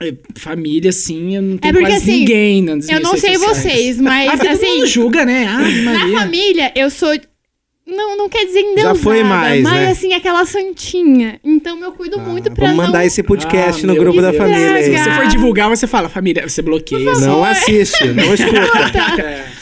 é, 0.00 0.14
família, 0.36 0.90
assim, 0.90 1.34
eu 1.36 1.42
não 1.42 1.56
tenho 1.58 1.74
porque, 1.74 1.88
quase 1.88 2.02
assim, 2.04 2.18
ninguém 2.20 2.62
nas 2.62 2.88
Eu 2.88 3.00
não 3.00 3.10
redes 3.12 3.20
sei 3.22 3.34
sociais. 3.36 3.58
vocês, 3.62 4.00
mas 4.02 4.28
Ah, 4.30 4.38
todo 4.38 4.48
assim, 4.48 4.66
mundo 4.76 4.86
julga, 4.86 5.24
né? 5.24 5.46
Ah, 5.46 5.82
na 5.82 6.20
família 6.20 6.72
eu 6.76 6.88
sou. 6.88 7.18
Não, 7.86 8.16
não 8.16 8.28
quer 8.28 8.44
dizer 8.46 8.60
endeusada, 8.60 8.98
foi 8.98 9.22
mais, 9.22 9.62
mas 9.62 9.72
né? 9.72 9.90
assim, 9.90 10.12
aquela 10.12 10.44
santinha. 10.44 11.38
Então 11.44 11.80
eu 11.82 11.92
cuido 11.92 12.18
muito 12.18 12.50
pra 12.50 12.66
Vamos 12.66 12.76
não... 12.78 12.86
mandar 12.86 13.06
esse 13.06 13.22
podcast 13.22 13.84
Ah, 13.84 13.86
no 13.86 13.94
grupo 13.94 14.20
da 14.20 14.30
Deus. 14.32 14.42
família 14.42 14.74
aí. 14.74 14.84
Se 14.84 15.04
você 15.04 15.10
for 15.12 15.26
divulgar, 15.28 15.68
você 15.68 15.86
fala, 15.86 16.08
família, 16.08 16.48
você 16.48 16.60
bloqueia. 16.62 17.12
assim. 17.12 17.26
Não 17.26 17.44
assiste, 17.44 18.04
não 18.08 18.34
escuta. 18.34 19.22
É. 19.22 19.46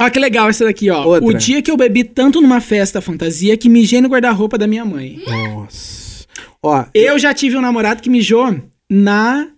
Ó, 0.00 0.08
que 0.10 0.18
legal 0.18 0.48
essa 0.48 0.64
daqui, 0.64 0.88
ó. 0.90 1.04
Outra. 1.04 1.24
O 1.28 1.34
dia 1.34 1.60
que 1.60 1.70
eu 1.70 1.76
bebi 1.76 2.04
tanto 2.04 2.40
numa 2.40 2.60
festa 2.60 3.00
fantasia 3.00 3.56
que 3.56 3.68
mijei 3.68 4.00
no 4.00 4.08
guarda-roupa 4.08 4.56
da 4.56 4.64
minha 4.66 4.84
mãe. 4.84 5.20
Nossa. 5.26 6.24
Ó, 6.62 6.84
Eu 6.94 7.18
já 7.18 7.34
tive 7.34 7.56
um 7.56 7.60
namorado 7.60 8.00
que 8.00 8.08
mijou 8.08 8.56
na, 8.88 9.48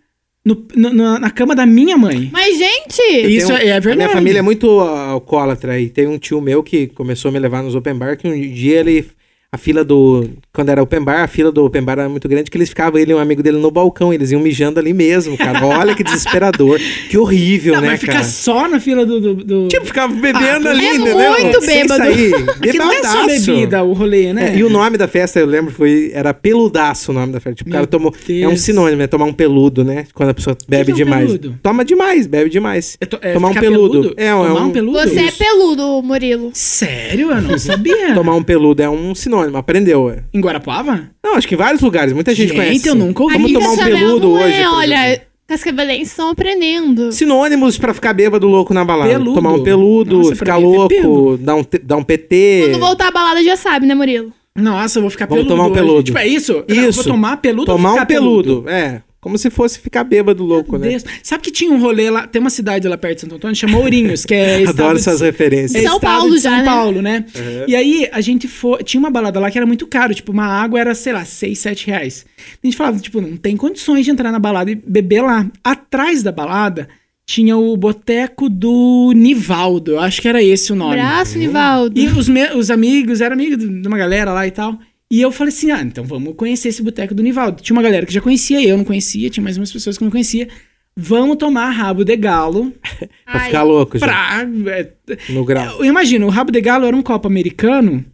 no- 0.44 0.66
no- 0.74 0.92
na, 0.92 1.18
na 1.18 1.30
cama 1.30 1.54
da 1.54 1.66
minha 1.66 1.96
mãe. 1.98 2.30
Mas, 2.32 2.56
gente... 2.58 3.02
Isso 3.28 3.52
um- 3.52 3.56
é, 3.56 3.66
é 3.66 3.72
A 3.72 3.80
verdade. 3.80 3.96
minha 3.96 4.08
família 4.08 4.38
é 4.38 4.42
muito 4.42 4.80
ah, 4.80 5.08
alcoólatra 5.08 5.78
e 5.80 5.88
tem 5.88 6.06
um 6.06 6.18
tio 6.18 6.40
meu 6.40 6.62
que 6.62 6.86
começou 6.88 7.28
a 7.28 7.32
me 7.32 7.38
levar 7.38 7.62
nos 7.62 7.74
open 7.74 7.94
bar 7.94 8.16
que 8.16 8.26
um 8.28 8.40
dia 8.40 8.80
ele 8.80 9.06
a 9.52 9.58
fila 9.58 9.82
do 9.82 10.28
quando 10.52 10.68
era 10.68 10.80
open 10.80 11.00
bar, 11.02 11.24
a 11.24 11.26
fila 11.26 11.50
do 11.50 11.64
open 11.64 11.82
bar 11.82 11.98
era 11.98 12.08
muito 12.08 12.28
grande 12.28 12.48
que 12.50 12.56
eles 12.56 12.68
ficavam 12.68 13.00
ele 13.00 13.10
e 13.10 13.14
um 13.14 13.18
amigo 13.18 13.42
dele 13.42 13.58
no 13.58 13.68
balcão, 13.70 14.12
eles 14.14 14.30
iam 14.30 14.40
mijando 14.40 14.78
ali 14.78 14.92
mesmo, 14.92 15.36
cara. 15.36 15.64
Olha 15.66 15.92
que 15.94 16.04
desesperador, 16.04 16.78
que 17.08 17.18
horrível, 17.18 17.74
Não, 17.74 17.80
né, 17.80 17.88
mas 17.88 18.00
ficar 18.00 18.12
cara? 18.14 18.24
só 18.24 18.68
na 18.68 18.78
fila 18.78 19.04
do. 19.04 19.20
do, 19.20 19.34
do- 19.34 19.68
Tipo, 19.68 19.86
ficava 19.86 20.12
bebendo 20.14 20.68
Ah, 20.68 20.70
ali, 20.70 20.86
é 20.86 20.94
entendeu? 20.94 21.32
muito 21.32 21.60
Sem 21.62 21.82
bêbado. 21.82 22.04
sair. 22.04 22.30
Porque 22.60 22.72
não 22.78 22.92
é 22.92 23.02
só 23.02 23.26
bebida 23.26 23.82
o 23.82 23.92
rolê, 23.92 24.32
né? 24.32 24.54
É, 24.54 24.56
e 24.58 24.62
o 24.64 24.70
nome 24.70 24.96
da 24.96 25.08
festa, 25.08 25.40
eu 25.40 25.46
lembro, 25.46 25.72
foi 25.72 26.10
era 26.14 26.32
peludaço 26.32 27.10
o 27.10 27.14
nome 27.14 27.32
da 27.32 27.40
festa. 27.40 27.56
Tipo, 27.56 27.70
o 27.70 27.72
cara 27.72 27.86
tomou. 27.88 28.14
É 28.28 28.46
um 28.46 28.50
Deus. 28.50 28.60
sinônimo, 28.60 28.98
né? 28.98 29.06
Tomar 29.08 29.24
um 29.24 29.32
peludo, 29.32 29.82
né? 29.82 30.06
Quando 30.14 30.28
a 30.30 30.34
pessoa 30.34 30.56
bebe 30.68 30.84
que 30.86 30.90
é 30.90 30.94
um 30.94 30.96
demais. 31.08 31.26
peludo? 31.26 31.58
Toma 31.62 31.84
demais, 31.84 32.26
bebe 32.28 32.50
demais. 32.50 32.96
É 33.00 33.06
to- 33.06 33.18
é 33.20 33.32
tomar 33.32 33.48
um 33.48 33.50
ficar 33.54 33.60
peludo. 33.62 34.14
É, 34.16 34.26
é 34.26 34.30
Tomar 34.32 34.62
um- 34.62 34.66
um 34.66 34.70
peludo? 34.70 34.98
Você 35.00 35.18
é 35.20 35.30
peludo, 35.32 36.02
Murilo. 36.02 36.50
Sério? 36.54 37.30
Eu 37.32 37.42
não 37.42 37.58
sabia. 37.58 38.14
Tomar 38.14 38.36
um 38.36 38.42
peludo 38.42 38.80
é 38.82 38.88
um 38.88 39.14
sinônimo, 39.14 39.39
aprendeu. 39.54 40.10
é. 40.10 40.24
Em 40.32 40.40
Guarapuava? 40.40 41.10
Não, 41.24 41.34
acho 41.36 41.46
que 41.48 41.54
em 41.54 41.58
vários 41.58 41.80
lugares, 41.82 42.12
muita 42.12 42.34
gente, 42.34 42.48
Gente, 42.48 42.56
conhece. 42.56 42.88
eu 42.88 42.94
nunca 42.94 43.22
ouvi. 43.22 43.34
Vamos 43.34 43.52
tomar 43.52 43.70
um 43.72 43.76
peludo 43.76 44.30
hoje. 44.32 44.52
É, 44.54 44.64
por 44.64 44.74
olha, 44.74 45.06
exemplo. 45.08 45.26
cascavelenses 45.46 46.08
estão 46.10 46.30
aprendendo. 46.30 47.12
Sinônimos 47.12 47.78
pra 47.78 47.92
ficar 47.94 48.12
bêbado 48.12 48.46
louco 48.46 48.72
na 48.74 48.84
balada. 48.84 49.10
Peludo. 49.10 49.34
Tomar 49.34 49.52
um 49.52 49.62
peludo, 49.62 50.18
Nossa, 50.18 50.36
ficar 50.36 50.54
é 50.60 50.64
louco, 50.64 51.38
dar 51.40 51.56
um, 51.56 51.64
dar 51.82 51.96
um 51.96 52.02
PT. 52.04 52.68
Quando 52.70 52.80
voltar 52.80 53.08
à 53.08 53.10
balada 53.10 53.42
já 53.42 53.56
sabe, 53.56 53.86
né, 53.86 53.94
Murilo? 53.94 54.32
Nossa, 54.56 54.98
eu 54.98 55.02
vou 55.02 55.10
ficar 55.10 55.26
Vamos 55.26 55.44
peludo. 55.44 55.54
tomar 55.56 55.68
um 55.68 55.72
hoje. 55.72 55.80
peludo. 55.80 56.02
Tipo, 56.04 56.18
é 56.18 56.26
isso? 56.26 56.64
Eu 56.68 56.88
Isso. 56.88 57.02
vou 57.02 57.12
tomar 57.12 57.36
peludo 57.38 57.70
ou 57.70 57.76
Tomar 57.76 57.90
ficar 57.92 58.02
um 58.02 58.06
peludo. 58.06 58.64
É. 58.68 59.02
Como 59.20 59.36
se 59.36 59.50
fosse 59.50 59.78
ficar 59.78 60.02
bêbado 60.02 60.42
louco, 60.42 60.78
né? 60.78 60.88
Deus. 60.88 61.04
Sabe 61.22 61.42
que 61.42 61.50
tinha 61.50 61.70
um 61.70 61.78
rolê 61.78 62.08
lá, 62.08 62.26
tem 62.26 62.40
uma 62.40 62.48
cidade 62.48 62.88
lá 62.88 62.96
perto 62.96 63.16
de 63.16 63.20
Santo 63.20 63.34
Antônio, 63.34 63.54
chama 63.54 63.76
Ourinhos, 63.76 64.24
que 64.24 64.32
é 64.32 64.60
estado 64.64 64.80
Adoro 64.80 64.94
de- 64.94 65.00
essas 65.00 65.20
referências. 65.20 65.84
é 65.84 65.86
São 65.86 66.00
Paulo 66.00 66.34
de 66.36 66.38
já, 66.42 66.50
São 66.50 66.58
né? 66.58 66.64
Paulo, 66.64 67.02
né? 67.02 67.24
Uhum. 67.36 67.64
E 67.68 67.76
aí 67.76 68.08
a 68.10 68.20
gente 68.22 68.48
foi. 68.48 68.82
Tinha 68.82 68.98
uma 68.98 69.10
balada 69.10 69.38
lá 69.38 69.50
que 69.50 69.58
era 69.58 69.66
muito 69.66 69.86
caro. 69.86 70.14
Tipo, 70.14 70.32
uma 70.32 70.46
água 70.46 70.80
era, 70.80 70.94
sei 70.94 71.12
lá, 71.12 71.22
6, 71.24 71.58
7 71.58 71.86
reais. 71.88 72.24
A 72.62 72.66
gente 72.66 72.76
falava, 72.78 72.98
tipo, 72.98 73.20
não 73.20 73.36
tem 73.36 73.58
condições 73.58 74.06
de 74.06 74.10
entrar 74.10 74.32
na 74.32 74.38
balada 74.38 74.70
e 74.70 74.74
beber 74.74 75.20
lá. 75.22 75.46
Atrás 75.62 76.22
da 76.22 76.32
balada 76.32 76.88
tinha 77.26 77.58
o 77.58 77.76
boteco 77.76 78.48
do 78.48 79.12
Nivaldo. 79.14 79.92
Eu 79.92 80.00
acho 80.00 80.22
que 80.22 80.28
era 80.28 80.42
esse 80.42 80.72
o 80.72 80.74
nome. 80.74 80.94
Abraço, 80.98 81.38
Nivaldo. 81.38 82.00
E 82.00 82.06
os, 82.06 82.26
me- 82.26 82.54
os 82.54 82.70
amigos, 82.70 83.20
era 83.20 83.34
amigo 83.34 83.56
de 83.56 83.86
uma 83.86 83.98
galera 83.98 84.32
lá 84.32 84.46
e 84.46 84.50
tal. 84.50 84.78
E 85.10 85.20
eu 85.20 85.32
falei 85.32 85.52
assim: 85.52 85.70
ah, 85.70 85.82
então 85.82 86.04
vamos 86.04 86.34
conhecer 86.36 86.68
esse 86.68 86.82
boteco 86.82 87.14
do 87.14 87.22
Nivaldo. 87.22 87.62
Tinha 87.62 87.74
uma 87.76 87.82
galera 87.82 88.06
que 88.06 88.12
já 88.14 88.20
conhecia, 88.20 88.62
eu 88.62 88.76
não 88.76 88.84
conhecia, 88.84 89.28
tinha 89.30 89.42
mais 89.42 89.56
umas 89.56 89.72
pessoas 89.72 89.98
que 89.98 90.04
não 90.04 90.10
conhecia. 90.10 90.48
Vamos 90.96 91.36
tomar 91.36 91.70
rabo 91.70 92.04
de 92.04 92.16
galo 92.16 92.72
Pra 93.24 93.40
ficar 93.40 93.62
louco 93.62 93.96
já. 93.98 94.06
pra. 94.06 94.46
é, 94.76 94.92
No 95.30 95.44
grau. 95.44 95.78
eu 95.78 95.84
imagino, 95.84 96.26
o 96.26 96.30
rabo 96.30 96.50
de 96.52 96.60
galo 96.60 96.84
era 96.84 96.96
um 96.96 97.02
copo 97.02 97.26
americano 97.28 98.04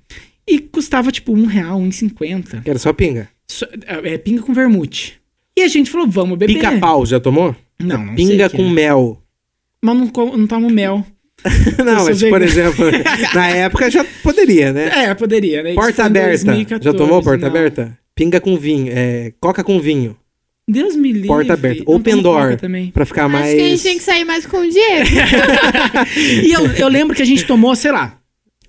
e 0.47 0.59
custava 0.59 1.11
tipo 1.11 1.33
um 1.33 1.47
real, 1.47 1.79
um 1.79 1.91
cinquenta. 1.91 2.63
Era 2.65 2.79
só 2.79 2.93
pinga. 2.93 3.29
Só- 3.49 3.67
É, 3.87 4.19
pinga 4.19 4.43
com 4.43 4.53
vermute. 4.53 5.19
E 5.59 5.63
a 5.63 5.69
gente 5.69 5.91
falou, 5.91 6.07
vamos 6.07 6.39
beber. 6.39 6.55
Pica-pau, 6.55 7.05
já 7.07 7.19
tomou? 7.19 7.57
Não, 7.81 8.05
não 8.07 8.15
Pinga 8.15 8.49
com 8.51 8.67
é. 8.67 8.71
mel. 8.71 9.23
Mas 9.83 9.97
não, 9.97 10.37
não 10.37 10.47
tomo 10.47 10.69
mel. 10.71 11.05
Não, 11.85 12.05
mas 12.05 12.23
por 12.23 12.43
exemplo, 12.43 12.87
na 13.35 13.49
época 13.55 13.91
já 13.91 14.05
poderia, 14.23 14.73
né? 14.73 14.91
É, 15.05 15.15
poderia, 15.15 15.63
né? 15.63 15.75
Porta 15.75 16.05
aberta. 16.05 16.45
2014, 16.47 16.85
Já 16.85 16.93
tomou 16.93 17.23
porta 17.23 17.43
não. 17.43 17.49
aberta? 17.49 17.99
Pinga 18.15 18.41
com 18.41 18.57
vinho. 18.57 18.93
É, 18.95 19.33
coca 19.39 19.63
com 19.63 19.79
vinho. 19.79 20.17
Deus 20.69 20.97
me 20.97 21.13
livre. 21.13 21.29
Porta 21.29 21.53
aberta. 21.53 21.85
Não 21.87 21.95
Open 21.95 22.21
door. 22.21 22.57
Também. 22.57 22.91
Pra 22.91 23.05
ficar 23.07 23.29
mais. 23.29 23.47
Acho 23.47 23.57
que 23.57 23.63
a 23.63 23.69
gente 23.69 23.83
tem 23.83 23.99
que 23.99 24.03
sair 24.03 24.25
mais 24.25 24.47
com 24.47 24.57
o 24.57 24.69
Diego. 24.69 25.11
E 26.45 26.53
eu, 26.53 26.67
eu 26.73 26.89
lembro 26.89 27.15
que 27.15 27.23
a 27.23 27.27
gente 27.27 27.45
tomou, 27.45 27.77
sei 27.77 27.93
lá. 27.93 28.19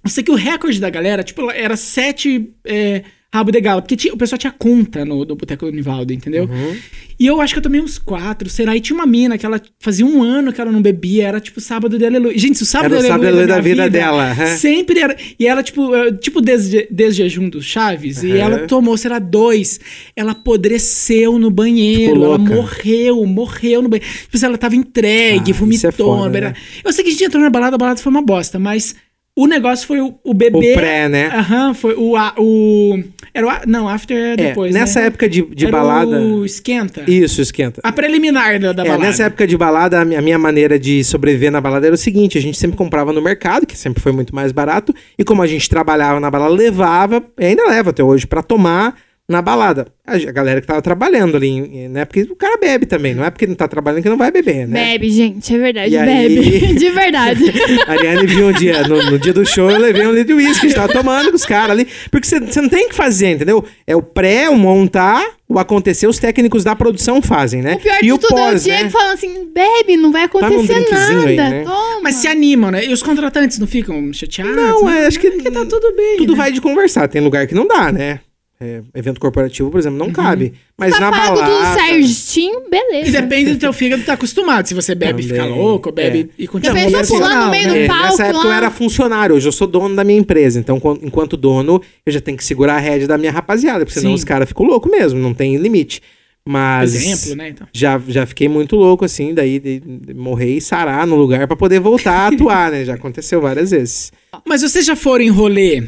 Eu 0.03 0.09
sei 0.09 0.23
que 0.23 0.31
o 0.31 0.35
recorde 0.35 0.79
da 0.79 0.89
galera, 0.89 1.23
tipo, 1.23 1.49
era 1.49 1.75
sete 1.75 2.53
é, 2.65 3.03
rabo 3.37 3.51
de 3.51 3.61
galo. 3.61 3.81
Porque 3.81 3.95
tinha- 3.95 4.13
o 4.13 4.17
pessoal 4.17 4.37
tinha 4.37 4.51
conta 4.51 5.05
no, 5.05 5.23
do 5.25 5.35
Boteco 5.35 5.65
do 5.65 5.71
Nivaldo, 5.71 6.11
entendeu? 6.13 6.43
Uhum. 6.45 6.75
E 7.19 7.25
eu 7.25 7.41
acho 7.41 7.53
que 7.53 7.57
eu 7.57 7.63
tomei 7.63 7.81
uns 7.81 7.97
quatro, 7.97 8.47
será? 8.49 8.75
E 8.75 8.79
tinha 8.79 8.95
uma 8.95 9.05
mina 9.07 9.37
que 9.39 9.45
ela 9.45 9.59
fazia 9.79 10.05
um 10.05 10.21
ano 10.21 10.53
que 10.53 10.61
ela 10.61 10.71
não 10.71 10.81
bebia, 10.81 11.27
era 11.27 11.39
tipo 11.39 11.59
sábado 11.59 11.97
de 11.97 12.05
aleluia. 12.05 12.37
Gente, 12.37 12.61
o 12.61 12.65
sábado 12.65 12.91
Era 12.93 12.99
o 12.99 13.01
de 13.01 13.07
sábado 13.07 13.21
de 13.21 13.27
aleluia 13.27 13.47
da, 13.47 13.55
da 13.55 13.61
minha 13.61 13.73
vida 13.75 13.89
dela. 13.89 14.35
Sempre 14.57 14.99
era. 14.99 15.15
E 15.39 15.47
ela, 15.47 15.63
tipo, 15.63 15.89
tipo 16.21 16.41
desde, 16.41 16.87
desde 16.91 17.23
jejum 17.23 17.49
do 17.49 17.61
Chaves, 17.61 18.21
e 18.23 18.27
Uhum. 18.27 18.35
ela 18.37 18.67
tomou, 18.67 18.95
será, 18.97 19.17
dois. 19.17 19.79
Ela 20.15 20.33
apodreceu 20.33 21.39
no 21.39 21.49
banheiro, 21.49 22.23
ela 22.23 22.37
morreu, 22.37 23.25
morreu 23.25 23.81
no 23.81 23.89
banheiro. 23.89 24.11
Tipo, 24.29 24.45
ela 24.45 24.57
tava 24.57 24.75
entregue, 24.75 25.51
Ah, 25.51 25.55
vomitou. 25.55 25.75
isso 25.75 25.87
é 25.87 25.91
foda, 25.91 26.41
né? 26.41 26.53
Eu 26.83 26.93
sei 26.93 27.03
que 27.03 27.09
a 27.09 27.13
gente 27.13 27.23
entrou 27.23 27.41
na 27.41 27.49
balada, 27.49 27.75
a 27.75 27.79
balada 27.79 27.99
foi 27.99 28.09
uma 28.11 28.21
bosta, 28.21 28.59
mas 28.59 28.95
o 29.43 29.47
negócio 29.47 29.87
foi 29.87 30.01
o, 30.01 30.15
o 30.23 30.33
bebê. 30.33 30.71
O 30.71 30.73
pré, 30.73 31.07
né? 31.07 31.27
Aham, 31.27 31.73
foi 31.73 31.93
o, 31.95 32.15
a- 32.15 32.33
o. 32.37 32.99
Era 33.33 33.45
o. 33.45 33.49
a- 33.49 33.61
Não, 33.67 33.87
after 33.87 34.17
é 34.17 34.33
É, 34.33 34.35
depois. 34.35 34.73
nessa 34.73 34.99
né? 35.01 35.05
época 35.07 35.29
de, 35.29 35.43
de 35.43 35.65
Era 35.67 35.77
balada. 35.77 36.19
O 36.19 36.43
esquenta. 36.45 37.03
Isso, 37.07 37.41
esquenta. 37.41 37.79
A 37.83 37.91
preliminar 37.91 38.59
da, 38.59 38.73
da 38.73 38.83
É, 38.83 38.85
balada. 38.87 39.03
nessa 39.05 39.23
época 39.25 39.45
de 39.45 39.55
balada, 39.55 40.01
a 40.01 40.05
minha, 40.05 40.19
a 40.19 40.21
minha 40.21 40.39
maneira 40.39 40.79
de 40.79 41.03
sobreviver 41.03 41.51
na 41.51 41.61
balada 41.61 41.85
era 41.85 41.93
o 41.95 41.97
seguinte: 41.97 42.37
a 42.37 42.41
gente 42.41 42.57
sempre 42.57 42.75
comprava 42.77 43.13
no 43.13 43.21
mercado, 43.21 43.65
que 43.67 43.77
sempre 43.77 44.01
foi 44.01 44.11
muito 44.11 44.33
mais 44.33 44.51
barato, 44.51 44.93
e 45.17 45.23
como 45.23 45.41
a 45.41 45.47
gente 45.47 45.69
trabalhava 45.69 46.19
na 46.19 46.31
balada, 46.31 46.51
levava, 46.53 47.23
e 47.39 47.45
ainda 47.45 47.67
leva 47.67 47.91
até 47.91 48.03
hoje, 48.03 48.25
pra 48.25 48.41
tomar 48.41 48.95
na 49.29 49.41
balada. 49.41 49.87
A, 50.05 50.17
galera 50.31 50.61
que 50.61 50.67
tava 50.67 50.81
trabalhando 50.81 51.35
ali, 51.35 51.89
né? 51.89 52.05
Porque 52.05 52.21
o 52.21 52.35
cara 52.35 52.55
bebe 52.57 52.85
também, 52.85 53.13
não 53.13 53.25
é 53.25 53.29
porque 53.29 53.45
não 53.45 53.55
tá 53.55 53.67
trabalhando 53.67 54.01
que 54.01 54.07
não 54.09 54.17
vai 54.17 54.31
beber, 54.31 54.65
né? 54.65 54.91
Bebe, 54.93 55.09
gente, 55.11 55.53
é 55.53 55.57
verdade, 55.57 55.93
E 55.93 55.97
aí- 55.97 56.29
bebe. 56.29 56.73
De 56.79 56.89
verdade. 56.91 57.43
A 57.87 57.91
Ariane 57.91 58.25
viu 58.25 58.47
um 58.47 58.51
dia, 58.53 58.87
no, 58.87 59.11
no 59.11 59.19
dia 59.19 59.33
do 59.33 59.45
show, 59.45 59.69
eu 59.69 59.79
levei 59.79 60.07
um 60.07 60.11
litro 60.11 60.27
de 60.37 60.45
uísque, 60.45 60.65
a 60.67 60.69
gente 60.69 60.75
tava 60.77 60.93
tomando 60.93 61.29
com 61.29 61.35
os 61.35 61.45
caras 61.45 61.71
ali. 61.71 61.87
Porque 62.09 62.25
você 62.25 62.61
não 62.61 62.69
tem 62.69 62.85
o 62.85 62.89
que 62.89 62.95
fazer, 62.95 63.31
entendeu? 63.31 63.65
É 63.85 63.95
o 63.97 64.01
pré, 64.01 64.49
o 64.49 64.55
montar, 64.55 65.21
o 65.49 65.59
acontecer, 65.59 66.07
os 66.07 66.17
técnicos 66.19 66.63
da 66.63 66.73
produção 66.73 67.21
fazem, 67.21 67.61
né? 67.61 67.73
O 67.73 67.79
pior 67.79 67.97
e 68.01 68.05
de 68.05 68.13
o 68.13 68.17
tudo 68.17 68.37
é 68.37 68.41
o 68.41 68.51
pós, 68.51 68.63
Diego 68.63 68.83
né? 68.85 68.89
falando 68.89 69.13
assim, 69.13 69.49
bebe, 69.53 69.97
não 69.97 70.11
vai 70.13 70.29
Tá 70.29 70.37
acontecer 70.47 70.73
drinkzinho 70.73 71.17
nada. 71.17 71.27
aí, 71.27 71.35
né? 71.35 71.63
Toma. 71.65 71.99
Mas 72.01 72.15
se 72.15 72.29
animam, 72.29 72.71
né? 72.71 72.85
E 72.85 72.93
os 72.93 73.03
contratantes 73.03 73.59
não 73.59 73.67
ficam 73.67 74.13
chateados? 74.13 74.55
Não, 74.55 74.89
é, 74.89 75.05
acho 75.05 75.19
que- 75.19 75.31
Porque 75.31 75.51
tá 75.51 75.65
tudo 75.65 75.93
bem. 75.97 76.15
Tudo 76.17 76.31
né? 76.31 76.37
vai 76.37 76.51
de 76.53 76.61
conversar. 76.61 77.09
Tem 77.09 77.21
lugar 77.21 77.45
que 77.45 77.53
não 77.53 77.67
dá, 77.67 77.91
né? 77.91 78.21
É, 78.59 78.81
evento 78.95 79.19
corporativo, 79.19 79.69
por 79.69 79.77
exemplo, 79.79 79.99
não 79.99 80.11
cabe. 80.11 80.53
Mas 80.75 80.91
tá 80.91 80.99
na 80.99 81.11
pago 81.11 81.35
balada... 81.35 81.75
tudo 81.75 81.85
certinho, 81.85 82.59
E 82.65 82.69
beleza. 82.71 83.21
depende 83.21 83.53
do 83.53 83.59
teu 83.59 83.71
fígado 83.71 84.03
tá 84.03 84.13
acostumado. 84.13 84.65
Se 84.67 84.73
você 84.73 84.95
bebe 84.95 85.21
e 85.21 85.27
fica 85.27 85.45
louco, 85.45 85.91
bebe 85.91 86.31
é. 86.37 86.41
e 86.43 86.47
continua. 86.47 86.73
Pensou 86.73 86.91
profissional, 86.91 87.29
pulando 87.29 87.45
no 87.45 87.51
meio 87.51 87.67
do? 87.69 87.75
É, 87.75 87.87
palco 87.87 88.03
nessa 88.03 88.23
época 88.25 88.45
eu 88.45 88.49
lá. 88.49 88.57
era 88.57 88.71
funcionário, 88.71 89.35
hoje 89.35 89.47
eu 89.47 89.51
sou 89.51 89.67
dono 89.67 89.95
da 89.95 90.03
minha 90.03 90.17
empresa. 90.19 90.59
Então, 90.59 90.79
quan- 90.79 90.97
enquanto 91.03 91.37
dono, 91.37 91.79
eu 92.03 92.11
já 92.11 92.19
tenho 92.19 92.35
que 92.35 92.43
segurar 92.43 92.77
a 92.77 92.79
rédea 92.79 93.07
da 93.07 93.15
minha 93.15 93.31
rapaziada, 93.31 93.85
porque 93.85 93.99
senão 93.99 94.11
Sim. 94.11 94.15
os 94.15 94.23
caras 94.23 94.47
ficam 94.47 94.65
loucos 94.65 94.89
mesmo, 94.91 95.19
não 95.19 95.35
tem 95.35 95.55
limite. 95.57 96.01
Mas 96.43 96.95
Exemplo, 96.95 97.35
né? 97.35 97.49
Então. 97.49 97.67
já, 97.71 98.01
já 98.07 98.25
fiquei 98.25 98.47
muito 98.47 98.75
louco, 98.75 99.05
assim, 99.05 99.35
daí 99.35 99.59
de, 99.59 99.79
de 99.81 100.13
morrer 100.15 100.55
e 100.57 100.61
sarar 100.61 101.05
no 101.05 101.15
lugar 101.15 101.45
pra 101.45 101.55
poder 101.57 101.79
voltar 101.79 102.13
a 102.13 102.27
atuar, 102.33 102.71
né? 102.71 102.85
Já 102.85 102.95
aconteceu 102.95 103.39
várias 103.39 103.69
vezes. 103.69 104.11
Mas 104.47 104.63
vocês 104.63 104.83
já 104.83 104.95
foram 104.95 105.23
em 105.25 105.29
rolê 105.29 105.83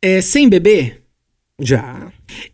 é, 0.00 0.20
sem 0.20 0.48
beber? 0.48 1.01
Já. 1.60 2.10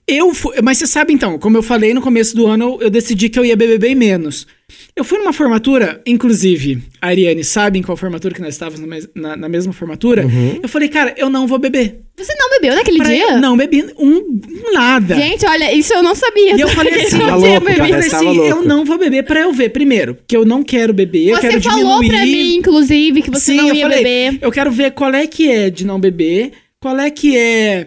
Eu 0.07 0.35
fui, 0.35 0.57
mas 0.63 0.79
você 0.79 0.87
sabe 0.87 1.13
então, 1.13 1.39
como 1.39 1.57
eu 1.57 1.63
falei 1.63 1.95
no 1.95 2.01
começo 2.03 2.35
do 2.37 2.47
ano, 2.47 2.77
eu, 2.81 2.83
eu 2.87 2.91
decidi 2.91 3.29
que 3.29 3.39
eu 3.39 3.45
ia 3.45 3.57
beber 3.57 3.79
bem 3.79 3.95
menos. 3.95 4.47
Eu 4.95 5.05
fui 5.05 5.17
numa 5.19 5.33
formatura, 5.33 6.03
inclusive, 6.05 6.83
a 7.01 7.07
Ariane 7.07 7.45
sabe 7.45 7.79
em 7.79 7.83
qual 7.83 7.97
formatura 7.97 8.35
que 8.35 8.41
nós 8.41 8.55
estávamos 8.55 8.81
na, 8.81 8.97
na- 9.15 9.37
na 9.37 9.49
mesma 9.49 9.73
formatura. 9.73 10.27
Uhum. 10.27 10.59
Eu 10.63 10.69
falei, 10.69 10.89
cara, 10.89 11.15
eu 11.17 11.31
não 11.31 11.47
vou 11.47 11.59
beber. 11.59 12.01
Você 12.17 12.35
não 12.35 12.51
bebeu 12.51 12.75
naquele 12.75 12.99
Pra- 12.99 13.07
dia? 13.07 13.39
Não 13.39 13.57
bebi 13.57 13.87
um 13.97 14.73
nada. 14.73 15.15
Gente, 15.15 15.47
olha, 15.47 15.73
isso 15.73 15.95
eu 15.95 16.03
não 16.03 16.17
sabia. 16.17 16.57
E 16.57 16.61
eu 16.61 16.69
falei 16.69 16.93
Que 16.93 17.01
assim, 17.07 17.19
não 17.19 17.27
tá 17.29 17.39
tinha 17.39 17.53
louco. 17.53 17.71
Eu 17.71 17.95
assim, 17.99 18.25
louco. 18.25 18.43
eu 18.43 18.65
não 18.65 18.85
vou 18.85 18.99
beber 18.99 19.23
pra 19.25 19.41
eu 19.41 19.53
ver 19.53 19.69
primeiro, 19.71 20.17
porque 20.17 20.37
eu 20.37 20.45
não 20.45 20.63
quero 20.65 20.93
beber, 20.93 21.29
eu 21.29 21.37
Você 21.37 21.49
quero 21.49 21.63
falou 21.63 22.01
diminuir. 22.01 22.09
pra 22.09 22.27
mim, 22.27 22.57
inclusive, 22.57 23.23
que 23.23 23.31
você 23.31 23.53
Sim, 23.53 23.57
não 23.59 23.69
eu 23.69 23.75
ia 23.77 23.83
falei, 23.89 23.99
beber. 24.05 24.39
Eu 24.43 24.51
quero 24.51 24.71
ver 24.73 24.91
qual 24.91 25.15
é 25.15 25.27
que 25.27 25.49
é 25.49 25.71
de 25.71 25.87
não 25.87 26.01
beber, 26.01 26.51
qual 26.81 26.99
é 26.99 27.09
que 27.11 27.37
é 27.39 27.87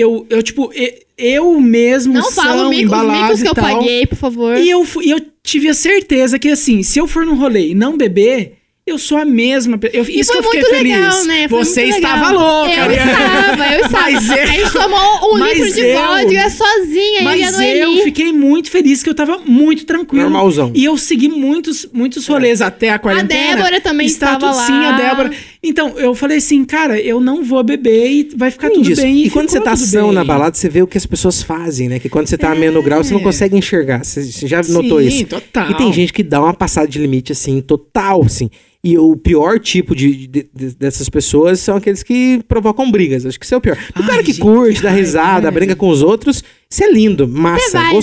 eu, 0.00 0.26
eu 0.30 0.42
tipo, 0.42 0.70
eu 1.18 1.60
mesmo 1.60 2.14
Não 2.14 2.32
fala 2.32 2.58
são 2.58 2.66
o 2.66 2.70
mico, 2.70 2.94
os 2.94 3.02
micos 3.02 3.40
que 3.40 3.46
e 3.46 3.48
eu 3.50 3.54
tal. 3.54 3.64
paguei, 3.64 4.06
por 4.06 4.16
favor. 4.16 4.56
E 4.56 4.68
eu, 4.70 4.86
e 5.02 5.10
eu 5.10 5.20
tive 5.42 5.68
a 5.68 5.74
certeza 5.74 6.38
que, 6.38 6.48
assim, 6.48 6.82
se 6.82 6.98
eu 6.98 7.06
for 7.06 7.24
num 7.26 7.36
rolê 7.36 7.68
e 7.68 7.74
não 7.74 7.96
beber, 7.96 8.54
eu 8.86 8.98
sou 8.98 9.18
a 9.18 9.24
mesma. 9.24 9.78
pe- 9.78 9.90
Eu, 9.92 10.04
E 10.08 10.18
isso 10.18 10.32
foi 10.32 10.40
que 10.42 10.46
eu 10.48 10.50
fiquei 10.50 10.60
muito 10.62 10.76
feliz. 10.78 10.96
legal, 10.96 11.24
né? 11.26 11.48
Foi 11.48 11.64
Você 11.64 11.82
muito 11.84 11.94
legal. 11.96 12.14
estava 12.16 12.32
louca, 12.32 12.72
Eu 12.74 12.82
Ariane. 12.82 13.10
estava, 13.12 13.74
eu 13.74 13.80
estava. 13.86 14.10
Mas 14.10 14.28
eu- 14.30 14.34
A 14.42 14.46
gente 14.46 14.72
tomou 14.72 15.34
um 15.34 15.38
Mas 15.38 15.58
litro 15.58 15.74
de 15.74 15.80
eu- 15.80 15.98
vodka 16.00 16.50
sozinha, 16.50 17.14
e 17.14 17.18
a 17.18 17.22
Mas 17.22 17.60
eu 17.60 18.02
fiquei 18.02 18.32
muito 18.32 18.70
feliz 18.70 19.02
que 19.02 19.10
eu 19.10 19.14
tava 19.14 19.38
muito 19.44 19.84
tranquilo. 19.84 20.24
Normalzão. 20.24 20.72
E 20.74 20.84
eu 20.84 20.96
segui 20.98 21.28
muitos, 21.28 21.86
muitos 21.92 22.26
rolês 22.26 22.60
até 22.60 22.90
a 22.90 22.98
quarentena. 22.98 23.56
Débora 23.56 23.80
também 23.80 24.06
Está 24.06 24.34
estava 24.34 24.52
tudo- 24.54 24.66
Sim, 24.66 24.84
a 24.84 24.90
lá. 24.90 24.96
Débora. 24.96 25.30
Então, 25.62 25.98
eu 25.98 26.14
falei 26.14 26.38
assim, 26.38 26.64
cara, 26.64 26.98
eu 26.98 27.20
não 27.20 27.44
vou 27.44 27.62
beber 27.62 28.10
e 28.10 28.28
vai 28.34 28.50
ficar 28.50 28.70
tudo 28.70 28.82
disso, 28.82 29.02
bem. 29.02 29.24
E, 29.26 29.30
quando 29.30 29.50
você 29.50 29.60
tá 29.60 29.72
ação 29.72 30.06
bem. 30.06 30.14
na 30.14 30.24
balada, 30.24 30.56
você 30.56 30.70
vê 30.70 30.80
o 30.80 30.86
que 30.86 30.96
as 30.96 31.04
pessoas 31.04 31.42
fazem, 31.42 31.86
né? 31.86 31.98
Que 31.98 32.08
quando 32.08 32.28
você 32.28 32.38
tá 32.38 32.50
a 32.52 32.54
menos 32.54 32.82
grau, 32.82 33.04
você 33.04 33.12
não 33.12 33.20
consegue 33.20 33.54
enxergar. 33.56 34.02
Você, 34.02 34.22
você 34.24 34.46
já 34.46 34.62
notou 34.68 35.00
Sim, 35.02 35.06
isso? 35.08 35.26
total. 35.26 35.70
E 35.70 35.74
tem 35.76 35.92
gente 35.92 36.14
que 36.14 36.22
dá 36.22 36.40
uma 36.40 36.54
passada 36.54 36.88
de 36.88 36.98
limite, 36.98 37.32
assim, 37.32 37.60
total, 37.60 38.22
assim. 38.24 38.48
E 38.82 38.96
o 38.96 39.14
pior 39.14 39.58
tipo 39.60 39.94
de, 39.94 40.26
de- 40.26 40.48
de- 40.54 40.74
dessas 40.76 41.10
pessoas 41.10 41.60
são 41.60 41.76
aqueles 41.76 42.02
que 42.02 42.40
provocam 42.48 42.90
brigas. 42.90 43.26
Acho 43.26 43.38
que 43.38 43.44
isso 43.44 43.54
é 43.54 43.58
o 43.58 43.60
pior. 43.60 43.76
O 43.94 44.00
Ai, 44.00 44.06
cara 44.06 44.22
que 44.22 44.32
gente, 44.32 44.40
curte, 44.40 44.80
dá 44.82 44.88
risada, 44.90 45.42
né? 45.48 45.50
brinca 45.50 45.76
com 45.76 45.90
os 45.90 46.00
outros, 46.00 46.42
isso 46.70 46.82
é 46.82 46.90
lindo, 46.90 47.28
massa, 47.28 47.72
vai, 47.78 47.92
né? 47.92 48.00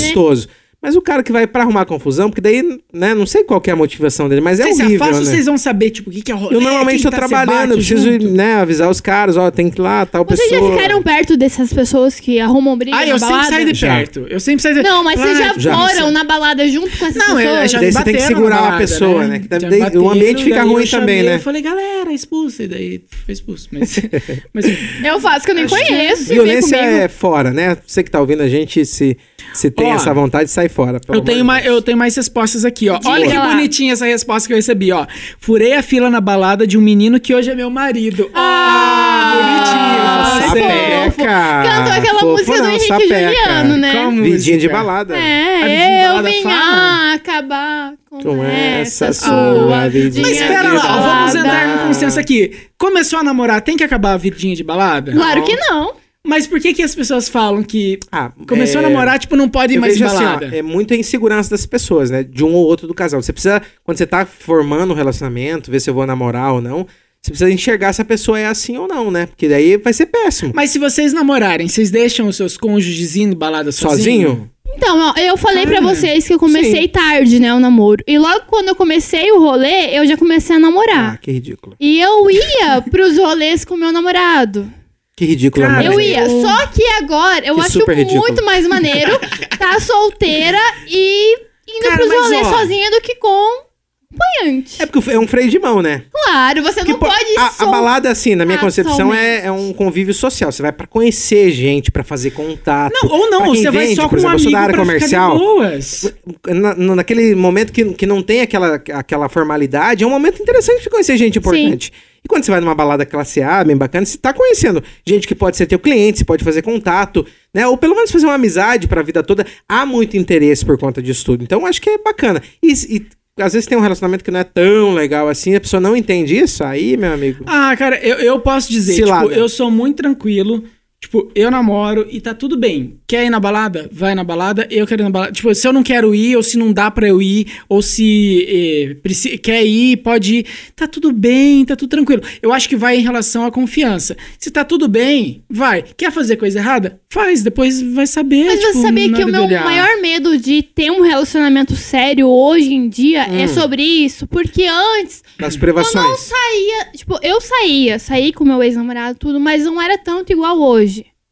Mas 0.87 0.95
o 0.95 1.01
cara 1.01 1.21
que 1.21 1.33
vai 1.33 1.45
pra 1.45 1.63
arrumar 1.63 1.83
confusão, 1.85 2.29
porque 2.29 2.39
daí, 2.39 2.63
né, 2.93 3.13
não 3.13 3.25
sei 3.25 3.43
qual 3.43 3.59
que 3.59 3.69
é 3.69 3.73
a 3.73 3.75
motivação 3.75 4.29
dele, 4.29 4.39
mas 4.39 4.57
é 4.57 4.63
Vocês 4.63 4.77
se 4.77 4.83
horrível, 4.83 5.03
afastam, 5.03 5.25
né? 5.25 5.31
vocês 5.31 5.45
vão 5.45 5.57
saber, 5.57 5.89
tipo, 5.89 6.09
o 6.09 6.13
que, 6.13 6.21
que 6.21 6.31
é 6.31 6.35
rolê. 6.35 6.55
Eu 6.55 6.61
normalmente 6.61 7.03
tô 7.03 7.09
tá, 7.11 7.17
trabalhando, 7.17 7.71
eu 7.71 7.77
preciso 7.77 8.09
junto. 8.09 8.29
né, 8.29 8.53
avisar 8.53 8.89
os 8.89 9.01
caras, 9.01 9.35
ó, 9.35 9.51
tem 9.51 9.69
que 9.69 9.81
ir 9.81 9.83
lá, 9.83 10.05
tal 10.05 10.23
Vocês 10.23 10.49
pessoa. 10.49 10.71
já 10.71 10.77
ficaram 10.77 11.03
perto 11.03 11.35
dessas 11.35 11.73
pessoas 11.73 12.21
que 12.21 12.39
arrumam 12.39 12.77
briga 12.77 12.95
Ah, 12.95 13.01
na 13.01 13.07
eu 13.07 13.19
sempre 13.19 13.33
balada? 13.35 13.49
saio 13.49 13.65
de 13.65 13.73
Já. 13.77 13.87
perto. 13.97 14.25
Eu 14.29 14.39
sempre 14.39 14.61
saio 14.61 14.75
de 14.75 14.81
Não, 14.83 15.03
mas 15.03 15.19
vocês 15.19 15.37
já, 15.37 15.53
já. 15.57 15.77
foram 15.89 16.09
na 16.11 16.23
balada 16.23 16.65
junto 16.69 16.97
com 16.97 17.05
essas 17.05 17.27
Não, 17.27 17.35
pessoas? 17.35 17.57
é, 17.57 17.67
já 17.67 17.79
Daí 17.81 17.91
você 17.91 18.03
tem 18.05 18.13
que 18.13 18.19
bateram 18.21 18.27
segurar 18.37 18.49
na 18.55 18.55
a 18.55 18.61
balada, 18.61 18.77
pessoa, 18.77 19.27
né? 19.27 19.39
Que 19.39 19.59
Já 19.59 19.69
daí- 19.69 19.91
me 19.91 19.97
o 19.97 20.09
ambiente 20.09 20.43
fica 20.45 20.63
ruim 20.63 20.81
eu 20.83 20.87
chamei, 20.87 21.17
também, 21.17 21.23
né? 21.31 21.35
Eu 21.35 21.39
falei, 21.41 21.61
galera, 21.61 22.13
expulsa. 22.13 22.63
E 22.63 22.67
daí 22.69 23.01
foi 23.25 23.33
expulso. 23.33 23.67
Mas, 23.73 23.99
mas 24.53 24.65
Eu 25.03 25.19
faço 25.19 25.43
que 25.43 25.51
eu 25.51 25.55
nem 25.55 25.65
que 25.67 25.75
é 25.75 25.77
conheço. 25.85 26.23
Violência 26.29 26.77
é 26.77 27.07
fora, 27.09 27.51
né? 27.51 27.75
Você 27.85 28.01
que 28.03 28.09
tá 28.09 28.21
ouvindo 28.21 28.41
a 28.41 28.47
gente, 28.47 28.85
se, 28.85 29.17
se 29.53 29.69
tem 29.69 29.89
essa 29.91 30.13
vontade, 30.13 30.49
sai 30.49 30.69
fora. 30.69 30.76
Pelo 30.85 31.17
eu 31.19 31.21
tenho, 31.21 31.43
mais, 31.45 31.65
eu 31.65 31.81
tenho 31.81 31.97
mais 31.97 32.15
respostas 32.15 32.63
aqui, 32.63 32.89
ó. 32.89 32.97
Diga 32.97 33.09
Olha 33.09 33.27
que 33.27 33.37
lá. 33.37 33.47
bonitinha 33.47 33.93
essa 33.93 34.05
resposta 34.05 34.47
que 34.47 34.53
eu 34.53 34.57
recebi, 34.57 34.91
ó. 34.91 35.05
Furei 35.39 35.73
a 35.73 35.81
fila 35.81 36.09
na 36.09 36.21
balada 36.21 36.67
de 36.67 36.77
um 36.77 36.81
menino 36.81 37.19
que 37.19 37.33
hoje 37.33 37.49
é 37.49 37.55
meu 37.55 37.69
marido. 37.69 38.29
Ah, 38.33 39.33
bonitinho. 39.35 39.97
você. 40.41 41.07
sapeca. 41.07 41.63
Cantou 41.63 41.93
aquela 41.93 42.19
Fofo 42.19 42.31
música 42.31 42.51
do 42.51 42.63
não, 42.63 42.69
Henrique 42.69 42.83
e 42.83 42.87
sapeca. 42.87 43.33
Juliano, 43.33 43.77
né? 43.77 43.93
Qual 43.93 44.11
Vidinha 44.11 44.57
de 44.57 44.69
balada. 44.69 45.17
É, 45.17 46.05
eu 46.05 46.09
balada 46.09 46.29
vim 46.29 46.43
fala. 46.43 47.13
acabar 47.13 47.93
com, 48.09 48.21
Com 48.21 48.43
essa 48.43 49.13
sua 49.13 49.87
vidinha 49.89 50.25
Mas 50.25 50.39
espera 50.39 50.69
de 50.69 50.75
lá, 50.75 51.01
vamos 51.01 51.35
entrar 51.35 51.67
no 51.67 51.87
consenso 51.87 52.19
aqui. 52.19 52.55
Começou 52.77 53.19
a 53.19 53.23
namorar, 53.23 53.61
tem 53.61 53.77
que 53.77 53.83
acabar 53.83 54.13
a 54.13 54.17
vidinha 54.17 54.55
de 54.55 54.63
balada? 54.63 55.11
Claro 55.11 55.43
que 55.43 55.55
não. 55.55 55.93
Mas 56.27 56.45
por 56.45 56.59
que 56.59 56.73
que 56.73 56.83
as 56.83 56.93
pessoas 56.93 57.29
falam 57.29 57.63
que 57.63 57.97
Ah, 58.11 58.31
começou 58.47 58.81
é, 58.81 58.85
a 58.85 58.89
namorar, 58.89 59.17
tipo, 59.17 59.35
não 59.35 59.47
pode 59.49 59.73
ir 59.73 59.77
Eu 59.77 59.81
mais 59.81 59.93
vejo 59.93 60.05
assim, 60.05 60.17
ó, 60.17 60.19
balada? 60.35 60.55
é 60.55 60.61
muita 60.61 60.95
insegurança 60.95 61.49
das 61.49 61.65
pessoas, 61.65 62.09
né? 62.11 62.21
De 62.23 62.43
um 62.43 62.53
ou 62.53 62.65
outro 62.65 62.85
do 62.87 62.93
casal. 62.93 63.21
Você 63.21 63.31
precisa, 63.33 63.61
quando 63.83 63.97
você 63.97 64.05
tá 64.05 64.25
formando 64.25 64.91
um 64.91 64.95
relacionamento, 64.95 65.71
ver 65.71 65.79
se 65.79 65.89
eu 65.89 65.93
vou 65.93 66.05
namorar 66.05 66.53
ou 66.53 66.61
não, 66.61 66.85
você 67.21 67.31
precisa 67.31 67.49
enxergar 67.51 67.93
se 67.93 68.01
a 68.01 68.05
pessoa 68.05 68.39
é 68.39 68.45
assim 68.45 68.77
ou 68.77 68.87
não, 68.87 69.09
né? 69.09 69.25
Porque 69.25 69.47
daí 69.47 69.77
vai 69.77 69.93
ser 69.93 70.05
péssimo. 70.07 70.51
Mas 70.53 70.69
se 70.69 70.79
vocês 70.79 71.13
namorarem, 71.13 71.67
vocês 71.67 71.89
deixam 71.89 72.27
os 72.27 72.35
seus 72.35 72.57
cônjuges 72.57 73.15
indo 73.15 73.35
balada 73.35 73.71
sozinho? 73.71 74.27
Sozinho? 74.29 74.51
Então, 74.75 74.99
ó, 74.99 75.13
eu 75.19 75.37
falei 75.37 75.65
pra 75.65 75.79
Cara, 75.81 75.95
vocês 75.95 76.27
que 76.27 76.33
eu 76.33 76.37
comecei 76.37 76.87
tarde, 76.89 77.39
né, 77.39 77.53
o 77.53 77.59
namoro. 77.59 78.03
E 78.05 78.19
logo 78.19 78.41
quando 78.47 78.67
eu 78.67 78.75
comecei 78.75 79.31
o 79.31 79.39
rolê, 79.39 79.97
eu 79.97 80.05
já 80.05 80.15
comecei 80.17 80.55
a 80.55 80.59
Ah, 80.59 80.61
namorar. 80.61 81.17
que 81.19 81.31
ridículo. 81.31 81.75
E 81.79 81.99
eu 81.99 82.29
ia 82.29 82.81
pros 82.81 83.17
rolês 83.17 83.63
com 83.65 83.75
meu 83.77 83.91
namorado. 83.93 84.69
Que 85.17 85.25
ridículo. 85.25 85.65
Cara, 85.65 85.79
Amanda. 85.79 85.93
Eu 85.95 85.99
ia. 85.99 86.29
Só 86.29 86.67
que 86.67 86.85
agora 87.01 87.43
eu 87.45 87.55
Que 87.55 87.61
acho 87.61 87.71
super 87.79 87.97
ridículo. 87.97 88.21
muito 88.21 88.45
mais 88.45 88.67
maneiro 88.67 89.19
tá 89.57 89.79
solteira 89.79 90.59
e 90.87 91.33
indo 91.67 91.83
Cara, 91.83 91.97
pros 91.97 92.11
rolês 92.13 92.47
sozinha 92.47 92.91
do 92.91 93.01
que 93.01 93.15
com 93.15 93.65
acompanhante. 94.09 94.81
É 94.81 94.85
porque 94.85 95.11
é 95.11 95.19
um 95.19 95.27
freio 95.27 95.49
de 95.49 95.59
mão, 95.59 95.81
né? 95.81 96.03
Claro, 96.11 96.61
você 96.63 96.79
não 96.79 96.85
Que 96.85 96.93
po- 96.93 97.05
pode 97.07 97.37
a, 97.37 97.47
a 97.47 97.51
sol- 97.51 97.69
balada, 97.71 98.09
assim, 98.09 98.35
na 98.35 98.45
minha 98.45 98.57
Ah, 98.57 98.61
concepção, 98.61 99.13
é, 99.13 99.45
é 99.47 99.51
um 99.51 99.73
convívio 99.73 100.13
social. 100.13 100.51
Você 100.51 100.61
vai 100.61 100.71
pra 100.71 100.87
conhecer 100.87 101.51
gente, 101.51 101.91
pra 101.91 102.03
fazer 102.03 102.31
contato. 102.31 102.93
Não, 102.93 103.11
ou 103.11 103.29
não, 103.29 103.45
você 103.47 103.69
vai 103.69 103.85
vende, 103.87 103.95
só 103.95 104.03
por 104.07 104.09
com 104.09 104.15
um 104.15 104.19
exemplo, 104.19 104.35
eu 104.35 104.39
sou 104.39 104.47
amigo 104.47 104.51
da 104.51 104.59
área 104.59 104.73
pra 104.75 104.83
comercial. 104.85 105.31
ficar 105.33 105.39
de 105.39 105.53
boas. 105.55 106.13
Na- 106.47 106.75
na- 106.75 106.95
naquele 106.95 107.35
momento 107.35 107.73
que, 107.73 107.83
que 107.93 108.05
não 108.05 108.21
tem 108.23 108.41
aquela, 108.41 108.75
aquela 108.93 109.27
formalidade, 109.29 110.03
é 110.03 110.07
um 110.07 110.11
momento 110.11 110.41
interessante 110.41 110.83
de 110.83 110.89
conhecer 110.89 111.17
gente 111.17 111.37
importante. 111.39 111.91
E 112.23 112.27
quando 112.27 112.43
você 112.43 112.51
vai 112.51 112.59
numa 112.59 112.75
balada 112.75 113.05
classe 113.05 113.41
A, 113.41 113.63
bem 113.63 113.75
bacana, 113.75 114.05
você 114.05 114.17
tá 114.17 114.33
conhecendo 114.33 114.83
gente 115.05 115.27
que 115.27 115.35
pode 115.35 115.57
ser 115.57 115.65
teu 115.65 115.79
cliente, 115.79 116.19
você 116.19 116.25
pode 116.25 116.43
fazer 116.43 116.61
contato, 116.61 117.25
né? 117.53 117.67
Ou 117.67 117.77
pelo 117.77 117.95
menos 117.95 118.11
fazer 118.11 118.25
uma 118.25 118.35
amizade 118.35 118.87
pra 118.87 119.01
vida 119.01 119.23
toda. 119.23 119.45
Há 119.67 119.85
muito 119.85 120.17
interesse 120.17 120.65
por 120.65 120.77
conta 120.77 121.01
disso 121.01 121.25
tudo. 121.25 121.43
Então, 121.43 121.65
acho 121.65 121.81
que 121.81 121.89
é 121.89 121.97
bacana. 121.97 122.41
E, 122.61 122.71
e 122.73 123.07
às 123.39 123.53
vezes 123.53 123.67
tem 123.67 123.77
um 123.77 123.81
relacionamento 123.81 124.23
que 124.23 124.31
não 124.31 124.39
é 124.39 124.43
tão 124.43 124.93
legal 124.93 125.29
assim, 125.29 125.55
a 125.55 125.61
pessoa 125.61 125.79
não 125.79 125.95
entende 125.95 126.35
isso, 126.35 126.63
aí, 126.63 126.97
meu 126.97 127.13
amigo. 127.13 127.43
Ah, 127.45 127.75
cara, 127.77 127.97
eu, 127.99 128.17
eu 128.17 128.39
posso 128.39 128.69
dizer, 128.69 128.95
tipo, 128.95 129.31
eu 129.31 129.47
sou 129.47 129.69
muito 129.69 129.97
tranquilo. 129.97 130.63
Tipo, 130.99 131.31
eu 131.35 131.51
namoro 131.51 132.07
e 132.09 132.19
tá 132.19 132.33
tudo 132.33 132.57
bem. 132.57 132.97
Quer 133.07 133.25
ir 133.27 133.29
na 133.29 133.39
balada? 133.39 133.87
Vai 133.93 134.15
na 134.15 134.23
balada. 134.23 134.67
Eu 134.69 134.85
quero 134.87 135.03
ir 135.03 135.05
na 135.05 135.09
balada. 135.11 135.31
Tipo, 135.31 135.53
se 135.53 135.65
eu 135.67 135.71
não 135.71 135.83
quero 135.83 136.13
ir, 136.13 136.35
ou 136.35 136.41
se 136.41 136.57
não 136.57 136.73
dá 136.73 136.89
pra 136.89 137.07
eu 137.07 137.21
ir, 137.21 137.45
ou 137.69 137.83
se 137.83 138.97
eh, 139.05 139.37
quer 139.37 139.63
ir, 139.63 139.97
pode 139.97 140.37
ir. 140.37 140.45
Tá 140.75 140.87
tudo 140.87 141.11
bem, 141.13 141.63
tá 141.65 141.75
tudo 141.75 141.89
tranquilo. 141.91 142.23
Eu 142.41 142.51
acho 142.51 142.67
que 142.67 142.75
vai 142.75 142.97
em 142.97 143.03
relação 143.03 143.45
à 143.45 143.51
confiança. 143.51 144.17
Se 144.39 144.49
tá 144.49 144.65
tudo 144.65 144.87
bem, 144.87 145.43
vai. 145.47 145.83
Quer 145.95 146.11
fazer 146.11 146.35
coisa 146.35 146.57
errada? 146.57 146.99
Faz, 147.09 147.43
depois 147.43 147.79
vai 147.93 148.07
saber. 148.07 148.45
Mas 148.45 148.59
tipo, 148.59 148.73
você 148.73 148.81
sabia 148.81 149.13
que 149.13 149.23
o 149.23 149.27
meu 149.27 149.43
olhar. 149.45 149.63
maior 149.63 150.01
medo 150.01 150.35
de 150.37 150.63
ter 150.63 150.89
um 150.91 151.01
relacionamento 151.01 151.75
sério 151.75 152.27
hoje 152.27 152.73
em 152.73 152.89
dia 152.89 153.27
Hum. 153.29 153.37
é 153.39 153.47
sobre 153.47 153.83
isso? 153.83 154.25
Porque 154.27 154.65
antes 154.65 155.23
Das 155.39 155.53
eu 155.53 155.57
não 155.57 155.59
privações. 155.61 156.19
saía. 156.21 156.85
Tipo, 156.95 157.19
eu 157.21 157.39
saía, 157.39 157.99
saí 157.99 158.33
com 158.33 158.43
meu 158.43 158.61
ex-namorado, 158.63 159.17
tudo, 159.19 159.39
mas 159.39 159.63
não 159.63 159.79
era 159.81 159.95
tanto 159.97 160.31
igual 160.33 160.59
hoje. 160.59 160.86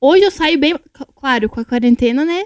Hoje 0.05 0.23
eu 0.23 0.31
saio 0.31 0.57
bem. 0.59 0.75
Claro, 1.19 1.49
com 1.49 1.59
a 1.59 1.65
quarentena, 1.65 2.23
né? 2.25 2.43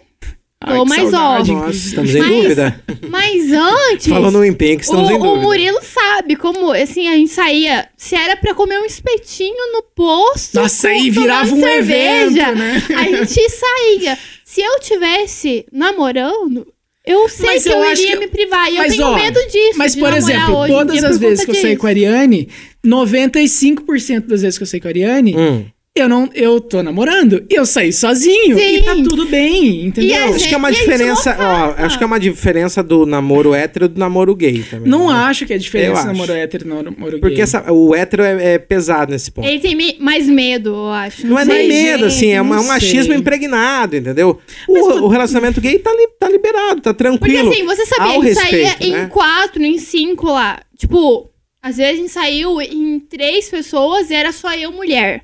Ai, 0.62 0.78
Tô 0.78 0.86
mais 0.86 1.10
saudade, 1.10 1.52
ó. 1.52 1.56
Nossa, 1.56 1.72
estamos 1.72 2.14
em 2.14 2.20
Mas- 2.20 2.30
dúvida. 2.44 2.84
Mas 3.10 3.52
antes. 3.52 4.08
Falando 4.08 4.38
no 4.40 4.46
empenho 4.46 4.78
que 4.78 4.84
estamos 4.84 5.08
o, 5.10 5.12
em 5.12 5.16
o 5.16 5.20
dúvida. 5.20 5.42
Murilo 5.42 5.80
sabe 5.82 6.36
como, 6.36 6.72
assim, 6.74 7.08
a 7.08 7.16
gente 7.16 7.32
saía. 7.32 7.88
Se 7.96 8.14
era 8.16 8.36
pra 8.36 8.54
comer 8.54 8.78
um 8.80 8.86
espetinho 8.86 9.56
no 9.74 9.84
posto. 9.96 10.56
Nossa, 10.56 10.90
com- 10.90 10.94
aí 10.94 11.10
virava 11.10 11.54
um 11.54 11.66
evento, 11.68 12.34
né? 12.56 12.84
A 12.98 13.04
gente 13.26 13.50
saía. 13.50 14.18
Se 14.44 14.62
eu 14.62 14.80
tivesse 14.82 15.66
namorando, 15.72 16.68
eu 17.06 17.30
sei 17.30 17.46
Mas 17.46 17.64
que 17.64 17.70
eu 17.70 17.78
eu, 17.84 17.92
iria 17.94 18.12
que- 18.14 18.20
me 18.20 18.28
privar. 18.28 18.68
E 18.68 18.76
eu 18.76 18.84
Mas, 18.84 18.96
tenho 18.96 19.08
ó, 19.08 19.16
medo 19.16 19.40
disso. 19.48 19.78
Mas, 19.78 19.94
de 19.96 20.00
por 20.02 20.14
exemplo, 20.14 20.56
hoje 20.58 20.72
em 20.72 20.76
todas 20.76 20.98
dia 21.00 21.08
as 21.08 21.18
por 21.18 21.20
vezes 21.22 21.46
que 21.46 21.52
eu 21.52 21.56
saí 21.56 21.78
com 21.78 21.88
a 21.88 21.90
Ariane, 21.90 22.50
95% 22.86 24.28
das 24.28 24.42
vezes 24.42 24.58
que 24.58 24.64
eu 24.64 24.68
saí 24.68 24.82
com 24.82 24.88
a 24.88 24.92
Ariane, 24.92 25.36
Hum. 25.38 25.66
Eu 25.96 26.08
não, 26.08 26.30
eu 26.34 26.62
tô 26.62 26.82
namorando 26.82 27.44
e 27.50 27.56
eu 27.56 27.66
saí 27.66 27.92
sozinho 27.92 28.58
Sim. 28.58 28.76
e 28.78 28.84
tá 28.84 28.94
tudo 28.96 29.26
bem, 29.26 29.86
entendeu? 29.88 30.12
E 30.12 30.16
a 30.16 30.26
Acho 30.30 30.48
que 30.48 30.54
é 30.54 30.58
uma 30.58 30.72
gente 30.72 30.82
diferença, 30.82 31.36
ó, 31.38 31.84
acho 31.84 31.98
que 31.98 32.04
é 32.04 32.08
uma 32.08 32.20
diferença 32.20 32.82
do 32.82 33.06
namoro 33.06 33.54
hétero 33.54 33.86
e 33.86 33.88
do 33.90 34.00
namoro 34.00 34.34
gay 34.34 34.64
também. 34.64 34.90
Não 34.90 35.08
né? 35.08 35.14
acho 35.14 35.46
que 35.46 35.52
é 35.52 35.56
Eu 35.58 35.60
diferença 35.60 35.98
acho. 36.00 36.08
namoro 36.08 36.32
hétero 36.32 36.66
e 36.66 36.68
namoro 36.70 36.96
gay. 37.12 37.20
Porque 37.20 37.42
essa- 37.42 37.70
o 37.72 37.94
hétero 37.94 38.24
é, 38.24 38.54
é 38.54 38.60
pesado 38.60 39.12
nesse 39.12 39.30
ponto. 39.32 39.46
Ele 39.48 39.60
tem 39.60 39.76
me- 39.76 39.98
mais 40.00 40.26
medo, 40.28 40.70
eu 40.70 40.90
acho. 40.90 41.28
Não 41.28 41.38
é 41.38 41.44
sei. 41.44 41.54
nem 41.58 41.68
medo, 41.68 42.04
gente, 42.04 42.06
assim, 42.08 42.28
é 42.32 42.42
uma- 42.42 42.56
não 42.58 42.64
um 42.64 42.68
machismo 42.68 43.12
sei. 43.12 43.16
impregnado, 43.18 43.98
entendeu? 43.98 44.40
O, 44.70 44.78
o 45.04 45.08
relacionamento 45.10 45.60
gay 45.60 45.80
tá, 45.80 45.92
li- 45.92 46.08
tá 46.18 46.30
liberado, 46.30 46.82
tá 46.82 46.94
Porque 46.94 47.04
tranquilo. 47.04 47.50
assim, 47.52 47.66
você 47.66 47.86
sabia 47.86 48.22
que 48.22 48.36
saía 48.36 48.64
respeito, 48.68 48.84
em 48.88 48.92
né? 48.92 49.08
quatro, 49.12 49.62
em 49.66 49.78
cinco 49.78 50.28
lá. 50.28 50.62
Tipo, 50.78 51.30
às 51.62 51.76
vezes 51.76 51.94
a 51.94 51.98
gente 51.98 52.12
saiu 52.12 52.62
em 52.62 53.00
três 53.02 53.50
pessoas 53.50 54.10
e 54.10 54.14
era 54.14 54.32
só 54.32 54.54
eu 54.54 54.72
mulher. 54.72 55.24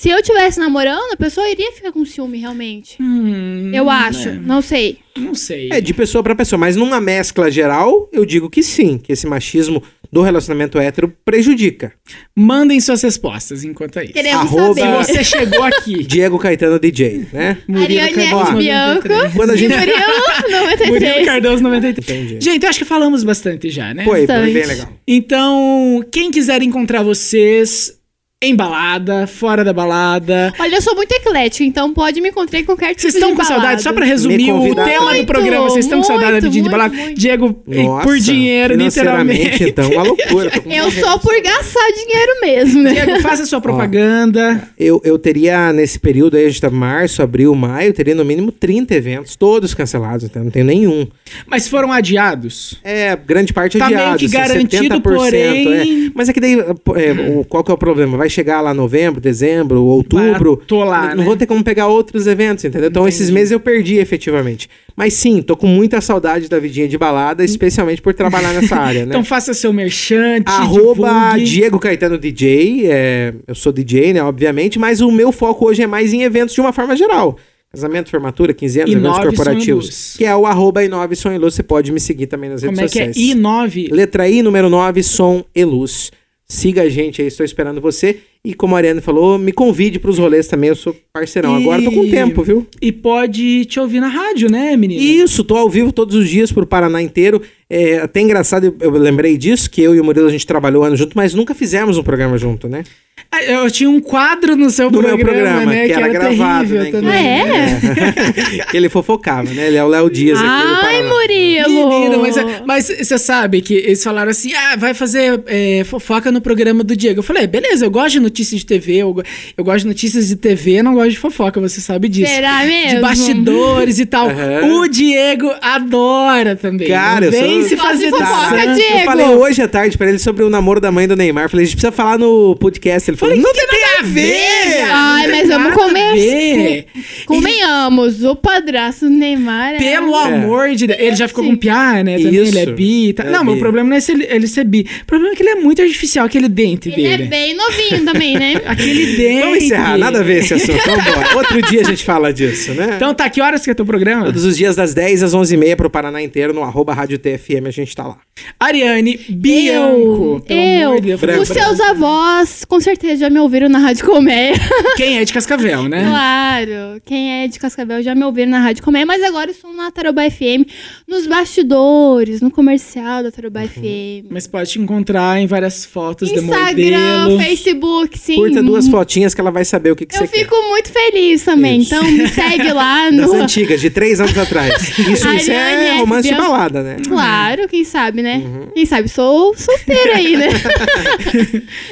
Se 0.00 0.08
eu 0.10 0.22
tivesse 0.22 0.60
namorando, 0.60 1.12
a 1.12 1.16
pessoa 1.16 1.48
iria 1.50 1.72
ficar 1.72 1.90
com 1.90 2.04
ciúme, 2.04 2.38
realmente. 2.38 2.96
Hum, 3.02 3.72
Eu 3.74 3.90
acho. 3.90 4.28
é, 4.28 4.32
Não 4.34 4.62
sei. 4.62 4.98
não 5.16 5.34
sei. 5.34 5.70
É 5.72 5.80
de 5.80 5.92
pessoa 5.92 6.22
pra 6.22 6.36
pessoa, 6.36 6.56
mas 6.56 6.76
numa 6.76 7.00
mescla 7.00 7.50
geral, 7.50 8.08
eu 8.12 8.24
digo 8.24 8.48
que 8.48 8.62
sim, 8.62 8.96
que 8.96 9.12
esse 9.12 9.26
machismo 9.26 9.82
do 10.12 10.22
relacionamento 10.22 10.78
hétero 10.78 11.12
prejudica. 11.24 11.92
Mandem 12.36 12.80
suas 12.80 13.02
respostas 13.02 13.64
enquanto 13.64 13.98
é 13.98 14.04
isso. 14.04 14.12
Queremos 14.12 14.46
Arroba- 14.46 14.74
Se 14.74 14.80
saber. 14.80 15.04
você 15.04 15.24
chegou 15.24 15.62
aqui. 15.64 16.04
Diego 16.06 16.38
Caetano 16.38 16.78
DJ, 16.78 17.26
né? 17.32 17.58
Ariane 17.74 18.12
Cardoso. 18.14 18.56
Bianco. 18.56 19.08
93. 19.08 19.34
Quando 19.34 19.50
a 19.50 19.56
gente. 19.56 19.74
Murilo, 19.76 19.98
Murilo 19.98 20.60
93. 20.62 21.26
Cardoso 21.26 21.62
93. 21.64 22.08
Entendi. 22.08 22.44
Gente, 22.44 22.62
eu 22.62 22.68
acho 22.70 22.78
que 22.78 22.84
falamos 22.84 23.24
bastante 23.24 23.68
já, 23.68 23.92
né? 23.92 24.04
Foi, 24.04 24.18
foi 24.18 24.26
Bastante. 24.28 24.52
bem 24.54 24.64
legal. 24.66 24.88
Então, 25.08 26.04
quem 26.12 26.30
quiser 26.30 26.62
encontrar 26.62 27.02
vocês 27.02 27.97
em 28.40 28.54
balada, 28.54 29.26
fora 29.26 29.64
da 29.64 29.72
balada. 29.72 30.52
Olha, 30.60 30.76
eu 30.76 30.80
sou 30.80 30.94
muito 30.94 31.10
eclético, 31.10 31.64
então 31.64 31.92
pode 31.92 32.20
me 32.20 32.28
encontrar 32.28 32.60
em 32.60 32.64
qualquer 32.64 32.90
tipo 32.90 33.00
Vocês 33.00 33.14
de 33.14 33.18
estão 33.18 33.30
com 33.34 33.42
balada. 33.42 33.54
saudade? 33.60 33.82
Só 33.82 33.92
pra 33.92 34.04
resumir 34.04 34.52
o 34.52 34.74
tema 34.76 35.12
do 35.16 35.26
programa, 35.26 35.64
vocês 35.68 35.84
estão 35.86 35.98
com 35.98 36.04
saudade 36.04 36.48
de 36.48 36.62
balada? 36.62 36.94
muito. 36.94 37.18
Diego, 37.18 37.60
eh, 37.68 37.82
Nossa, 37.82 38.04
por 38.06 38.16
dinheiro, 38.16 38.76
literalmente. 38.76 39.64
então, 39.64 39.90
uma 39.90 40.04
loucura. 40.04 40.52
Eu 40.66 40.88
sou 40.92 41.18
por 41.18 41.34
gastar 41.42 41.88
dinheiro 41.96 42.40
mesmo, 42.40 42.82
né? 42.84 42.92
Diego, 42.92 43.20
faça 43.22 43.44
sua 43.44 43.58
propaganda. 43.60 44.68
Eu, 44.78 45.00
eu 45.04 45.18
teria, 45.18 45.72
nesse 45.72 45.98
período 45.98 46.36
aí, 46.36 46.44
a 46.46 46.48
gente 46.48 46.60
tá 46.60 46.70
março, 46.70 47.20
abril, 47.20 47.52
maio, 47.56 47.92
teria 47.92 48.14
no 48.14 48.24
mínimo 48.24 48.52
30 48.52 48.94
eventos, 48.94 49.34
todos 49.34 49.74
cancelados, 49.74 50.24
então 50.24 50.44
não 50.44 50.50
tenho 50.52 50.64
nenhum. 50.64 51.08
Mas 51.44 51.66
foram 51.66 51.90
adiados. 51.92 52.78
É, 52.84 53.16
grande 53.16 53.52
parte 53.52 53.78
Tá 53.78 53.86
meio 53.88 53.98
adiado. 53.98 54.18
que 54.20 54.26
assim, 54.26 54.36
garantido, 54.36 54.94
70%, 54.94 55.02
porém- 55.02 56.06
é. 56.06 56.10
Mas 56.14 56.28
é 56.28 56.32
que 56.32 56.38
daí, 56.40 56.54
é, 56.60 57.44
qual 57.48 57.64
que 57.64 57.70
é 57.72 57.74
o 57.74 57.78
problema? 57.78 58.16
Vai 58.16 58.27
chegar 58.28 58.60
lá 58.60 58.72
novembro, 58.74 59.20
dezembro, 59.20 59.82
outubro, 59.82 60.56
Vai 60.56 60.64
atolar, 60.64 61.08
não 61.10 61.16
né? 61.18 61.24
vou 61.24 61.36
ter 61.36 61.46
como 61.46 61.62
pegar 61.62 61.86
outros 61.88 62.26
eventos, 62.26 62.64
entendeu? 62.64 62.88
Então 62.88 63.06
esses 63.06 63.22
Entendi. 63.22 63.34
meses 63.34 63.52
eu 63.52 63.60
perdi 63.60 63.96
efetivamente. 63.96 64.68
Mas 64.96 65.14
sim, 65.14 65.40
tô 65.42 65.56
com 65.56 65.66
muita 65.66 66.00
saudade 66.00 66.48
da 66.48 66.58
vidinha 66.58 66.88
de 66.88 66.98
balada, 66.98 67.44
especialmente 67.44 68.02
por 68.02 68.12
trabalhar 68.14 68.52
nessa 68.52 68.74
área, 68.80 69.00
né? 69.06 69.10
Então 69.10 69.24
faça 69.24 69.54
seu 69.54 69.72
merchante, 69.72 70.48
Arroba 70.50 71.08
divulgue. 71.34 71.44
Diego 71.44 71.78
Caetano 71.78 72.18
DJ, 72.18 72.86
é, 72.86 73.34
eu 73.46 73.54
sou 73.54 73.72
DJ, 73.72 74.12
né, 74.12 74.22
obviamente, 74.22 74.78
mas 74.78 75.00
o 75.00 75.10
meu 75.10 75.30
foco 75.30 75.66
hoje 75.68 75.82
é 75.82 75.86
mais 75.86 76.12
em 76.12 76.22
eventos 76.22 76.54
de 76.54 76.60
uma 76.60 76.72
forma 76.72 76.96
geral. 76.96 77.38
Casamento, 77.70 78.08
formatura, 78.10 78.54
15 78.54 78.80
anos, 78.80 78.92
Inove 78.92 79.06
eventos 79.08 79.36
corporativos. 79.36 80.14
Que 80.16 80.24
é 80.24 80.34
o 80.34 80.46
arroba 80.46 80.82
Inove 80.82 81.14
Som 81.14 81.32
e 81.32 81.38
Luz, 81.38 81.54
você 81.54 81.62
pode 81.62 81.92
me 81.92 82.00
seguir 82.00 82.26
também 82.26 82.48
nas 82.48 82.62
redes 82.62 82.74
Como 82.74 82.86
é 82.86 82.90
que 82.90 82.98
é? 82.98 83.12
sociais. 83.12 83.36
I9. 83.36 83.92
Letra 83.92 84.26
I, 84.26 84.42
número 84.42 84.70
9, 84.70 85.02
Som 85.02 85.44
e 85.54 85.64
Luz. 85.64 86.10
Siga 86.50 86.82
a 86.82 86.88
gente 86.88 87.20
aí, 87.20 87.28
estou 87.28 87.44
esperando 87.44 87.78
você. 87.78 88.20
E 88.42 88.54
como 88.54 88.74
a 88.74 88.78
Ariane 88.78 89.02
falou, 89.02 89.36
me 89.36 89.52
convide 89.52 89.98
para 89.98 90.10
os 90.10 90.16
rolês 90.18 90.46
também, 90.46 90.68
eu 90.70 90.76
sou 90.76 90.96
parceirão. 91.12 91.58
E- 91.58 91.62
Agora 91.62 91.82
tô 91.82 91.92
com 91.92 92.08
tempo, 92.08 92.42
viu? 92.42 92.66
E 92.80 92.90
pode 92.90 93.66
te 93.66 93.78
ouvir 93.78 94.00
na 94.00 94.08
rádio, 94.08 94.50
né, 94.50 94.74
menino? 94.74 94.98
Isso, 95.02 95.44
tô 95.44 95.56
ao 95.56 95.68
vivo 95.68 95.92
todos 95.92 96.14
os 96.16 96.26
dias 96.28 96.50
pro 96.50 96.64
Paraná 96.66 97.02
inteiro. 97.02 97.42
É 97.68 97.98
até 97.98 98.22
engraçado, 98.22 98.64
eu, 98.64 98.76
eu 98.80 98.90
lembrei 98.92 99.36
disso, 99.36 99.70
que 99.70 99.82
eu 99.82 99.94
e 99.94 100.00
o 100.00 100.04
Murilo 100.04 100.26
a 100.26 100.30
gente 100.30 100.46
trabalhou 100.46 100.84
ano 100.84 100.96
junto, 100.96 101.14
mas 101.16 101.34
nunca 101.34 101.54
fizemos 101.54 101.98
um 101.98 102.02
programa 102.02 102.38
junto, 102.38 102.66
né? 102.66 102.82
Ah, 103.30 103.42
Eu 103.44 103.70
tinha 103.70 103.90
um 103.90 104.00
quadro 104.00 104.56
no 104.56 104.70
seu 104.70 104.86
No 104.90 104.92
programa, 105.02 105.16
meu 105.18 105.26
programa, 105.26 105.64
né? 105.66 105.86
que 105.86 105.92
era 105.92 106.08
gravado, 106.08 106.66
terrível 106.66 106.82
né, 106.84 106.90
também. 106.90 107.10
Ah, 107.12 107.18
é? 107.20 108.60
É. 108.60 108.64
que 108.70 108.76
ele 108.76 108.88
fofocava, 108.88 109.52
né? 109.52 109.66
Ele 109.66 109.76
é 109.76 109.84
o 109.84 109.88
Léo 109.88 110.08
Dias 110.10 110.38
aqui 110.38 110.46
Ai. 110.48 111.02
Murilo! 111.02 111.88
Menino, 111.90 112.20
mas, 112.22 112.36
é- 112.38 112.62
mas 112.66 112.84
você 112.86 113.18
sabe 113.18 113.60
que 113.60 113.74
eles 113.74 114.02
falaram 114.02 114.30
assim: 114.30 114.52
ah, 114.54 114.76
vai 114.76 114.94
fazer 114.94 115.42
é, 115.46 115.82
fofoca 115.84 116.32
no 116.32 116.40
programa 116.40 116.82
do 116.82 116.96
Diego. 116.96 117.18
Eu 117.18 117.22
falei, 117.22 117.46
beleza, 117.46 117.84
eu 117.84 117.90
gosto 117.90 118.12
de 118.12 118.20
notícias 118.20 118.60
de 118.60 118.66
TV, 118.66 118.96
eu, 118.96 119.22
eu 119.58 119.62
gosto 119.64 119.80
de 119.80 119.88
notícias 119.88 120.28
de 120.28 120.36
TV, 120.36 120.82
não 120.82 120.94
gosto 120.94 121.10
de 121.10 121.18
fofoca, 121.18 121.60
você 121.60 121.82
sabe 121.82 122.08
disso. 122.08 122.32
Será 122.32 122.64
mesmo? 122.64 122.94
De 122.96 123.00
bastidores 123.00 123.98
e 123.98 124.06
tal. 124.06 124.30
Aham. 124.38 124.78
O 124.80 124.88
Diego 124.88 125.52
adora 125.60 126.56
também. 126.56 126.88
Cara, 126.88 127.20
Não 127.20 127.26
eu 127.26 127.30
vem 127.42 127.60
sou- 127.60 127.68
se 127.68 127.76
fazer 127.76 128.08
fofoca. 128.08 128.56
Diego. 128.74 128.98
Eu 129.00 129.04
falei 129.04 129.26
hoje 129.26 129.60
à 129.60 129.68
tarde 129.68 129.98
pra 129.98 130.08
ele 130.08 130.18
sobre 130.18 130.42
o 130.44 130.48
namoro 130.48 130.80
da 130.80 130.90
mãe 130.90 131.06
do 131.06 131.14
Neymar. 131.14 131.50
Falei, 131.50 131.64
a 131.64 131.66
gente 131.66 131.76
precisa 131.76 131.92
falar 131.92 132.18
no 132.18 132.56
podcast. 132.56 133.10
Ele 133.10 133.17
falou, 133.18 133.36
não 133.36 133.52
tem 133.52 133.66
nada 133.66 133.98
a 133.98 134.02
ver. 134.02 134.82
Ai, 134.90 135.26
mas 135.28 135.48
vamos 135.48 135.74
comer. 135.74 136.14
ver. 136.14 136.86
Convenhamos, 137.26 138.22
o 138.24 138.34
padrasto 138.36 139.08
do 139.08 139.10
Neymar 139.10 139.74
é... 139.74 139.78
Pelo 139.78 140.14
amor 140.14 140.74
de 140.74 140.86
Deus. 140.86 140.98
Ele 141.00 141.16
já 141.16 141.28
ficou 141.28 141.44
com 141.44 141.56
piar, 141.56 142.04
né? 142.04 142.16
Também 142.18 142.40
Isso. 142.40 142.56
ele 142.56 142.58
é 142.58 142.72
bi. 142.72 143.08
e 143.08 143.12
tal. 143.12 143.26
É 143.26 143.30
não, 143.30 143.44
mas 143.44 143.54
bi. 143.54 143.58
o 143.58 143.62
problema 143.62 143.90
não 143.90 143.96
é 143.96 144.00
se 144.00 144.12
ele, 144.12 144.26
ele 144.28 144.46
ser 144.46 144.64
bi. 144.64 144.86
O 145.02 145.06
problema 145.06 145.32
é 145.32 145.36
que 145.36 145.42
ele 145.42 145.50
é 145.50 145.54
muito 145.56 145.82
artificial, 145.82 146.26
aquele 146.26 146.48
dente 146.48 146.88
Ele 146.88 147.06
é 147.06 147.16
dele. 147.16 147.28
bem 147.28 147.54
novinho 147.54 148.04
também, 148.04 148.38
né? 148.38 148.60
Aquele 148.66 149.16
dente. 149.16 149.40
Vamos 149.40 149.64
encerrar, 149.64 149.98
nada 149.98 150.20
a 150.20 150.22
ver 150.22 150.38
esse 150.38 150.54
assunto. 150.54 150.78
Vambora. 150.84 151.36
Outro 151.36 151.62
dia 151.62 151.80
a 151.80 151.84
gente 151.84 152.04
fala 152.04 152.32
disso, 152.32 152.72
né? 152.72 152.94
Então 152.96 153.14
tá, 153.14 153.28
que 153.28 153.40
horas 153.40 153.64
que 153.64 153.70
é 153.70 153.74
teu 153.74 153.86
programa? 153.86 154.26
Todos 154.26 154.44
os 154.44 154.56
dias 154.56 154.76
das 154.76 154.94
10 154.94 155.22
às 155.22 155.34
11h30 155.34 155.76
pro 155.76 155.90
Paraná 155.90 156.22
inteiro, 156.22 156.52
no 156.52 156.62
arroba 156.62 156.92
Rádio 156.94 157.18
TFM, 157.18 157.66
a 157.66 157.70
gente 157.70 157.94
tá 157.94 158.06
lá. 158.06 158.18
Ariane 158.58 159.18
Bianco. 159.28 160.42
Eu, 160.48 160.94
eu. 160.94 161.00
de 161.00 161.16
Deus. 161.16 161.40
Os 161.40 161.48
seus 161.48 161.80
avós, 161.80 162.64
com 162.64 162.80
certeza, 162.80 163.07
já 163.16 163.30
me 163.30 163.38
ouviram 163.40 163.68
na 163.68 163.78
Rádio 163.78 164.04
Colmeia. 164.06 164.52
Quem 164.96 165.18
é 165.18 165.24
de 165.24 165.32
Cascavel, 165.32 165.84
né? 165.88 166.04
Claro, 166.08 167.00
quem 167.04 167.42
é 167.44 167.48
de 167.48 167.58
Cascavel 167.58 168.02
já 168.02 168.14
me 168.14 168.24
ouviram 168.24 168.50
na 168.50 168.60
Rádio 168.60 168.82
Colmeia, 168.82 169.06
mas 169.06 169.22
agora 169.22 169.50
eu 169.50 169.54
estou 169.54 169.72
na 169.72 169.90
Tarobá 169.90 170.28
FM, 170.28 170.66
nos 171.06 171.26
bastidores, 171.26 172.40
no 172.40 172.50
comercial 172.50 173.22
da 173.22 173.30
Tarobá 173.30 173.60
Uhum. 173.60 173.68
FM. 173.68 174.26
Mas 174.30 174.46
pode 174.46 174.70
te 174.70 174.78
encontrar 174.78 175.40
em 175.40 175.46
várias 175.46 175.84
fotos 175.84 176.28
de 176.30 176.38
Instagram, 176.38 177.24
modelo. 177.24 177.40
Facebook, 177.40 178.18
sim. 178.18 178.36
Curta 178.36 178.62
duas 178.62 178.88
fotinhas 178.88 179.34
que 179.34 179.40
ela 179.40 179.50
vai 179.50 179.64
saber 179.64 179.90
o 179.92 179.96
que, 179.96 180.06
que 180.06 180.14
Eu 180.14 180.20
você 180.20 180.28
quer. 180.28 180.38
fico 180.40 180.56
muito 180.68 180.90
feliz 180.92 181.44
também, 181.44 181.80
Isso. 181.80 181.94
então 181.94 182.10
me 182.10 182.26
segue 182.28 182.72
lá 182.72 183.10
no... 183.12 183.18
Das 183.18 183.32
antigas, 183.42 183.80
de 183.80 183.90
três 183.90 184.20
anos 184.20 184.36
atrás. 184.36 184.98
Isso, 184.98 185.28
isso 185.34 185.50
é 185.52 185.98
romance 185.98 186.28
de 186.28 186.34
balada, 186.34 186.82
né? 186.82 186.96
Claro, 187.06 187.68
quem 187.68 187.84
sabe, 187.84 188.22
né? 188.22 188.42
Uhum. 188.44 188.66
Quem 188.74 188.86
sabe, 188.86 189.08
sou 189.08 189.54
solteira 189.56 190.16
aí, 190.16 190.36
né? 190.36 190.48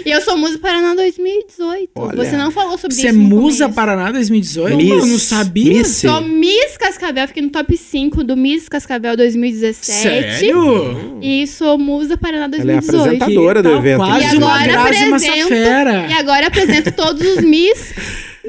e 0.04 0.10
eu 0.10 0.20
sou 0.20 0.36
Musa 0.36 0.58
Paraná 0.58 0.94
2018. 1.06 1.90
Olha. 1.94 2.16
Você 2.24 2.36
não 2.36 2.50
falou 2.50 2.76
sobre 2.76 2.96
Você 2.96 3.06
é 3.06 3.10
isso 3.10 3.18
Musa. 3.18 3.68
Paraná 3.68 4.10
2018? 4.12 4.76
Miss. 4.76 4.90
Eu 4.90 5.06
não 5.06 5.18
sabia. 5.18 5.78
Miss. 5.78 5.96
Sou 5.98 6.20
Miss 6.20 6.76
Cascavel, 6.78 7.28
fiquei 7.28 7.42
no 7.42 7.50
top 7.50 7.76
5 7.76 8.24
do 8.24 8.36
Miss 8.36 8.68
Cascavel 8.68 9.16
2017. 9.16 9.82
Sério? 9.82 11.18
E 11.22 11.46
sou 11.46 11.78
Musa 11.78 12.16
Paraná 12.16 12.44
Ela 12.44 12.72
é 12.72 12.80
2018. 12.80 13.02
apresentadora 13.02 13.62
do 13.62 13.68
Tal 13.70 13.78
evento. 13.78 13.96
Quase 13.98 14.34
E 14.34 14.38
uma 14.38 14.54
agora 14.54 14.82
apresento-. 14.82 15.54
E 15.54 16.12
agora 16.12 16.46
apresento 16.48 16.92
todos 16.92 17.26
os 17.26 17.42
Miss 17.42 17.94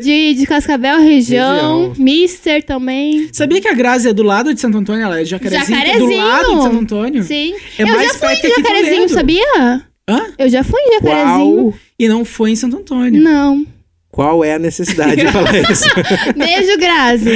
de, 0.01 0.33
de 0.35 0.45
Cascavel, 0.45 0.99
região, 1.01 1.89
Região. 1.89 1.93
Mister 1.97 2.63
também. 2.63 3.29
Sabia 3.31 3.59
que 3.61 3.67
a 3.67 3.73
Grazi 3.73 4.09
é 4.09 4.13
do 4.13 4.23
lado 4.23 4.53
de 4.53 4.59
Santo 4.61 4.77
Antônio? 4.77 5.03
Ela 5.03 5.19
é 5.19 5.23
de 5.23 5.29
Jacarezinho, 5.29 5.77
é 5.77 5.81
do 5.83 5.85
Jacarezinho. 5.85 6.17
lado 6.17 6.55
de 6.55 6.63
Santo 6.63 6.77
Antônio. 6.77 7.23
Sim. 7.23 7.53
É 7.77 7.83
eu 7.83 7.87
mais 7.87 8.07
já 8.07 8.13
fui 8.13 8.35
de 8.35 8.49
Jacarezinho, 8.49 9.09
sabia? 9.09 9.86
Hã? 10.09 10.33
Eu 10.37 10.49
já 10.49 10.63
fui 10.63 10.79
em 10.81 10.93
Jacarezinho. 10.93 11.73
E 11.99 12.07
não 12.07 12.23
foi 12.23 12.51
em 12.51 12.55
Santo 12.55 12.77
Antônio. 12.77 13.21
Não. 13.21 13.65
qual 14.09 14.43
é 14.43 14.53
a 14.55 14.59
necessidade 14.59 15.15
de 15.17 15.31
falar 15.31 15.53
isso? 15.69 15.83
Beijo, 16.35 16.77
Grazi. 16.79 17.29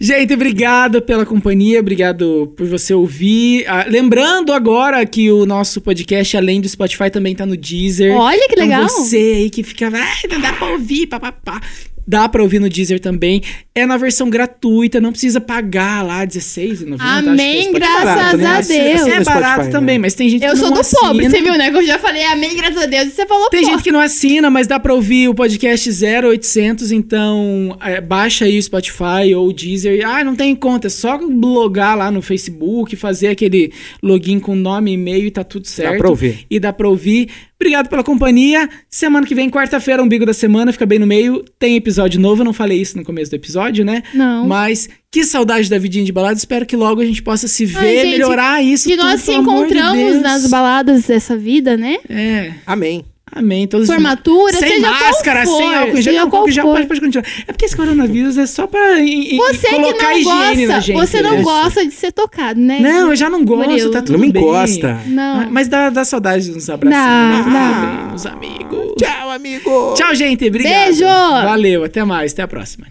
Gente, 0.00 0.34
obrigado 0.34 1.00
pela 1.02 1.24
companhia, 1.24 1.78
obrigado 1.78 2.52
por 2.56 2.66
você 2.66 2.92
ouvir. 2.94 3.64
Ah, 3.68 3.84
lembrando 3.88 4.52
agora 4.52 5.04
que 5.06 5.30
o 5.30 5.46
nosso 5.46 5.80
podcast, 5.80 6.36
além 6.36 6.60
do 6.60 6.68
Spotify, 6.68 7.08
também 7.10 7.34
tá 7.36 7.46
no 7.46 7.56
Deezer. 7.56 8.12
Olha 8.16 8.48
que 8.48 8.54
Então 8.54 8.64
legal. 8.64 8.88
você 8.88 9.16
aí 9.16 9.50
que 9.50 9.62
fica, 9.62 9.88
"Ai, 9.92 10.28
não 10.30 10.40
dá 10.40 10.52
pra 10.54 10.68
ouvir, 10.72 11.06
papapá. 11.06 11.60
Dá 12.06 12.28
pra 12.28 12.42
ouvir 12.42 12.60
no 12.60 12.68
Deezer 12.68 13.00
também. 13.00 13.42
É 13.74 13.84
na 13.84 13.96
versão 13.96 14.30
gratuita, 14.30 15.00
não 15.00 15.10
precisa 15.10 15.40
pagar 15.40 16.02
lá 16.04 16.20
R$16,90. 16.20 16.96
Amém, 17.00 17.58
acho 17.60 17.70
que 17.70 17.76
é 17.76 17.78
graças 17.78 18.04
barato, 18.04 18.36
né? 18.36 18.46
a 18.46 18.52
Deus. 18.60 19.00
assim 19.00 19.10
é 19.10 19.24
barato 19.24 19.52
Spotify, 19.54 19.72
também, 19.72 19.98
né? 19.98 20.02
mas 20.02 20.14
tem 20.14 20.28
gente 20.30 20.44
Eu 20.44 20.52
que 20.52 20.56
sou 20.58 20.70
não 20.70 20.80
do 20.80 20.88
pobre, 20.88 21.26
assina. 21.26 21.30
você 21.30 21.42
viu, 21.42 21.58
né? 21.58 21.70
Que 21.70 21.76
eu 21.76 21.86
já 21.86 21.98
falei 21.98 22.24
amém, 22.24 22.56
graças 22.56 22.82
a 22.82 22.86
Deus. 22.86 23.08
E 23.08 23.10
você 23.10 23.26
falou 23.26 23.50
Tem 23.50 23.62
pô. 23.62 23.70
gente 23.70 23.82
que 23.82 23.92
não 23.92 24.00
assina, 24.00 24.48
mas 24.48 24.66
dá 24.66 24.78
pra 24.78 24.94
ouvir 24.94 25.28
o 25.28 25.34
podcast 25.34 25.90
0800, 25.90 26.92
então 26.92 27.76
é, 27.82 28.00
baixa 28.00 28.44
aí 28.44 28.58
o 28.58 28.62
Spotify 28.62 29.34
ou 29.36 29.48
o 29.48 29.52
Deezer. 29.52 30.06
Ah, 30.08 30.22
não 30.24 30.34
tem 30.36 30.54
conta, 30.54 30.86
é 30.86 30.90
só 30.90 31.18
blogar 31.18 31.96
lá 31.96 32.10
no 32.10 32.22
Facebook, 32.22 32.94
fazer 32.96 33.28
aquele 33.28 33.72
login 34.02 34.38
com 34.38 34.54
nome, 34.54 34.92
e-mail 34.92 35.26
e 35.26 35.30
tá 35.30 35.44
tudo 35.44 35.66
certo. 35.66 35.98
pra 35.98 36.08
ouvir. 36.08 36.46
E 36.50 36.58
dá 36.60 36.72
pra 36.72 36.88
ouvir. 36.88 37.28
Obrigado 37.58 37.88
pela 37.88 38.04
companhia. 38.04 38.68
Semana 38.88 39.26
que 39.26 39.34
vem, 39.34 39.48
quarta-feira, 39.50 40.02
umbigo 40.02 40.26
da 40.26 40.34
semana, 40.34 40.72
fica 40.72 40.84
bem 40.84 40.98
no 40.98 41.06
meio. 41.06 41.42
Tem 41.58 41.74
episódio 41.76 42.20
novo, 42.20 42.42
eu 42.42 42.44
não 42.44 42.52
falei 42.52 42.80
isso 42.80 42.96
no 42.98 43.04
começo 43.04 43.30
do 43.30 43.34
episódio, 43.34 43.84
né? 43.84 44.02
Não. 44.12 44.46
Mas 44.46 44.88
que 45.10 45.24
saudade 45.24 45.70
da 45.70 45.78
vidinha 45.78 46.04
de 46.04 46.12
balada. 46.12 46.36
Espero 46.36 46.66
que 46.66 46.76
logo 46.76 47.00
a 47.00 47.04
gente 47.04 47.22
possa 47.22 47.48
se 47.48 47.64
ver, 47.64 47.78
Ai, 47.78 47.96
gente, 47.96 48.10
melhorar 48.10 48.62
isso. 48.62 48.86
Que 48.88 48.96
tudo, 48.96 49.06
nós 49.06 49.20
se 49.22 49.32
de 49.32 49.38
encontramos 49.38 50.12
Deus. 50.12 50.22
nas 50.22 50.46
baladas 50.48 51.06
dessa 51.06 51.36
vida, 51.36 51.76
né? 51.76 51.96
É. 52.08 52.52
Amém. 52.66 53.04
Amém. 53.36 53.66
Todos 53.68 53.86
Formatura, 53.86 54.52
sem 54.54 54.68
seja 54.68 54.90
máscara, 54.90 55.44
qual 55.44 55.56
for, 55.58 55.62
sem 55.62 55.74
álcool 55.78 56.12
Não, 56.12 56.30
qual 56.30 56.48
for. 56.48 56.62
pode, 56.74 56.86
pode 56.86 57.00
continuar. 57.00 57.26
É 57.46 57.52
porque 57.52 57.66
esse 57.66 57.76
coronavírus 57.76 58.38
é 58.38 58.46
só 58.46 58.66
pra 58.66 59.00
em- 59.00 59.36
Você 59.36 59.68
que 59.68 59.74
colocar 59.74 60.10
não 60.10 60.18
higiene 60.18 60.66
na 60.66 60.74
gosta, 60.76 60.80
gente. 60.80 60.96
você 60.96 61.22
não 61.22 61.42
gosta 61.42 61.84
de 61.86 61.92
ser 61.92 62.12
tocado, 62.12 62.58
né? 62.60 62.78
Não, 62.80 63.10
eu 63.10 63.16
já 63.16 63.28
não 63.28 63.44
gosto, 63.44 63.68
Murilo. 63.70 63.90
tá 63.90 64.00
tudo 64.00 64.12
Não 64.12 64.18
me 64.20 64.32
bem. 64.32 64.42
encosta. 64.42 65.00
Não. 65.06 65.50
Mas 65.50 65.68
dá, 65.68 65.90
dá 65.90 66.04
saudade 66.04 66.44
de 66.50 66.56
uns 66.56 66.68
abracinhos, 66.70 67.46
Não, 67.46 67.50
né? 67.52 68.06
Não. 68.08 68.14
Os 68.14 68.24
amigos. 68.26 68.94
Tchau, 68.98 69.30
amigo! 69.30 69.94
Tchau, 69.96 70.14
gente. 70.14 70.46
Obrigado. 70.46 70.72
Beijo. 70.86 71.04
Valeu, 71.04 71.84
até 71.84 72.02
mais. 72.04 72.32
Até 72.32 72.42
a 72.42 72.48
próxima. 72.48 72.86